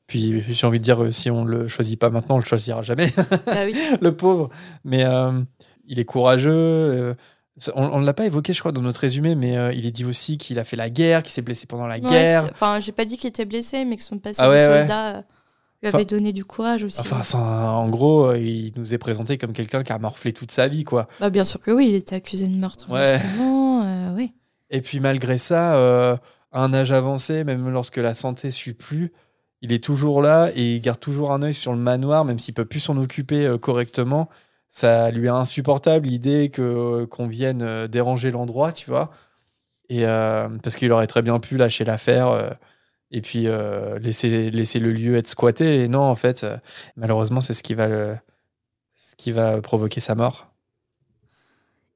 Puis 0.06 0.42
j'ai 0.48 0.66
envie 0.66 0.78
de 0.78 0.84
dire, 0.84 1.12
si 1.14 1.30
on 1.30 1.44
le 1.44 1.68
choisit 1.68 1.98
pas 1.98 2.10
maintenant, 2.10 2.36
on 2.36 2.38
le 2.38 2.44
choisira 2.44 2.82
jamais. 2.82 3.08
Ah 3.46 3.64
oui. 3.64 3.74
le 4.00 4.16
pauvre. 4.16 4.48
Mais 4.84 5.04
il 5.86 5.98
est 5.98 6.04
courageux. 6.04 7.14
On 7.74 8.00
ne 8.00 8.06
l'a 8.06 8.14
pas 8.14 8.24
évoqué, 8.26 8.52
je 8.52 8.60
crois, 8.60 8.72
dans 8.72 8.80
notre 8.80 9.00
résumé, 9.00 9.34
mais 9.34 9.56
euh, 9.58 9.72
il 9.72 9.84
est 9.86 9.90
dit 9.90 10.04
aussi 10.04 10.38
qu'il 10.38 10.58
a 10.58 10.64
fait 10.64 10.76
la 10.76 10.88
guerre, 10.90 11.22
qu'il 11.22 11.32
s'est 11.32 11.42
blessé 11.42 11.66
pendant 11.66 11.86
la 11.86 12.00
guerre. 12.00 12.48
Enfin, 12.52 12.80
j'ai 12.80 12.92
pas 12.92 13.04
dit 13.04 13.18
qu'il 13.18 13.28
était 13.28 13.44
blessé, 13.44 13.84
mais 13.84 13.96
que 13.96 14.02
son 14.02 14.18
passé 14.18 14.40
Ah 14.42 14.48
ouais, 14.48 14.66
de 14.66 14.78
soldat 14.78 15.08
euh, 15.16 15.20
lui 15.82 15.88
Enfin- 15.88 15.98
avait 15.98 16.04
donné 16.06 16.32
du 16.32 16.44
courage 16.44 16.84
aussi. 16.84 17.00
Enfin, 17.00 17.38
en 17.38 17.88
gros, 17.90 18.26
euh, 18.30 18.38
il 18.38 18.72
nous 18.76 18.94
est 18.94 18.98
présenté 18.98 19.36
comme 19.36 19.52
quelqu'un 19.52 19.82
qui 19.82 19.92
a 19.92 19.98
morflé 19.98 20.32
toute 20.32 20.50
sa 20.50 20.66
vie, 20.68 20.84
quoi. 20.84 21.06
Bah, 21.20 21.28
bien 21.28 21.44
sûr 21.44 21.60
que 21.60 21.70
oui, 21.70 21.88
il 21.90 21.94
était 21.94 22.16
accusé 22.16 22.48
de 22.48 22.56
meurtre. 22.56 22.86
Justement, 22.88 23.82
euh, 23.84 24.14
oui. 24.16 24.32
Et 24.70 24.80
puis 24.80 25.00
malgré 25.00 25.36
ça, 25.36 25.76
euh, 25.76 26.16
à 26.52 26.62
un 26.64 26.72
âge 26.72 26.90
avancé, 26.92 27.44
même 27.44 27.68
lorsque 27.68 27.98
la 27.98 28.14
santé 28.14 28.50
suit 28.50 28.72
plus, 28.72 29.12
il 29.60 29.72
est 29.72 29.84
toujours 29.84 30.22
là 30.22 30.50
et 30.54 30.76
il 30.76 30.80
garde 30.80 30.98
toujours 31.00 31.32
un 31.32 31.42
œil 31.42 31.52
sur 31.54 31.72
le 31.72 31.78
manoir, 31.78 32.24
même 32.24 32.38
s'il 32.38 32.54
peut 32.54 32.64
plus 32.64 32.80
s'en 32.80 32.96
occuper 32.96 33.54
correctement. 33.60 34.28
Ça 34.74 35.10
lui 35.10 35.26
est 35.26 35.28
insupportable 35.28 36.06
l'idée 36.06 36.48
que 36.48 37.04
qu'on 37.04 37.26
vienne 37.26 37.60
euh, 37.60 37.88
déranger 37.88 38.30
l'endroit, 38.30 38.72
tu 38.72 38.88
vois. 38.88 39.10
Et 39.90 40.06
euh, 40.06 40.48
parce 40.62 40.76
qu'il 40.76 40.90
aurait 40.92 41.06
très 41.06 41.20
bien 41.20 41.38
pu 41.40 41.58
lâcher 41.58 41.84
l'affaire 41.84 42.28
euh, 42.28 42.48
et 43.10 43.20
puis 43.20 43.46
laisser 44.00 44.50
laisser 44.50 44.78
le 44.78 44.92
lieu 44.92 45.18
être 45.18 45.28
squatté. 45.28 45.82
Et 45.82 45.88
non, 45.88 46.00
en 46.00 46.14
fait, 46.14 46.46
malheureusement, 46.96 47.42
c'est 47.42 47.52
ce 47.52 47.62
qui 47.62 47.74
va 47.74 48.16
ce 48.94 49.14
qui 49.18 49.30
va 49.30 49.60
provoquer 49.60 50.00
sa 50.00 50.14
mort. 50.14 50.46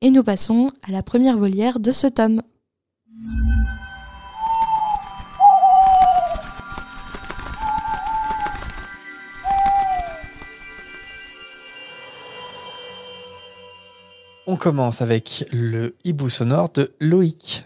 Et 0.03 0.11
nous 0.11 0.23
passons 0.23 0.71
à 0.87 0.91
la 0.91 1.03
première 1.03 1.39
volière 1.39 1.81
de 1.81 1.93
ce 1.93 2.07
tome. 2.09 2.43
On 14.49 14.57
commence 14.57 15.03
avec 15.03 15.45
le 15.53 15.97
hibou 16.05 16.29
sonore 16.29 16.71
de 16.73 16.95
Loïc. 17.01 17.65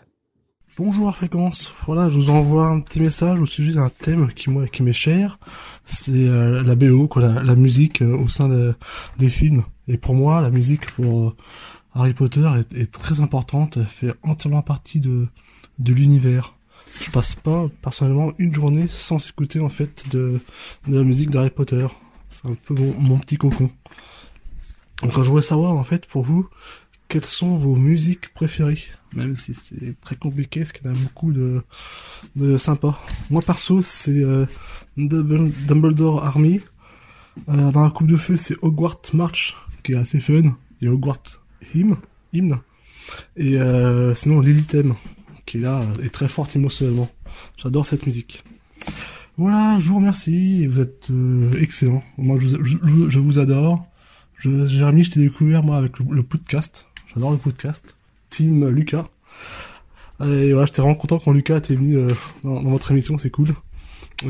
Bonjour 0.78 1.14
Fréquence. 1.14 1.70
Voilà, 1.87 2.09
je 2.09 2.16
vous 2.16 2.31
envoie 2.31 2.68
un 2.68 2.81
petit 2.81 3.01
message 3.01 3.39
au 3.39 3.45
sujet 3.45 3.74
d'un 3.74 3.91
thème 3.91 4.33
qui 4.33 4.49
moi 4.49 4.66
qui 4.66 4.83
m'est 4.83 4.95
cher. 4.95 5.39
C'est 5.85 6.12
euh, 6.12 6.62
la 6.62 6.74
BO, 6.74 7.07
quoi, 7.07 7.43
la, 7.43 7.55
musique 7.55 8.01
euh, 8.01 8.16
au 8.16 8.28
sein 8.28 8.49
de- 8.49 8.74
des 9.18 9.28
films. 9.28 9.64
Et 9.89 9.99
pour 9.99 10.14
moi, 10.14 10.41
la 10.41 10.49
musique 10.49 10.87
pour 10.93 11.28
euh, 11.28 11.37
Harry 11.95 12.14
Potter 12.14 12.49
est, 12.74 12.91
très 12.91 13.20
importante. 13.20 13.78
Fait 13.85 14.14
entièrement 14.22 14.62
partie 14.62 15.01
de 15.01 15.28
l'univers. 15.87 16.55
Je 17.03 17.11
passe 17.11 17.35
pas 17.35 17.66
personnellement 17.83 18.33
une 18.39 18.55
journée 18.55 18.87
sans 18.89 19.28
écouter 19.28 19.61
en 19.61 19.68
fait 19.68 20.09
de 20.11 20.41
la 20.89 21.03
musique 21.03 21.28
d'Harry 21.28 21.51
Potter. 21.51 21.87
C'est 22.31 22.47
un 22.47 22.55
peu 22.55 22.74
mon 22.99 23.18
petit 23.18 23.37
cocon. 23.37 23.70
Donc 25.03 25.13
je 25.15 25.21
voudrais 25.21 25.43
savoir 25.43 25.73
en 25.73 25.85
fait 25.85 26.07
pour 26.07 26.23
vous 26.23 26.49
quelles 27.09 27.25
sont 27.25 27.57
vos 27.57 27.75
musiques 27.75 28.33
préférées? 28.35 28.79
Même 29.17 29.35
si 29.35 29.53
c'est 29.55 30.01
très 30.01 30.15
compliqué, 30.15 30.61
parce 30.61 30.71
qu'il 30.73 30.87
y 30.87 30.89
en 30.91 30.93
a 30.93 30.99
beaucoup 30.99 31.33
de, 31.33 31.63
de 32.37 32.57
sympas. 32.59 33.01
Moi 33.31 33.43
perso, 33.43 33.83
c'est 33.83 34.23
euh, 34.23 34.47
Dumble- 34.97 35.51
Dumbledore 35.67 36.25
Army. 36.25 36.61
Euh, 37.49 37.73
dans 37.73 37.83
la 37.83 37.91
Coupe 37.91 38.07
de 38.07 38.17
Feu, 38.17 38.37
c'est 38.37 38.55
Hogwarts 38.63 39.01
March, 39.13 39.57
qui 39.83 39.93
est 39.93 39.97
assez 39.97 40.21
fun. 40.21 40.57
Et 40.81 40.87
Hogwarts 40.89 41.41
Hymn. 41.75 41.97
Hymne. 42.33 42.59
Et 43.37 43.59
euh, 43.61 44.15
sinon 44.15 44.39
Lilitem, 44.41 44.95
qui 45.47 45.59
là 45.59 45.83
est 46.05 46.11
très 46.11 46.29
forte 46.29 46.55
émotionnellement. 46.55 47.11
J'adore 47.57 47.87
cette 47.87 48.07
musique. 48.07 48.45
Voilà, 49.37 49.79
je 49.81 49.89
vous 49.89 49.97
remercie. 49.97 50.67
Vous 50.69 50.81
êtes 50.81 51.09
euh, 51.11 51.51
excellent. 51.61 52.05
Moi, 52.19 52.39
je, 52.39 52.49
je- 52.63 53.09
je 53.09 53.19
vous 53.19 53.41
adore. 53.41 53.85
Je, 54.41 54.66
Jérémy, 54.68 55.05
je 55.05 55.11
t'ai 55.11 55.20
découvert 55.20 55.62
moi 55.62 55.76
avec 55.76 55.99
le, 55.99 56.22
podcast. 56.22 56.86
J'adore 57.12 57.32
le 57.32 57.36
podcast. 57.36 57.95
Team 58.30 58.66
Lucas. 58.68 59.07
Et 60.24 60.53
voilà, 60.53 60.64
j'étais 60.64 60.80
vraiment 60.80 60.95
content 60.95 61.18
quand 61.18 61.32
Lucas 61.32 61.59
était 61.59 61.74
venu 61.74 61.99
euh, 61.99 62.14
dans, 62.43 62.62
votre 62.62 62.91
émission, 62.91 63.18
c'est 63.18 63.28
cool. 63.28 63.49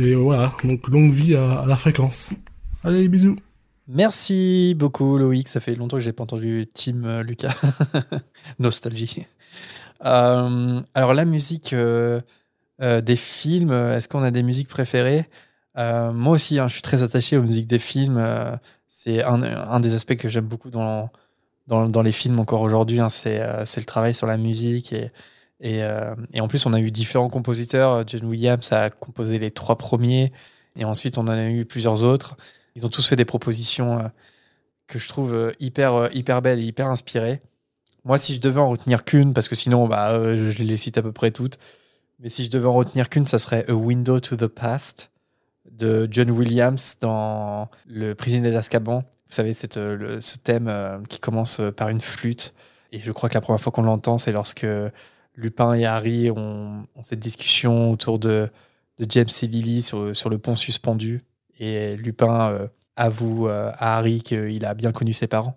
Et 0.00 0.16
voilà, 0.16 0.52
donc 0.64 0.88
longue 0.88 1.12
vie 1.12 1.36
à, 1.36 1.64
la 1.64 1.76
fréquence. 1.76 2.32
Allez, 2.82 3.08
bisous. 3.08 3.36
Merci 3.86 4.74
beaucoup, 4.76 5.16
Loïc. 5.16 5.46
Ça 5.46 5.60
fait 5.60 5.76
longtemps 5.76 5.98
que 5.98 6.02
j'ai 6.02 6.12
pas 6.12 6.24
entendu 6.24 6.66
Team 6.74 7.04
euh, 7.04 7.22
Lucas. 7.22 7.54
Nostalgie. 8.58 9.26
Euh, 10.04 10.80
alors, 10.92 11.14
la 11.14 11.24
musique 11.24 11.72
des 11.72 13.16
films, 13.16 13.70
est-ce 13.70 14.08
qu'on 14.08 14.24
a 14.24 14.32
des 14.32 14.42
musiques 14.42 14.68
préférées? 14.68 15.26
Moi 15.76 16.32
aussi, 16.32 16.58
hein, 16.58 16.66
je 16.66 16.72
suis 16.72 16.82
très 16.82 17.04
attaché 17.04 17.36
aux 17.36 17.42
musiques 17.42 17.68
des 17.68 17.78
films. 17.78 18.18
C'est 18.90 19.22
un, 19.22 19.78
des 19.80 19.94
aspects 19.94 20.16
que 20.16 20.28
j'aime 20.28 20.46
beaucoup 20.46 20.68
dans, 20.68 21.10
dans, 21.68 22.02
les 22.02 22.12
films 22.12 22.40
encore 22.40 22.60
aujourd'hui. 22.60 22.98
hein, 22.98 23.08
c'est 23.08 23.40
euh, 23.40 23.64
c'est 23.64 23.80
le 23.80 23.86
travail 23.86 24.12
sur 24.14 24.26
la 24.26 24.36
musique. 24.36 24.92
Et, 24.92 25.08
et, 25.60 25.84
euh, 25.84 26.14
en 26.38 26.48
plus, 26.48 26.66
on 26.66 26.72
a 26.72 26.80
eu 26.80 26.90
différents 26.90 27.30
compositeurs. 27.30 28.02
John 28.06 28.24
Williams 28.24 28.72
a 28.72 28.90
composé 28.90 29.38
les 29.38 29.52
trois 29.52 29.78
premiers. 29.78 30.32
Et 30.76 30.84
ensuite, 30.84 31.18
on 31.18 31.22
en 31.22 31.28
a 31.28 31.48
eu 31.48 31.64
plusieurs 31.64 32.02
autres. 32.02 32.36
Ils 32.74 32.84
ont 32.84 32.88
tous 32.88 33.08
fait 33.08 33.16
des 33.16 33.24
propositions 33.24 34.00
euh, 34.00 34.08
que 34.88 34.98
je 34.98 35.08
trouve 35.08 35.52
hyper, 35.60 36.12
hyper 36.12 36.42
belles 36.42 36.58
et 36.58 36.64
hyper 36.64 36.88
inspirées. 36.88 37.38
Moi, 38.04 38.18
si 38.18 38.34
je 38.34 38.40
devais 38.40 38.60
en 38.60 38.70
retenir 38.70 39.04
qu'une, 39.04 39.32
parce 39.34 39.48
que 39.48 39.54
sinon, 39.54 39.86
bah, 39.86 40.10
je 40.34 40.64
les 40.64 40.76
cite 40.76 40.98
à 40.98 41.02
peu 41.02 41.12
près 41.12 41.30
toutes, 41.30 41.58
mais 42.18 42.28
si 42.28 42.44
je 42.44 42.50
devais 42.50 42.66
en 42.66 42.74
retenir 42.74 43.08
qu'une, 43.08 43.28
ça 43.28 43.38
serait 43.38 43.64
A 43.68 43.74
Window 43.74 44.18
to 44.18 44.36
the 44.36 44.48
Past 44.48 45.12
de 45.70 46.08
John 46.10 46.30
Williams 46.30 46.96
dans 47.00 47.68
Le 47.86 48.14
Prisonnier 48.14 48.50
d'Azkaban. 48.50 48.98
Vous 48.98 49.34
savez, 49.34 49.52
c'est 49.52 49.76
euh, 49.76 50.20
ce 50.20 50.38
thème 50.38 50.66
euh, 50.68 50.98
qui 51.08 51.20
commence 51.20 51.60
euh, 51.60 51.70
par 51.70 51.88
une 51.88 52.00
flûte. 52.00 52.52
Et 52.90 52.98
je 52.98 53.12
crois 53.12 53.28
que 53.28 53.34
la 53.34 53.40
première 53.40 53.60
fois 53.60 53.70
qu'on 53.70 53.82
l'entend, 53.82 54.18
c'est 54.18 54.32
lorsque 54.32 54.66
Lupin 55.36 55.74
et 55.74 55.86
Harry 55.86 56.30
ont, 56.30 56.82
cette 57.02 57.20
discussion 57.20 57.92
autour 57.92 58.18
de, 58.18 58.50
James 59.08 59.28
et 59.42 59.46
Lily 59.46 59.82
sur, 59.82 60.28
le 60.28 60.38
pont 60.38 60.56
suspendu. 60.56 61.20
Et 61.60 61.96
Lupin 61.96 62.68
avoue 62.96 63.46
à 63.48 63.96
Harry 63.96 64.20
qu'il 64.20 64.64
a 64.66 64.74
bien 64.74 64.90
connu 64.90 65.12
ses 65.12 65.28
parents. 65.28 65.56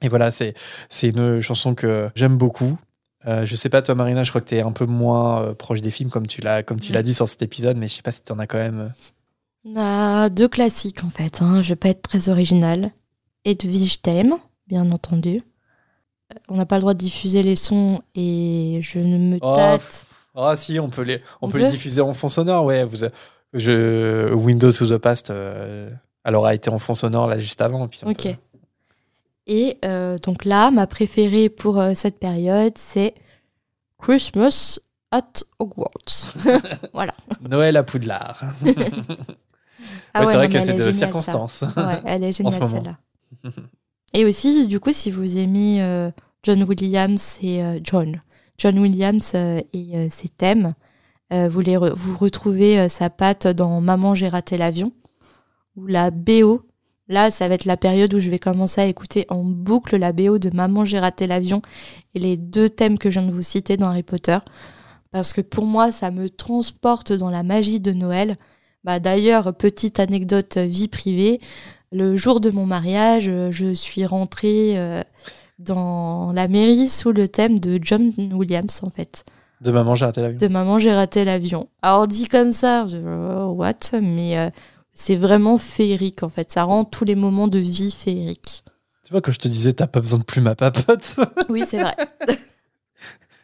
Et 0.00 0.08
voilà, 0.08 0.30
c'est 0.30 0.54
une 1.02 1.40
chanson 1.42 1.74
que 1.74 2.08
j'aime 2.14 2.38
beaucoup. 2.38 2.78
Euh, 3.26 3.44
je 3.44 3.56
sais 3.56 3.68
pas, 3.68 3.82
toi, 3.82 3.94
Marina, 3.94 4.22
je 4.22 4.30
crois 4.30 4.40
que 4.40 4.48
tu 4.48 4.54
es 4.56 4.60
un 4.62 4.72
peu 4.72 4.86
moins 4.86 5.42
euh, 5.42 5.54
proche 5.54 5.80
des 5.80 5.90
films, 5.90 6.10
comme 6.10 6.26
tu 6.26 6.40
l'as 6.40 6.62
comme 6.62 6.78
tu 6.78 6.92
l'as 6.92 7.02
dit 7.02 7.12
sur 7.14 7.28
cet 7.28 7.42
épisode, 7.42 7.76
mais 7.76 7.88
je 7.88 7.94
sais 7.94 8.02
pas 8.02 8.12
si 8.12 8.22
tu 8.22 8.32
en 8.32 8.38
as 8.38 8.46
quand 8.46 8.58
même. 8.58 8.80
euh, 8.80 8.88
On 9.66 9.76
a 9.76 10.28
deux 10.28 10.48
classiques 10.48 11.02
en 11.04 11.10
fait, 11.10 11.42
hein. 11.42 11.62
je 11.62 11.70
vais 11.70 11.76
pas 11.76 11.88
être 11.88 12.02
très 12.02 12.28
originale. 12.28 12.92
Edwige 13.44 14.02
t'aime, 14.02 14.34
bien 14.68 14.90
entendu. 14.92 15.42
Euh, 16.32 16.38
On 16.48 16.56
n'a 16.56 16.66
pas 16.66 16.76
le 16.76 16.82
droit 16.82 16.94
de 16.94 16.98
diffuser 17.00 17.42
les 17.42 17.56
sons 17.56 18.00
et 18.14 18.78
je 18.82 19.00
ne 19.00 19.18
me 19.18 19.38
Oh, 19.42 19.54
tâte. 19.56 20.04
Ah, 20.36 20.54
si, 20.54 20.78
on 20.78 20.88
peut 20.88 21.02
les, 21.02 21.16
on 21.40 21.48
On 21.48 21.50
peut 21.50 21.58
les 21.58 21.68
diffuser 21.68 22.00
en 22.00 22.14
fond 22.14 22.28
sonore, 22.28 22.64
ouais. 22.66 22.84
Vous, 22.84 22.98
je, 23.52 24.32
Windows 24.32 24.70
to 24.72 24.86
the 24.86 24.98
Past, 24.98 25.30
euh, 25.30 25.90
elle 26.24 26.34
aura 26.36 26.54
été 26.54 26.70
en 26.70 26.78
fond 26.78 26.94
sonore 26.94 27.26
là 27.26 27.38
juste 27.38 27.60
avant. 27.62 27.88
Puis 27.88 28.00
Ok. 28.06 28.22
peut- 28.22 28.34
Et 29.48 29.78
euh, 29.84 30.16
donc 30.18 30.44
là, 30.44 30.70
ma 30.70 30.86
préférée 30.86 31.48
pour 31.48 31.78
euh, 31.80 31.92
cette 31.94 32.18
période, 32.18 32.74
c'est 32.76 33.14
Christmas 33.98 34.78
at 35.10 35.22
Hogwarts. 35.58 36.34
voilà. 36.92 37.14
Noël 37.48 37.76
à 37.76 37.82
Poudlard. 37.82 38.42
Ah 40.12 40.20
Ouais, 40.20 40.26
ouais, 40.26 40.32
c'est 40.32 40.36
vrai 40.38 40.48
que 40.48 40.60
c'est 40.60 40.72
de 40.74 40.90
circonstances. 40.90 41.62
Ouais, 41.76 42.00
elle 42.04 42.24
est 42.24 42.32
géniale 42.36 42.52
celle-là. 42.68 42.98
Et 44.14 44.24
aussi, 44.24 44.66
du 44.66 44.80
coup, 44.80 44.92
si 44.92 45.10
vous 45.12 45.36
aimez 45.38 45.80
euh, 45.82 46.10
John 46.42 46.62
Williams 46.64 47.38
et 47.42 47.62
John, 47.84 48.20
John 48.56 48.78
Williams 48.78 49.34
et 49.34 50.08
ses 50.10 50.28
thèmes, 50.28 50.74
vous, 51.30 51.60
les 51.60 51.76
re- 51.76 51.92
vous 51.94 52.16
retrouvez 52.16 52.88
sa 52.88 53.08
patte 53.10 53.46
dans 53.46 53.80
Maman, 53.80 54.14
j'ai 54.16 54.28
raté 54.28 54.56
l'avion 54.58 54.92
ou 55.76 55.86
la 55.86 56.10
BO. 56.10 56.62
Là, 57.08 57.30
ça 57.30 57.48
va 57.48 57.54
être 57.54 57.64
la 57.64 57.76
période 57.76 58.12
où 58.12 58.20
je 58.20 58.30
vais 58.30 58.38
commencer 58.38 58.80
à 58.80 58.86
écouter 58.86 59.26
en 59.30 59.44
boucle 59.44 59.96
la 59.96 60.12
BO 60.12 60.38
de 60.38 60.54
Maman, 60.54 60.84
j'ai 60.84 60.98
raté 60.98 61.26
l'avion 61.26 61.62
et 62.14 62.18
les 62.18 62.36
deux 62.36 62.68
thèmes 62.68 62.98
que 62.98 63.10
je 63.10 63.18
viens 63.18 63.28
de 63.28 63.34
vous 63.34 63.42
citer 63.42 63.76
dans 63.76 63.88
Harry 63.88 64.02
Potter. 64.02 64.38
Parce 65.10 65.32
que 65.32 65.40
pour 65.40 65.64
moi, 65.64 65.90
ça 65.90 66.10
me 66.10 66.28
transporte 66.28 67.12
dans 67.12 67.30
la 67.30 67.42
magie 67.42 67.80
de 67.80 67.92
Noël. 67.92 68.36
Bah, 68.84 69.00
D'ailleurs, 69.00 69.54
petite 69.54 70.00
anecdote 70.00 70.58
euh, 70.58 70.66
vie 70.66 70.88
privée, 70.88 71.40
le 71.90 72.16
jour 72.16 72.40
de 72.40 72.50
mon 72.50 72.66
mariage, 72.66 73.28
euh, 73.28 73.50
je 73.50 73.72
suis 73.72 74.04
rentrée 74.04 74.78
euh, 74.78 75.02
dans 75.58 76.32
la 76.32 76.46
mairie 76.48 76.88
sous 76.88 77.12
le 77.12 77.28
thème 77.28 77.58
de 77.58 77.78
John 77.82 78.12
Williams, 78.34 78.80
en 78.82 78.90
fait. 78.90 79.24
De 79.60 79.72
maman, 79.72 79.94
j'ai 79.94 80.04
raté 80.04 80.20
l'avion. 80.20 80.38
De 80.38 80.48
Maman, 80.48 80.78
j'ai 80.78 80.94
raté 80.94 81.24
l'avion. 81.24 81.68
Alors, 81.82 82.06
dit 82.06 82.28
comme 82.28 82.52
ça, 82.52 82.86
je, 82.86 82.96
oh, 82.96 83.54
what? 83.54 83.98
Mais 84.00 84.38
euh, 84.38 84.50
c'est 84.98 85.16
vraiment 85.16 85.58
féerique, 85.58 86.24
en 86.24 86.28
fait. 86.28 86.50
Ça 86.50 86.64
rend 86.64 86.84
tous 86.84 87.04
les 87.04 87.14
moments 87.14 87.46
de 87.46 87.58
vie 87.58 87.92
féeriques. 87.92 88.64
Tu 89.04 89.12
vois, 89.12 89.20
quand 89.20 89.30
je 89.30 89.38
te 89.38 89.46
disais, 89.46 89.72
t'as 89.72 89.86
pas 89.86 90.00
besoin 90.00 90.18
de 90.18 90.24
plume 90.24 90.48
à 90.48 90.56
papote, 90.56 91.16
Oui, 91.48 91.62
c'est 91.64 91.78
vrai. 91.78 91.94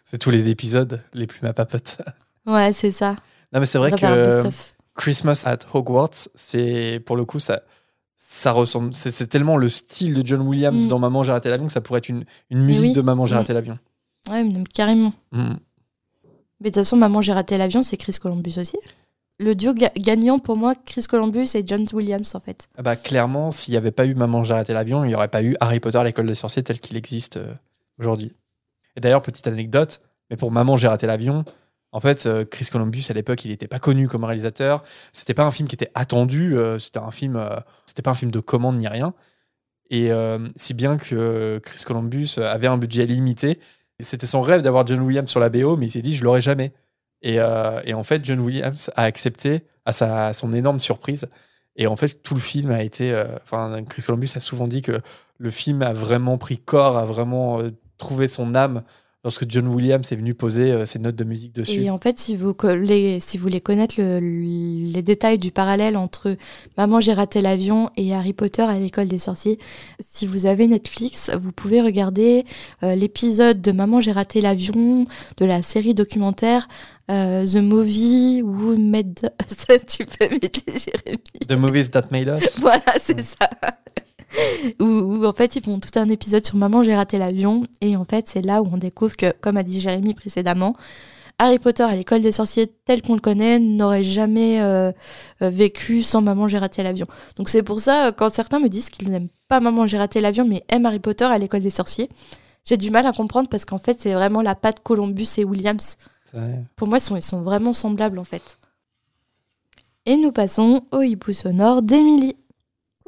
c'est 0.04 0.18
tous 0.18 0.30
les 0.30 0.48
épisodes, 0.50 1.00
les 1.14 1.28
plumes 1.28 1.48
à 1.48 1.52
papote. 1.52 1.98
Ouais, 2.44 2.72
c'est 2.72 2.90
ça. 2.90 3.14
Non, 3.52 3.60
mais 3.60 3.66
c'est 3.66 3.78
vrai 3.78 3.92
que. 3.92 4.40
Christmas 4.96 5.42
at 5.46 5.58
Hogwarts, 5.72 6.28
c'est 6.34 7.00
pour 7.06 7.16
le 7.16 7.24
coup, 7.24 7.38
ça, 7.38 7.62
ça 8.16 8.52
ressemble. 8.52 8.92
C'est 8.94 9.26
tellement 9.28 9.56
le 9.56 9.68
style 9.68 10.14
de 10.14 10.26
John 10.26 10.40
Williams 10.42 10.86
Mm. 10.86 10.88
dans 10.88 10.98
Maman, 10.98 11.22
j'ai 11.22 11.32
raté 11.32 11.50
l'avion 11.50 11.66
que 11.66 11.72
ça 11.72 11.80
pourrait 11.80 11.98
être 11.98 12.08
une, 12.08 12.24
une 12.50 12.62
musique 12.64 12.82
oui. 12.82 12.92
de 12.92 13.00
Maman, 13.00 13.26
j'ai 13.26 13.36
raté 13.36 13.52
l'avion. 13.52 13.78
Ouais, 14.28 14.42
mais 14.44 14.62
carrément. 14.72 15.12
Mm. 15.32 15.54
Mais 16.60 16.70
de 16.70 16.74
toute 16.74 16.74
façon, 16.84 16.96
Maman, 16.96 17.22
j'ai 17.22 17.32
raté 17.32 17.56
l'avion, 17.58 17.82
c'est 17.82 17.96
Chris 17.96 18.16
Columbus 18.20 18.54
aussi. 18.58 18.78
Le 19.40 19.54
duo 19.54 19.74
ga- 19.74 19.90
gagnant 19.96 20.38
pour 20.38 20.56
moi, 20.56 20.74
Chris 20.86 21.04
Columbus 21.08 21.48
et 21.54 21.64
John 21.66 21.84
Williams, 21.92 22.34
en 22.34 22.40
fait. 22.40 22.68
Ah 22.78 22.82
bah, 22.82 22.94
clairement, 22.96 23.50
s'il 23.50 23.72
n'y 23.72 23.78
avait 23.78 23.90
pas 23.90 24.06
eu 24.06 24.14
Maman, 24.14 24.44
j'ai 24.44 24.54
raté 24.54 24.72
l'avion, 24.72 25.04
il 25.04 25.08
n'y 25.08 25.14
aurait 25.14 25.28
pas 25.28 25.42
eu 25.42 25.56
Harry 25.60 25.80
Potter, 25.80 26.00
l'école 26.04 26.26
des 26.26 26.34
sorciers 26.36 26.62
tel 26.62 26.78
qu'il 26.78 26.96
existe 26.96 27.36
euh, 27.38 27.52
aujourd'hui. 27.98 28.32
Et 28.96 29.00
d'ailleurs, 29.00 29.22
petite 29.22 29.46
anecdote, 29.48 30.00
mais 30.30 30.36
pour 30.36 30.52
Maman, 30.52 30.76
j'ai 30.76 30.86
raté 30.86 31.06
l'avion, 31.08 31.44
en 31.90 32.00
fait, 32.00 32.26
euh, 32.26 32.44
Chris 32.44 32.68
Columbus, 32.70 33.06
à 33.10 33.12
l'époque, 33.12 33.44
il 33.44 33.50
n'était 33.50 33.66
pas 33.66 33.80
connu 33.80 34.06
comme 34.08 34.22
réalisateur. 34.24 34.84
C'était 35.12 35.34
pas 35.34 35.44
un 35.44 35.50
film 35.50 35.68
qui 35.68 35.74
était 35.74 35.90
attendu. 35.94 36.56
euh, 36.56 36.78
c'était 36.78 37.00
un 37.00 37.10
film, 37.10 37.44
c'était 37.86 38.02
pas 38.02 38.12
un 38.12 38.14
film 38.14 38.30
de 38.30 38.40
commande 38.40 38.76
ni 38.76 38.86
rien. 38.88 39.14
Et 39.90 40.10
si 40.56 40.74
bien 40.74 40.96
que 40.96 41.60
Chris 41.62 41.82
Columbus 41.86 42.30
avait 42.38 42.66
un 42.66 42.78
budget 42.78 43.04
limité, 43.06 43.60
c'était 44.00 44.26
son 44.26 44.40
rêve 44.42 44.62
d'avoir 44.62 44.84
John 44.86 45.00
Williams 45.00 45.30
sur 45.30 45.38
la 45.40 45.50
BO, 45.50 45.76
mais 45.76 45.86
il 45.86 45.90
s'est 45.90 46.02
dit 46.02 46.14
je 46.16 46.24
l'aurai 46.24 46.40
jamais. 46.40 46.72
Et, 47.24 47.40
euh, 47.40 47.80
et 47.84 47.94
en 47.94 48.04
fait, 48.04 48.24
John 48.24 48.38
Williams 48.40 48.90
a 48.96 49.02
accepté 49.04 49.64
à 49.86 49.92
sa 49.92 50.32
son 50.34 50.52
énorme 50.52 50.78
surprise. 50.78 51.26
Et 51.76 51.86
en 51.88 51.96
fait, 51.96 52.22
tout 52.22 52.34
le 52.34 52.40
film 52.40 52.70
a 52.70 52.82
été. 52.82 53.12
euh, 53.12 53.24
Enfin, 53.42 53.82
Chris 53.88 54.02
Columbus 54.02 54.30
a 54.36 54.40
souvent 54.40 54.68
dit 54.68 54.82
que 54.82 55.00
le 55.38 55.50
film 55.50 55.82
a 55.82 55.92
vraiment 55.92 56.38
pris 56.38 56.58
corps, 56.58 56.98
a 56.98 57.04
vraiment 57.06 57.60
euh, 57.60 57.70
trouvé 57.98 58.28
son 58.28 58.54
âme 58.54 58.84
lorsque 59.24 59.50
John 59.50 59.66
Williams 59.68 60.12
est 60.12 60.16
venu 60.16 60.34
poser 60.34 60.70
euh, 60.70 60.86
ses 60.86 60.98
notes 60.98 61.16
de 61.16 61.24
musique 61.24 61.52
dessus. 61.54 61.80
Et 61.82 61.90
en 61.90 61.98
fait, 61.98 62.18
si 62.18 62.36
vous, 62.36 62.54
les- 62.80 63.18
si 63.20 63.38
vous 63.38 63.42
voulez 63.44 63.60
connaître 63.60 63.94
le- 63.98 64.20
les 64.20 65.02
détails 65.02 65.38
du 65.38 65.50
parallèle 65.50 65.96
entre 65.96 66.36
Maman, 66.76 67.00
j'ai 67.00 67.12
raté 67.14 67.40
l'avion 67.40 67.90
et 67.96 68.14
Harry 68.14 68.32
Potter 68.34 68.62
à 68.62 68.78
l'école 68.78 69.08
des 69.08 69.18
sorciers, 69.18 69.58
si 70.00 70.26
vous 70.26 70.46
avez 70.46 70.66
Netflix, 70.66 71.30
vous 71.40 71.52
pouvez 71.52 71.80
regarder 71.80 72.44
euh, 72.82 72.94
l'épisode 72.94 73.60
de 73.62 73.72
Maman, 73.72 74.00
j'ai 74.00 74.12
raté 74.12 74.40
l'avion 74.40 75.04
de 75.38 75.44
la 75.44 75.62
série 75.62 75.94
documentaire 75.94 76.68
euh, 77.10 77.46
The 77.46 77.56
Movie 77.56 78.42
Who 78.42 78.76
Made... 78.78 79.30
Ça, 79.48 79.78
tu 79.78 80.04
peux 80.04 80.28
m'aider, 80.28 80.50
Jérémy 80.66 81.18
The 81.48 81.52
Movies 81.52 81.90
That 81.90 82.04
Made 82.10 82.28
Us. 82.42 82.60
Voilà, 82.60 82.82
c'est 83.00 83.20
ça. 83.20 83.48
Où, 84.80 84.84
où, 84.84 85.26
en 85.26 85.32
fait 85.32 85.56
ils 85.56 85.62
font 85.62 85.78
tout 85.80 85.98
un 85.98 86.08
épisode 86.08 86.44
sur 86.44 86.56
Maman 86.56 86.82
j'ai 86.82 86.94
raté 86.94 87.18
l'avion 87.18 87.66
et 87.80 87.96
en 87.96 88.04
fait 88.04 88.28
c'est 88.28 88.42
là 88.42 88.62
où 88.62 88.68
on 88.72 88.76
découvre 88.76 89.16
que 89.16 89.32
comme 89.40 89.56
a 89.56 89.62
dit 89.62 89.80
Jérémy 89.80 90.14
précédemment 90.14 90.76
Harry 91.38 91.58
Potter 91.58 91.82
à 91.82 91.96
l'école 91.96 92.20
des 92.20 92.32
sorciers 92.32 92.68
tel 92.84 93.02
qu'on 93.02 93.14
le 93.14 93.20
connaît 93.20 93.58
n'aurait 93.58 94.04
jamais 94.04 94.60
euh, 94.60 94.92
euh, 95.42 95.50
vécu 95.50 96.02
sans 96.02 96.20
Maman 96.20 96.46
j'ai 96.48 96.58
raté 96.58 96.82
l'avion. 96.82 97.06
Donc 97.36 97.48
c'est 97.48 97.62
pour 97.62 97.80
ça 97.80 98.06
euh, 98.08 98.12
quand 98.12 98.30
certains 98.30 98.60
me 98.60 98.68
disent 98.68 98.88
qu'ils 98.88 99.10
n'aiment 99.10 99.28
pas 99.48 99.60
Maman 99.60 99.86
j'ai 99.86 99.98
raté 99.98 100.20
l'avion 100.20 100.46
mais 100.46 100.64
aiment 100.68 100.86
Harry 100.86 101.00
Potter 101.00 101.24
à 101.24 101.38
l'école 101.38 101.60
des 101.60 101.70
sorciers, 101.70 102.08
j'ai 102.64 102.76
du 102.76 102.90
mal 102.90 103.06
à 103.06 103.12
comprendre 103.12 103.48
parce 103.48 103.64
qu'en 103.64 103.78
fait 103.78 104.00
c'est 104.00 104.14
vraiment 104.14 104.42
la 104.42 104.54
patte 104.54 104.80
Columbus 104.82 105.28
et 105.38 105.44
Williams. 105.44 105.96
Vrai. 106.32 106.64
Pour 106.76 106.86
moi 106.86 106.98
ils 106.98 107.00
sont, 107.00 107.16
ils 107.16 107.22
sont 107.22 107.42
vraiment 107.42 107.72
semblables 107.72 108.18
en 108.18 108.24
fait. 108.24 108.58
Et 110.06 110.16
nous 110.16 110.32
passons 110.32 110.84
au 110.92 111.00
hibou 111.00 111.32
sonore 111.32 111.82
d'Émilie. 111.82 112.36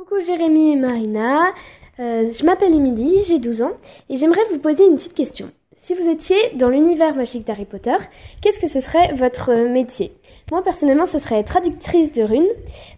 Coucou 0.08 0.22
Jérémy 0.22 0.72
et 0.72 0.76
Marina, 0.76 1.52
Euh, 1.98 2.30
je 2.30 2.44
m'appelle 2.44 2.74
Émilie, 2.74 3.24
j'ai 3.26 3.38
12 3.38 3.62
ans 3.62 3.72
et 4.10 4.16
j'aimerais 4.18 4.42
vous 4.52 4.58
poser 4.58 4.86
une 4.86 4.96
petite 4.96 5.14
question. 5.14 5.50
Si 5.72 5.94
vous 5.94 6.08
étiez 6.08 6.36
dans 6.54 6.68
l'univers 6.68 7.14
magique 7.16 7.46
d'Harry 7.46 7.64
Potter, 7.64 7.96
qu'est-ce 8.42 8.60
que 8.60 8.68
ce 8.68 8.80
serait 8.80 9.14
votre 9.14 9.54
métier? 9.54 10.12
Moi 10.50 10.62
personnellement 10.62 11.06
ce 11.06 11.18
serait 11.18 11.42
traductrice 11.42 12.12
de 12.12 12.22
runes 12.22 12.52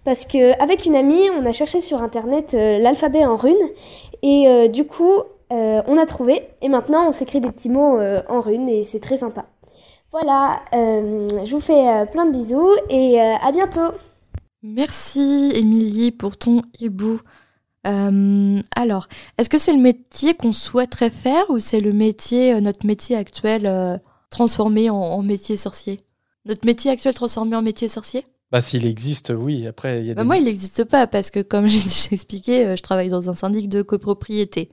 parce 0.04 0.26
que 0.26 0.61
avec 0.61 0.84
une 0.84 0.96
amie 0.96 1.30
on 1.30 1.46
a 1.46 1.52
cherché 1.52 1.80
sur 1.80 2.02
internet 2.02 2.54
euh, 2.54 2.78
l'alphabet 2.78 3.24
en 3.24 3.36
runes 3.36 3.54
et 4.22 4.48
euh, 4.48 4.66
du 4.66 4.84
coup 4.84 5.22
on 5.50 5.96
a 5.96 6.06
trouvé 6.06 6.42
et 6.61 6.68
maintenant 6.68 7.09
on 7.09 7.12
s'écrit 7.12 7.40
des 7.40 7.50
petits 7.50 7.70
mots 7.70 7.98
en 8.28 8.40
runes 8.40 8.68
et 8.68 8.82
c'est 8.82 9.00
très 9.00 9.18
sympa. 9.18 9.46
Voilà, 10.11 10.61
je 10.72 11.50
vous 11.54 11.61
fais 11.61 12.04
plein 12.12 12.26
de 12.26 12.32
bisous 12.32 12.74
et 12.90 13.18
à 13.20 13.50
bientôt 13.50 13.92
Merci 14.62 15.52
Émilie 15.54 16.11
pour 16.11 16.36
ton 16.36 16.62
hibou. 16.80 17.20
Euh, 17.86 18.61
alors, 18.74 19.09
est-ce 19.38 19.48
que 19.48 19.59
c'est 19.59 19.72
le 19.72 19.80
métier 19.80 20.34
qu'on 20.34 20.52
souhaiterait 20.52 21.11
faire 21.11 21.48
ou 21.48 21.59
c'est 21.59 21.80
le 21.80 21.92
métier, 21.92 22.54
euh, 22.54 22.61
notre 22.61 22.86
métier 22.86 23.16
actuel 23.16 23.66
euh, 23.66 23.96
transformé 24.30 24.90
en, 24.90 24.96
en 24.96 25.22
métier 25.22 25.56
sorcier? 25.56 26.00
Notre 26.44 26.66
métier 26.66 26.90
actuel 26.90 27.14
transformé 27.14 27.56
en 27.56 27.62
métier 27.62 27.88
sorcier? 27.88 28.24
Bah, 28.50 28.61
s'il 28.61 28.86
existe, 28.86 29.32
oui. 29.36 29.66
Après, 29.66 30.00
il 30.00 30.06
y 30.06 30.11
a 30.11 30.14
Bah, 30.14 30.22
des. 30.22 30.26
Moi, 30.26 30.36
il 30.38 30.44
n'existe 30.44 30.84
pas 30.84 31.06
parce 31.06 31.30
que, 31.30 31.40
comme 31.40 31.66
j'ai 31.68 31.82
déjà 31.82 32.09
expliqué, 32.11 32.76
je 32.76 32.82
travaille 32.82 33.11
dans 33.11 33.30
un 33.30 33.34
syndic 33.34 33.68
de 33.68 33.82
copropriété. 33.82 34.70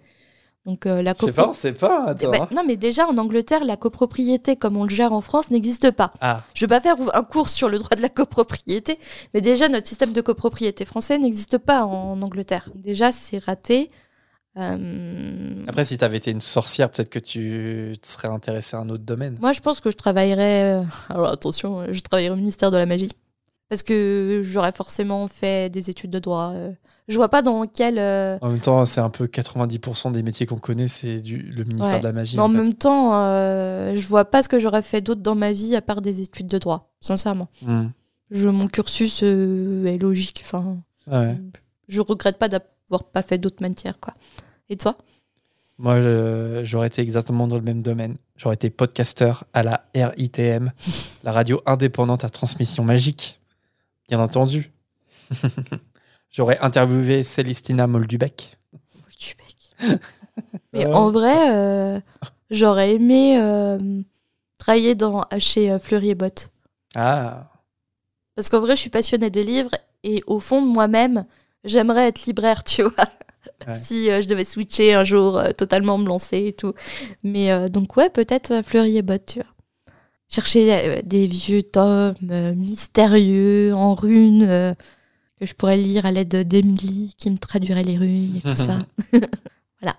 Donc, 0.66 0.88
euh, 0.88 1.02
la 1.04 1.14
copro- 1.14 1.32
pas, 1.34 1.52
c'est 1.54 1.74
pas. 1.74 2.06
Attends. 2.08 2.32
Bah, 2.32 2.48
non, 2.52 2.64
mais 2.66 2.76
déjà 2.76 3.06
en 3.08 3.18
Angleterre, 3.20 3.64
la 3.66 3.78
copropriété, 3.78 4.56
comme 4.56 4.76
on 4.78 4.84
le 4.86 4.90
gère 4.90 5.14
en 5.14 5.22
France, 5.22 5.52
n'existe 5.52 5.92
pas. 5.92 6.12
Ah, 6.22 6.42
Je 6.56 6.62
vais 6.66 6.68
pas 6.70 6.82
faire 6.82 6.96
un 7.14 7.24
cours 7.24 7.50
sur 7.50 7.70
le 7.70 7.78
droit 7.78 7.96
de 7.96 8.02
la 8.02 8.10
copropriété, 8.10 8.98
mais 9.36 9.42
déjà 9.42 9.70
notre 9.70 9.88
système 9.88 10.12
de 10.12 10.22
copropriété 10.22 10.84
français 10.86 11.20
n'existe 11.20 11.60
pas 11.60 11.84
en 11.86 12.20
Angleterre. 12.24 12.70
Déjà, 12.74 13.12
c'est 13.12 13.38
raté. 13.44 13.92
Euh, 14.58 15.64
après, 15.68 15.86
si 15.86 15.98
t'avais 15.98 16.18
été 16.18 16.32
une 16.32 16.42
sorcière, 16.42 16.90
peut-être 16.90 17.10
que 17.10 17.20
tu 17.20 17.94
te 18.02 18.08
serais 18.08 18.28
intéressé 18.30 18.76
à 18.76 18.80
un 18.80 18.90
autre 18.90 19.04
domaine. 19.04 19.38
Moi, 19.42 19.52
je 19.52 19.60
pense 19.60 19.82
que 19.82 19.92
je 19.92 19.98
travaillerais. 19.98 20.80
euh, 20.80 20.82
Alors 21.10 21.28
attention, 21.28 21.86
je 21.92 22.00
travaillerais 22.02 22.34
au 22.34 22.38
ministère 22.38 22.72
de 22.72 22.78
la 22.78 22.86
magie, 22.86 23.12
parce 23.70 23.84
que 23.84 24.42
j'aurais 24.44 24.72
forcément 24.72 25.28
fait 25.28 25.70
des 25.72 25.90
études 25.90 26.12
de 26.12 26.20
droit. 26.20 26.52
euh. 26.56 26.72
Je 27.08 27.16
vois 27.18 27.30
pas 27.30 27.44
dans 27.44 27.66
quel. 27.66 28.00
euh, 28.00 28.38
En 28.42 28.50
même 28.50 28.60
temps, 28.60 28.84
c'est 28.86 29.00
un 29.02 29.12
peu 29.12 29.28
90% 29.28 30.12
des 30.12 30.24
métiers 30.24 30.48
qu'on 30.48 30.58
connaît, 30.58 30.88
c'est 30.88 31.18
du 31.22 31.38
le 31.38 31.64
ministère 31.64 31.96
Ouais. 31.96 32.00
de 32.00 32.04
la 32.06 32.14
magie. 32.14 32.36
Mais 32.36 32.42
en 32.42 32.46
en 32.46 32.50
fait. 32.50 32.56
même 32.58 32.74
temps, 32.74 33.12
euh, 33.14 33.96
je 33.96 34.08
vois 34.08 34.26
pas 34.26 34.42
ce 34.42 34.50
que 34.50 34.60
j'aurais 34.60 34.82
fait 34.82 35.02
d'autre 35.02 35.22
dans 35.22 35.36
ma 35.36 35.52
vie 35.52 35.76
à 35.76 35.82
part 35.84 36.02
des 36.02 36.22
études 36.22 36.48
de 36.48 36.58
droit, 36.58 36.90
sincèrement. 37.02 37.48
Hmm. 37.62 37.90
Je, 38.32 38.50
mon 38.50 38.68
cursus 38.68 39.22
euh, 39.24 39.86
est 39.86 40.00
logique. 40.00 40.42
Enfin, 40.44 40.78
Ouais. 41.06 41.38
je 41.88 42.02
regrette 42.02 42.40
pas 42.40 42.48
d'avoir 42.50 43.04
pas 43.12 43.22
fait 43.22 43.38
d'autres 43.38 43.62
matières, 43.62 44.00
quoi. 44.00 44.16
Et 44.70 44.76
toi? 44.78 44.98
Moi, 45.78 46.00
j'aurais 46.64 46.88
été 46.88 47.02
exactement 47.04 47.48
dans 47.48 47.58
le 47.58 47.62
même 47.62 47.82
domaine. 47.84 48.16
J'aurais 48.38 48.56
été 48.56 48.70
podcasteur 48.70 49.44
à 49.54 49.62
la 49.62 49.86
RITM, 49.94 50.72
la 51.24 51.32
radio 51.32 51.62
indépendante 51.68 52.24
à 52.24 52.30
transmission 52.30 52.84
magique, 52.84 53.40
bien 54.10 54.20
entendu. 54.20 54.72
j'aurais 56.32 56.60
interviewé 56.60 57.24
Célestina 57.24 57.88
Moldubec. 57.88 58.58
Mais 60.74 60.86
Ouais. 60.86 60.94
en 60.94 61.10
vrai, 61.12 61.54
euh, 61.56 62.00
j'aurais 62.52 62.96
aimé 62.96 63.40
euh, 63.40 64.02
travailler 64.58 64.96
dans, 64.96 65.24
chez 65.40 65.72
euh, 65.72 65.80
Fleury 65.80 66.10
et 66.12 66.16
Bottes. 66.16 66.52
Ah, 66.96 67.50
Parce 68.36 68.50
qu'en 68.50 68.60
vrai, 68.60 68.76
je 68.76 68.82
suis 68.82 68.90
passionnée 68.90 69.30
des 69.30 69.44
livres 69.44 69.72
et 70.04 70.22
au 70.28 70.40
fond 70.40 70.62
de 70.62 70.68
moi-même, 70.68 71.26
j'aimerais 71.64 72.08
être 72.08 72.26
libraire, 72.26 72.64
tu 72.64 72.84
vois. 72.84 73.06
Ouais. 73.68 73.76
si 73.84 74.12
euh, 74.12 74.22
je 74.22 74.28
devais 74.28 74.46
switcher 74.46 74.94
un 74.94 75.04
jour, 75.04 75.38
euh, 75.38 75.52
totalement 75.52 75.98
me 75.98 76.08
lancer 76.08 76.46
et 76.48 76.54
tout. 76.54 76.74
Mais 77.24 77.52
euh, 77.52 77.70
donc, 77.70 77.96
ouais, 77.98 78.10
peut-être 78.10 78.62
Fleury 78.64 78.98
et 78.98 79.02
Bottes, 79.02 79.26
tu 79.26 79.40
vois. 79.40 79.50
Chercher 80.28 80.74
euh, 80.74 81.02
des 81.04 81.28
vieux 81.28 81.64
tomes 81.64 82.16
euh, 82.32 82.56
mystérieux 82.56 83.74
en 83.76 83.94
runes 83.94 84.44
euh, 84.44 84.74
que 85.40 85.46
je 85.46 85.54
pourrais 85.54 85.78
lire 85.78 86.06
à 86.06 86.12
l'aide 86.12 86.48
d'Emily 86.48 87.14
qui 87.18 87.30
me 87.30 87.38
traduirait 87.38 87.84
les 87.84 87.98
runes 87.98 88.38
et 88.38 88.42
tout 88.42 88.56
ça. 88.56 88.80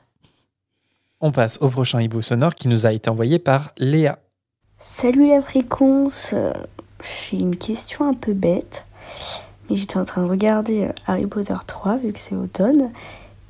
on 1.21 1.33
passe 1.33 1.59
au 1.63 1.71
prochain 1.71 2.01
hibou 2.01 2.23
sonore 2.23 2.55
qui 2.55 2.69
nous 2.69 2.87
a 2.87 2.93
été 2.93 3.09
envoyé 3.09 3.39
par 3.39 3.73
Léa. 3.79 4.19
Salut 4.81 5.29
la 5.29 5.41
fréquence, 5.41 6.35
j'ai 7.29 7.39
une 7.39 7.57
question 7.57 8.07
un 8.07 8.15
peu 8.15 8.35
bête, 8.35 8.85
mais 9.69 9.77
j'étais 9.77 9.97
en 9.97 10.05
train 10.05 10.25
de 10.25 10.31
regarder 10.31 10.89
Harry 11.07 11.27
Potter 11.27 11.57
3 11.67 11.97
vu 11.97 12.13
que 12.13 12.19
c'est 12.19 12.35
automne, 12.35 12.93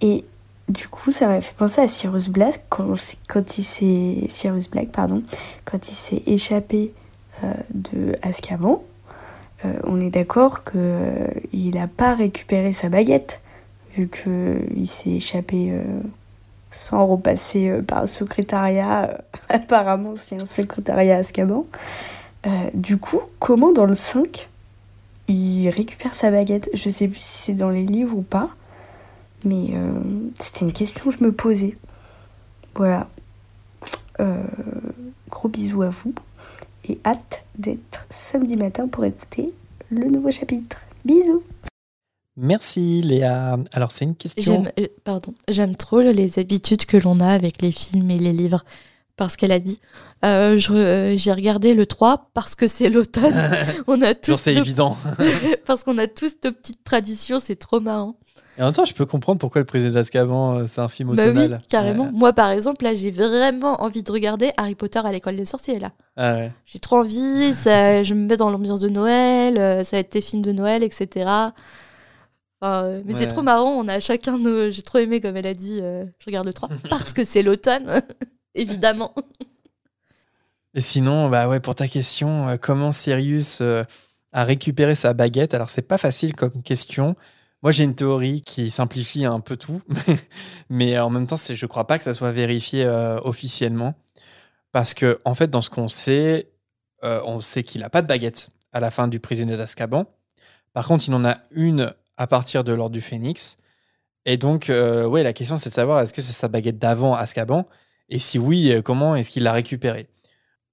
et 0.01 0.25
du 0.69 0.89
coup 0.89 1.13
ça 1.13 1.27
m'a 1.29 1.41
fait 1.41 1.55
penser 1.57 1.81
à 1.81 1.89
Sirius 1.89 2.29
Black 2.29 2.65
quand, 2.69 3.59
il 3.59 3.65
s'est 3.65 4.27
Sirius 4.29 4.69
Black 4.69 4.91
pardon 4.91 5.23
quand 5.65 5.89
il 5.89 5.95
s'est 5.95 6.23
échappé 6.27 6.93
euh, 7.45 7.53
de 7.75 8.17
Azkaban. 8.23 8.83
Euh, 9.65 9.73
on 9.85 10.01
est 10.01 10.11
d'accord 10.11 10.65
que 10.65 10.73
euh, 10.77 11.29
il 11.53 11.75
n'a 11.75 11.87
pas 11.87 12.15
récupéré 12.15 12.73
sa 12.73 12.89
baguette 12.89 13.41
vu 13.95 14.09
que 14.09 14.61
il 14.75 14.89
s'est 14.89 15.11
échappé 15.11 15.73
sans 16.71 17.07
repasser 17.07 17.81
par 17.87 18.03
le 18.03 18.07
secrétariat. 18.07 19.23
apparemment, 19.49 20.15
c'est 20.17 20.41
un 20.41 20.45
secrétariat 20.45 21.17
Azkaban. 21.17 21.65
Du 22.75 22.99
coup, 22.99 23.21
comment 23.39 23.73
dans 23.73 23.87
le 23.87 23.95
5 23.95 24.49
il 25.29 25.69
récupère 25.71 26.15
sa 26.15 26.31
baguette? 26.31 26.69
Je 26.75 26.91
sais 26.91 27.09
plus 27.09 27.21
si 27.21 27.43
c'est 27.45 27.55
dans 27.55 27.71
les 27.71 27.85
livres 27.85 28.17
ou 28.17 28.23
pas, 28.23 28.51
mais 29.45 29.69
euh, 29.73 29.91
c'était 30.41 30.65
une 30.65 30.73
question 30.73 31.11
que 31.11 31.17
je 31.17 31.23
me 31.25 31.33
posais. 31.33 31.77
Voilà. 32.75 33.09
Euh, 34.21 34.43
gros 35.31 35.49
bisous 35.49 35.83
à 35.83 35.91
vous 35.91 36.15
et 36.89 36.99
hâte 37.05 37.45
d'être 37.59 38.07
samedi 38.11 38.57
matin 38.57 38.89
pour 38.89 39.05
écouter 39.05 39.53
le 39.91 40.09
nouveau 40.09 40.31
chapitre. 40.31 40.79
Bisous 41.05 41.43
Merci 42.39 43.01
Léa. 43.03 43.57
Alors, 43.73 43.93
c'est 43.93 44.05
une 44.05 44.15
question. 44.15 44.43
J'aime, 44.65 44.73
euh, 44.79 44.87
pardon, 45.05 45.33
j'aime 45.49 45.75
trop 45.75 46.01
les 46.01 46.39
habitudes 46.39 46.85
que 46.85 46.97
l'on 46.99 47.21
a 47.21 47.29
avec 47.29 47.63
les 47.63 47.73
films 47.73 48.11
et 48.11 48.19
les 48.19 48.33
livres. 48.33 48.65
Parce 49.17 49.37
qu'elle 49.37 49.53
a 49.53 49.59
dit, 49.61 49.81
euh, 50.27 50.59
je 50.59 50.73
euh, 50.75 51.17
j'ai 51.17 51.33
regardé 51.33 51.73
le 51.73 51.87
3 51.87 52.29
parce 52.35 52.55
que 52.55 52.69
c'est 52.69 52.91
l'automne. 52.91 53.33
On 53.87 54.03
a 54.03 54.09
Genre, 54.09 54.15
tous 54.23 54.37
c'est 54.37 54.53
nos- 54.55 54.61
évident. 54.61 54.97
parce 55.67 55.85
qu'on 55.85 55.97
a 55.97 56.07
tous 56.07 56.37
nos 56.45 56.53
petites 56.53 56.85
traditions, 56.85 57.41
c'est 57.41 57.57
trop 57.57 57.81
marrant. 57.81 58.17
Et 58.59 58.63
en 58.63 58.67
même 58.67 58.75
temps, 58.75 58.85
je 58.87 58.95
peux 58.95 59.05
comprendre 59.05 59.39
pourquoi 59.39 59.61
le 59.61 59.67
président 59.67 59.93
d'Azkaban, 59.93 60.59
euh, 60.61 60.67
c'est 60.67 60.81
un 60.81 60.89
film 60.89 61.15
Bah 61.15 61.25
oui, 61.25 61.31
automnal. 61.31 61.61
carrément. 61.69 62.05
Ouais. 62.05 62.11
Moi, 62.13 62.33
par 62.33 62.51
exemple, 62.51 62.85
là, 62.85 62.95
j'ai 62.95 63.11
vraiment 63.11 63.83
envie 63.83 64.03
de 64.03 64.11
regarder 64.11 64.51
Harry 64.57 64.75
Potter 64.75 65.01
à 65.05 65.13
l'école 65.13 65.37
des 65.37 65.45
sorciers, 65.45 65.79
là. 65.79 65.93
Ah 66.17 66.33
ouais. 66.35 66.53
J'ai 66.65 66.79
trop 66.79 66.99
envie, 67.01 67.53
ça, 67.53 68.03
je 68.03 68.15
me 68.15 68.27
mets 68.27 68.37
dans 68.39 68.49
l'ambiance 68.51 68.81
de 68.81 68.89
Noël, 68.89 69.59
euh, 69.59 69.85
ça 69.85 69.97
va 69.97 70.01
être 70.01 70.09
tes 70.11 70.23
films 70.23 70.41
de 70.43 70.53
Noël, 70.53 70.83
etc. 70.83 71.09
Enfin, 72.63 72.85
euh, 72.85 73.03
mais 73.05 73.13
Ouais. 73.13 73.21
c'est 73.21 73.27
trop 73.27 73.43
marrant, 73.43 73.73
on 73.73 73.87
a 73.89 74.01
chacun 74.01 74.39
nos... 74.39 74.71
J'ai 74.71 74.81
trop 74.81 74.99
aimé, 74.99 75.21
comme 75.21 75.37
elle 75.37 75.47
a 75.47 75.53
dit, 75.55 75.81
euh, 75.83 76.07
je 76.21 76.25
regarde 76.27 76.47
le 76.47 76.55
3, 76.55 76.71
parce 76.89 77.13
que 77.13 77.25
c'est 77.27 77.43
l'automne, 77.43 78.01
évidemment. 78.55 79.13
Et 80.75 80.81
sinon, 80.81 81.29
bah 81.29 81.49
ouais, 81.49 81.61
pour 81.61 81.75
ta 81.75 81.89
question, 81.89 82.49
euh, 82.49 82.57
comment 82.61 82.93
Sirius 82.93 83.59
euh, 83.61 83.85
a 84.33 84.45
récupéré 84.45 84.95
sa 84.95 85.13
baguette? 85.15 85.55
Alors, 85.55 85.71
c'est 85.71 85.83
pas 85.83 85.99
facile 85.99 86.35
comme 86.35 86.63
question. 86.63 87.17
Moi, 87.67 87.73
j'ai 87.73 87.83
une 87.83 87.97
théorie 87.97 88.43
qui 88.43 88.71
simplifie 88.71 89.25
un 89.25 89.41
peu 89.41 89.57
tout, 89.57 89.83
mais 90.71 90.97
en 91.01 91.11
même 91.11 91.27
temps, 91.27 91.35
je 91.37 91.67
crois 91.67 91.89
pas 91.89 91.99
que 91.99 92.05
ça 92.05 92.15
soit 92.15 92.31
vérifié 92.31 92.85
euh, 92.85 93.19
officiellement. 93.25 93.95
Parce 94.71 94.95
que, 94.95 95.19
en 95.25 95.35
fait, 95.35 95.51
dans 95.51 95.63
ce 95.63 95.69
qu'on 95.69 95.89
sait, 95.89 96.53
euh, 97.03 97.21
on 97.25 97.41
sait 97.41 97.65
qu'il 97.65 97.81
n'a 97.81 97.91
pas 97.91 98.03
de 98.03 98.07
baguette 98.07 98.51
à 98.73 98.79
la 98.79 98.93
fin 98.93 99.09
du 99.09 99.19
prisonnier 99.19 99.57
d'Azkaban. 99.57 100.07
Par 100.75 100.87
contre, 100.87 101.09
il 101.09 101.15
en 101.15 101.25
a 101.25 101.39
une 101.51 101.93
à 102.17 102.29
partir 102.29 102.63
de 102.63 102.73
l'ordre 102.73 102.93
du 102.93 103.01
Phénix. 103.01 103.57
Et 104.27 104.37
donc, 104.37 104.71
euh, 104.71 105.05
ouais, 105.05 105.25
la 105.25 105.33
question, 105.33 105.57
c'est 105.57 105.71
de 105.71 105.75
savoir 105.75 105.99
est-ce 105.99 106.15
que 106.15 106.23
c'est 106.23 106.35
sa 106.35 106.47
baguette 106.47 106.79
d'avant 106.79 107.17
Azkaban? 107.17 107.67
Et 108.09 108.21
si 108.21 108.39
oui, 108.39 108.81
comment 108.85 109.17
est-ce 109.17 109.33
qu'il 109.33 109.43
l'a 109.43 109.53
récupérée? 109.53 110.07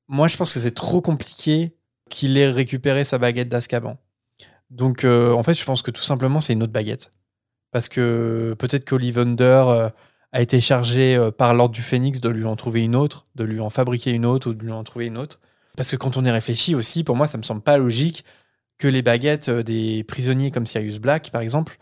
Moi, 0.07 0.27
je 0.27 0.37
pense 0.37 0.53
que 0.53 0.59
c'est 0.59 0.75
trop 0.75 1.01
compliqué 1.01 1.75
qu'il 2.11 2.37
ait 2.37 2.51
récupéré 2.51 3.03
sa 3.03 3.17
baguette 3.17 3.49
d'Azkaban. 3.49 3.97
Donc, 4.73 5.03
euh, 5.03 5.31
en 5.33 5.43
fait, 5.43 5.53
je 5.53 5.63
pense 5.63 5.81
que 5.81 5.91
tout 5.91 6.01
simplement, 6.01 6.41
c'est 6.41 6.53
une 6.53 6.63
autre 6.63 6.73
baguette. 6.73 7.11
Parce 7.71 7.89
que 7.89 8.55
peut-être 8.59 8.85
qu'Ollivander 8.85 9.63
euh, 9.67 9.89
a 10.31 10.41
été 10.41 10.61
chargé 10.61 11.15
euh, 11.15 11.31
par 11.31 11.53
l'ordre 11.53 11.73
du 11.75 11.81
Phénix 11.81 12.21
de 12.21 12.29
lui 12.29 12.45
en 12.45 12.55
trouver 12.55 12.81
une 12.81 12.95
autre, 12.95 13.27
de 13.35 13.43
lui 13.43 13.59
en 13.59 13.69
fabriquer 13.69 14.11
une 14.11 14.25
autre 14.25 14.49
ou 14.49 14.53
de 14.53 14.63
lui 14.63 14.71
en 14.71 14.83
trouver 14.83 15.07
une 15.07 15.17
autre. 15.17 15.39
Parce 15.77 15.89
que 15.91 15.95
quand 15.95 16.17
on 16.17 16.25
y 16.25 16.29
réfléchit 16.31 16.75
aussi, 16.75 17.03
pour 17.03 17.15
moi, 17.15 17.27
ça 17.27 17.37
me 17.37 17.43
semble 17.43 17.61
pas 17.61 17.77
logique 17.77 18.25
que 18.77 18.87
les 18.87 19.01
baguettes 19.01 19.49
des 19.49 20.03
prisonniers 20.03 20.51
comme 20.51 20.67
Sirius 20.67 20.97
Black, 20.99 21.31
par 21.31 21.41
exemple, 21.41 21.77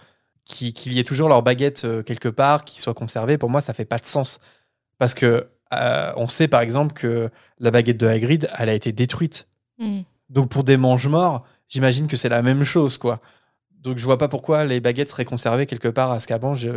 qui- 0.45 0.73
qu'il 0.73 0.93
y 0.93 0.99
ait 0.99 1.03
toujours 1.03 1.29
leur 1.29 1.41
baguette 1.43 1.87
quelque 2.05 2.29
part, 2.29 2.63
qui 2.65 2.79
soit 2.79 2.93
conservée, 2.93 3.37
pour 3.37 3.49
moi, 3.49 3.61
ça 3.61 3.73
fait 3.73 3.85
pas 3.85 3.99
de 3.99 4.05
sens. 4.05 4.39
Parce 4.97 5.13
que 5.13 5.47
euh, 5.73 6.11
on 6.17 6.27
sait, 6.27 6.47
par 6.49 6.61
exemple, 6.61 6.93
que 6.93 7.29
la 7.59 7.71
baguette 7.71 7.97
de 7.97 8.07
Hagrid, 8.07 8.49
elle 8.57 8.69
a 8.69 8.73
été 8.73 8.91
détruite. 8.91 9.47
Hmm. 9.77 10.01
Donc 10.29 10.49
pour 10.49 10.63
des 10.63 10.77
mange-morts, 10.77 11.45
j'imagine 11.71 12.07
que 12.07 12.15
c'est 12.17 12.29
la 12.29 12.43
même 12.43 12.63
chose, 12.63 12.99
quoi. 12.99 13.19
Donc 13.79 13.97
je 13.97 14.03
vois 14.03 14.19
pas 14.19 14.27
pourquoi 14.27 14.63
les 14.65 14.79
baguettes 14.79 15.09
seraient 15.09 15.25
conservées 15.25 15.65
quelque 15.65 15.87
part 15.87 16.11
à 16.11 16.15
Azkaban. 16.17 16.53
Je, 16.53 16.69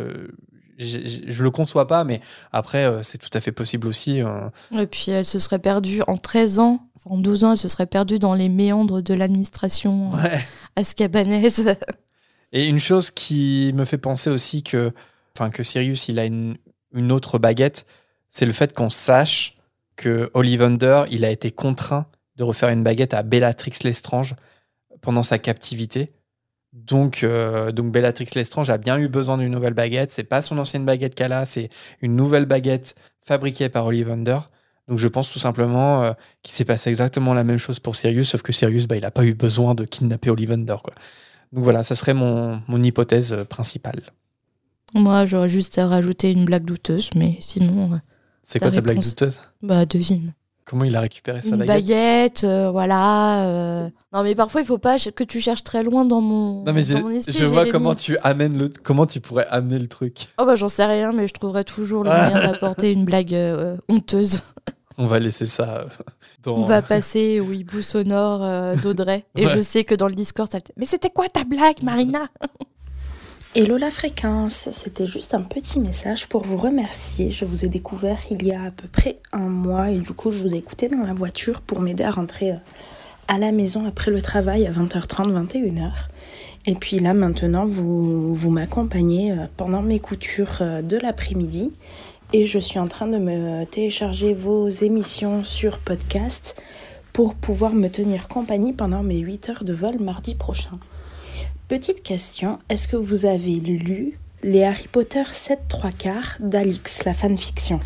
je, 0.78 0.86
je- 1.06 1.20
je 1.30 1.42
le 1.42 1.50
conçois 1.50 1.86
pas, 1.86 2.02
mais 2.04 2.22
après, 2.50 2.86
euh, 2.86 3.02
c'est 3.02 3.18
tout 3.18 3.28
à 3.34 3.40
fait 3.40 3.52
possible 3.52 3.86
aussi. 3.86 4.22
euh. 4.22 4.48
Et 4.72 4.86
puis 4.86 5.10
elle 5.10 5.26
se 5.26 5.38
serait 5.38 5.58
perdue 5.58 6.00
en 6.06 6.16
13 6.16 6.58
ans, 6.60 6.80
enfin, 6.96 7.10
en 7.14 7.18
12 7.18 7.44
ans, 7.44 7.50
elle 7.52 7.58
se 7.58 7.68
serait 7.68 7.84
perdue 7.86 8.18
dans 8.18 8.32
les 8.34 8.48
méandres 8.48 9.02
de 9.02 9.12
l'administration 9.12 10.12
euh, 10.14 10.22
Ouais. 10.22 10.40
azkabanaise. 10.76 11.76
Et 12.52 12.66
une 12.68 12.80
chose 12.80 13.10
qui 13.10 13.72
me 13.74 13.84
fait 13.84 13.98
penser 13.98 14.30
aussi 14.30 14.62
que, 14.62 14.92
enfin, 15.36 15.50
que 15.50 15.62
Sirius, 15.62 16.08
il 16.08 16.18
a 16.18 16.24
une, 16.24 16.56
une 16.94 17.12
autre 17.12 17.38
baguette, 17.38 17.84
c'est 18.30 18.46
le 18.46 18.52
fait 18.52 18.72
qu'on 18.72 18.90
sache 18.90 19.56
que 19.96 20.30
Ollivander, 20.34 21.04
il 21.10 21.24
a 21.24 21.30
été 21.30 21.50
contraint 21.50 22.06
de 22.36 22.44
refaire 22.44 22.68
une 22.70 22.82
baguette 22.82 23.12
à 23.14 23.22
Bellatrix 23.22 23.74
Lestrange 23.84 24.34
pendant 25.04 25.22
sa 25.22 25.38
captivité. 25.38 26.10
Donc, 26.72 27.22
euh, 27.22 27.70
donc 27.70 27.92
Bellatrix 27.92 28.26
Lestrange 28.34 28.68
a 28.68 28.78
bien 28.78 28.98
eu 28.98 29.08
besoin 29.08 29.38
d'une 29.38 29.52
nouvelle 29.52 29.74
baguette. 29.74 30.10
C'est 30.10 30.24
pas 30.24 30.42
son 30.42 30.58
ancienne 30.58 30.84
baguette 30.84 31.14
qu'elle 31.14 31.32
a, 31.32 31.46
c'est 31.46 31.68
une 32.02 32.16
nouvelle 32.16 32.46
baguette 32.46 32.96
fabriquée 33.24 33.68
par 33.68 33.86
Ollivander. 33.86 34.38
Donc 34.88 34.98
je 34.98 35.08
pense 35.08 35.30
tout 35.30 35.38
simplement 35.38 36.02
euh, 36.02 36.12
qu'il 36.42 36.52
s'est 36.52 36.64
passé 36.64 36.90
exactement 36.90 37.32
la 37.32 37.44
même 37.44 37.58
chose 37.58 37.80
pour 37.80 37.96
Sirius, 37.96 38.30
sauf 38.30 38.42
que 38.42 38.52
Sirius, 38.52 38.86
bah, 38.86 38.96
il 38.96 39.04
a 39.04 39.10
pas 39.10 39.24
eu 39.24 39.34
besoin 39.34 39.74
de 39.74 39.84
kidnapper 39.84 40.30
Ollivander. 40.30 40.76
Quoi. 40.82 40.94
Donc 41.52 41.64
voilà, 41.64 41.84
ça 41.84 41.94
serait 41.94 42.14
mon, 42.14 42.60
mon 42.66 42.82
hypothèse 42.82 43.32
euh, 43.32 43.44
principale. 43.44 44.02
Moi, 44.94 45.26
j'aurais 45.26 45.48
juste 45.48 45.80
rajouté 45.82 46.32
une 46.32 46.44
blague 46.44 46.64
douteuse, 46.64 47.10
mais 47.16 47.38
sinon, 47.40 47.94
euh, 47.94 47.96
C'est 48.42 48.58
quoi 48.58 48.70
ta 48.70 48.80
blague 48.80 49.00
douteuse? 49.00 49.40
Bah 49.62 49.86
devine. 49.86 50.34
Comment 50.66 50.84
il 50.84 50.96
a 50.96 51.00
récupéré 51.00 51.42
sa 51.42 51.50
Une 51.50 51.56
baguette 51.56 51.68
baguette, 51.68 52.44
euh, 52.44 52.70
voilà. 52.70 53.42
euh. 53.44 53.88
Non, 54.14 54.22
mais 54.22 54.34
parfois, 54.34 54.62
il 54.62 54.66
faut 54.66 54.78
pas 54.78 54.96
que 54.98 55.22
tu 55.24 55.40
cherches 55.40 55.62
très 55.62 55.82
loin 55.82 56.04
dans 56.06 56.22
mon, 56.22 56.64
Non 56.64 56.72
mais 56.72 56.82
j'ai- 56.82 56.94
dans 56.94 57.02
mon 57.02 57.10
esprit. 57.10 57.34
je 57.38 57.44
vois 57.44 57.66
comment 57.70 57.94
tu 57.94 58.16
amènes 58.22 58.56
le, 58.58 58.70
comment 58.82 59.04
tu 59.04 59.20
pourrais 59.20 59.46
amener 59.48 59.78
le 59.78 59.88
truc. 59.88 60.28
Oh 60.38 60.46
bah 60.46 60.56
j'en 60.56 60.68
sais 60.68 60.86
rien, 60.86 61.12
mais 61.12 61.28
je 61.28 61.34
trouverai 61.34 61.64
toujours 61.64 62.02
le 62.04 62.10
Ah. 62.10 62.30
moyen 62.30 62.50
d'apporter 62.50 62.92
une 62.92 63.04
blague 63.04 63.34
euh, 63.34 63.76
honteuse. 63.90 64.40
On 64.96 65.06
va 65.06 65.18
laisser 65.18 65.44
ça 65.46 65.86
dans. 66.44 66.54
On 66.56 66.62
va 66.62 66.80
passer 66.80 67.40
au 67.40 67.52
hibou 67.52 67.82
sonore 67.82 68.76
d'Audrey. 68.76 69.26
Et 69.36 69.44
Ouais. 69.46 69.52
je 69.54 69.60
sais 69.60 69.82
que 69.84 69.94
dans 69.94 70.06
le 70.06 70.14
Discord, 70.14 70.48
ça... 70.50 70.58
Mais 70.76 70.86
c'était 70.86 71.10
quoi 71.10 71.28
ta 71.28 71.42
blague, 71.44 71.82
Marina? 71.82 72.28
Hello 73.56 73.76
la 73.76 73.90
fréquence, 73.90 74.68
c'était 74.72 75.06
juste 75.06 75.32
un 75.32 75.42
petit 75.42 75.78
message 75.78 76.26
pour 76.26 76.42
vous 76.42 76.56
remercier. 76.56 77.30
Je 77.30 77.44
vous 77.44 77.64
ai 77.64 77.68
découvert 77.68 78.18
il 78.28 78.44
y 78.44 78.50
a 78.50 78.64
à 78.64 78.70
peu 78.72 78.88
près 78.88 79.14
un 79.32 79.46
mois 79.46 79.92
et 79.92 79.98
du 79.98 80.12
coup 80.12 80.32
je 80.32 80.42
vous 80.42 80.52
ai 80.52 80.58
écouté 80.58 80.88
dans 80.88 81.04
la 81.04 81.14
voiture 81.14 81.60
pour 81.60 81.78
m'aider 81.78 82.02
à 82.02 82.10
rentrer 82.10 82.50
euh, 82.50 82.56
à 83.28 83.38
la 83.38 83.52
maison 83.52 83.86
après 83.86 84.10
le 84.10 84.20
travail 84.20 84.66
à 84.66 84.72
20h30, 84.72 85.30
21h. 85.46 85.92
Et 86.66 86.74
puis 86.74 86.98
là 86.98 87.14
maintenant 87.14 87.64
vous, 87.64 88.34
vous 88.34 88.50
m'accompagnez 88.50 89.30
euh, 89.30 89.46
pendant 89.56 89.82
mes 89.82 90.00
coutures 90.00 90.58
euh, 90.60 90.82
de 90.82 90.96
l'après-midi 90.96 91.70
et 92.32 92.48
je 92.48 92.58
suis 92.58 92.80
en 92.80 92.88
train 92.88 93.06
de 93.06 93.18
me 93.18 93.62
télécharger 93.66 94.34
vos 94.34 94.68
émissions 94.68 95.44
sur 95.44 95.78
podcast 95.78 96.60
pour 97.12 97.36
pouvoir 97.36 97.72
me 97.72 97.86
tenir 97.86 98.26
compagnie 98.26 98.72
pendant 98.72 99.04
mes 99.04 99.18
8 99.18 99.48
heures 99.50 99.64
de 99.64 99.74
vol 99.74 100.00
mardi 100.00 100.34
prochain. 100.34 100.80
Petite 101.66 102.02
question, 102.02 102.58
est-ce 102.68 102.86
que 102.86 102.96
vous 102.96 103.24
avez 103.24 103.58
lu 103.58 104.18
les 104.42 104.64
Harry 104.64 104.86
Potter 104.86 105.22
7 105.32 105.60
3 105.66 105.92
quarts 105.92 106.36
d'Alix, 106.38 107.04
la 107.04 107.14
fanfiction? 107.14 107.80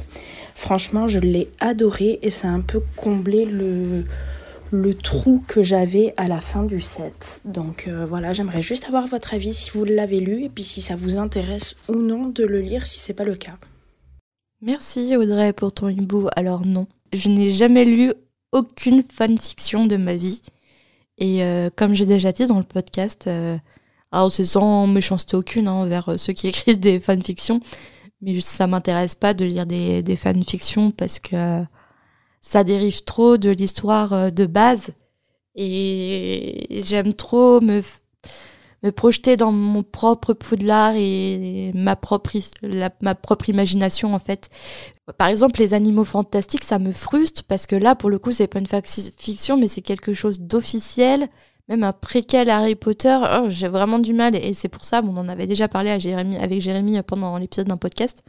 Franchement, 0.57 1.07
je 1.07 1.21
l'ai 1.21 1.49
adoré 1.61 2.19
et 2.23 2.31
ça 2.31 2.49
a 2.49 2.51
un 2.51 2.61
peu 2.61 2.83
comblé 2.97 3.45
le, 3.45 4.95
trou 4.95 5.45
que 5.47 5.63
j'avais 5.63 6.13
à 6.17 6.27
la 6.27 6.41
fin 6.41 6.65
du 6.65 6.81
set. 6.81 7.41
Donc 7.45 7.87
euh, 7.87 8.05
voilà, 8.05 8.33
j'aimerais 8.33 8.63
juste 8.63 8.87
avoir 8.89 9.07
votre 9.07 9.33
avis 9.33 9.55
si 9.55 9.71
vous 9.71 9.85
l'avez 9.85 10.19
lu 10.19 10.43
et 10.43 10.49
puis 10.49 10.65
si 10.65 10.81
ça 10.81 10.97
vous 10.97 11.17
intéresse 11.17 11.77
ou 11.89 11.95
non 11.95 12.27
de 12.27 12.45
le 12.45 12.61
lire 12.61 12.85
si 12.85 12.99
c'est 12.99 13.15
pas 13.15 13.23
le 13.23 13.37
cas. 13.37 13.59
Merci 14.61 15.17
Audrey 15.17 15.53
pour 15.53 15.71
ton 15.73 15.89
hibou. 15.89 16.27
Alors 16.35 16.67
non, 16.67 16.89
je 17.13 17.29
n'ai 17.29 17.51
jamais 17.51 17.85
lu 17.85 18.13
aucune 18.51 19.05
fanfiction 19.05 19.87
de 19.87 19.97
ma 19.97 20.17
vie. 20.17 20.43
Et 21.19 21.43
euh, 21.43 21.71
comme 21.75 21.95
j'ai 21.95 22.07
déjà 22.07 22.33
dit 22.33 22.47
dans 22.47 22.59
le 22.59 22.65
podcast, 22.65 23.27
euh, 23.27 23.57
alors 24.13 24.33
c'est 24.33 24.45
sans 24.45 24.87
méchanceté 24.87 25.37
aucune 25.37 25.69
hein, 25.69 25.73
envers 25.73 26.09
euh, 26.11 26.17
ceux 26.17 26.33
qui 26.33 26.49
écrivent 26.49 26.81
des 26.81 27.01
fanfictions, 27.01 27.61
mais 28.23 28.41
ça 28.41 28.67
m'intéresse 28.67 29.15
pas 29.15 29.35
de 29.35 29.45
lire 29.45 29.67
des, 29.67 30.03
des 30.03 30.17
fanfictions 30.17 30.91
parce 30.91 31.19
que 31.19 31.37
euh, 31.37 31.63
ça 32.41 32.65
dérive 32.65 33.05
trop 33.05 33.37
de 33.37 33.51
l'histoire 33.51 34.13
euh, 34.13 34.31
de 34.31 34.47
base. 34.47 34.91
Et 35.55 36.83
j'aime 36.85 37.15
trop 37.15 37.61
me, 37.61 37.83
me 38.83 38.91
projeter 38.91 39.37
dans 39.37 39.51
mon 39.53 39.83
propre 39.83 40.35
poudlard 40.35 40.95
et 40.97 41.73
ma 41.75 41.97
propre, 41.97 42.33
la- 42.63 42.91
ma 43.03 43.15
propre 43.15 43.49
imagination 43.49 44.15
en 44.15 44.19
fait. 44.19 44.49
Par 45.17 45.29
exemple, 45.29 45.59
les 45.61 45.75
animaux 45.75 46.05
fantastiques, 46.05 46.65
ça 46.65 46.79
me 46.79 46.93
frustre 46.93 47.43
parce 47.45 47.67
que 47.67 47.75
là, 47.77 47.95
pour 47.95 48.11
le 48.11 48.19
coup, 48.19 48.31
c'est 48.33 48.47
pas 48.47 48.59
une 48.59 48.67
fiction, 49.17 49.57
mais 49.57 49.69
c'est 49.69 49.81
quelque 49.81 50.15
chose 50.15 50.41
d'officiel. 50.41 51.29
Même 51.69 51.83
un 51.83 51.93
préquel 51.93 52.49
Harry 52.51 52.77
Potter, 52.77 53.19
oh, 53.41 53.47
j'ai 53.49 53.69
vraiment 53.69 53.99
du 53.99 54.15
mal. 54.15 54.37
Et 54.37 54.55
c'est 54.55 54.69
pour 54.69 54.85
ça, 54.85 55.03
bon, 55.03 55.15
on 55.15 55.21
en 55.21 55.29
avait 55.29 55.47
déjà 55.47 55.69
parlé 55.69 55.91
avec 55.91 56.61
Jérémy 56.61 57.03
pendant 57.03 57.37
l'épisode 57.37 57.69
d'un 57.69 57.77
podcast. 57.77 58.23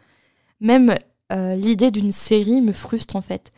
Même 0.62 0.96
euh, 1.32 1.56
l'idée 1.56 1.92
d'une 1.92 2.12
série 2.12 2.60
me 2.62 2.74
frustre 2.74 3.16
en 3.16 3.22
fait. 3.22 3.52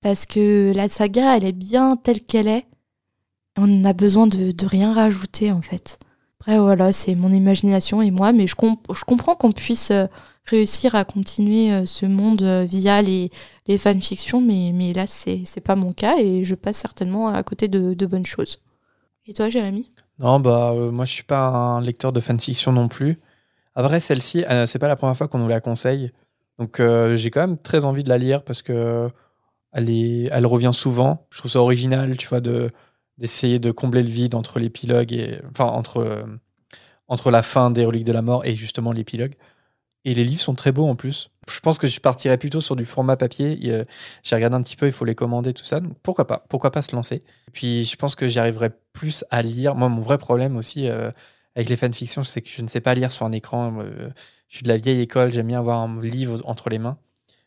Parce 0.00 0.26
que 0.26 0.72
la 0.76 0.88
saga, 0.88 1.36
elle 1.36 1.44
est 1.44 1.52
bien 1.52 1.96
telle 1.96 2.22
qu'elle 2.22 2.46
est. 2.48 2.66
On 3.56 3.84
a 3.84 3.92
besoin 3.92 4.26
de 4.26 4.66
rien 4.66 4.92
rajouter 4.92 5.50
en 5.50 5.62
fait. 5.62 5.98
Après, 6.46 6.60
voilà, 6.60 6.92
c'est 6.92 7.16
mon 7.16 7.32
imagination 7.32 8.00
et 8.02 8.12
moi, 8.12 8.32
mais 8.32 8.46
je, 8.46 8.54
je 8.94 9.04
comprends 9.04 9.34
qu'on 9.34 9.50
puisse 9.50 9.90
euh, 9.90 10.06
réussir 10.44 10.94
à 10.94 11.04
continuer 11.04 11.72
euh, 11.72 11.86
ce 11.86 12.06
monde 12.06 12.42
euh, 12.42 12.64
via 12.64 13.02
les, 13.02 13.32
les 13.66 13.78
fanfictions, 13.78 14.40
mais, 14.40 14.70
mais 14.72 14.92
là, 14.92 15.06
c'est 15.08 15.60
pas 15.64 15.74
mon 15.74 15.92
cas 15.92 16.18
et 16.20 16.44
je 16.44 16.54
passe 16.54 16.76
certainement 16.76 17.26
à 17.26 17.42
côté 17.42 17.66
de, 17.66 17.94
de 17.94 18.06
bonnes 18.06 18.26
choses. 18.26 18.60
Et 19.26 19.32
toi, 19.32 19.50
Jérémy? 19.50 19.90
Non, 20.20 20.38
bah, 20.38 20.72
moi, 20.92 21.04
je 21.04 21.10
suis 21.10 21.24
pas 21.24 21.48
un 21.48 21.80
lecteur 21.80 22.12
de 22.12 22.20
fanfiction 22.20 22.70
non 22.70 22.86
plus. 22.86 23.18
Après, 23.74 23.98
celle-ci, 23.98 24.44
euh, 24.44 24.66
c'est 24.66 24.78
pas 24.78 24.86
la 24.86 24.94
première 24.94 25.16
fois 25.16 25.26
qu'on 25.26 25.38
nous 25.38 25.48
la 25.48 25.60
conseille. 25.60 26.12
Donc, 26.60 26.80
j'ai 27.16 27.30
quand 27.32 27.40
même 27.40 27.58
très 27.58 27.84
envie 27.84 28.04
de 28.04 28.08
la 28.08 28.18
lire 28.18 28.44
parce 28.44 28.62
que 28.62 29.10
elle, 29.72 29.90
est, 29.90 30.28
elle 30.30 30.46
revient 30.46 30.70
souvent. 30.72 31.26
Je 31.30 31.38
trouve 31.38 31.50
ça 31.50 31.60
original, 31.60 32.16
tu 32.16 32.28
vois, 32.28 32.40
de, 32.40 32.70
d'essayer 33.18 33.58
de 33.58 33.70
combler 33.70 34.02
le 34.02 34.08
vide 34.08 34.34
entre 34.34 34.58
l'épilogue 34.58 35.12
et. 35.12 35.40
Enfin, 35.50 35.66
entre, 35.66 35.98
euh, 35.98 36.24
entre 37.08 37.30
la 37.30 37.42
fin 37.42 37.70
des 37.70 37.84
Reliques 37.84 38.04
de 38.04 38.12
la 38.12 38.22
Mort 38.22 38.44
et 38.44 38.56
justement 38.56 38.92
l'épilogue. 38.92 39.34
Et 40.04 40.14
les 40.14 40.24
livres 40.24 40.40
sont 40.40 40.54
très 40.54 40.70
beaux 40.70 40.86
en 40.86 40.94
plus. 40.94 41.30
Je 41.48 41.58
pense 41.58 41.78
que 41.78 41.88
je 41.88 41.98
partirais 42.00 42.38
plutôt 42.38 42.60
sur 42.60 42.76
du 42.76 42.84
format 42.84 43.16
papier. 43.16 43.58
J'ai 44.22 44.36
regardé 44.36 44.54
un 44.54 44.62
petit 44.62 44.76
peu, 44.76 44.86
il 44.86 44.92
faut 44.92 45.04
les 45.04 45.16
commander, 45.16 45.52
tout 45.52 45.64
ça. 45.64 45.80
Donc 45.80 45.94
pourquoi 46.02 46.28
pas? 46.28 46.44
Pourquoi 46.48 46.70
pas 46.70 46.82
se 46.82 46.94
lancer? 46.94 47.22
Puis 47.52 47.84
je 47.84 47.96
pense 47.96 48.14
que 48.14 48.28
j'y 48.28 48.38
arriverai 48.38 48.70
plus 48.92 49.24
à 49.30 49.42
lire. 49.42 49.74
Moi, 49.74 49.88
mon 49.88 50.02
vrai 50.02 50.18
problème 50.18 50.56
aussi 50.56 50.88
euh, 50.88 51.10
avec 51.56 51.68
les 51.68 51.76
fanfictions, 51.76 52.22
c'est 52.22 52.40
que 52.40 52.48
je 52.48 52.62
ne 52.62 52.68
sais 52.68 52.80
pas 52.80 52.94
lire 52.94 53.10
sur 53.10 53.26
un 53.26 53.32
écran. 53.32 53.80
Euh, 53.80 54.08
je 54.48 54.56
suis 54.58 54.62
de 54.62 54.68
la 54.68 54.76
vieille 54.76 55.00
école, 55.00 55.32
j'aime 55.32 55.48
bien 55.48 55.58
avoir 55.58 55.80
un 55.80 56.00
livre 56.00 56.40
entre 56.44 56.70
les 56.70 56.78
mains. 56.78 56.98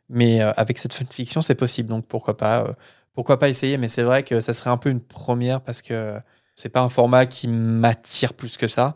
Mais 0.10 0.42
avec 0.42 0.80
cette 0.80 0.94
fanfiction, 0.94 1.42
c'est 1.42 1.56
possible. 1.56 1.88
Donc 1.90 2.08
pourquoi 2.08 2.36
pas 2.36 2.76
Pourquoi 3.20 3.38
pas 3.38 3.50
essayer 3.50 3.78
Mais 3.78 3.90
c'est 3.90 4.04
vrai 4.04 4.24
que 4.24 4.40
ça 4.40 4.54
serait 4.54 4.70
un 4.70 4.78
peu 4.78 4.90
une 4.90 5.02
première 5.02 5.60
parce 5.60 5.82
que 5.82 6.22
c'est 6.56 6.70
pas 6.70 6.80
un 6.80 6.88
format 6.88 7.26
qui 7.26 7.50
m'attire 7.50 8.34
plus 8.34 8.56
que 8.56 8.70
ça. 8.70 8.96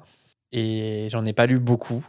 Et 0.54 1.10
j'en 1.12 1.26
ai 1.26 1.34
pas 1.34 1.46
lu 1.46 1.60
beaucoup. 1.60 2.08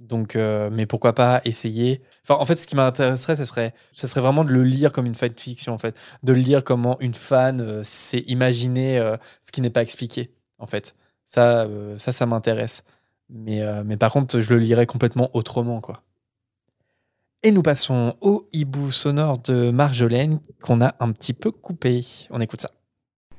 Donc, 0.00 0.34
euh, 0.34 0.68
mais 0.72 0.84
pourquoi 0.84 1.14
pas 1.14 1.40
essayer 1.44 2.02
Enfin, 2.24 2.40
en 2.40 2.44
fait, 2.44 2.56
ce 2.56 2.66
qui 2.66 2.74
m'intéresserait, 2.74 3.36
ce 3.36 3.44
serait, 3.44 3.72
serait 3.94 4.20
vraiment 4.20 4.42
de 4.42 4.50
le 4.50 4.64
lire 4.64 4.90
comme 4.90 5.06
une 5.06 5.14
fiction, 5.14 5.72
en 5.72 5.78
fait. 5.78 5.96
De 6.24 6.32
le 6.32 6.40
lire 6.40 6.64
comment 6.64 6.98
une 6.98 7.14
fan 7.14 7.60
euh, 7.60 7.84
s'est 7.84 8.24
imaginé 8.26 8.98
euh, 8.98 9.16
ce 9.44 9.52
qui 9.52 9.60
n'est 9.60 9.70
pas 9.70 9.82
expliqué, 9.82 10.34
en 10.58 10.66
fait. 10.66 10.96
Ça, 11.24 11.66
euh, 11.66 11.96
ça, 11.98 12.10
ça 12.10 12.26
m'intéresse. 12.26 12.82
Mais, 13.28 13.62
mais 13.84 13.96
par 13.96 14.10
contre, 14.10 14.40
je 14.40 14.50
le 14.52 14.58
lirais 14.58 14.86
complètement 14.86 15.30
autrement, 15.34 15.80
quoi. 15.80 16.02
Et 17.46 17.50
nous 17.50 17.60
passons 17.60 18.16
au 18.22 18.48
hibou 18.54 18.90
sonore 18.90 19.36
de 19.36 19.70
Marjolaine 19.70 20.40
qu'on 20.62 20.80
a 20.80 20.94
un 20.98 21.12
petit 21.12 21.34
peu 21.34 21.50
coupé. 21.50 22.00
On 22.30 22.40
écoute 22.40 22.62
ça. 22.62 22.70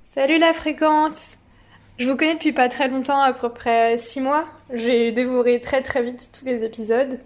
Salut 0.04 0.38
la 0.38 0.54
fréquence 0.54 1.40
Je 1.98 2.08
vous 2.08 2.16
connais 2.16 2.36
depuis 2.36 2.52
pas 2.52 2.70
très 2.70 2.88
longtemps, 2.88 3.20
à 3.20 3.34
peu 3.34 3.50
près 3.50 3.98
6 3.98 4.22
mois. 4.22 4.46
J'ai 4.72 5.12
dévoré 5.12 5.60
très 5.60 5.82
très 5.82 6.04
vite 6.04 6.30
tous 6.38 6.46
les 6.46 6.64
épisodes. 6.64 7.18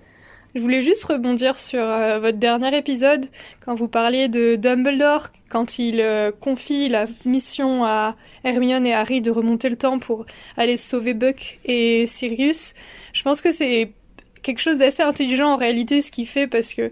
Je 0.55 0.61
voulais 0.61 0.81
juste 0.81 1.03
rebondir 1.03 1.59
sur 1.59 1.83
euh, 1.83 2.19
votre 2.19 2.37
dernier 2.37 2.75
épisode, 2.77 3.25
quand 3.63 3.75
vous 3.75 3.89
parliez 3.89 4.29
de 4.29 4.55
Dumbledore, 4.55 5.27
quand 5.49 5.79
il 5.79 5.99
euh, 5.99 6.31
confie 6.31 6.87
la 6.87 7.07
mission 7.25 7.83
à 7.83 8.15
Hermione 8.45 8.87
et 8.87 8.93
Harry 8.93 9.19
de 9.19 9.31
remonter 9.31 9.67
le 9.67 9.75
temps 9.75 9.99
pour 9.99 10.25
aller 10.55 10.77
sauver 10.77 11.13
Buck 11.13 11.59
et 11.65 12.07
Sirius. 12.07 12.73
Je 13.11 13.21
pense 13.21 13.41
que 13.41 13.51
c'est 13.51 13.91
quelque 14.41 14.61
chose 14.61 14.77
d'assez 14.77 15.03
intelligent 15.03 15.47
en 15.47 15.57
réalité 15.57 16.01
ce 16.01 16.11
qu'il 16.11 16.27
fait 16.27 16.47
parce 16.47 16.73
que 16.73 16.91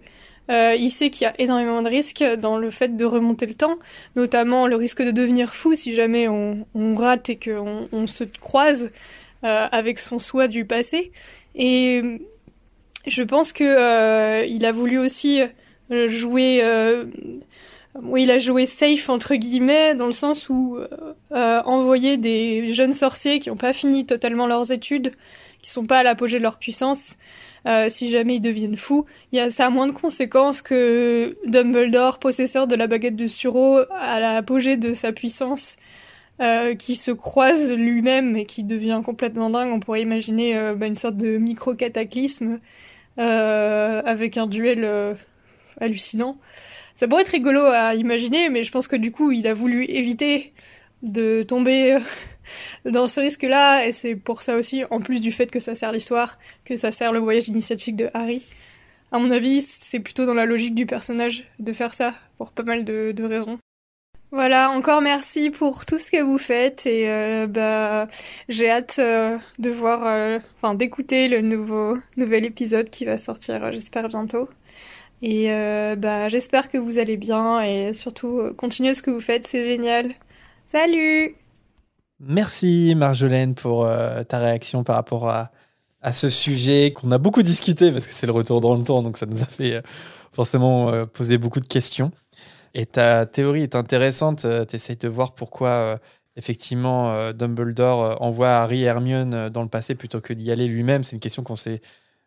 euh, 0.49 0.75
il 0.79 0.89
sait 0.89 1.09
qu'il 1.09 1.25
y 1.25 1.27
a 1.27 1.33
énormément 1.39 1.81
de 1.81 1.89
risques 1.89 2.23
dans 2.23 2.57
le 2.57 2.71
fait 2.71 2.95
de 2.95 3.05
remonter 3.05 3.45
le 3.45 3.53
temps, 3.53 3.77
notamment 4.15 4.67
le 4.67 4.75
risque 4.75 5.01
de 5.01 5.11
devenir 5.11 5.53
fou 5.53 5.75
si 5.75 5.93
jamais 5.93 6.27
on, 6.27 6.65
rate 6.95 7.29
et 7.29 7.35
qu'on 7.37 7.89
on 7.91 8.07
se 8.07 8.23
croise 8.23 8.91
euh, 9.43 9.67
avec 9.71 9.99
son 9.99 10.19
soi 10.19 10.47
du 10.47 10.65
passé. 10.65 11.11
Et 11.55 12.21
je 13.05 13.23
pense 13.23 13.51
que 13.51 13.63
euh, 13.63 14.45
il 14.45 14.65
a 14.65 14.71
voulu 14.71 14.99
aussi 14.99 15.41
jouer, 15.89 16.63
il 18.15 18.31
a 18.31 18.37
joué 18.37 18.65
safe 18.65 19.09
entre 19.09 19.35
guillemets 19.35 19.95
dans 19.95 20.05
le 20.05 20.11
sens 20.13 20.49
où 20.49 20.77
envoyer 21.31 22.15
des 22.15 22.73
jeunes 22.73 22.93
sorciers 22.93 23.39
qui 23.39 23.49
n'ont 23.49 23.57
pas 23.57 23.73
fini 23.73 24.05
totalement 24.05 24.47
leurs 24.47 24.71
études, 24.71 25.11
sont 25.71 25.85
pas 25.85 25.99
à 25.99 26.03
l'apogée 26.03 26.37
de 26.37 26.43
leur 26.43 26.57
puissance, 26.57 27.17
euh, 27.65 27.89
si 27.89 28.09
jamais 28.09 28.35
ils 28.35 28.41
deviennent 28.41 28.77
fous, 28.77 29.05
y 29.33 29.39
a, 29.39 29.49
ça 29.49 29.65
a 29.65 29.69
moins 29.69 29.87
de 29.87 29.91
conséquences 29.91 30.61
que 30.61 31.37
Dumbledore, 31.45 32.19
possesseur 32.19 32.67
de 32.67 32.75
la 32.75 32.87
baguette 32.87 33.15
de 33.15 33.27
Suro, 33.27 33.79
à 33.91 34.19
l'apogée 34.19 34.77
de 34.77 34.93
sa 34.93 35.11
puissance, 35.11 35.77
euh, 36.39 36.75
qui 36.75 36.95
se 36.95 37.11
croise 37.11 37.73
lui-même 37.73 38.37
et 38.37 38.45
qui 38.45 38.63
devient 38.63 39.01
complètement 39.03 39.49
dingue. 39.49 39.71
On 39.73 39.79
pourrait 39.79 40.01
imaginer 40.01 40.57
euh, 40.57 40.75
bah, 40.75 40.85
une 40.85 40.95
sorte 40.95 41.17
de 41.17 41.37
micro-cataclysme 41.37 42.59
avec 43.17 44.37
un 44.37 44.45
duel 44.45 45.17
hallucinant. 45.81 46.37
Ça 46.93 47.07
pourrait 47.07 47.23
être 47.23 47.29
rigolo 47.29 47.61
à 47.61 47.95
imaginer, 47.95 48.49
mais 48.49 48.63
je 48.63 48.71
pense 48.71 48.87
que 48.87 48.95
du 48.95 49.11
coup, 49.11 49.31
il 49.31 49.47
a 49.47 49.55
voulu 49.55 49.85
éviter 49.85 50.53
de 51.03 51.43
tomber 51.43 51.93
euh, 51.93 51.99
dans 52.91 53.07
ce 53.07 53.19
risque-là, 53.19 53.85
et 53.85 53.91
c'est 53.91 54.15
pour 54.15 54.41
ça 54.41 54.55
aussi, 54.55 54.83
en 54.89 54.99
plus 54.99 55.21
du 55.21 55.31
fait 55.31 55.51
que 55.51 55.59
ça 55.59 55.75
sert 55.75 55.91
l'histoire, 55.91 56.37
que 56.65 56.77
ça 56.77 56.91
sert 56.91 57.11
le 57.11 57.19
voyage 57.19 57.47
initiatique 57.47 57.95
de 57.95 58.09
Harry. 58.13 58.43
À 59.11 59.19
mon 59.19 59.31
avis, 59.31 59.61
c'est 59.61 59.99
plutôt 59.99 60.25
dans 60.25 60.33
la 60.33 60.45
logique 60.45 60.75
du 60.75 60.85
personnage 60.85 61.45
de 61.59 61.71
faire 61.71 61.93
ça, 61.93 62.13
pour 62.37 62.51
pas 62.51 62.63
mal 62.63 62.83
de, 62.83 63.23
raisons. 63.23 63.57
Voilà, 64.31 64.71
encore 64.71 64.99
merci 64.99 65.49
pour 65.49 65.85
tout 65.85 65.97
ce 65.97 66.11
que 66.11 66.21
vous 66.21 66.37
faites 66.37 66.85
et 66.85 67.09
euh, 67.09 67.47
bah 67.47 68.09
j'ai 68.49 68.69
hâte 68.69 68.97
euh, 68.99 69.37
de 69.57 69.69
voir, 69.69 70.41
enfin 70.57 70.73
d'écouter 70.73 71.29
le 71.29 71.39
nouveau 71.39 71.97
nouvel 72.17 72.43
épisode 72.43 72.89
qui 72.89 73.05
va 73.05 73.17
sortir, 73.17 73.71
j'espère 73.71 74.09
bientôt. 74.09 74.49
Et 75.21 75.47
bah 75.97 76.27
j'espère 76.27 76.69
que 76.69 76.77
vous 76.77 76.99
allez 76.99 77.15
bien 77.15 77.61
et 77.61 77.93
surtout 77.93 78.41
continuez 78.57 78.93
ce 78.93 79.01
que 79.01 79.11
vous 79.11 79.21
faites, 79.21 79.47
c'est 79.47 79.63
génial. 79.63 80.13
Salut! 80.71 81.35
Merci 82.19 82.93
Marjolaine 82.95 83.53
pour 83.55 83.85
euh, 83.85 84.23
ta 84.23 84.39
réaction 84.39 84.83
par 84.83 84.95
rapport 84.95 85.29
à, 85.29 85.51
à 86.01 86.13
ce 86.13 86.29
sujet 86.29 86.91
qu'on 86.91 87.11
a 87.11 87.17
beaucoup 87.17 87.43
discuté 87.43 87.91
parce 87.91 88.07
que 88.07 88.13
c'est 88.13 88.25
le 88.25 88.33
retour 88.33 88.59
dans 88.59 88.75
le 88.75 88.83
temps, 88.83 89.03
donc 89.03 89.17
ça 89.17 89.25
nous 89.25 89.41
a 89.43 89.45
fait 89.45 89.75
euh, 89.75 89.81
forcément 90.33 90.89
euh, 90.89 91.05
poser 91.05 91.37
beaucoup 91.37 91.59
de 91.59 91.67
questions. 91.67 92.11
Et 92.73 92.85
ta 92.85 93.25
théorie 93.25 93.63
est 93.63 93.75
intéressante. 93.75 94.45
tu 94.67 94.75
essayes 94.75 94.97
de 94.97 95.07
voir 95.07 95.33
pourquoi 95.35 95.69
euh, 95.69 95.97
effectivement 96.35 97.11
euh, 97.11 97.33
Dumbledore 97.33 98.03
euh, 98.03 98.15
envoie 98.19 98.49
Harry 98.49 98.83
et 98.83 98.85
Hermione 98.85 99.33
euh, 99.33 99.49
dans 99.49 99.63
le 99.63 99.69
passé 99.69 99.95
plutôt 99.95 100.21
que 100.21 100.33
d'y 100.33 100.51
aller 100.51 100.67
lui-même. 100.67 101.03
C'est 101.03 101.15
une 101.15 101.19
question 101.21 101.43
qu'on 101.43 101.55
s'est 101.55 101.81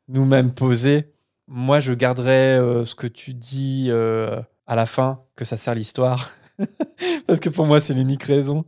nous-mêmes 0.09 0.53
posée. 0.53 1.13
Moi, 1.47 1.81
je 1.81 1.93
garderais 1.93 2.59
euh, 2.59 2.85
ce 2.85 2.95
que 2.95 3.07
tu 3.07 3.35
dis 3.35 3.87
euh, 3.91 4.41
à 4.67 4.75
la 4.77 4.87
fin, 4.87 5.21
que 5.37 5.45
ça 5.45 5.57
sert 5.57 5.75
l'histoire. 5.75 6.31
parce 7.27 7.41
que 7.41 7.49
pour 7.49 7.67
moi, 7.67 7.81
c'est 7.81 7.95
l'unique 7.95 8.25
raison. 8.25 8.65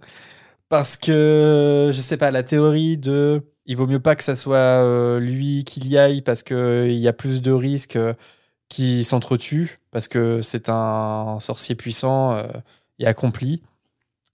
Parce 0.69 0.97
que, 0.97 1.91
je 1.93 2.01
sais 2.01 2.17
pas, 2.17 2.31
la 2.31 2.43
théorie 2.43 2.97
de 2.97 3.43
il 3.67 3.77
vaut 3.77 3.87
mieux 3.87 4.01
pas 4.01 4.17
que 4.17 4.25
ça 4.25 4.37
soit 4.37 4.57
euh, 4.57 5.21
lui 5.21 5.65
qui 5.65 5.81
y 5.81 5.99
aille 5.99 6.23
parce 6.23 6.43
qu'il 6.43 6.99
y 6.99 7.09
a 7.09 7.13
plus 7.13 7.43
de 7.43 7.53
risques 7.53 7.97
euh, 7.97 8.15
qu'il 8.69 9.05
s'entretue, 9.05 9.79
parce 9.91 10.09
que 10.09 10.41
c'est 10.41 10.69
un 10.69 11.39
sorcier 11.41 11.75
puissant 11.75 12.33
euh, 12.33 12.47
et 12.99 13.07
accompli. 13.07 13.63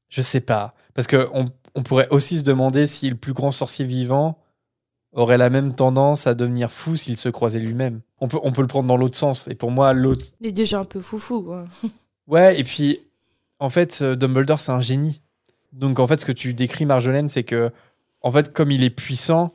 Je 0.09 0.22
sais 0.22 0.40
pas. 0.40 0.74
Parce 0.94 1.06
que 1.06 1.28
on, 1.32 1.47
pourrait 1.82 2.09
aussi 2.10 2.39
se 2.39 2.43
demander 2.43 2.86
si 2.86 3.09
le 3.10 3.16
plus 3.16 3.32
grand 3.32 3.51
sorcier 3.51 3.85
vivant 3.85 4.39
aurait 5.12 5.39
la 5.39 5.51
même 5.51 5.74
tendance 5.74 6.26
à 6.26 6.35
devenir 6.35 6.72
fou 6.72 6.97
s'il 6.97 7.16
se 7.16 7.28
croisait 7.28 7.60
lui-même. 7.60 8.01
On 8.20 8.28
peut, 8.28 8.39
on 8.43 8.52
peut 8.52 8.62
le 8.62 8.68
prendre 8.68 8.89
dans 8.89 8.97
l'autre 8.97 9.16
sens. 9.16 9.47
Et 9.48 9.55
pour 9.55 9.70
moi, 9.70 9.93
l'autre. 9.93 10.26
Il 10.40 10.48
est 10.48 10.52
déjà 10.52 10.80
un 10.80 10.85
peu 10.85 11.01
foufou. 11.01 11.52
hein. 11.52 11.66
Ouais, 12.26 12.59
et 12.59 12.64
puis, 12.64 13.01
en 13.59 13.70
fait, 13.70 14.01
euh, 14.02 14.16
Dumbledore, 14.16 14.60
c'est 14.60 14.72
un 14.72 14.80
génie. 14.80 15.20
Donc, 15.72 15.98
en 15.98 16.06
fait, 16.06 16.20
ce 16.20 16.26
que 16.26 16.32
tu 16.32 16.55
décris, 16.55 16.86
Marjolaine, 16.86 17.28
c'est 17.28 17.44
que, 17.44 17.70
en 18.22 18.32
fait, 18.32 18.52
comme 18.52 18.70
il 18.70 18.85
est 18.85 18.90
puissant, 18.90 19.52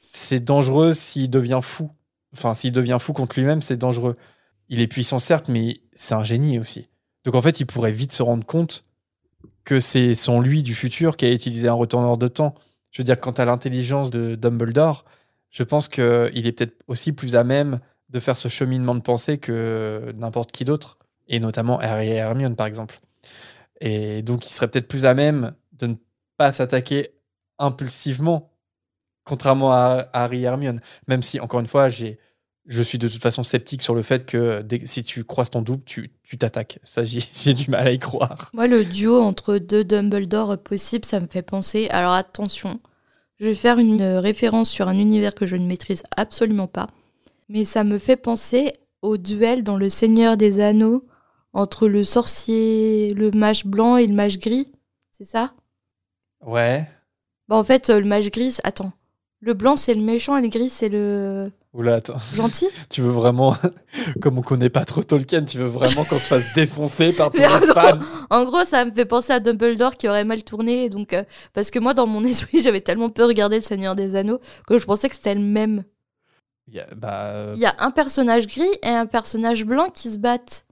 c'est 0.00 0.40
dangereux 0.40 0.92
s'il 0.92 1.30
devient 1.30 1.60
fou. 1.62 1.90
Enfin, 2.32 2.54
s'il 2.54 2.72
devient 2.72 2.98
fou 3.00 3.12
contre 3.12 3.38
lui-même, 3.38 3.62
c'est 3.62 3.76
dangereux. 3.76 4.14
Il 4.68 4.80
est 4.80 4.86
puissant, 4.86 5.18
certes, 5.18 5.48
mais 5.48 5.80
c'est 5.92 6.14
un 6.14 6.24
génie 6.24 6.58
aussi. 6.58 6.88
Donc, 7.24 7.34
en 7.34 7.42
fait, 7.42 7.60
il 7.60 7.66
pourrait 7.66 7.92
vite 7.92 8.12
se 8.12 8.22
rendre 8.22 8.46
compte 8.46 8.82
que 9.64 9.80
c'est 9.80 10.14
son 10.14 10.40
lui 10.40 10.62
du 10.62 10.74
futur 10.74 11.16
qui 11.16 11.26
a 11.26 11.32
utilisé 11.32 11.68
un 11.68 11.72
retourneur 11.74 12.16
de 12.18 12.28
temps. 12.28 12.54
Je 12.92 13.02
veux 13.02 13.04
dire, 13.04 13.18
quant 13.18 13.32
à 13.32 13.44
l'intelligence 13.44 14.10
de 14.10 14.36
Dumbledore, 14.36 15.04
je 15.50 15.62
pense 15.62 15.88
qu'il 15.88 16.02
est 16.46 16.52
peut-être 16.52 16.76
aussi 16.86 17.12
plus 17.12 17.34
à 17.34 17.42
même 17.42 17.80
de 18.10 18.20
faire 18.20 18.36
ce 18.36 18.48
cheminement 18.48 18.94
de 18.94 19.00
pensée 19.00 19.38
que 19.38 20.12
n'importe 20.16 20.52
qui 20.52 20.64
d'autre, 20.64 20.98
et 21.28 21.40
notamment 21.40 21.80
Harry 21.80 22.08
et 22.08 22.14
Hermione, 22.16 22.54
par 22.54 22.66
exemple. 22.66 23.00
Et 23.80 24.22
donc, 24.22 24.48
il 24.48 24.52
serait 24.52 24.68
peut-être 24.68 24.88
plus 24.88 25.04
à 25.04 25.14
même 25.14 25.54
de 25.72 25.88
ne 25.88 25.94
pas 26.36 26.52
s'attaquer 26.52 27.10
impulsivement, 27.58 28.52
contrairement 29.24 29.72
à 29.72 30.08
Harry 30.12 30.42
et 30.42 30.44
Hermione. 30.44 30.80
Même 31.08 31.22
si, 31.22 31.40
encore 31.40 31.60
une 31.60 31.66
fois, 31.66 31.88
j'ai, 31.88 32.18
je 32.66 32.82
suis 32.82 32.98
de 32.98 33.08
toute 33.08 33.22
façon 33.22 33.42
sceptique 33.42 33.82
sur 33.82 33.94
le 33.94 34.02
fait 34.02 34.26
que 34.26 34.64
si 34.84 35.02
tu 35.02 35.24
croises 35.24 35.50
ton 35.50 35.62
double, 35.62 35.84
tu 35.84 36.10
t'attaques. 36.38 36.78
Ça, 36.84 37.02
j'ai 37.04 37.54
du 37.54 37.70
mal 37.70 37.86
à 37.86 37.92
y 37.92 37.98
croire. 37.98 38.50
Moi, 38.54 38.66
le 38.66 38.84
duo 38.84 39.20
entre 39.20 39.58
deux 39.58 39.84
Dumbledore 39.84 40.58
possible, 40.58 41.04
ça 41.04 41.20
me 41.20 41.26
fait 41.26 41.42
penser. 41.42 41.88
Alors 41.90 42.12
attention, 42.12 42.80
je 43.38 43.46
vais 43.46 43.54
faire 43.54 43.78
une 43.78 44.02
référence 44.02 44.70
sur 44.70 44.88
un 44.88 44.98
univers 44.98 45.34
que 45.34 45.46
je 45.46 45.56
ne 45.56 45.66
maîtrise 45.66 46.02
absolument 46.16 46.68
pas, 46.68 46.88
mais 47.48 47.64
ça 47.64 47.84
me 47.84 47.98
fait 47.98 48.16
penser 48.16 48.72
au 49.02 49.18
duel 49.18 49.62
dans 49.62 49.76
Le 49.76 49.88
Seigneur 49.88 50.36
des 50.36 50.60
Anneaux 50.60 51.06
entre 51.56 51.88
le 51.88 52.04
sorcier, 52.04 53.12
le 53.14 53.30
mage 53.30 53.64
blanc 53.64 53.96
et 53.96 54.06
le 54.06 54.14
mage 54.14 54.38
gris. 54.38 54.68
C'est 55.10 55.24
ça? 55.24 55.52
Ouais. 56.44 56.86
Bah 57.48 57.56
en 57.56 57.64
fait, 57.64 57.90
euh, 57.90 57.98
le 58.00 58.06
mage 58.06 58.30
gris, 58.30 58.58
attends. 58.62 58.92
Le 59.40 59.54
blanc, 59.54 59.76
c'est 59.76 59.94
le 59.94 60.02
méchant 60.02 60.36
et 60.36 60.42
le 60.42 60.48
gris, 60.48 60.68
c'est 60.70 60.88
le 60.88 61.50
Oula, 61.72 61.96
attends. 61.96 62.16
gentil? 62.34 62.66
Tu 62.90 63.00
veux 63.02 63.10
vraiment, 63.10 63.56
comme 64.20 64.38
on 64.38 64.42
connaît 64.42 64.70
pas 64.70 64.84
trop 64.84 65.02
Tolkien, 65.02 65.44
tu 65.44 65.58
veux 65.58 65.66
vraiment 65.66 66.04
qu'on 66.04 66.18
se 66.18 66.26
fasse 66.28 66.44
défoncer 66.54 67.12
par 67.12 67.30
tous 67.30 67.38
les 67.40 67.46
en 67.46 67.60
fans 67.74 68.00
En 68.30 68.44
gros, 68.44 68.64
ça 68.64 68.84
me 68.84 68.90
fait 68.92 69.04
penser 69.04 69.32
à 69.32 69.40
Dumbledore 69.40 69.96
qui 69.96 70.08
aurait 70.08 70.24
mal 70.24 70.42
tourné. 70.44 70.88
Donc, 70.90 71.12
euh, 71.12 71.22
parce 71.52 71.70
que 71.70 71.78
moi, 71.78 71.94
dans 71.94 72.06
mon 72.06 72.22
esprit, 72.32 72.60
j'avais 72.62 72.80
tellement 72.80 73.08
peur 73.10 73.28
de 73.28 73.32
regarder 73.32 73.56
Le 73.56 73.62
Seigneur 73.62 73.94
des 73.94 74.14
Anneaux 74.16 74.40
que 74.66 74.78
je 74.78 74.84
pensais 74.84 75.08
que 75.08 75.14
c'était 75.14 75.34
le 75.34 75.40
même. 75.42 75.84
Il 76.68 76.74
y 76.74 76.80
a- 76.80 76.86
bah, 76.96 77.24
euh, 77.26 77.52
Il 77.56 77.60
y 77.62 77.66
a 77.66 77.74
un 77.78 77.90
personnage 77.92 78.46
gris 78.46 78.68
et 78.82 78.88
un 78.88 79.06
personnage 79.06 79.64
blanc 79.64 79.88
qui 79.90 80.10
se 80.10 80.18
battent. 80.18 80.65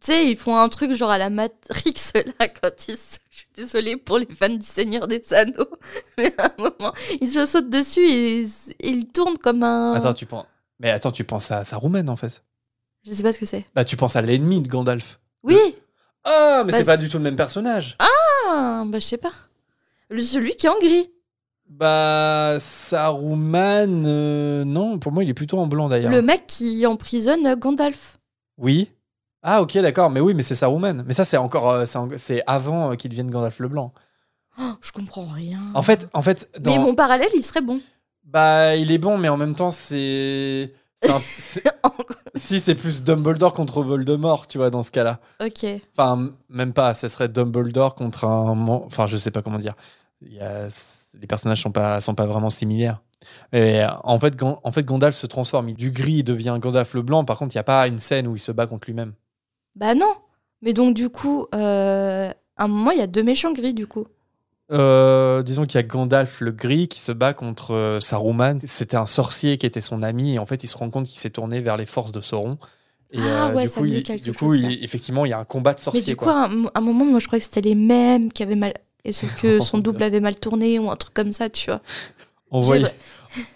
Tu 0.00 0.12
sais, 0.12 0.26
ils 0.30 0.36
font 0.36 0.56
un 0.56 0.68
truc 0.68 0.92
genre 0.94 1.10
à 1.10 1.18
la 1.18 1.30
Matrix 1.30 1.94
là 2.38 2.48
quand 2.48 2.88
ils 2.88 2.96
se... 2.96 3.18
Je 3.30 3.36
suis 3.38 3.48
désolée 3.54 3.96
pour 3.96 4.18
les 4.18 4.26
fans 4.26 4.48
du 4.48 4.66
Seigneur 4.66 5.06
des 5.08 5.22
Anneaux, 5.34 5.68
mais 6.18 6.32
à 6.38 6.46
un 6.46 6.62
moment, 6.62 6.92
ils 7.20 7.28
se 7.28 7.44
sautent 7.46 7.68
dessus 7.70 8.00
et 8.06 8.40
ils, 8.42 8.50
ils 8.80 9.06
tournent 9.08 9.36
comme 9.38 9.62
un. 9.62 9.92
Attends, 9.94 10.14
tu 10.14 10.24
penses. 10.26 10.46
Mais 10.80 10.90
attends, 10.90 11.12
tu 11.12 11.24
penses 11.24 11.50
à 11.50 11.64
Saruman 11.64 12.08
en 12.08 12.16
fait. 12.16 12.42
Je 13.06 13.12
sais 13.12 13.22
pas 13.22 13.32
ce 13.32 13.38
que 13.38 13.46
c'est. 13.46 13.64
Bah, 13.74 13.84
tu 13.84 13.96
penses 13.96 14.16
à 14.16 14.22
l'ennemi 14.22 14.60
de 14.60 14.68
Gandalf. 14.68 15.20
Oui 15.42 15.58
Ah, 16.24 16.62
mais 16.64 16.72
Bah, 16.72 16.78
c'est 16.78 16.84
pas 16.84 16.96
du 16.96 17.08
tout 17.08 17.18
le 17.18 17.22
même 17.24 17.36
personnage. 17.36 17.96
Ah, 17.98 18.84
bah 18.86 18.98
je 18.98 19.04
sais 19.04 19.16
pas. 19.18 19.32
Le- 20.08 20.20
Celui 20.22 20.56
qui 20.56 20.66
est 20.66 20.70
en 20.70 20.78
gris. 20.78 21.10
Bah, 21.68 22.56
Saruman, 22.58 24.04
euh, 24.06 24.64
non, 24.64 24.98
pour 24.98 25.12
moi, 25.12 25.24
il 25.24 25.30
est 25.30 25.34
plutôt 25.34 25.58
en 25.58 25.66
blanc 25.66 25.88
d'ailleurs. 25.88 26.10
Le 26.12 26.22
mec 26.22 26.46
qui 26.46 26.86
emprisonne 26.86 27.54
Gandalf. 27.56 28.18
Oui. 28.58 28.90
Ah, 29.48 29.62
ok, 29.62 29.78
d'accord. 29.78 30.10
Mais 30.10 30.18
oui, 30.20 30.34
mais 30.34 30.42
c'est 30.42 30.56
Saruman. 30.56 31.04
Mais 31.06 31.14
ça, 31.14 31.24
c'est 31.24 31.36
encore. 31.36 31.70
euh, 31.70 31.84
c'est 31.84 31.98
en- 31.98 32.08
c'est 32.16 32.42
avant 32.48 32.90
euh, 32.90 32.94
qu'il 32.96 33.10
devienne 33.10 33.30
Gandalf 33.30 33.60
le 33.60 33.68
Blanc. 33.68 33.92
Oh, 34.60 34.72
je 34.80 34.90
comprends 34.90 35.26
rien. 35.26 35.60
En 35.74 35.82
fait, 35.82 36.08
en 36.14 36.22
fait 36.22 36.48
dans... 36.58 36.72
Mais 36.72 36.78
mon 36.78 36.94
parallèle, 36.96 37.28
il 37.34 37.42
serait 37.44 37.60
bon. 37.60 37.80
bah, 38.24 38.74
il 38.74 38.90
est 38.90 38.98
bon, 38.98 39.18
mais 39.18 39.28
en 39.28 39.36
même 39.36 39.54
temps, 39.54 39.70
c'est. 39.70 40.72
c'est 41.00 41.10
un- 41.10 41.20
c'est- 41.38 41.62
si, 42.34 42.58
c'est 42.60 42.74
plus 42.74 43.02
Dumbledore 43.04 43.54
contre 43.54 43.82
Voldemort, 43.82 44.46
tu 44.46 44.58
vois, 44.58 44.70
dans 44.70 44.82
ce 44.82 44.90
cas-là. 44.90 45.20
ok. 45.40 45.64
Enfin, 45.96 46.30
même 46.50 46.72
pas. 46.72 46.92
Ça 46.94 47.08
serait 47.08 47.28
Dumbledore 47.28 47.94
contre 47.94 48.24
un. 48.24 48.54
mon- 48.54 48.84
Enfin, 48.84 49.06
je 49.06 49.16
sais 49.16 49.30
pas 49.30 49.42
comment 49.42 49.58
dire. 49.58 49.74
Il 50.22 50.32
y 50.34 50.40
a- 50.40 50.66
Les 51.20 51.26
personnages 51.28 51.62
sont 51.62 51.70
pas, 51.70 52.00
sont 52.00 52.14
pas 52.14 52.26
vraiment 52.26 52.50
similaires. 52.50 53.00
Et 53.52 53.82
euh, 53.84 53.88
en 54.04 54.18
fait, 54.18 54.34
en 54.42 54.72
fait, 54.72 54.84
Gandalf 54.84 55.14
se 55.14 55.26
transforme. 55.26 55.72
Du 55.72 55.90
gris, 55.92 56.14
il 56.18 56.24
devient 56.24 56.58
Gandalf 56.60 56.94
le 56.94 57.02
blanc. 57.02 57.24
Par 57.24 57.38
contre, 57.38 57.54
il 57.54 57.58
n'y 57.58 57.60
a 57.60 57.64
pas 57.64 57.86
une 57.86 57.98
scène 57.98 58.26
où 58.26 58.34
il 58.36 58.38
se 58.40 58.52
bat 58.52 58.66
contre 58.66 58.86
lui-même. 58.88 59.12
Bah 59.76 59.94
non. 59.94 60.14
Mais 60.62 60.72
donc, 60.72 60.94
du 60.94 61.08
coup, 61.10 61.46
euh, 61.54 62.30
à 62.56 62.64
un 62.64 62.68
moment, 62.68 62.90
il 62.90 62.98
y 62.98 63.02
a 63.02 63.06
deux 63.06 63.22
méchants 63.22 63.52
gris, 63.52 63.74
du 63.74 63.86
coup. 63.86 64.06
Euh, 64.72 65.44
disons 65.44 65.64
qu'il 65.64 65.76
y 65.76 65.78
a 65.78 65.86
Gandalf 65.86 66.40
le 66.40 66.50
gris 66.50 66.88
qui 66.88 66.98
se 67.00 67.12
bat 67.12 67.34
contre 67.34 67.72
euh, 67.72 68.00
Saruman. 68.00 68.58
C'était 68.64 68.96
un 68.96 69.06
sorcier 69.06 69.58
qui 69.58 69.66
était 69.66 69.80
son 69.80 70.02
ami 70.02 70.34
et 70.34 70.38
en 70.40 70.46
fait 70.46 70.64
il 70.64 70.66
se 70.66 70.76
rend 70.76 70.90
compte 70.90 71.06
qu'il 71.06 71.20
s'est 71.20 71.30
tourné 71.30 71.60
vers 71.60 71.76
les 71.76 71.86
forces 71.86 72.10
de 72.10 72.20
Sauron. 72.20 72.58
Et 73.12 73.20
Ah 73.20 73.52
ouais, 73.54 73.62
du 73.62 73.68
ça 73.68 73.78
coup, 73.78 73.86
me 73.86 73.90
dit 73.90 74.02
il- 74.08 74.20
du 74.20 74.32
coup, 74.32 74.52
chose, 74.54 74.60
il- 74.62 74.82
effectivement, 74.84 75.24
il 75.24 75.28
y 75.28 75.32
a 75.32 75.38
un 75.38 75.44
combat 75.44 75.72
de 75.72 75.78
Mais 75.78 75.82
sorciers. 75.84 76.02
du 76.14 76.16
coup, 76.16 76.24
quoi. 76.24 76.32
à 76.42 76.46
un, 76.48 76.64
à 76.64 76.70
un 76.74 76.80
moment, 76.80 77.04
moi, 77.04 77.20
je 77.20 77.26
croyais 77.28 77.38
que 77.38 77.44
c'était 77.44 77.60
les 77.60 77.76
mêmes 77.76 78.32
qui 78.32 78.42
avaient 78.42 78.56
mal. 78.56 78.74
Et 79.04 79.12
sauf 79.12 79.40
que 79.40 79.60
son 79.60 79.78
double 79.78 80.02
avait 80.02 80.18
mal 80.18 80.34
tourné 80.34 80.80
ou 80.80 80.90
un 80.90 80.96
truc 80.96 81.14
comme 81.14 81.32
ça, 81.32 81.48
tu 81.48 81.70
vois. 81.70 81.80
Envoyez, 82.50 82.86
J'ai- 82.86 82.90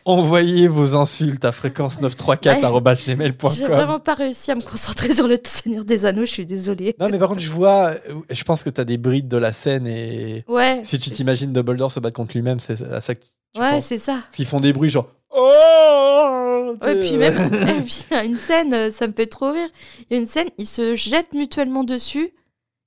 envoyez 0.05 0.69
vos 0.69 0.95
insultes 0.95 1.45
à 1.45 1.53
fréquence 1.53 1.99
J'ai 2.01 2.07
934.gmail.com. 2.09 3.51
vraiment 3.69 4.01
pas 4.01 4.15
réussi 4.15 4.51
à 4.51 4.55
me 4.55 4.61
concentrer 4.61 5.13
sur 5.15 5.27
le 5.29 5.39
Seigneur 5.45 5.85
des 5.85 6.05
Anneaux, 6.05 6.23
je 6.27 6.31
suis 6.33 6.47
désolée. 6.47 6.95
Non, 6.99 7.09
mais 7.11 7.19
par 7.19 7.29
contre, 7.29 7.41
je 7.41 7.51
vois, 7.51 7.91
euh, 8.09 8.15
je 8.31 8.43
pense 8.45 8.63
que 8.63 8.71
tu 8.71 8.81
as 8.81 8.85
des 8.85 8.99
brides 8.99 9.29
de 9.29 9.37
la 9.37 9.53
scène 9.53 9.87
et 9.87 10.45
Ouais. 10.49 10.81
si 10.85 10.99
tu 10.99 11.11
t'imagines 11.11 11.53
Dumbledore 11.53 11.91
se 11.93 12.01
battre 12.01 12.17
contre 12.17 12.35
lui-même, 12.35 12.61
c'est 12.61 12.81
à 12.93 13.01
ça 13.01 13.15
que 13.15 13.21
tu 13.21 13.61
Ouais, 13.61 13.81
c'est 13.81 13.99
ça. 13.99 14.19
Parce 14.23 14.37
qu'ils 14.37 14.47
font 14.47 14.61
des 14.61 14.73
bruits 14.73 14.91
genre. 14.91 15.09
Oh 15.35 16.75
Ouais, 16.85 17.01
puis 17.01 17.17
même, 17.17 17.35
et 17.69 17.81
puis, 17.83 18.05
il 18.11 18.15
y 18.15 18.19
a 18.19 18.25
une 18.25 18.37
scène, 18.37 18.73
euh, 18.75 18.91
ça 18.93 19.07
me 19.09 19.13
fait 19.13 19.27
trop 19.27 19.51
rire. 19.53 19.69
Il 20.09 20.15
y 20.15 20.17
a 20.17 20.21
une 20.21 20.27
scène, 20.29 20.49
ils 20.59 20.67
se 20.69 20.95
jettent 20.95 21.35
mutuellement 21.35 21.83
dessus, 21.85 22.31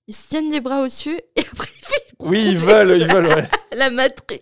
ils 0.07 0.13
se 0.15 0.29
tiennent 0.29 0.51
les 0.51 0.61
bras 0.61 0.81
au-dessus, 0.81 1.19
et 1.35 1.41
après, 1.51 1.67
Oui, 2.25 2.43
ils 2.51 2.57
veulent, 2.57 2.99
ils 3.01 3.07
veulent, 3.11 3.27
ouais. 3.27 3.47
la 3.77 3.89
Matrix. 3.89 4.39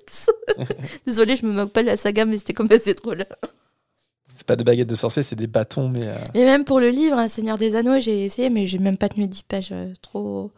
Désolée, 1.05 1.35
je 1.35 1.45
me 1.45 1.51
moque 1.51 1.71
pas 1.73 1.81
de 1.81 1.87
la 1.87 1.97
saga, 1.97 2.25
mais 2.25 2.37
c'était 2.37 2.53
comme 2.53 2.67
assez 2.71 2.93
drôle. 2.93 3.25
C'est 4.27 4.45
pas 4.47 4.55
des 4.55 4.63
baguettes 4.63 4.87
de 4.89 4.95
sorcier, 4.95 5.23
c'est 5.23 5.35
des 5.35 5.47
bâtons, 5.47 5.89
mais. 5.89 6.07
euh, 6.07 6.15
Et 6.33 6.45
même 6.45 6.63
pour 6.63 6.79
le 6.79 6.89
livre, 6.89 7.17
hein, 7.17 7.27
Seigneur 7.27 7.57
des 7.57 7.75
Anneaux, 7.75 7.99
j'ai 7.99 8.25
essayé, 8.25 8.49
mais 8.49 8.65
j'ai 8.65 8.77
même 8.77 8.97
pas 8.97 9.09
tenu 9.09 9.27
10 9.27 9.43
pages. 9.43 9.69
euh, 9.73 9.93
trop, 10.01 10.51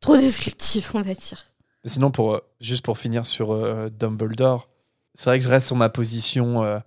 trop 0.00 0.16
descriptif, 0.16 0.94
on 0.94 1.02
va 1.02 1.12
dire. 1.14 1.44
Sinon, 1.84 2.10
pour, 2.10 2.34
euh, 2.34 2.40
juste 2.60 2.82
pour 2.84 2.96
finir 2.96 3.26
sur 3.26 3.52
euh, 3.52 3.90
Dumbledore, 3.90 4.70
c'est 5.12 5.28
vrai 5.28 5.38
que 5.38 5.44
je 5.44 5.50
reste 5.50 5.66
sur 5.66 5.76
ma 5.76 5.90
position 5.90 6.64
euh, 6.64 6.78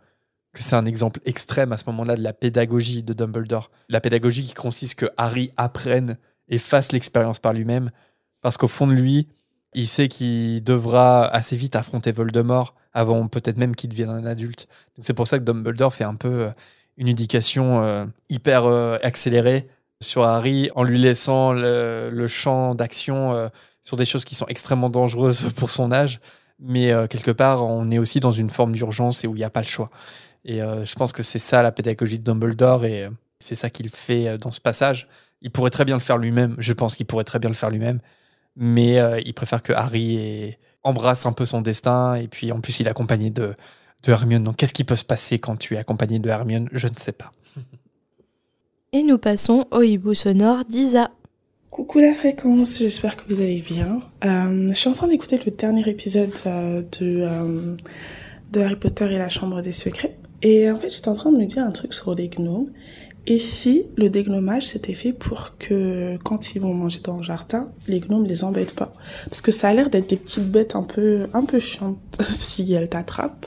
que 0.54 0.64
c'est 0.64 0.76
un 0.76 0.86
exemple 0.88 1.20
extrême 1.26 1.72
à 1.72 1.78
ce 1.78 1.84
moment-là 1.88 2.16
de 2.16 2.24
la 2.24 2.34
pédagogie 2.34 3.04
de 3.04 3.14
Dumbledore. 3.14 3.70
La 3.90 4.02
pédagogie 4.02 4.44
qui 4.44 4.54
consiste 4.56 4.96
que 4.96 5.06
Harry 5.18 5.52
apprenne 5.56 6.18
et 6.50 6.58
fasse 6.58 6.92
l'expérience 6.94 7.38
par 7.38 7.54
lui-même, 7.54 7.92
parce 8.42 8.58
qu'au 8.58 8.68
fond 8.68 8.88
de 8.88 8.94
lui, 8.94 9.28
il 9.74 9.88
sait 9.88 10.08
qu'il 10.08 10.64
devra 10.64 11.26
assez 11.26 11.56
vite 11.56 11.76
affronter 11.76 12.12
Voldemort 12.12 12.76
avant 12.94 13.28
peut-être 13.28 13.58
même 13.58 13.76
qu'il 13.76 13.92
devienne 13.92 14.10
un 14.10 14.26
adulte. 14.26 14.68
C'est 14.98 15.14
pour 15.14 15.28
ça 15.28 15.38
que 15.38 15.44
Dumbledore 15.44 15.94
fait 15.94 16.04
un 16.04 16.16
peu 16.16 16.46
euh, 16.46 16.50
une 16.98 17.08
éducation 17.08 17.84
euh, 17.84 18.06
hyper 18.30 18.66
euh, 18.66 18.98
accélérée 19.04 19.68
sur 20.02 20.24
Harry 20.24 20.72
en 20.76 20.84
lui 20.84 20.98
laissant 20.98 21.54
le, 21.54 22.28
champ 22.28 22.76
d'action 22.76 23.50
sur 23.82 23.98
des 23.98 24.06
choses 24.06 24.26
qui 24.26 24.36
sont 24.36 24.46
extrêmement 24.48 24.90
dangereuses 24.90 25.50
pour 25.56 25.72
son 25.72 25.92
âge. 25.92 26.20
Mais 26.60 26.92
quelque 27.10 27.32
part, 27.32 27.66
on 27.66 27.90
est 27.90 27.98
aussi 27.98 28.20
dans 28.20 28.32
une 28.32 28.52
forme 28.52 28.74
d'urgence 28.74 29.24
et 29.24 29.28
où 29.28 29.36
il 29.36 29.40
n'y 29.40 29.44
a 29.44 29.50
pas 29.50 29.62
le 29.62 29.68
choix. 29.68 29.90
Et 30.46 30.60
je 30.60 30.96
pense 30.96 31.14
que 31.14 31.24
c'est 31.24 31.40
ça 31.40 31.64
la 31.64 31.72
pédagogie 31.72 32.20
de 32.20 32.24
Dumbledore 32.24 32.86
et 32.86 33.10
c'est 33.40 33.56
ça 33.56 33.72
qu'il 33.72 33.90
fait 33.90 34.38
dans 34.38 34.52
ce 34.52 34.62
passage. 34.62 35.08
Il 35.42 35.50
pourrait 35.50 35.72
très 35.72 35.84
bien 35.84 35.96
le 35.96 36.02
faire 36.02 36.20
lui-même. 36.20 36.56
Je 36.60 36.74
pense 36.74 36.96
qu'il 36.96 37.08
pourrait 37.08 37.24
très 37.24 37.40
bien 37.40 37.50
le 37.50 37.56
faire 37.56 37.72
lui-même. 37.72 38.00
Mais 38.58 39.00
euh, 39.00 39.20
il 39.26 39.34
préfère 39.34 39.62
que 39.62 39.72
Harry 39.74 40.18
ait- 40.18 40.58
embrasse 40.84 41.26
un 41.26 41.32
peu 41.34 41.46
son 41.46 41.62
destin. 41.62 42.16
Et 42.16 42.28
puis 42.28 42.52
en 42.52 42.60
plus, 42.60 42.80
il 42.80 42.88
est 42.88 42.90
accompagné 42.90 43.30
de, 43.30 43.54
de 44.04 44.12
Hermione. 44.12 44.44
Donc 44.44 44.58
qu'est-ce 44.58 44.74
qui 44.74 44.84
peut 44.84 44.96
se 44.96 45.06
passer 45.06 45.40
quand 45.40 45.56
tu 45.56 45.76
es 45.76 45.78
accompagné 45.78 46.20
de 46.20 46.30
Hermione? 46.30 46.68
Je 46.72 46.88
ne 46.88 46.96
sais 46.98 47.12
pas. 47.12 47.32
Et 48.94 49.04
nous 49.04 49.18
passons 49.18 49.66
au 49.72 49.82
hibou 49.82 50.14
sonore 50.14 50.66
d'Isa. 50.66 51.12
Coucou 51.70 52.00
la 52.00 52.16
fréquence, 52.16 52.80
j'espère 52.80 53.16
que 53.18 53.32
vous 53.32 53.42
allez 53.42 53.62
bien. 53.62 54.02
Euh, 54.26 54.70
je 54.70 54.74
suis 54.74 54.90
en 54.90 54.94
train 54.94 55.08
d'écouter 55.08 55.40
le 55.46 55.52
dernier 55.52 55.88
épisode 55.88 56.32
euh, 56.48 56.82
de, 57.00 57.22
euh, 57.22 57.76
de 58.52 58.62
Harry 58.62 58.78
Potter 58.78 59.06
et 59.06 59.18
la 59.20 59.30
Chambre 59.30 59.62
des 59.62 59.74
Secrets. 59.74 60.16
Et 60.42 60.72
en 60.72 60.78
fait, 60.78 60.90
j'étais 60.90 61.10
en 61.10 61.14
train 61.16 61.32
de 61.32 61.38
me 61.38 61.46
dire 61.46 61.64
un 61.64 61.72
truc 61.72 61.94
sur 61.94 62.16
les 62.16 62.30
gnomes. 62.30 62.72
Et 63.30 63.40
si 63.40 63.84
le 63.98 64.10
dégnomage 64.10 64.68
s'était 64.68 64.94
fait 64.94 65.12
pour 65.12 65.52
que 65.60 66.18
quand 66.24 66.56
ils 66.56 66.62
vont 66.62 66.74
manger 66.74 67.02
dans 67.04 67.18
le 67.18 67.24
jardin, 67.24 67.68
les 67.90 68.00
gnomes 68.00 68.24
les 68.24 68.46
embêtent 68.46 68.74
pas? 68.74 68.94
Parce 69.30 69.42
que 69.42 69.52
ça 69.52 69.68
a 69.68 69.74
l'air 69.74 69.90
d'être 69.90 70.10
des 70.10 70.16
petites 70.16 70.50
bêtes 70.50 70.78
un 70.78 70.84
peu, 70.84 71.28
un 71.34 71.44
peu 71.44 71.60
chiantes 71.60 71.98
si 72.30 72.72
elles 72.72 72.88
t'attrapent. 72.88 73.46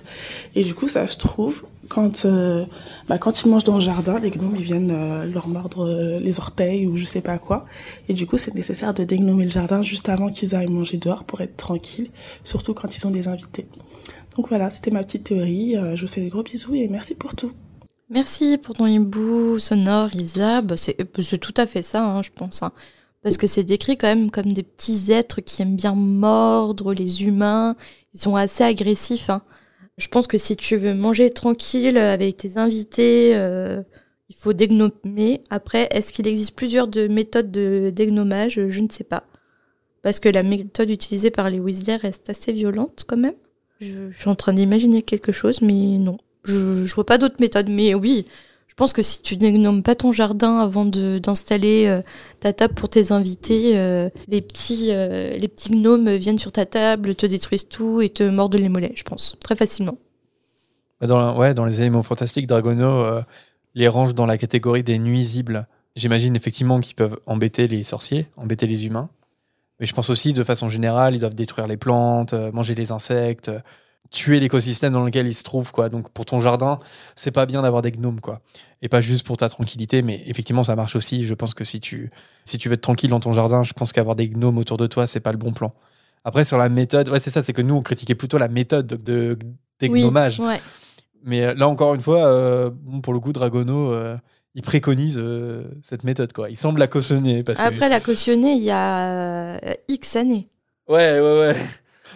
Et 0.55 0.65
du 0.65 0.74
coup, 0.74 0.89
ça 0.89 1.09
se 1.09 1.16
trouve, 1.16 1.62
quand, 1.89 2.27
euh, 2.27 2.66
bah, 3.09 3.16
quand 3.16 3.43
ils 3.43 3.48
mangent 3.48 3.65
dans 3.65 3.77
le 3.77 3.82
jardin, 3.82 4.19
les 4.19 4.31
gnomes 4.31 4.55
ils 4.55 4.65
viennent 4.65 4.93
euh, 4.93 5.24
leur 5.24 5.48
mordre 5.48 5.86
euh, 5.86 6.20
les 6.20 6.39
orteils 6.40 6.86
ou 6.86 6.98
je 6.98 7.07
sais 7.07 7.23
pas 7.23 7.39
quoi. 7.39 7.65
Et 8.11 8.12
du 8.12 8.27
coup, 8.27 8.36
c'est 8.36 8.55
nécessaire 8.55 8.93
de 8.93 9.05
dégnomer 9.05 9.44
le 9.44 9.51
jardin 9.51 9.81
juste 9.81 10.11
avant 10.11 10.28
qu'ils 10.28 10.55
aillent 10.55 10.66
manger 10.66 10.98
dehors 10.98 11.24
pour 11.24 11.40
être 11.40 11.57
tranquilles, 11.57 12.11
surtout 12.44 12.74
quand 12.74 12.98
ils 12.98 13.07
ont 13.07 13.11
des 13.11 13.28
invités. 13.28 13.66
Donc 14.36 14.51
voilà, 14.51 14.69
c'était 14.69 14.90
ma 14.90 15.02
petite 15.02 15.24
théorie. 15.24 15.74
Je 15.94 16.02
vous 16.02 16.12
fais 16.12 16.20
des 16.20 16.28
gros 16.28 16.43
bisous 16.43 16.74
et 16.74 16.86
merci 16.86 17.15
pour 17.15 17.35
tout. 17.35 17.52
Merci 18.11 18.59
pour 18.59 18.74
ton 18.74 18.87
hibou 18.87 19.59
sonore, 19.59 20.15
Isa. 20.15 20.62
Bah, 20.62 20.77
c'est 20.77 20.97
c'est 21.23 21.39
tout 21.39 21.55
à 21.57 21.66
fait 21.66 21.82
ça, 21.82 22.05
hein, 22.05 22.23
je 22.23 22.31
pense. 22.35 22.62
hein. 22.62 22.73
Parce 23.23 23.37
que 23.37 23.47
c'est 23.47 23.65
décrit 23.65 23.97
quand 23.97 24.09
même 24.09 24.31
comme 24.31 24.53
des 24.53 24.62
petits 24.62 25.12
êtres 25.12 25.41
qui 25.43 25.62
aiment 25.62 25.77
bien 25.77 25.95
mordre 25.95 26.93
les 26.95 27.23
humains. 27.24 27.77
Ils 28.15 28.20
sont 28.20 28.35
assez 28.35 28.65
agressifs. 28.65 29.31
hein. 29.31 29.43
Je 29.99 30.09
pense 30.09 30.27
que 30.27 30.39
si 30.39 30.57
tu 30.57 30.77
veux 30.77 30.95
manger 30.95 31.31
tranquille 31.31 31.99
avec 31.99 32.39
tes 32.39 32.57
invités, 32.57 33.32
euh, 33.37 33.82
il 34.31 34.37
faut 34.37 34.55
dégnomer. 34.55 35.43
Après, 35.51 35.87
est-ce 35.93 36.12
qu'il 36.12 36.27
existe 36.27 36.57
plusieurs 36.57 36.89
de 36.89 37.07
méthodes 37.09 37.51
de 37.53 37.91
dégnomage 37.91 38.55
Je 38.69 38.81
ne 38.81 38.89
sais 38.91 39.05
pas. 39.05 39.24
Parce 40.03 40.19
que 40.19 40.31
la 40.31 40.43
méthode 40.43 40.91
utilisée 40.91 41.31
par 41.31 41.51
les 41.51 41.61
Weasley 41.61 41.97
reste 41.97 42.31
assez 42.31 42.53
violente 42.53 43.05
quand 43.07 43.19
même. 43.19 43.35
Je 43.81 44.11
suis 44.19 44.31
en 44.31 44.35
train 44.35 44.55
d'imaginer 44.55 45.03
quelque 45.03 45.32
chose, 45.32 45.61
mais 45.61 45.99
non. 45.99 46.16
Je, 46.45 46.85
je 46.85 46.95
vois 46.95 47.07
pas 47.07 47.19
d'autres 47.19 47.37
méthodes. 47.41 47.69
Mais 47.69 47.95
oui, 47.95 48.27
je 48.71 48.75
pense 48.77 48.95
que 48.95 49.03
si 49.03 49.21
tu 49.21 49.37
dégnomes 49.37 49.83
pas 49.83 49.95
ton 49.95 50.11
jardin 50.11 50.59
avant 50.61 50.87
d'installer 50.87 51.87
euh, 51.87 52.01
ta 52.39 52.55
table 52.55 52.73
pour 52.73 52.89
tes 52.89 53.12
invités, 53.12 53.77
euh, 53.77 54.09
les, 54.27 54.41
petits, 54.41 54.93
euh, 54.93 55.37
les 55.37 55.49
petits 55.49 55.71
gnomes 55.71 56.09
viennent 56.09 56.39
sur 56.39 56.51
ta 56.51 56.65
table, 56.65 57.15
te 57.15 57.27
détruisent 57.27 57.69
tout 57.69 58.01
et 58.01 58.09
te 58.09 58.23
mordent 58.23 58.55
les 58.55 58.71
mollets, 58.71 58.93
je 58.95 59.03
pense, 59.03 59.37
très 59.43 59.55
facilement. 59.55 59.99
Bah, 61.01 61.09
Dans, 61.09 61.37
ouais, 61.37 61.53
dans 61.53 61.67
les 61.67 61.81
éléments 61.81 62.03
fantastiques, 62.03 62.47
Dragono 62.47 63.05
les 63.75 63.87
range 63.87 64.15
dans 64.15 64.25
la 64.25 64.39
catégorie 64.39 64.83
des 64.83 64.99
nuisibles. 64.99 65.67
J'imagine 65.95 66.35
effectivement 66.35 66.81
qu'ils 66.81 66.97
peuvent 66.97 67.19
embêter 67.27 67.69
les 67.69 67.85
sorciers, 67.85 68.29
embêter 68.37 68.67
les 68.67 68.87
humains. 68.87 69.11
Mais 69.79 69.87
je 69.87 69.93
pense 69.93 70.09
aussi, 70.09 70.33
de 70.33 70.43
façon 70.43 70.71
générale, 70.71 71.15
ils 71.15 71.21
doivent 71.21 71.35
détruire 71.35 71.67
les 71.67 71.77
plantes, 71.77 72.33
manger 72.33 72.75
les 72.75 72.93
insectes, 72.93 73.51
tuer 74.10 74.40
l'écosystème 74.40 74.93
dans 74.93 75.05
lequel 75.05 75.27
ils 75.27 75.35
se 75.35 75.44
trouvent. 75.44 75.70
Quoi. 75.72 75.89
Donc 75.89 76.10
pour 76.10 76.24
ton 76.27 76.40
jardin, 76.40 76.81
c'est 77.16 77.31
pas 77.31 77.47
bien 77.47 77.62
d'avoir 77.62 77.82
des 77.82 77.93
gnomes. 77.93 78.20
Quoi. 78.20 78.40
Et 78.82 78.89
pas 78.89 79.01
juste 79.01 79.27
pour 79.27 79.36
ta 79.36 79.48
tranquillité, 79.48 80.02
mais 80.02 80.22
effectivement, 80.27 80.64
ça 80.64 80.74
marche 80.77 80.97
aussi. 80.97 81.27
Je 81.27 81.35
pense 81.35 81.55
que 81.55 81.64
si 81.64 81.81
tu, 81.81 82.10
si 82.44 82.59
tu 82.59 82.68
veux 82.68 82.74
être 82.74 82.81
tranquille 82.81 83.10
dans 83.10 83.20
ton 83.20 83.32
jardin, 83.32 83.62
je 83.62 83.72
pense 83.72 83.93
qu'avoir 83.93 84.16
des 84.16 84.28
gnomes 84.28 84.59
autour 84.59 84.77
de 84.78 84.86
toi, 84.86 85.06
c'est 85.06 85.20
pas 85.20 85.32
le 85.32 85.39
bon 85.39 85.52
plan. 85.52 85.72
Après, 86.24 86.44
sur 86.44 86.59
la 86.59 86.68
méthode, 86.68 87.09
ouais, 87.09 87.20
c'est 87.20 87.31
ça, 87.31 87.43
c'est 87.43 87.52
que 87.52 87.62
nous, 87.62 87.74
on 87.74 87.82
critiquait 87.82 88.14
plutôt 88.14 88.36
la 88.39 88.48
méthode 88.48 88.86
de, 88.86 88.97
de. 88.98 89.39
Oui, 89.89 90.05
ouais. 90.05 90.60
Mais 91.24 91.44
euh, 91.44 91.55
là, 91.55 91.68
encore 91.68 91.94
une 91.94 92.01
fois, 92.02 92.24
euh, 92.27 92.70
bon, 92.72 93.01
pour 93.01 93.12
le 93.14 93.20
coup, 93.20 93.32
Dragono, 93.32 93.93
euh, 93.93 94.16
il 94.55 94.62
préconise 94.62 95.16
euh, 95.18 95.64
cette 95.82 96.05
méthode. 96.05 96.32
Quoi. 96.32 96.51
Il 96.51 96.56
semble 96.56 96.78
la 96.81 96.86
cautionner. 96.89 97.43
Parce 97.43 97.59
que- 97.59 97.64
Après, 97.64 97.89
la 97.89 98.01
cautionner 98.01 98.52
il 98.55 98.62
y 98.62 98.70
a 98.70 99.59
X 99.89 100.16
années. 100.16 100.48
Ouais, 100.89 101.20
ouais, 101.20 101.39
ouais. 101.40 101.56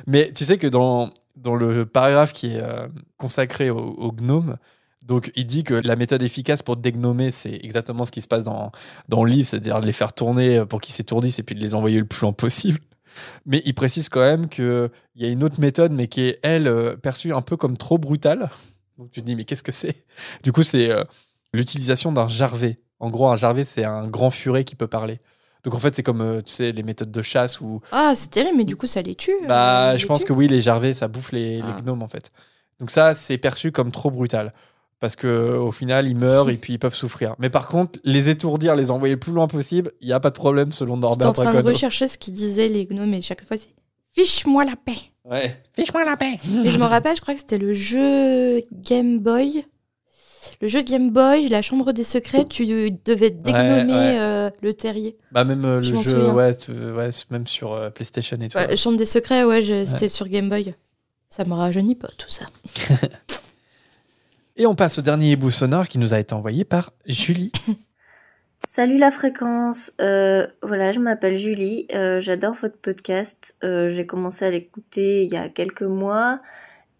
Mais 0.06 0.32
tu 0.34 0.44
sais 0.44 0.58
que 0.58 0.66
dans, 0.66 1.10
dans 1.36 1.54
le 1.54 1.86
paragraphe 1.86 2.32
qui 2.32 2.54
est 2.54 2.60
euh, 2.60 2.88
consacré 3.16 3.70
au, 3.70 4.12
gnome, 4.12 4.56
donc 5.02 5.30
il 5.34 5.46
dit 5.46 5.64
que 5.64 5.74
la 5.74 5.96
méthode 5.96 6.22
efficace 6.22 6.62
pour 6.62 6.76
dégnomer, 6.76 7.30
c'est 7.30 7.60
exactement 7.62 8.04
ce 8.04 8.12
qui 8.12 8.20
se 8.20 8.28
passe 8.28 8.44
dans, 8.44 8.72
dans 9.08 9.24
le 9.24 9.30
livre, 9.30 9.46
c'est-à-dire 9.46 9.80
les 9.80 9.92
faire 9.92 10.12
tourner 10.12 10.64
pour 10.64 10.80
qu'ils 10.80 10.94
s'étourdissent 10.94 11.38
et 11.38 11.42
puis 11.42 11.54
de 11.54 11.60
les 11.60 11.74
envoyer 11.74 11.98
le 11.98 12.06
plus 12.06 12.22
loin 12.22 12.32
possible. 12.32 12.78
Mais 13.46 13.62
il 13.64 13.74
précise 13.74 14.08
quand 14.08 14.20
même 14.20 14.48
qu'il 14.48 14.90
y 15.16 15.24
a 15.24 15.28
une 15.28 15.44
autre 15.44 15.60
méthode, 15.60 15.92
mais 15.92 16.08
qui 16.08 16.22
est, 16.22 16.40
elle, 16.42 16.68
euh, 16.68 16.96
perçue 16.96 17.32
un 17.32 17.42
peu 17.42 17.56
comme 17.56 17.76
trop 17.76 17.98
brutale. 17.98 18.50
Donc 18.98 19.10
tu 19.10 19.20
te 19.20 19.26
dis, 19.26 19.34
mais 19.34 19.44
qu'est-ce 19.44 19.62
que 19.62 19.72
c'est? 19.72 20.06
Du 20.44 20.52
coup, 20.52 20.62
c'est 20.62 20.90
euh, 20.90 21.02
l'utilisation 21.52 22.12
d'un 22.12 22.28
jarvet. 22.28 22.78
En 23.00 23.10
gros, 23.10 23.28
un 23.28 23.36
jarvet, 23.36 23.64
c'est 23.64 23.84
un 23.84 24.06
grand 24.06 24.30
furet 24.30 24.64
qui 24.64 24.76
peut 24.76 24.86
parler. 24.86 25.18
Donc 25.64 25.74
en 25.74 25.78
fait, 25.78 25.96
c'est 25.96 26.02
comme, 26.02 26.20
euh, 26.20 26.40
tu 26.42 26.52
sais, 26.52 26.72
les 26.72 26.82
méthodes 26.82 27.10
de 27.10 27.22
chasse 27.22 27.60
où... 27.60 27.80
Ah, 27.90 28.12
c'est 28.14 28.30
terrible, 28.30 28.56
mais 28.58 28.64
du 28.64 28.76
coup, 28.76 28.86
ça 28.86 29.00
les 29.02 29.14
tue. 29.14 29.32
euh, 29.42 29.46
Bah, 29.48 29.92
les 29.94 29.98
je 29.98 30.06
pense 30.06 30.20
tue. 30.20 30.26
que 30.28 30.32
oui, 30.34 30.46
les 30.46 30.60
jarvets, 30.60 30.92
ça 30.94 31.08
bouffe 31.08 31.32
les, 31.32 31.56
les 31.56 31.62
Ah. 31.62 31.80
gnomes, 31.82 32.02
en 32.02 32.08
fait. 32.08 32.30
Donc 32.80 32.90
ça, 32.90 33.14
c'est 33.14 33.38
perçu 33.38 33.72
comme 33.72 33.90
trop 33.90 34.10
brutal. 34.10 34.52
Parce 35.00 35.16
que 35.16 35.56
au 35.58 35.70
final, 35.72 36.08
ils 36.08 36.16
meurent 36.16 36.48
et 36.50 36.56
puis 36.56 36.74
ils 36.74 36.78
peuvent 36.78 36.94
souffrir. 36.94 37.34
Mais 37.38 37.50
par 37.50 37.68
contre, 37.68 37.98
les 38.04 38.28
étourdir, 38.30 38.74
les 38.74 38.90
envoyer 38.90 39.14
le 39.14 39.20
plus 39.20 39.32
loin 39.32 39.48
possible, 39.48 39.92
il 40.00 40.06
n'y 40.06 40.12
a 40.14 40.20
pas 40.20 40.30
de 40.30 40.34
problème 40.34 40.72
selon 40.72 40.96
Norbert 40.96 41.28
en 41.28 41.32
train 41.34 41.52
de 41.62 41.68
rechercher 41.68 42.08
ce 42.08 42.16
qu'ils 42.16 42.32
disaient 42.32 42.68
les 42.68 42.86
gnomes 42.86 43.12
et 43.12 43.20
chaque 43.20 43.44
fois 43.46 43.58
c'est 43.58 43.74
fiche-moi 44.12 44.64
la 44.64 44.76
paix. 44.76 44.96
Ouais. 45.24 45.60
Fiche-moi 45.76 46.04
la 46.04 46.16
paix 46.16 46.38
Et 46.64 46.70
je 46.70 46.78
me 46.78 46.84
rappelle, 46.84 47.16
je 47.16 47.20
crois 47.20 47.34
que 47.34 47.40
c'était 47.40 47.58
le 47.58 47.74
jeu 47.74 48.62
Game 48.72 49.18
Boy. 49.18 49.66
Le 50.64 50.70
jeu 50.70 50.80
Game 50.80 51.10
Boy, 51.10 51.48
la 51.48 51.60
chambre 51.60 51.92
des 51.92 52.04
secrets, 52.04 52.46
tu 52.46 52.64
devais 52.64 53.28
dégnommer 53.28 53.92
ouais. 53.92 54.18
euh, 54.18 54.48
le 54.62 54.72
terrier. 54.72 55.14
Bah 55.30 55.44
même 55.44 55.62
euh, 55.66 55.82
Je 55.82 55.92
le 55.92 56.02
jeu, 56.02 56.30
ouais, 56.30 56.54
tu- 56.56 56.72
ouais, 56.72 57.10
même 57.30 57.46
sur 57.46 57.74
euh, 57.74 57.90
PlayStation 57.90 58.38
et 58.40 58.48
tout. 58.48 58.56
La 58.56 58.74
chambre 58.74 58.96
des 58.96 59.04
secrets, 59.04 59.44
ouais, 59.44 59.60
je- 59.60 59.84
c'était 59.84 60.08
sur 60.08 60.26
Game 60.26 60.48
Boy. 60.48 60.74
Ça 61.28 61.44
me 61.44 61.52
rajeunit 61.52 61.96
pas 61.96 62.08
tout 62.16 62.30
ça. 62.30 62.46
Et 64.56 64.64
on 64.64 64.74
passe 64.74 64.98
au 64.98 65.02
dernier 65.02 65.32
hibou 65.32 65.50
sonore 65.50 65.86
qui 65.86 65.98
nous 65.98 66.14
a 66.14 66.18
été 66.18 66.32
envoyé 66.32 66.64
par 66.64 66.92
Julie. 67.04 67.52
Salut 68.66 68.96
la 68.96 69.10
fréquence, 69.10 69.92
Euh, 70.00 70.46
voilà, 70.62 70.92
je 70.92 70.98
m'appelle 70.98 71.36
Julie, 71.36 71.86
Euh, 71.94 72.20
j'adore 72.20 72.54
votre 72.54 72.78
podcast, 72.78 73.54
Euh, 73.64 73.90
j'ai 73.90 74.06
commencé 74.06 74.46
à 74.46 74.50
l'écouter 74.50 75.24
il 75.24 75.30
y 75.30 75.36
a 75.36 75.50
quelques 75.50 75.82
mois 75.82 76.40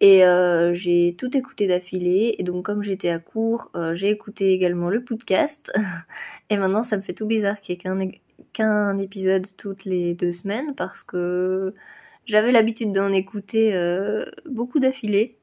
et 0.05 0.23
euh, 0.23 0.75
j'ai 0.75 1.15
tout 1.17 1.35
écouté 1.35 1.65
d'affilée. 1.65 2.35
Et 2.37 2.43
donc 2.43 2.63
comme 2.63 2.83
j'étais 2.83 3.09
à 3.09 3.17
court, 3.17 3.71
euh, 3.75 3.95
j'ai 3.95 4.11
écouté 4.11 4.51
également 4.51 4.91
le 4.91 5.03
podcast. 5.03 5.71
Et 6.51 6.57
maintenant 6.57 6.83
ça 6.83 6.95
me 6.95 7.01
fait 7.01 7.13
tout 7.13 7.25
bizarre 7.25 7.59
qu'il 7.59 7.75
n'y 7.83 8.03
ait 8.03 8.21
qu'un 8.53 8.97
épisode 8.97 9.47
toutes 9.57 9.83
les 9.83 10.13
deux 10.13 10.31
semaines 10.31 10.75
parce 10.75 11.01
que 11.01 11.73
j'avais 12.27 12.51
l'habitude 12.51 12.91
d'en 12.91 13.11
écouter 13.11 13.73
euh, 13.73 14.25
beaucoup 14.47 14.79
d'affilée. 14.79 15.37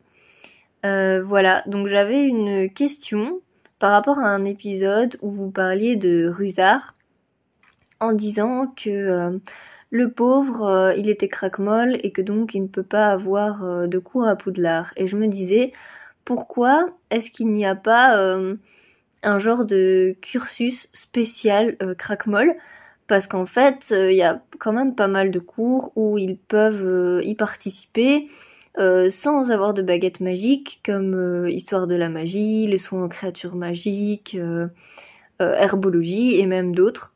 Voilà, 0.85 1.65
donc 1.67 1.89
j'avais 1.89 2.23
une 2.23 2.71
question 2.71 3.41
par 3.81 3.91
rapport 3.91 4.21
à 4.21 4.29
un 4.29 4.45
épisode 4.45 5.17
où 5.23 5.31
vous 5.31 5.51
parliez 5.51 5.97
de 5.97 6.29
Rusard 6.29 6.95
en 7.99 8.13
disant 8.13 8.73
que 8.77 9.41
le 9.93 10.11
pauvre, 10.11 10.65
euh, 10.65 10.95
il 10.97 11.11
était 11.11 11.29
craquemolle 11.29 11.99
et 12.03 12.13
que 12.13 12.23
donc 12.23 12.55
il 12.55 12.63
ne 12.63 12.67
peut 12.67 12.83
pas 12.83 13.09
avoir 13.09 13.63
euh, 13.63 13.87
de 13.87 13.99
cours 13.99 14.27
à 14.27 14.37
Poudlard. 14.37 14.91
Et 14.97 15.07
je 15.07 15.19
me 15.19 15.29
disais, 15.29 15.73
pourquoi 16.25 16.87
est-ce 17.11 17.31
qu'il 17.31 17.51
n'y 17.51 17.67
a 17.67 17.75
pas 17.75 18.17
euh, 18.17 18.57
un 19.23 19.39
genre 19.39 19.67
de 19.67 20.17
cursus 20.23 20.89
spécial 20.95 21.77
craquemolle? 21.99 22.55
Parce 23.07 23.27
qu'en 23.27 23.45
fait, 23.45 23.93
il 23.95 24.17
y 24.17 24.23
a 24.23 24.43
quand 24.59 24.73
même 24.73 24.95
pas 24.95 25.09
mal 25.09 25.31
de 25.31 25.39
cours 25.39 25.93
où 25.95 26.17
ils 26.17 26.39
peuvent 26.39 27.21
y 27.23 27.35
participer 27.35 28.29
sans 28.79 29.51
avoir 29.51 29.75
de 29.75 29.83
baguette 29.83 30.21
magique, 30.21 30.81
comme 30.87 31.47
Histoire 31.49 31.87
de 31.87 31.97
la 31.97 32.09
magie, 32.09 32.67
les 32.67 32.79
soins 32.79 33.05
aux 33.05 33.09
créatures 33.09 33.57
magiques, 33.57 34.39
herbologie 35.41 36.41
et 36.41 36.47
même 36.47 36.75
d'autres. 36.75 37.13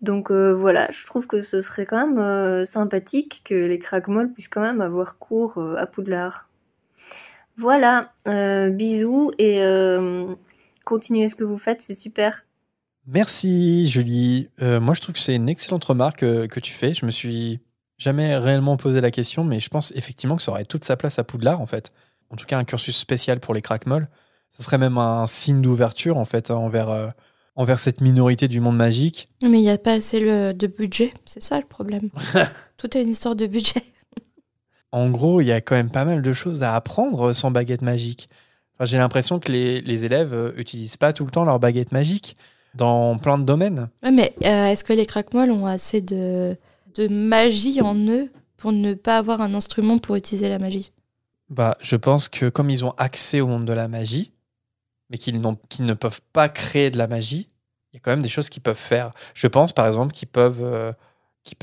Donc 0.00 0.30
euh, 0.30 0.54
voilà, 0.54 0.88
je 0.92 1.04
trouve 1.06 1.26
que 1.26 1.42
ce 1.42 1.60
serait 1.60 1.84
quand 1.84 2.06
même 2.06 2.18
euh, 2.18 2.64
sympathique 2.64 3.42
que 3.44 3.54
les 3.54 3.78
craquemolles 3.78 4.32
puissent 4.32 4.48
quand 4.48 4.60
même 4.60 4.80
avoir 4.80 5.18
cours 5.18 5.58
euh, 5.58 5.74
à 5.76 5.86
Poudlard. 5.86 6.48
Voilà, 7.56 8.12
bisous 8.70 9.32
et 9.36 9.60
continuez 10.84 11.26
ce 11.26 11.34
que 11.34 11.42
vous 11.42 11.58
faites, 11.58 11.80
c'est 11.80 11.92
super. 11.92 12.44
Merci 13.08 13.88
Julie. 13.88 14.48
Moi 14.60 14.94
je 14.94 15.00
trouve 15.00 15.14
que 15.14 15.18
c'est 15.18 15.34
une 15.34 15.48
excellente 15.48 15.84
remarque 15.84 16.20
que 16.20 16.60
tu 16.60 16.72
fais. 16.72 16.94
Je 16.94 17.04
me 17.04 17.10
suis 17.10 17.58
jamais 17.96 18.36
réellement 18.36 18.76
posé 18.76 19.00
la 19.00 19.10
question, 19.10 19.42
mais 19.42 19.58
je 19.58 19.68
pense 19.70 19.92
effectivement 19.96 20.36
que 20.36 20.42
ça 20.42 20.52
aurait 20.52 20.66
toute 20.66 20.84
sa 20.84 20.96
place 20.96 21.18
à 21.18 21.24
Poudlard 21.24 21.60
en 21.60 21.66
fait. 21.66 21.92
En 22.30 22.36
tout 22.36 22.46
cas 22.46 22.58
un 22.58 22.64
cursus 22.64 22.96
spécial 22.96 23.40
pour 23.40 23.54
les 23.54 23.62
craquemolles. 23.62 24.06
Ce 24.50 24.62
serait 24.62 24.78
même 24.78 24.96
un 24.96 25.26
signe 25.26 25.60
d'ouverture 25.60 26.16
en 26.16 26.26
fait 26.26 26.52
hein, 26.52 26.54
envers, 26.54 27.12
envers 27.58 27.80
cette 27.80 28.00
minorité 28.00 28.48
du 28.48 28.60
monde 28.60 28.76
magique. 28.76 29.28
Mais 29.42 29.58
il 29.58 29.62
n'y 29.64 29.68
a 29.70 29.76
pas 29.76 29.92
assez 29.94 30.20
le- 30.20 30.54
de 30.54 30.66
budget, 30.66 31.12
c'est 31.26 31.42
ça 31.42 31.58
le 31.58 31.66
problème. 31.66 32.08
Tout 32.78 32.96
est 32.96 33.02
une 33.02 33.10
histoire 33.10 33.36
de 33.36 33.46
budget. 33.46 33.82
En 34.92 35.10
gros, 35.10 35.40
il 35.42 35.46
y 35.46 35.52
a 35.52 35.60
quand 35.60 35.74
même 35.74 35.90
pas 35.90 36.04
mal 36.06 36.22
de 36.22 36.32
choses 36.32 36.62
à 36.62 36.74
apprendre 36.74 37.32
sans 37.34 37.50
baguette 37.50 37.82
magique. 37.82 38.28
Enfin, 38.76 38.86
J'ai 38.86 38.96
l'impression 38.96 39.38
que 39.38 39.52
les, 39.52 39.80
les 39.82 40.04
élèves 40.04 40.32
euh, 40.32 40.52
utilisent 40.56 40.96
pas 40.96 41.12
tout 41.12 41.24
le 41.26 41.30
temps 41.30 41.44
leur 41.44 41.58
baguette 41.60 41.92
magique 41.92 42.36
dans 42.74 43.18
plein 43.18 43.36
de 43.38 43.44
domaines. 43.44 43.88
Ouais, 44.02 44.10
mais 44.12 44.32
euh, 44.44 44.66
est-ce 44.68 44.84
que 44.84 44.92
les 44.94 45.04
craquemolles 45.04 45.50
ont 45.50 45.66
assez 45.66 46.00
de, 46.00 46.56
de 46.94 47.08
magie 47.08 47.82
en 47.82 47.96
eux 47.96 48.30
pour 48.56 48.72
ne 48.72 48.94
pas 48.94 49.18
avoir 49.18 49.40
un 49.42 49.52
instrument 49.54 49.98
pour 49.98 50.16
utiliser 50.16 50.48
la 50.48 50.58
magie? 50.58 50.92
Bah, 51.50 51.76
je 51.82 51.96
pense 51.96 52.28
que 52.28 52.48
comme 52.48 52.70
ils 52.70 52.84
ont 52.84 52.92
accès 52.98 53.40
au 53.40 53.46
monde 53.46 53.64
de 53.66 53.72
la 53.72 53.88
magie, 53.88 54.32
mais 55.10 55.18
qu'ils 55.18 55.40
ne 55.40 55.94
peuvent 55.94 56.20
pas 56.32 56.48
créer 56.48 56.90
de 56.90 56.98
la 56.98 57.06
magie, 57.06 57.48
il 57.92 57.96
y 57.96 57.98
a 57.98 58.00
quand 58.00 58.10
même 58.10 58.22
des 58.22 58.28
choses 58.28 58.48
qu'ils 58.48 58.62
peuvent 58.62 58.76
faire. 58.76 59.12
Je 59.34 59.46
pense 59.46 59.72
par 59.72 59.86
exemple 59.86 60.12
qu'ils 60.12 60.28
peuvent, 60.28 60.62
euh, 60.62 60.92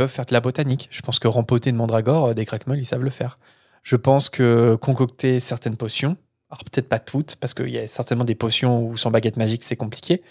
faire 0.07 0.25
de 0.25 0.33
la 0.33 0.41
botanique. 0.41 0.87
Je 0.91 1.01
pense 1.01 1.19
que 1.19 1.27
rempoter 1.27 1.71
de 1.71 1.77
mandragore, 1.77 2.27
euh, 2.27 2.33
des 2.33 2.45
craquemolles, 2.45 2.79
ils 2.79 2.87
savent 2.87 3.03
le 3.03 3.11
faire. 3.11 3.37
Je 3.83 3.95
pense 3.95 4.29
que 4.29 4.75
concocter 4.75 5.39
certaines 5.39 5.77
potions, 5.77 6.17
alors 6.49 6.63
peut-être 6.63 6.89
pas 6.89 6.99
toutes, 6.99 7.35
parce 7.35 7.53
qu'il 7.53 7.69
y 7.69 7.77
a 7.77 7.87
certainement 7.87 8.23
des 8.23 8.33
potions 8.33 8.83
où 8.83 8.97
sans 8.97 9.11
baguette 9.11 9.37
magique 9.37 9.63
c'est 9.63 9.75
compliqué, 9.75 10.23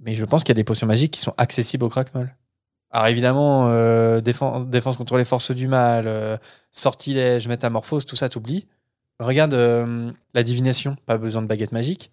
mais 0.00 0.14
je 0.14 0.24
pense 0.24 0.42
qu'il 0.42 0.50
y 0.50 0.56
a 0.56 0.60
des 0.60 0.64
potions 0.64 0.88
magiques 0.88 1.12
qui 1.12 1.20
sont 1.20 1.34
accessibles 1.36 1.84
aux 1.84 1.88
craquemolles. 1.88 2.34
Alors 2.90 3.06
évidemment, 3.06 3.68
euh, 3.68 4.20
défense, 4.20 4.96
contre 4.96 5.16
les 5.16 5.24
forces 5.24 5.52
du 5.52 5.68
mal, 5.68 6.40
sortilège, 6.72 7.46
métamorphose, 7.46 8.04
tout 8.06 8.16
ça 8.16 8.28
t'oublies. 8.28 8.66
Regarde 9.20 9.54
la 9.54 10.42
divination, 10.42 10.96
pas 11.06 11.16
besoin 11.16 11.42
de 11.42 11.46
baguette 11.46 11.70
magique. 11.70 12.10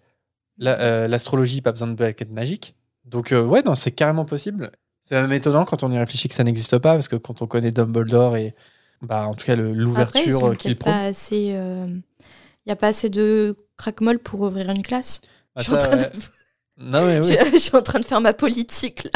La- 0.58 0.78
euh, 0.80 1.08
L'astrologie, 1.08 1.60
pas 1.60 1.72
besoin 1.72 1.88
de 1.88 1.94
baguette 1.94 2.30
magique. 2.30 2.74
Donc 3.04 3.32
euh, 3.32 3.42
ouais, 3.42 3.62
non, 3.62 3.74
c'est 3.74 3.92
carrément 3.92 4.24
possible. 4.24 4.70
C'est 5.04 5.14
même 5.14 5.32
étonnant 5.32 5.64
quand 5.64 5.82
on 5.84 5.90
y 5.90 5.98
réfléchit 5.98 6.28
que 6.28 6.34
ça 6.34 6.44
n'existe 6.44 6.76
pas, 6.78 6.94
parce 6.94 7.08
que 7.08 7.16
quand 7.16 7.40
on 7.40 7.46
connaît 7.46 7.70
Dumbledore 7.70 8.36
et 8.36 8.54
bah, 9.00 9.26
en 9.26 9.34
tout 9.34 9.46
cas 9.46 9.56
l'ouverture 9.56 10.48
euh, 10.48 10.54
qu'il 10.54 10.76
prend. 10.76 11.10
Il 11.32 12.02
n'y 12.66 12.72
a 12.72 12.76
pas 12.76 12.88
assez 12.88 13.08
de 13.08 13.56
craquemolles 13.78 14.18
pour 14.18 14.42
ouvrir 14.42 14.68
une 14.70 14.82
classe. 14.82 15.22
Ah, 15.56 15.60
je, 15.62 15.64
suis 15.64 15.72
en 15.74 15.78
ça, 15.80 15.86
train 15.86 15.96
de... 15.96 16.02
ouais. 16.02 16.10
Non 16.80 17.06
mais 17.06 17.20
oui. 17.20 17.36
je- 17.46 17.52
je 17.52 17.58
suis 17.58 17.76
en 17.76 17.80
train 17.82 17.98
de 18.00 18.04
faire 18.04 18.20
ma 18.20 18.34
politique 18.34 19.04
là. 19.04 19.10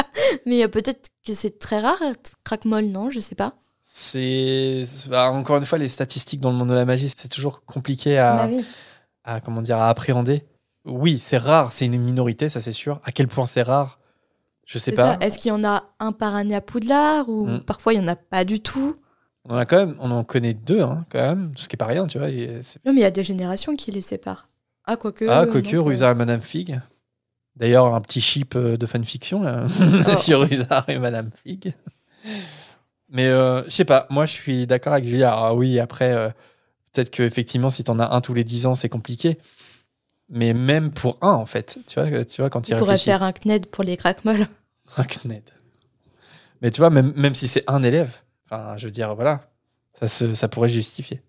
Mais 0.47 0.63
euh, 0.63 0.67
peut-être 0.67 1.09
que 1.25 1.33
c'est 1.33 1.59
très 1.59 1.79
rare, 1.79 2.01
craquemolle, 2.43 2.85
non? 2.85 3.11
Je 3.11 3.19
sais 3.19 3.35
pas. 3.35 3.53
C'est 3.83 4.83
bah, 5.09 5.29
encore 5.31 5.57
une 5.57 5.65
fois 5.65 5.77
les 5.77 5.87
statistiques 5.89 6.41
dans 6.41 6.51
le 6.51 6.57
monde 6.57 6.69
de 6.69 6.73
la 6.73 6.85
magie, 6.85 7.11
c'est 7.15 7.27
toujours 7.27 7.63
compliqué 7.65 8.17
à, 8.17 8.35
Bah 8.47 8.49
oui. 8.51 8.65
à 9.23 9.39
comment 9.39 9.61
dire 9.61 9.77
à 9.77 9.89
appréhender. 9.89 10.43
Oui, 10.85 11.17
c'est 11.19 11.37
rare, 11.37 11.71
c'est 11.71 11.85
une 11.85 11.97
minorité, 11.99 12.49
ça 12.49 12.59
c'est 12.61 12.71
sûr. 12.73 12.99
À 13.03 13.11
quel 13.11 13.27
point 13.27 13.45
c'est 13.45 13.61
rare, 13.63 13.99
je 14.65 14.77
sais 14.77 14.91
pas. 14.91 15.17
Est-ce 15.21 15.37
qu'il 15.37 15.49
y 15.49 15.51
en 15.53 15.63
a 15.63 15.83
un 15.99 16.11
par 16.11 16.35
année 16.35 16.55
à 16.55 16.61
Poudlard 16.61 17.29
ou 17.29 17.45
Mm. 17.47 17.59
parfois 17.61 17.93
il 17.93 17.99
n'y 17.99 18.05
en 18.05 18.09
a 18.09 18.15
pas 18.15 18.43
du 18.45 18.59
tout? 18.59 18.95
On 19.45 19.53
en 19.55 19.57
a 19.57 19.65
quand 19.65 19.77
même, 19.77 19.95
on 19.99 20.11
en 20.11 20.23
connaît 20.23 20.53
deux, 20.53 20.81
hein, 20.81 21.05
quand 21.09 21.19
même, 21.21 21.51
ce 21.55 21.67
qui 21.67 21.75
est 21.75 21.77
pas 21.77 21.85
rien, 21.85 22.07
tu 22.07 22.17
vois. 22.17 22.29
et 22.29 22.47
Non, 22.85 22.93
mais 22.93 22.99
il 22.99 23.03
y 23.03 23.05
a 23.05 23.11
des 23.11 23.23
générations 23.25 23.75
qui 23.75 23.91
les 23.91 24.01
séparent. 24.01 24.47
Ah, 24.85 24.95
quoique. 24.97 25.25
Ah, 25.29 25.45
quoique, 25.49 25.75
Rusard 25.77 26.11
et 26.11 26.15
Madame 26.15 26.41
Fig. 26.41 26.79
D'ailleurs, 27.55 27.93
un 27.93 28.01
petit 28.01 28.19
chip 28.21 28.55
euh, 28.55 28.75
de 28.77 28.85
fanfiction 28.85 29.41
là, 29.43 29.65
sur 30.17 30.41
Rusard 30.41 30.85
et 30.89 30.97
Madame 30.97 31.29
Fig. 31.43 31.73
Mais 33.09 33.27
euh, 33.27 33.63
je 33.65 33.69
sais 33.69 33.85
pas, 33.85 34.07
moi 34.09 34.25
je 34.25 34.31
suis 34.33 34.65
d'accord 34.65 34.93
avec 34.93 35.05
Julia. 35.05 35.33
Ah 35.35 35.53
oui, 35.53 35.79
après, 35.79 36.11
euh, 36.13 36.29
peut-être 36.91 37.11
que 37.11 37.21
effectivement, 37.23 37.69
si 37.69 37.83
t'en 37.83 37.99
as 37.99 38.13
un 38.15 38.21
tous 38.21 38.33
les 38.33 38.43
10 38.43 38.65
ans, 38.65 38.75
c'est 38.75 38.89
compliqué. 38.89 39.37
Mais 40.35 40.55
même 40.55 40.91
pour 40.91 41.17
un, 41.21 41.33
en 41.33 41.45
fait, 41.45 41.79
tu 41.85 41.99
vois, 41.99 42.25
tu 42.25 42.41
vois 42.41 42.49
quand 42.49 42.67
il 42.67 42.75
pourrait 42.75 42.97
faire 42.97 43.21
un 43.21 43.31
CNED 43.31 43.67
pour 43.67 43.83
les 43.83 43.97
craquemolles. 43.97 44.47
Un 44.97 45.03
CNED. 45.03 45.43
Mais 46.61 46.71
tu 46.71 46.81
vois, 46.81 46.89
même, 46.89 47.13
même 47.15 47.35
si 47.35 47.47
c'est 47.47 47.63
un 47.67 47.83
élève, 47.83 48.11
enfin, 48.45 48.75
je 48.77 48.85
veux 48.85 48.91
dire, 48.91 49.15
voilà, 49.15 49.51
ça, 49.93 50.07
se, 50.07 50.33
ça 50.33 50.47
pourrait 50.47 50.69
justifier. 50.69 51.21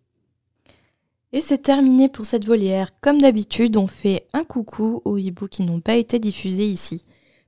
Et 1.32 1.40
c'est 1.40 1.58
terminé 1.58 2.08
pour 2.08 2.24
cette 2.24 2.46
volière. 2.46 2.90
Comme 3.00 3.20
d'habitude, 3.20 3.76
on 3.76 3.86
fait 3.86 4.26
un 4.32 4.44
coucou 4.44 5.02
aux 5.04 5.18
hiboux 5.18 5.48
qui 5.48 5.64
n'ont 5.64 5.80
pas 5.80 5.96
été 5.96 6.18
diffusés 6.18 6.66
ici. 6.66 7.04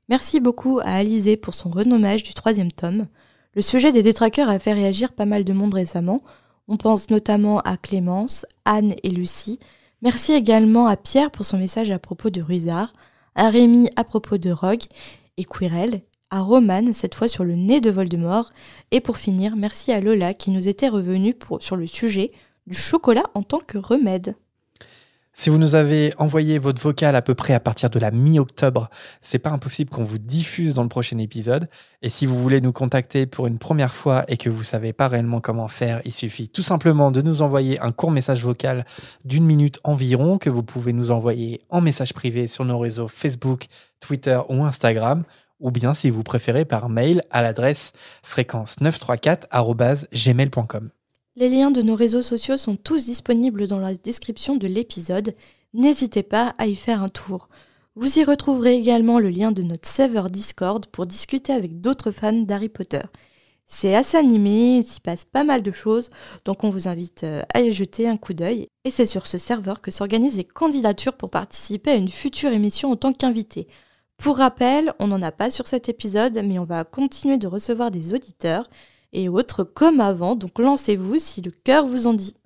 Merci 0.08 0.40
beaucoup 0.40 0.78
à 0.80 0.96
Alizé 0.96 1.36
pour 1.36 1.54
son 1.54 1.70
renommage 1.70 2.22
du 2.22 2.34
troisième 2.34 2.72
tome. 2.72 3.06
Le 3.54 3.62
sujet 3.62 3.92
des 3.92 4.02
détraqueurs 4.02 4.50
a 4.50 4.58
fait 4.58 4.74
réagir 4.74 5.12
pas 5.12 5.24
mal 5.24 5.44
de 5.44 5.52
monde 5.52 5.74
récemment. 5.74 6.22
On 6.68 6.76
pense 6.76 7.10
notamment 7.10 7.60
à 7.60 7.76
Clémence, 7.76 8.44
Anne 8.64 8.94
et 9.02 9.10
Lucie. 9.10 9.58
Merci 10.02 10.35
également 10.35 10.86
à 10.86 10.97
Pierre 10.97 11.31
pour 11.31 11.47
son 11.47 11.59
message 11.59 11.90
à 11.90 11.98
propos 11.98 12.28
de 12.28 12.43
Rusard, 12.43 12.93
à 13.35 13.48
Rémi 13.48 13.89
à 13.97 14.05
propos 14.05 14.36
de 14.36 14.51
Rogue 14.51 14.85
et 15.39 15.44
Quirrell. 15.44 16.02
à 16.31 16.40
Romane, 16.40 16.93
cette 16.93 17.14
fois 17.14 17.28
sur 17.28 17.44
le 17.44 17.55
nez 17.55 17.81
de 17.81 17.90
Voldemort. 17.90 18.52
Et 18.90 19.01
pour 19.01 19.16
finir, 19.16 19.56
merci 19.56 19.93
à 19.93 20.01
Lola 20.01 20.35
qui 20.35 20.51
nous 20.51 20.68
était 20.68 20.89
revenue 20.89 21.35
pour, 21.35 21.62
sur 21.62 21.77
le 21.77 21.86
sujet 21.86 22.32
du 22.66 22.77
chocolat 22.77 23.24
en 23.35 23.43
tant 23.43 23.60
que 23.60 23.78
remède. 23.78 24.35
Si 25.38 25.50
vous 25.50 25.58
nous 25.58 25.74
avez 25.74 26.14
envoyé 26.16 26.58
votre 26.58 26.80
vocal 26.80 27.14
à 27.14 27.20
peu 27.20 27.34
près 27.34 27.52
à 27.52 27.60
partir 27.60 27.90
de 27.90 27.98
la 27.98 28.10
mi-octobre, 28.10 28.88
c'est 29.20 29.38
pas 29.38 29.50
impossible 29.50 29.90
qu'on 29.90 30.02
vous 30.02 30.16
diffuse 30.16 30.72
dans 30.72 30.82
le 30.82 30.88
prochain 30.88 31.18
épisode. 31.18 31.68
Et 32.00 32.08
si 32.08 32.24
vous 32.24 32.40
voulez 32.40 32.62
nous 32.62 32.72
contacter 32.72 33.26
pour 33.26 33.46
une 33.46 33.58
première 33.58 33.92
fois 33.92 34.24
et 34.28 34.38
que 34.38 34.48
vous 34.48 34.64
savez 34.64 34.94
pas 34.94 35.08
réellement 35.08 35.42
comment 35.42 35.68
faire, 35.68 36.00
il 36.06 36.14
suffit 36.14 36.48
tout 36.48 36.62
simplement 36.62 37.10
de 37.10 37.20
nous 37.20 37.42
envoyer 37.42 37.78
un 37.80 37.92
court 37.92 38.12
message 38.12 38.42
vocal 38.42 38.86
d'une 39.26 39.44
minute 39.44 39.78
environ 39.84 40.38
que 40.38 40.48
vous 40.48 40.62
pouvez 40.62 40.94
nous 40.94 41.10
envoyer 41.10 41.60
en 41.68 41.82
message 41.82 42.14
privé 42.14 42.48
sur 42.48 42.64
nos 42.64 42.78
réseaux 42.78 43.06
Facebook, 43.06 43.66
Twitter 44.00 44.40
ou 44.48 44.64
Instagram 44.64 45.24
ou 45.60 45.70
bien 45.70 45.92
si 45.92 46.08
vous 46.08 46.22
préférez 46.22 46.64
par 46.64 46.88
mail 46.88 47.20
à 47.30 47.42
l'adresse 47.42 47.92
fréquence934@gmail.com. 48.26 50.95
Les 51.38 51.50
liens 51.50 51.70
de 51.70 51.82
nos 51.82 51.94
réseaux 51.94 52.22
sociaux 52.22 52.56
sont 52.56 52.76
tous 52.76 53.04
disponibles 53.04 53.66
dans 53.66 53.78
la 53.78 53.92
description 53.92 54.56
de 54.56 54.66
l'épisode. 54.66 55.34
N'hésitez 55.74 56.22
pas 56.22 56.54
à 56.56 56.66
y 56.66 56.74
faire 56.74 57.02
un 57.02 57.10
tour. 57.10 57.50
Vous 57.94 58.18
y 58.18 58.24
retrouverez 58.24 58.74
également 58.74 59.18
le 59.18 59.28
lien 59.28 59.52
de 59.52 59.60
notre 59.60 59.86
serveur 59.86 60.30
Discord 60.30 60.86
pour 60.86 61.04
discuter 61.04 61.52
avec 61.52 61.82
d'autres 61.82 62.10
fans 62.10 62.32
d'Harry 62.32 62.70
Potter. 62.70 63.02
C'est 63.66 63.94
assez 63.94 64.16
animé, 64.16 64.78
il 64.78 64.84
s'y 64.84 64.98
passe 65.00 65.26
pas 65.26 65.44
mal 65.44 65.60
de 65.60 65.72
choses, 65.72 66.08
donc 66.46 66.64
on 66.64 66.70
vous 66.70 66.88
invite 66.88 67.24
euh, 67.24 67.42
à 67.52 67.60
y 67.60 67.70
jeter 67.70 68.08
un 68.08 68.16
coup 68.16 68.32
d'œil. 68.32 68.68
Et 68.86 68.90
c'est 68.90 69.04
sur 69.04 69.26
ce 69.26 69.36
serveur 69.36 69.82
que 69.82 69.90
s'organisent 69.90 70.38
les 70.38 70.44
candidatures 70.44 71.18
pour 71.18 71.28
participer 71.28 71.90
à 71.90 71.96
une 71.96 72.08
future 72.08 72.52
émission 72.52 72.92
en 72.92 72.96
tant 72.96 73.12
qu'invité. 73.12 73.68
Pour 74.16 74.38
rappel, 74.38 74.94
on 75.00 75.08
n'en 75.08 75.20
a 75.20 75.32
pas 75.32 75.50
sur 75.50 75.66
cet 75.66 75.90
épisode, 75.90 76.40
mais 76.42 76.58
on 76.58 76.64
va 76.64 76.84
continuer 76.84 77.36
de 77.36 77.46
recevoir 77.46 77.90
des 77.90 78.14
auditeurs 78.14 78.70
et 79.16 79.28
autres 79.28 79.64
comme 79.64 80.01
avant, 80.01 80.36
donc 80.36 80.59
lancez-vous 80.59 81.18
si 81.18 81.40
le 81.40 81.51
cœur 81.51 81.86
vous 81.86 82.06
en 82.06 82.14
dit. 82.14 82.36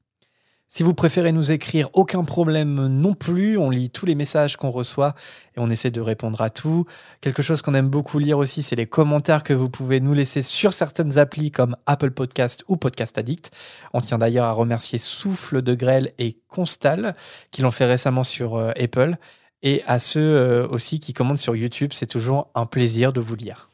Si 0.73 0.85
vous 0.85 0.95
préférez 0.95 1.33
nous 1.33 1.51
écrire, 1.51 1.91
aucun 1.95 2.23
problème 2.23 2.87
non 2.87 3.15
plus. 3.15 3.59
On 3.59 3.71
lit 3.71 3.91
tous 3.91 4.07
les 4.07 4.15
messages 4.15 4.57
qu'on 4.57 4.71
reçoit 4.71 5.17
et 5.57 5.59
on 5.59 5.69
essaie 5.69 5.91
de 5.91 6.01
répondre 6.01 6.41
à 6.41 6.49
tout. 6.49 6.85
Quelque 7.21 7.43
chose 7.43 7.61
qu'on 7.61 7.75
aime 7.75 7.89
beaucoup 7.89 8.21
lire 8.21 8.39
aussi, 8.39 8.63
c'est 8.63 8.77
les 8.77 8.87
commentaires 8.87 9.43
que 9.43 9.53
vous 9.53 9.69
pouvez 9.69 9.99
nous 9.99 10.15
laisser 10.15 10.43
sur 10.43 10.73
certaines 10.73 11.19
applis 11.19 11.51
comme 11.51 11.77
Apple 11.87 12.13
Podcast 12.13 12.63
ou 12.69 12.77
Podcast 12.77 13.19
Addict. 13.19 13.51
On 13.95 14.01
tient 14.01 14.19
d'ailleurs 14.19 14.47
à 14.47 14.53
remercier 14.53 15.01
Souffle 15.01 15.61
de 15.61 15.75
Grêle 15.75 16.13
et 16.21 16.39
Constal 16.47 17.17
qui 17.51 17.63
l'ont 17.63 17.73
fait 17.73 17.87
récemment 17.87 18.23
sur 18.23 18.55
euh, 18.55 18.71
Apple. 18.81 19.17
Et 19.65 19.83
à 19.89 19.99
ceux 19.99 20.21
euh, 20.21 20.69
aussi 20.69 21.01
qui 21.01 21.15
commandent 21.15 21.37
sur 21.37 21.57
YouTube, 21.57 21.91
c'est 21.93 22.07
toujours 22.07 22.49
un 22.55 22.67
plaisir 22.67 23.13
de 23.13 23.21
vous 23.21 23.35
lire. 23.35 23.70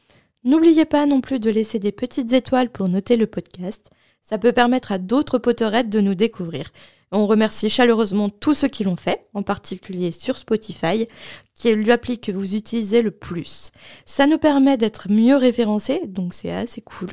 N'oubliez 0.47 0.85
pas 0.85 1.05
non 1.05 1.19
plus 1.19 1.41
de 1.41 1.49
laisser 1.49 1.77
des 1.77 1.91
petites 1.91 2.31
étoiles 2.31 2.69
pour 2.69 2.87
noter 2.87 3.17
le 3.17 3.27
podcast. 3.27 3.91
Ça 4.23 4.37
peut 4.37 4.53
permettre 4.53 4.93
à 4.93 4.97
d'autres 4.97 5.39
poterettes 5.39 5.89
de 5.89 5.99
nous 5.99 6.15
découvrir. 6.15 6.69
On 7.11 7.27
remercie 7.27 7.69
chaleureusement 7.69 8.29
tous 8.29 8.53
ceux 8.53 8.69
qui 8.69 8.85
l'ont 8.85 8.95
fait, 8.95 9.27
en 9.33 9.43
particulier 9.43 10.13
sur 10.13 10.37
Spotify, 10.37 11.05
qui 11.53 11.67
est 11.67 11.75
l'appli 11.75 12.17
que 12.17 12.31
vous 12.31 12.55
utilisez 12.55 13.01
le 13.01 13.11
plus. 13.11 13.73
Ça 14.05 14.25
nous 14.25 14.37
permet 14.37 14.77
d'être 14.77 15.11
mieux 15.11 15.35
référencés, 15.35 16.03
donc 16.07 16.33
c'est 16.33 16.51
assez 16.51 16.79
cool. 16.79 17.09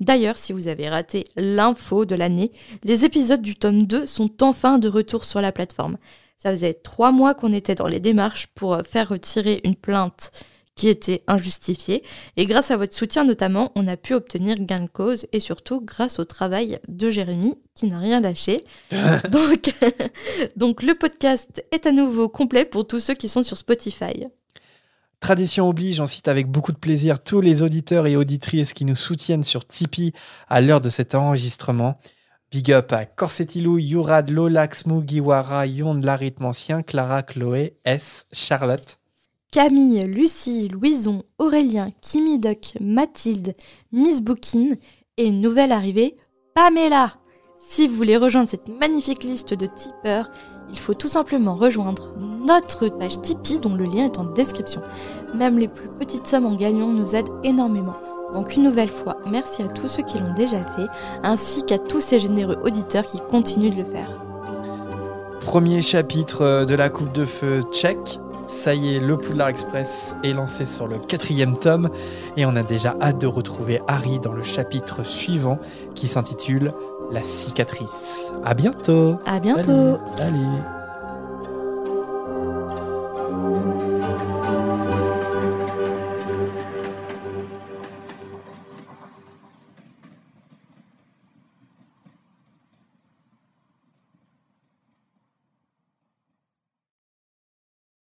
D'ailleurs, 0.00 0.38
si 0.38 0.54
vous 0.54 0.66
avez 0.66 0.88
raté 0.88 1.24
l'info 1.36 2.06
de 2.06 2.14
l'année, 2.14 2.50
les 2.82 3.04
épisodes 3.04 3.42
du 3.42 3.56
tome 3.56 3.86
2 3.86 4.06
sont 4.06 4.42
enfin 4.42 4.78
de 4.78 4.88
retour 4.88 5.26
sur 5.26 5.42
la 5.42 5.52
plateforme. 5.52 5.98
Ça 6.38 6.50
faisait 6.50 6.72
trois 6.72 7.12
mois 7.12 7.34
qu'on 7.34 7.52
était 7.52 7.74
dans 7.74 7.88
les 7.88 8.00
démarches 8.00 8.46
pour 8.54 8.78
faire 8.86 9.10
retirer 9.10 9.60
une 9.64 9.76
plainte 9.76 10.32
qui 10.80 10.88
était 10.88 11.22
injustifié. 11.26 12.02
Et 12.38 12.46
grâce 12.46 12.70
à 12.70 12.78
votre 12.78 12.94
soutien 12.94 13.22
notamment, 13.24 13.70
on 13.74 13.86
a 13.86 13.98
pu 13.98 14.14
obtenir 14.14 14.56
gain 14.60 14.80
de 14.80 14.88
cause 14.88 15.26
et 15.30 15.38
surtout 15.38 15.82
grâce 15.82 16.18
au 16.18 16.24
travail 16.24 16.78
de 16.88 17.10
Jérémy 17.10 17.56
qui 17.74 17.86
n'a 17.86 17.98
rien 17.98 18.18
lâché. 18.18 18.64
donc, 19.30 19.74
donc 20.56 20.82
le 20.82 20.94
podcast 20.94 21.62
est 21.70 21.86
à 21.86 21.92
nouveau 21.92 22.30
complet 22.30 22.64
pour 22.64 22.86
tous 22.86 22.98
ceux 22.98 23.12
qui 23.12 23.28
sont 23.28 23.42
sur 23.42 23.58
Spotify. 23.58 24.24
Tradition 25.20 25.68
oblige, 25.68 26.00
on 26.00 26.06
cite 26.06 26.28
avec 26.28 26.46
beaucoup 26.46 26.72
de 26.72 26.78
plaisir 26.78 27.22
tous 27.22 27.42
les 27.42 27.60
auditeurs 27.60 28.06
et 28.06 28.16
auditrices 28.16 28.72
qui 28.72 28.86
nous 28.86 28.96
soutiennent 28.96 29.44
sur 29.44 29.66
Tipeee 29.66 30.14
à 30.48 30.62
l'heure 30.62 30.80
de 30.80 30.88
cet 30.88 31.14
enregistrement. 31.14 32.00
Big 32.50 32.72
up 32.72 32.90
à 32.94 33.04
Corsetilou, 33.04 33.76
Yurad, 33.76 34.30
Lolax, 34.30 34.86
Mugiwara, 34.86 35.66
Yon, 35.66 36.00
l'arythmancien, 36.00 36.82
Clara, 36.82 37.22
Chloé, 37.22 37.76
S, 37.84 38.24
Charlotte. 38.32 38.99
Camille, 39.52 40.04
Lucie, 40.04 40.68
Louison, 40.68 41.24
Aurélien, 41.40 41.88
Kimi 42.02 42.38
Duck, 42.38 42.74
Mathilde, 42.80 43.54
Miss 43.90 44.22
Bookin 44.22 44.76
et 45.16 45.26
une 45.26 45.40
nouvelle 45.40 45.72
arrivée, 45.72 46.16
Pamela. 46.54 47.14
Si 47.58 47.88
vous 47.88 47.96
voulez 47.96 48.16
rejoindre 48.16 48.48
cette 48.48 48.68
magnifique 48.68 49.24
liste 49.24 49.52
de 49.54 49.66
tipeurs, 49.66 50.30
il 50.70 50.78
faut 50.78 50.94
tout 50.94 51.08
simplement 51.08 51.56
rejoindre 51.56 52.14
notre 52.46 52.88
page 52.90 53.20
Tipeee 53.22 53.58
dont 53.58 53.74
le 53.74 53.86
lien 53.86 54.04
est 54.04 54.18
en 54.18 54.24
description. 54.24 54.82
Même 55.34 55.58
les 55.58 55.66
plus 55.66 55.88
petites 55.98 56.28
sommes 56.28 56.46
en 56.46 56.54
gagnant 56.54 56.86
nous 56.86 57.16
aident 57.16 57.32
énormément. 57.42 57.96
Donc 58.32 58.54
une 58.54 58.62
nouvelle 58.62 58.88
fois, 58.88 59.16
merci 59.26 59.64
à 59.64 59.68
tous 59.68 59.88
ceux 59.88 60.04
qui 60.04 60.20
l'ont 60.20 60.34
déjà 60.34 60.64
fait, 60.64 60.86
ainsi 61.24 61.64
qu'à 61.64 61.78
tous 61.78 62.00
ces 62.00 62.20
généreux 62.20 62.58
auditeurs 62.64 63.04
qui 63.04 63.18
continuent 63.18 63.74
de 63.74 63.82
le 63.82 63.84
faire. 63.84 64.22
Premier 65.40 65.82
chapitre 65.82 66.64
de 66.64 66.74
la 66.76 66.88
Coupe 66.88 67.12
de 67.12 67.24
Feu 67.24 67.62
tchèque. 67.72 68.20
Ça 68.50 68.74
y 68.74 68.96
est, 68.96 69.00
le 69.00 69.16
Poudlard 69.16 69.48
Express 69.48 70.14
est 70.24 70.32
lancé 70.32 70.66
sur 70.66 70.88
le 70.88 70.98
quatrième 70.98 71.56
tome 71.56 71.88
et 72.36 72.44
on 72.44 72.56
a 72.56 72.64
déjà 72.64 72.96
hâte 73.00 73.18
de 73.18 73.28
retrouver 73.28 73.80
Harry 73.86 74.18
dans 74.18 74.32
le 74.32 74.42
chapitre 74.42 75.04
suivant 75.04 75.60
qui 75.94 76.08
s'intitule 76.08 76.72
La 77.12 77.22
cicatrice. 77.22 78.32
À 78.44 78.54
bientôt. 78.54 79.18
À 79.24 79.38
bientôt. 79.38 79.98
Salut. 80.16 80.60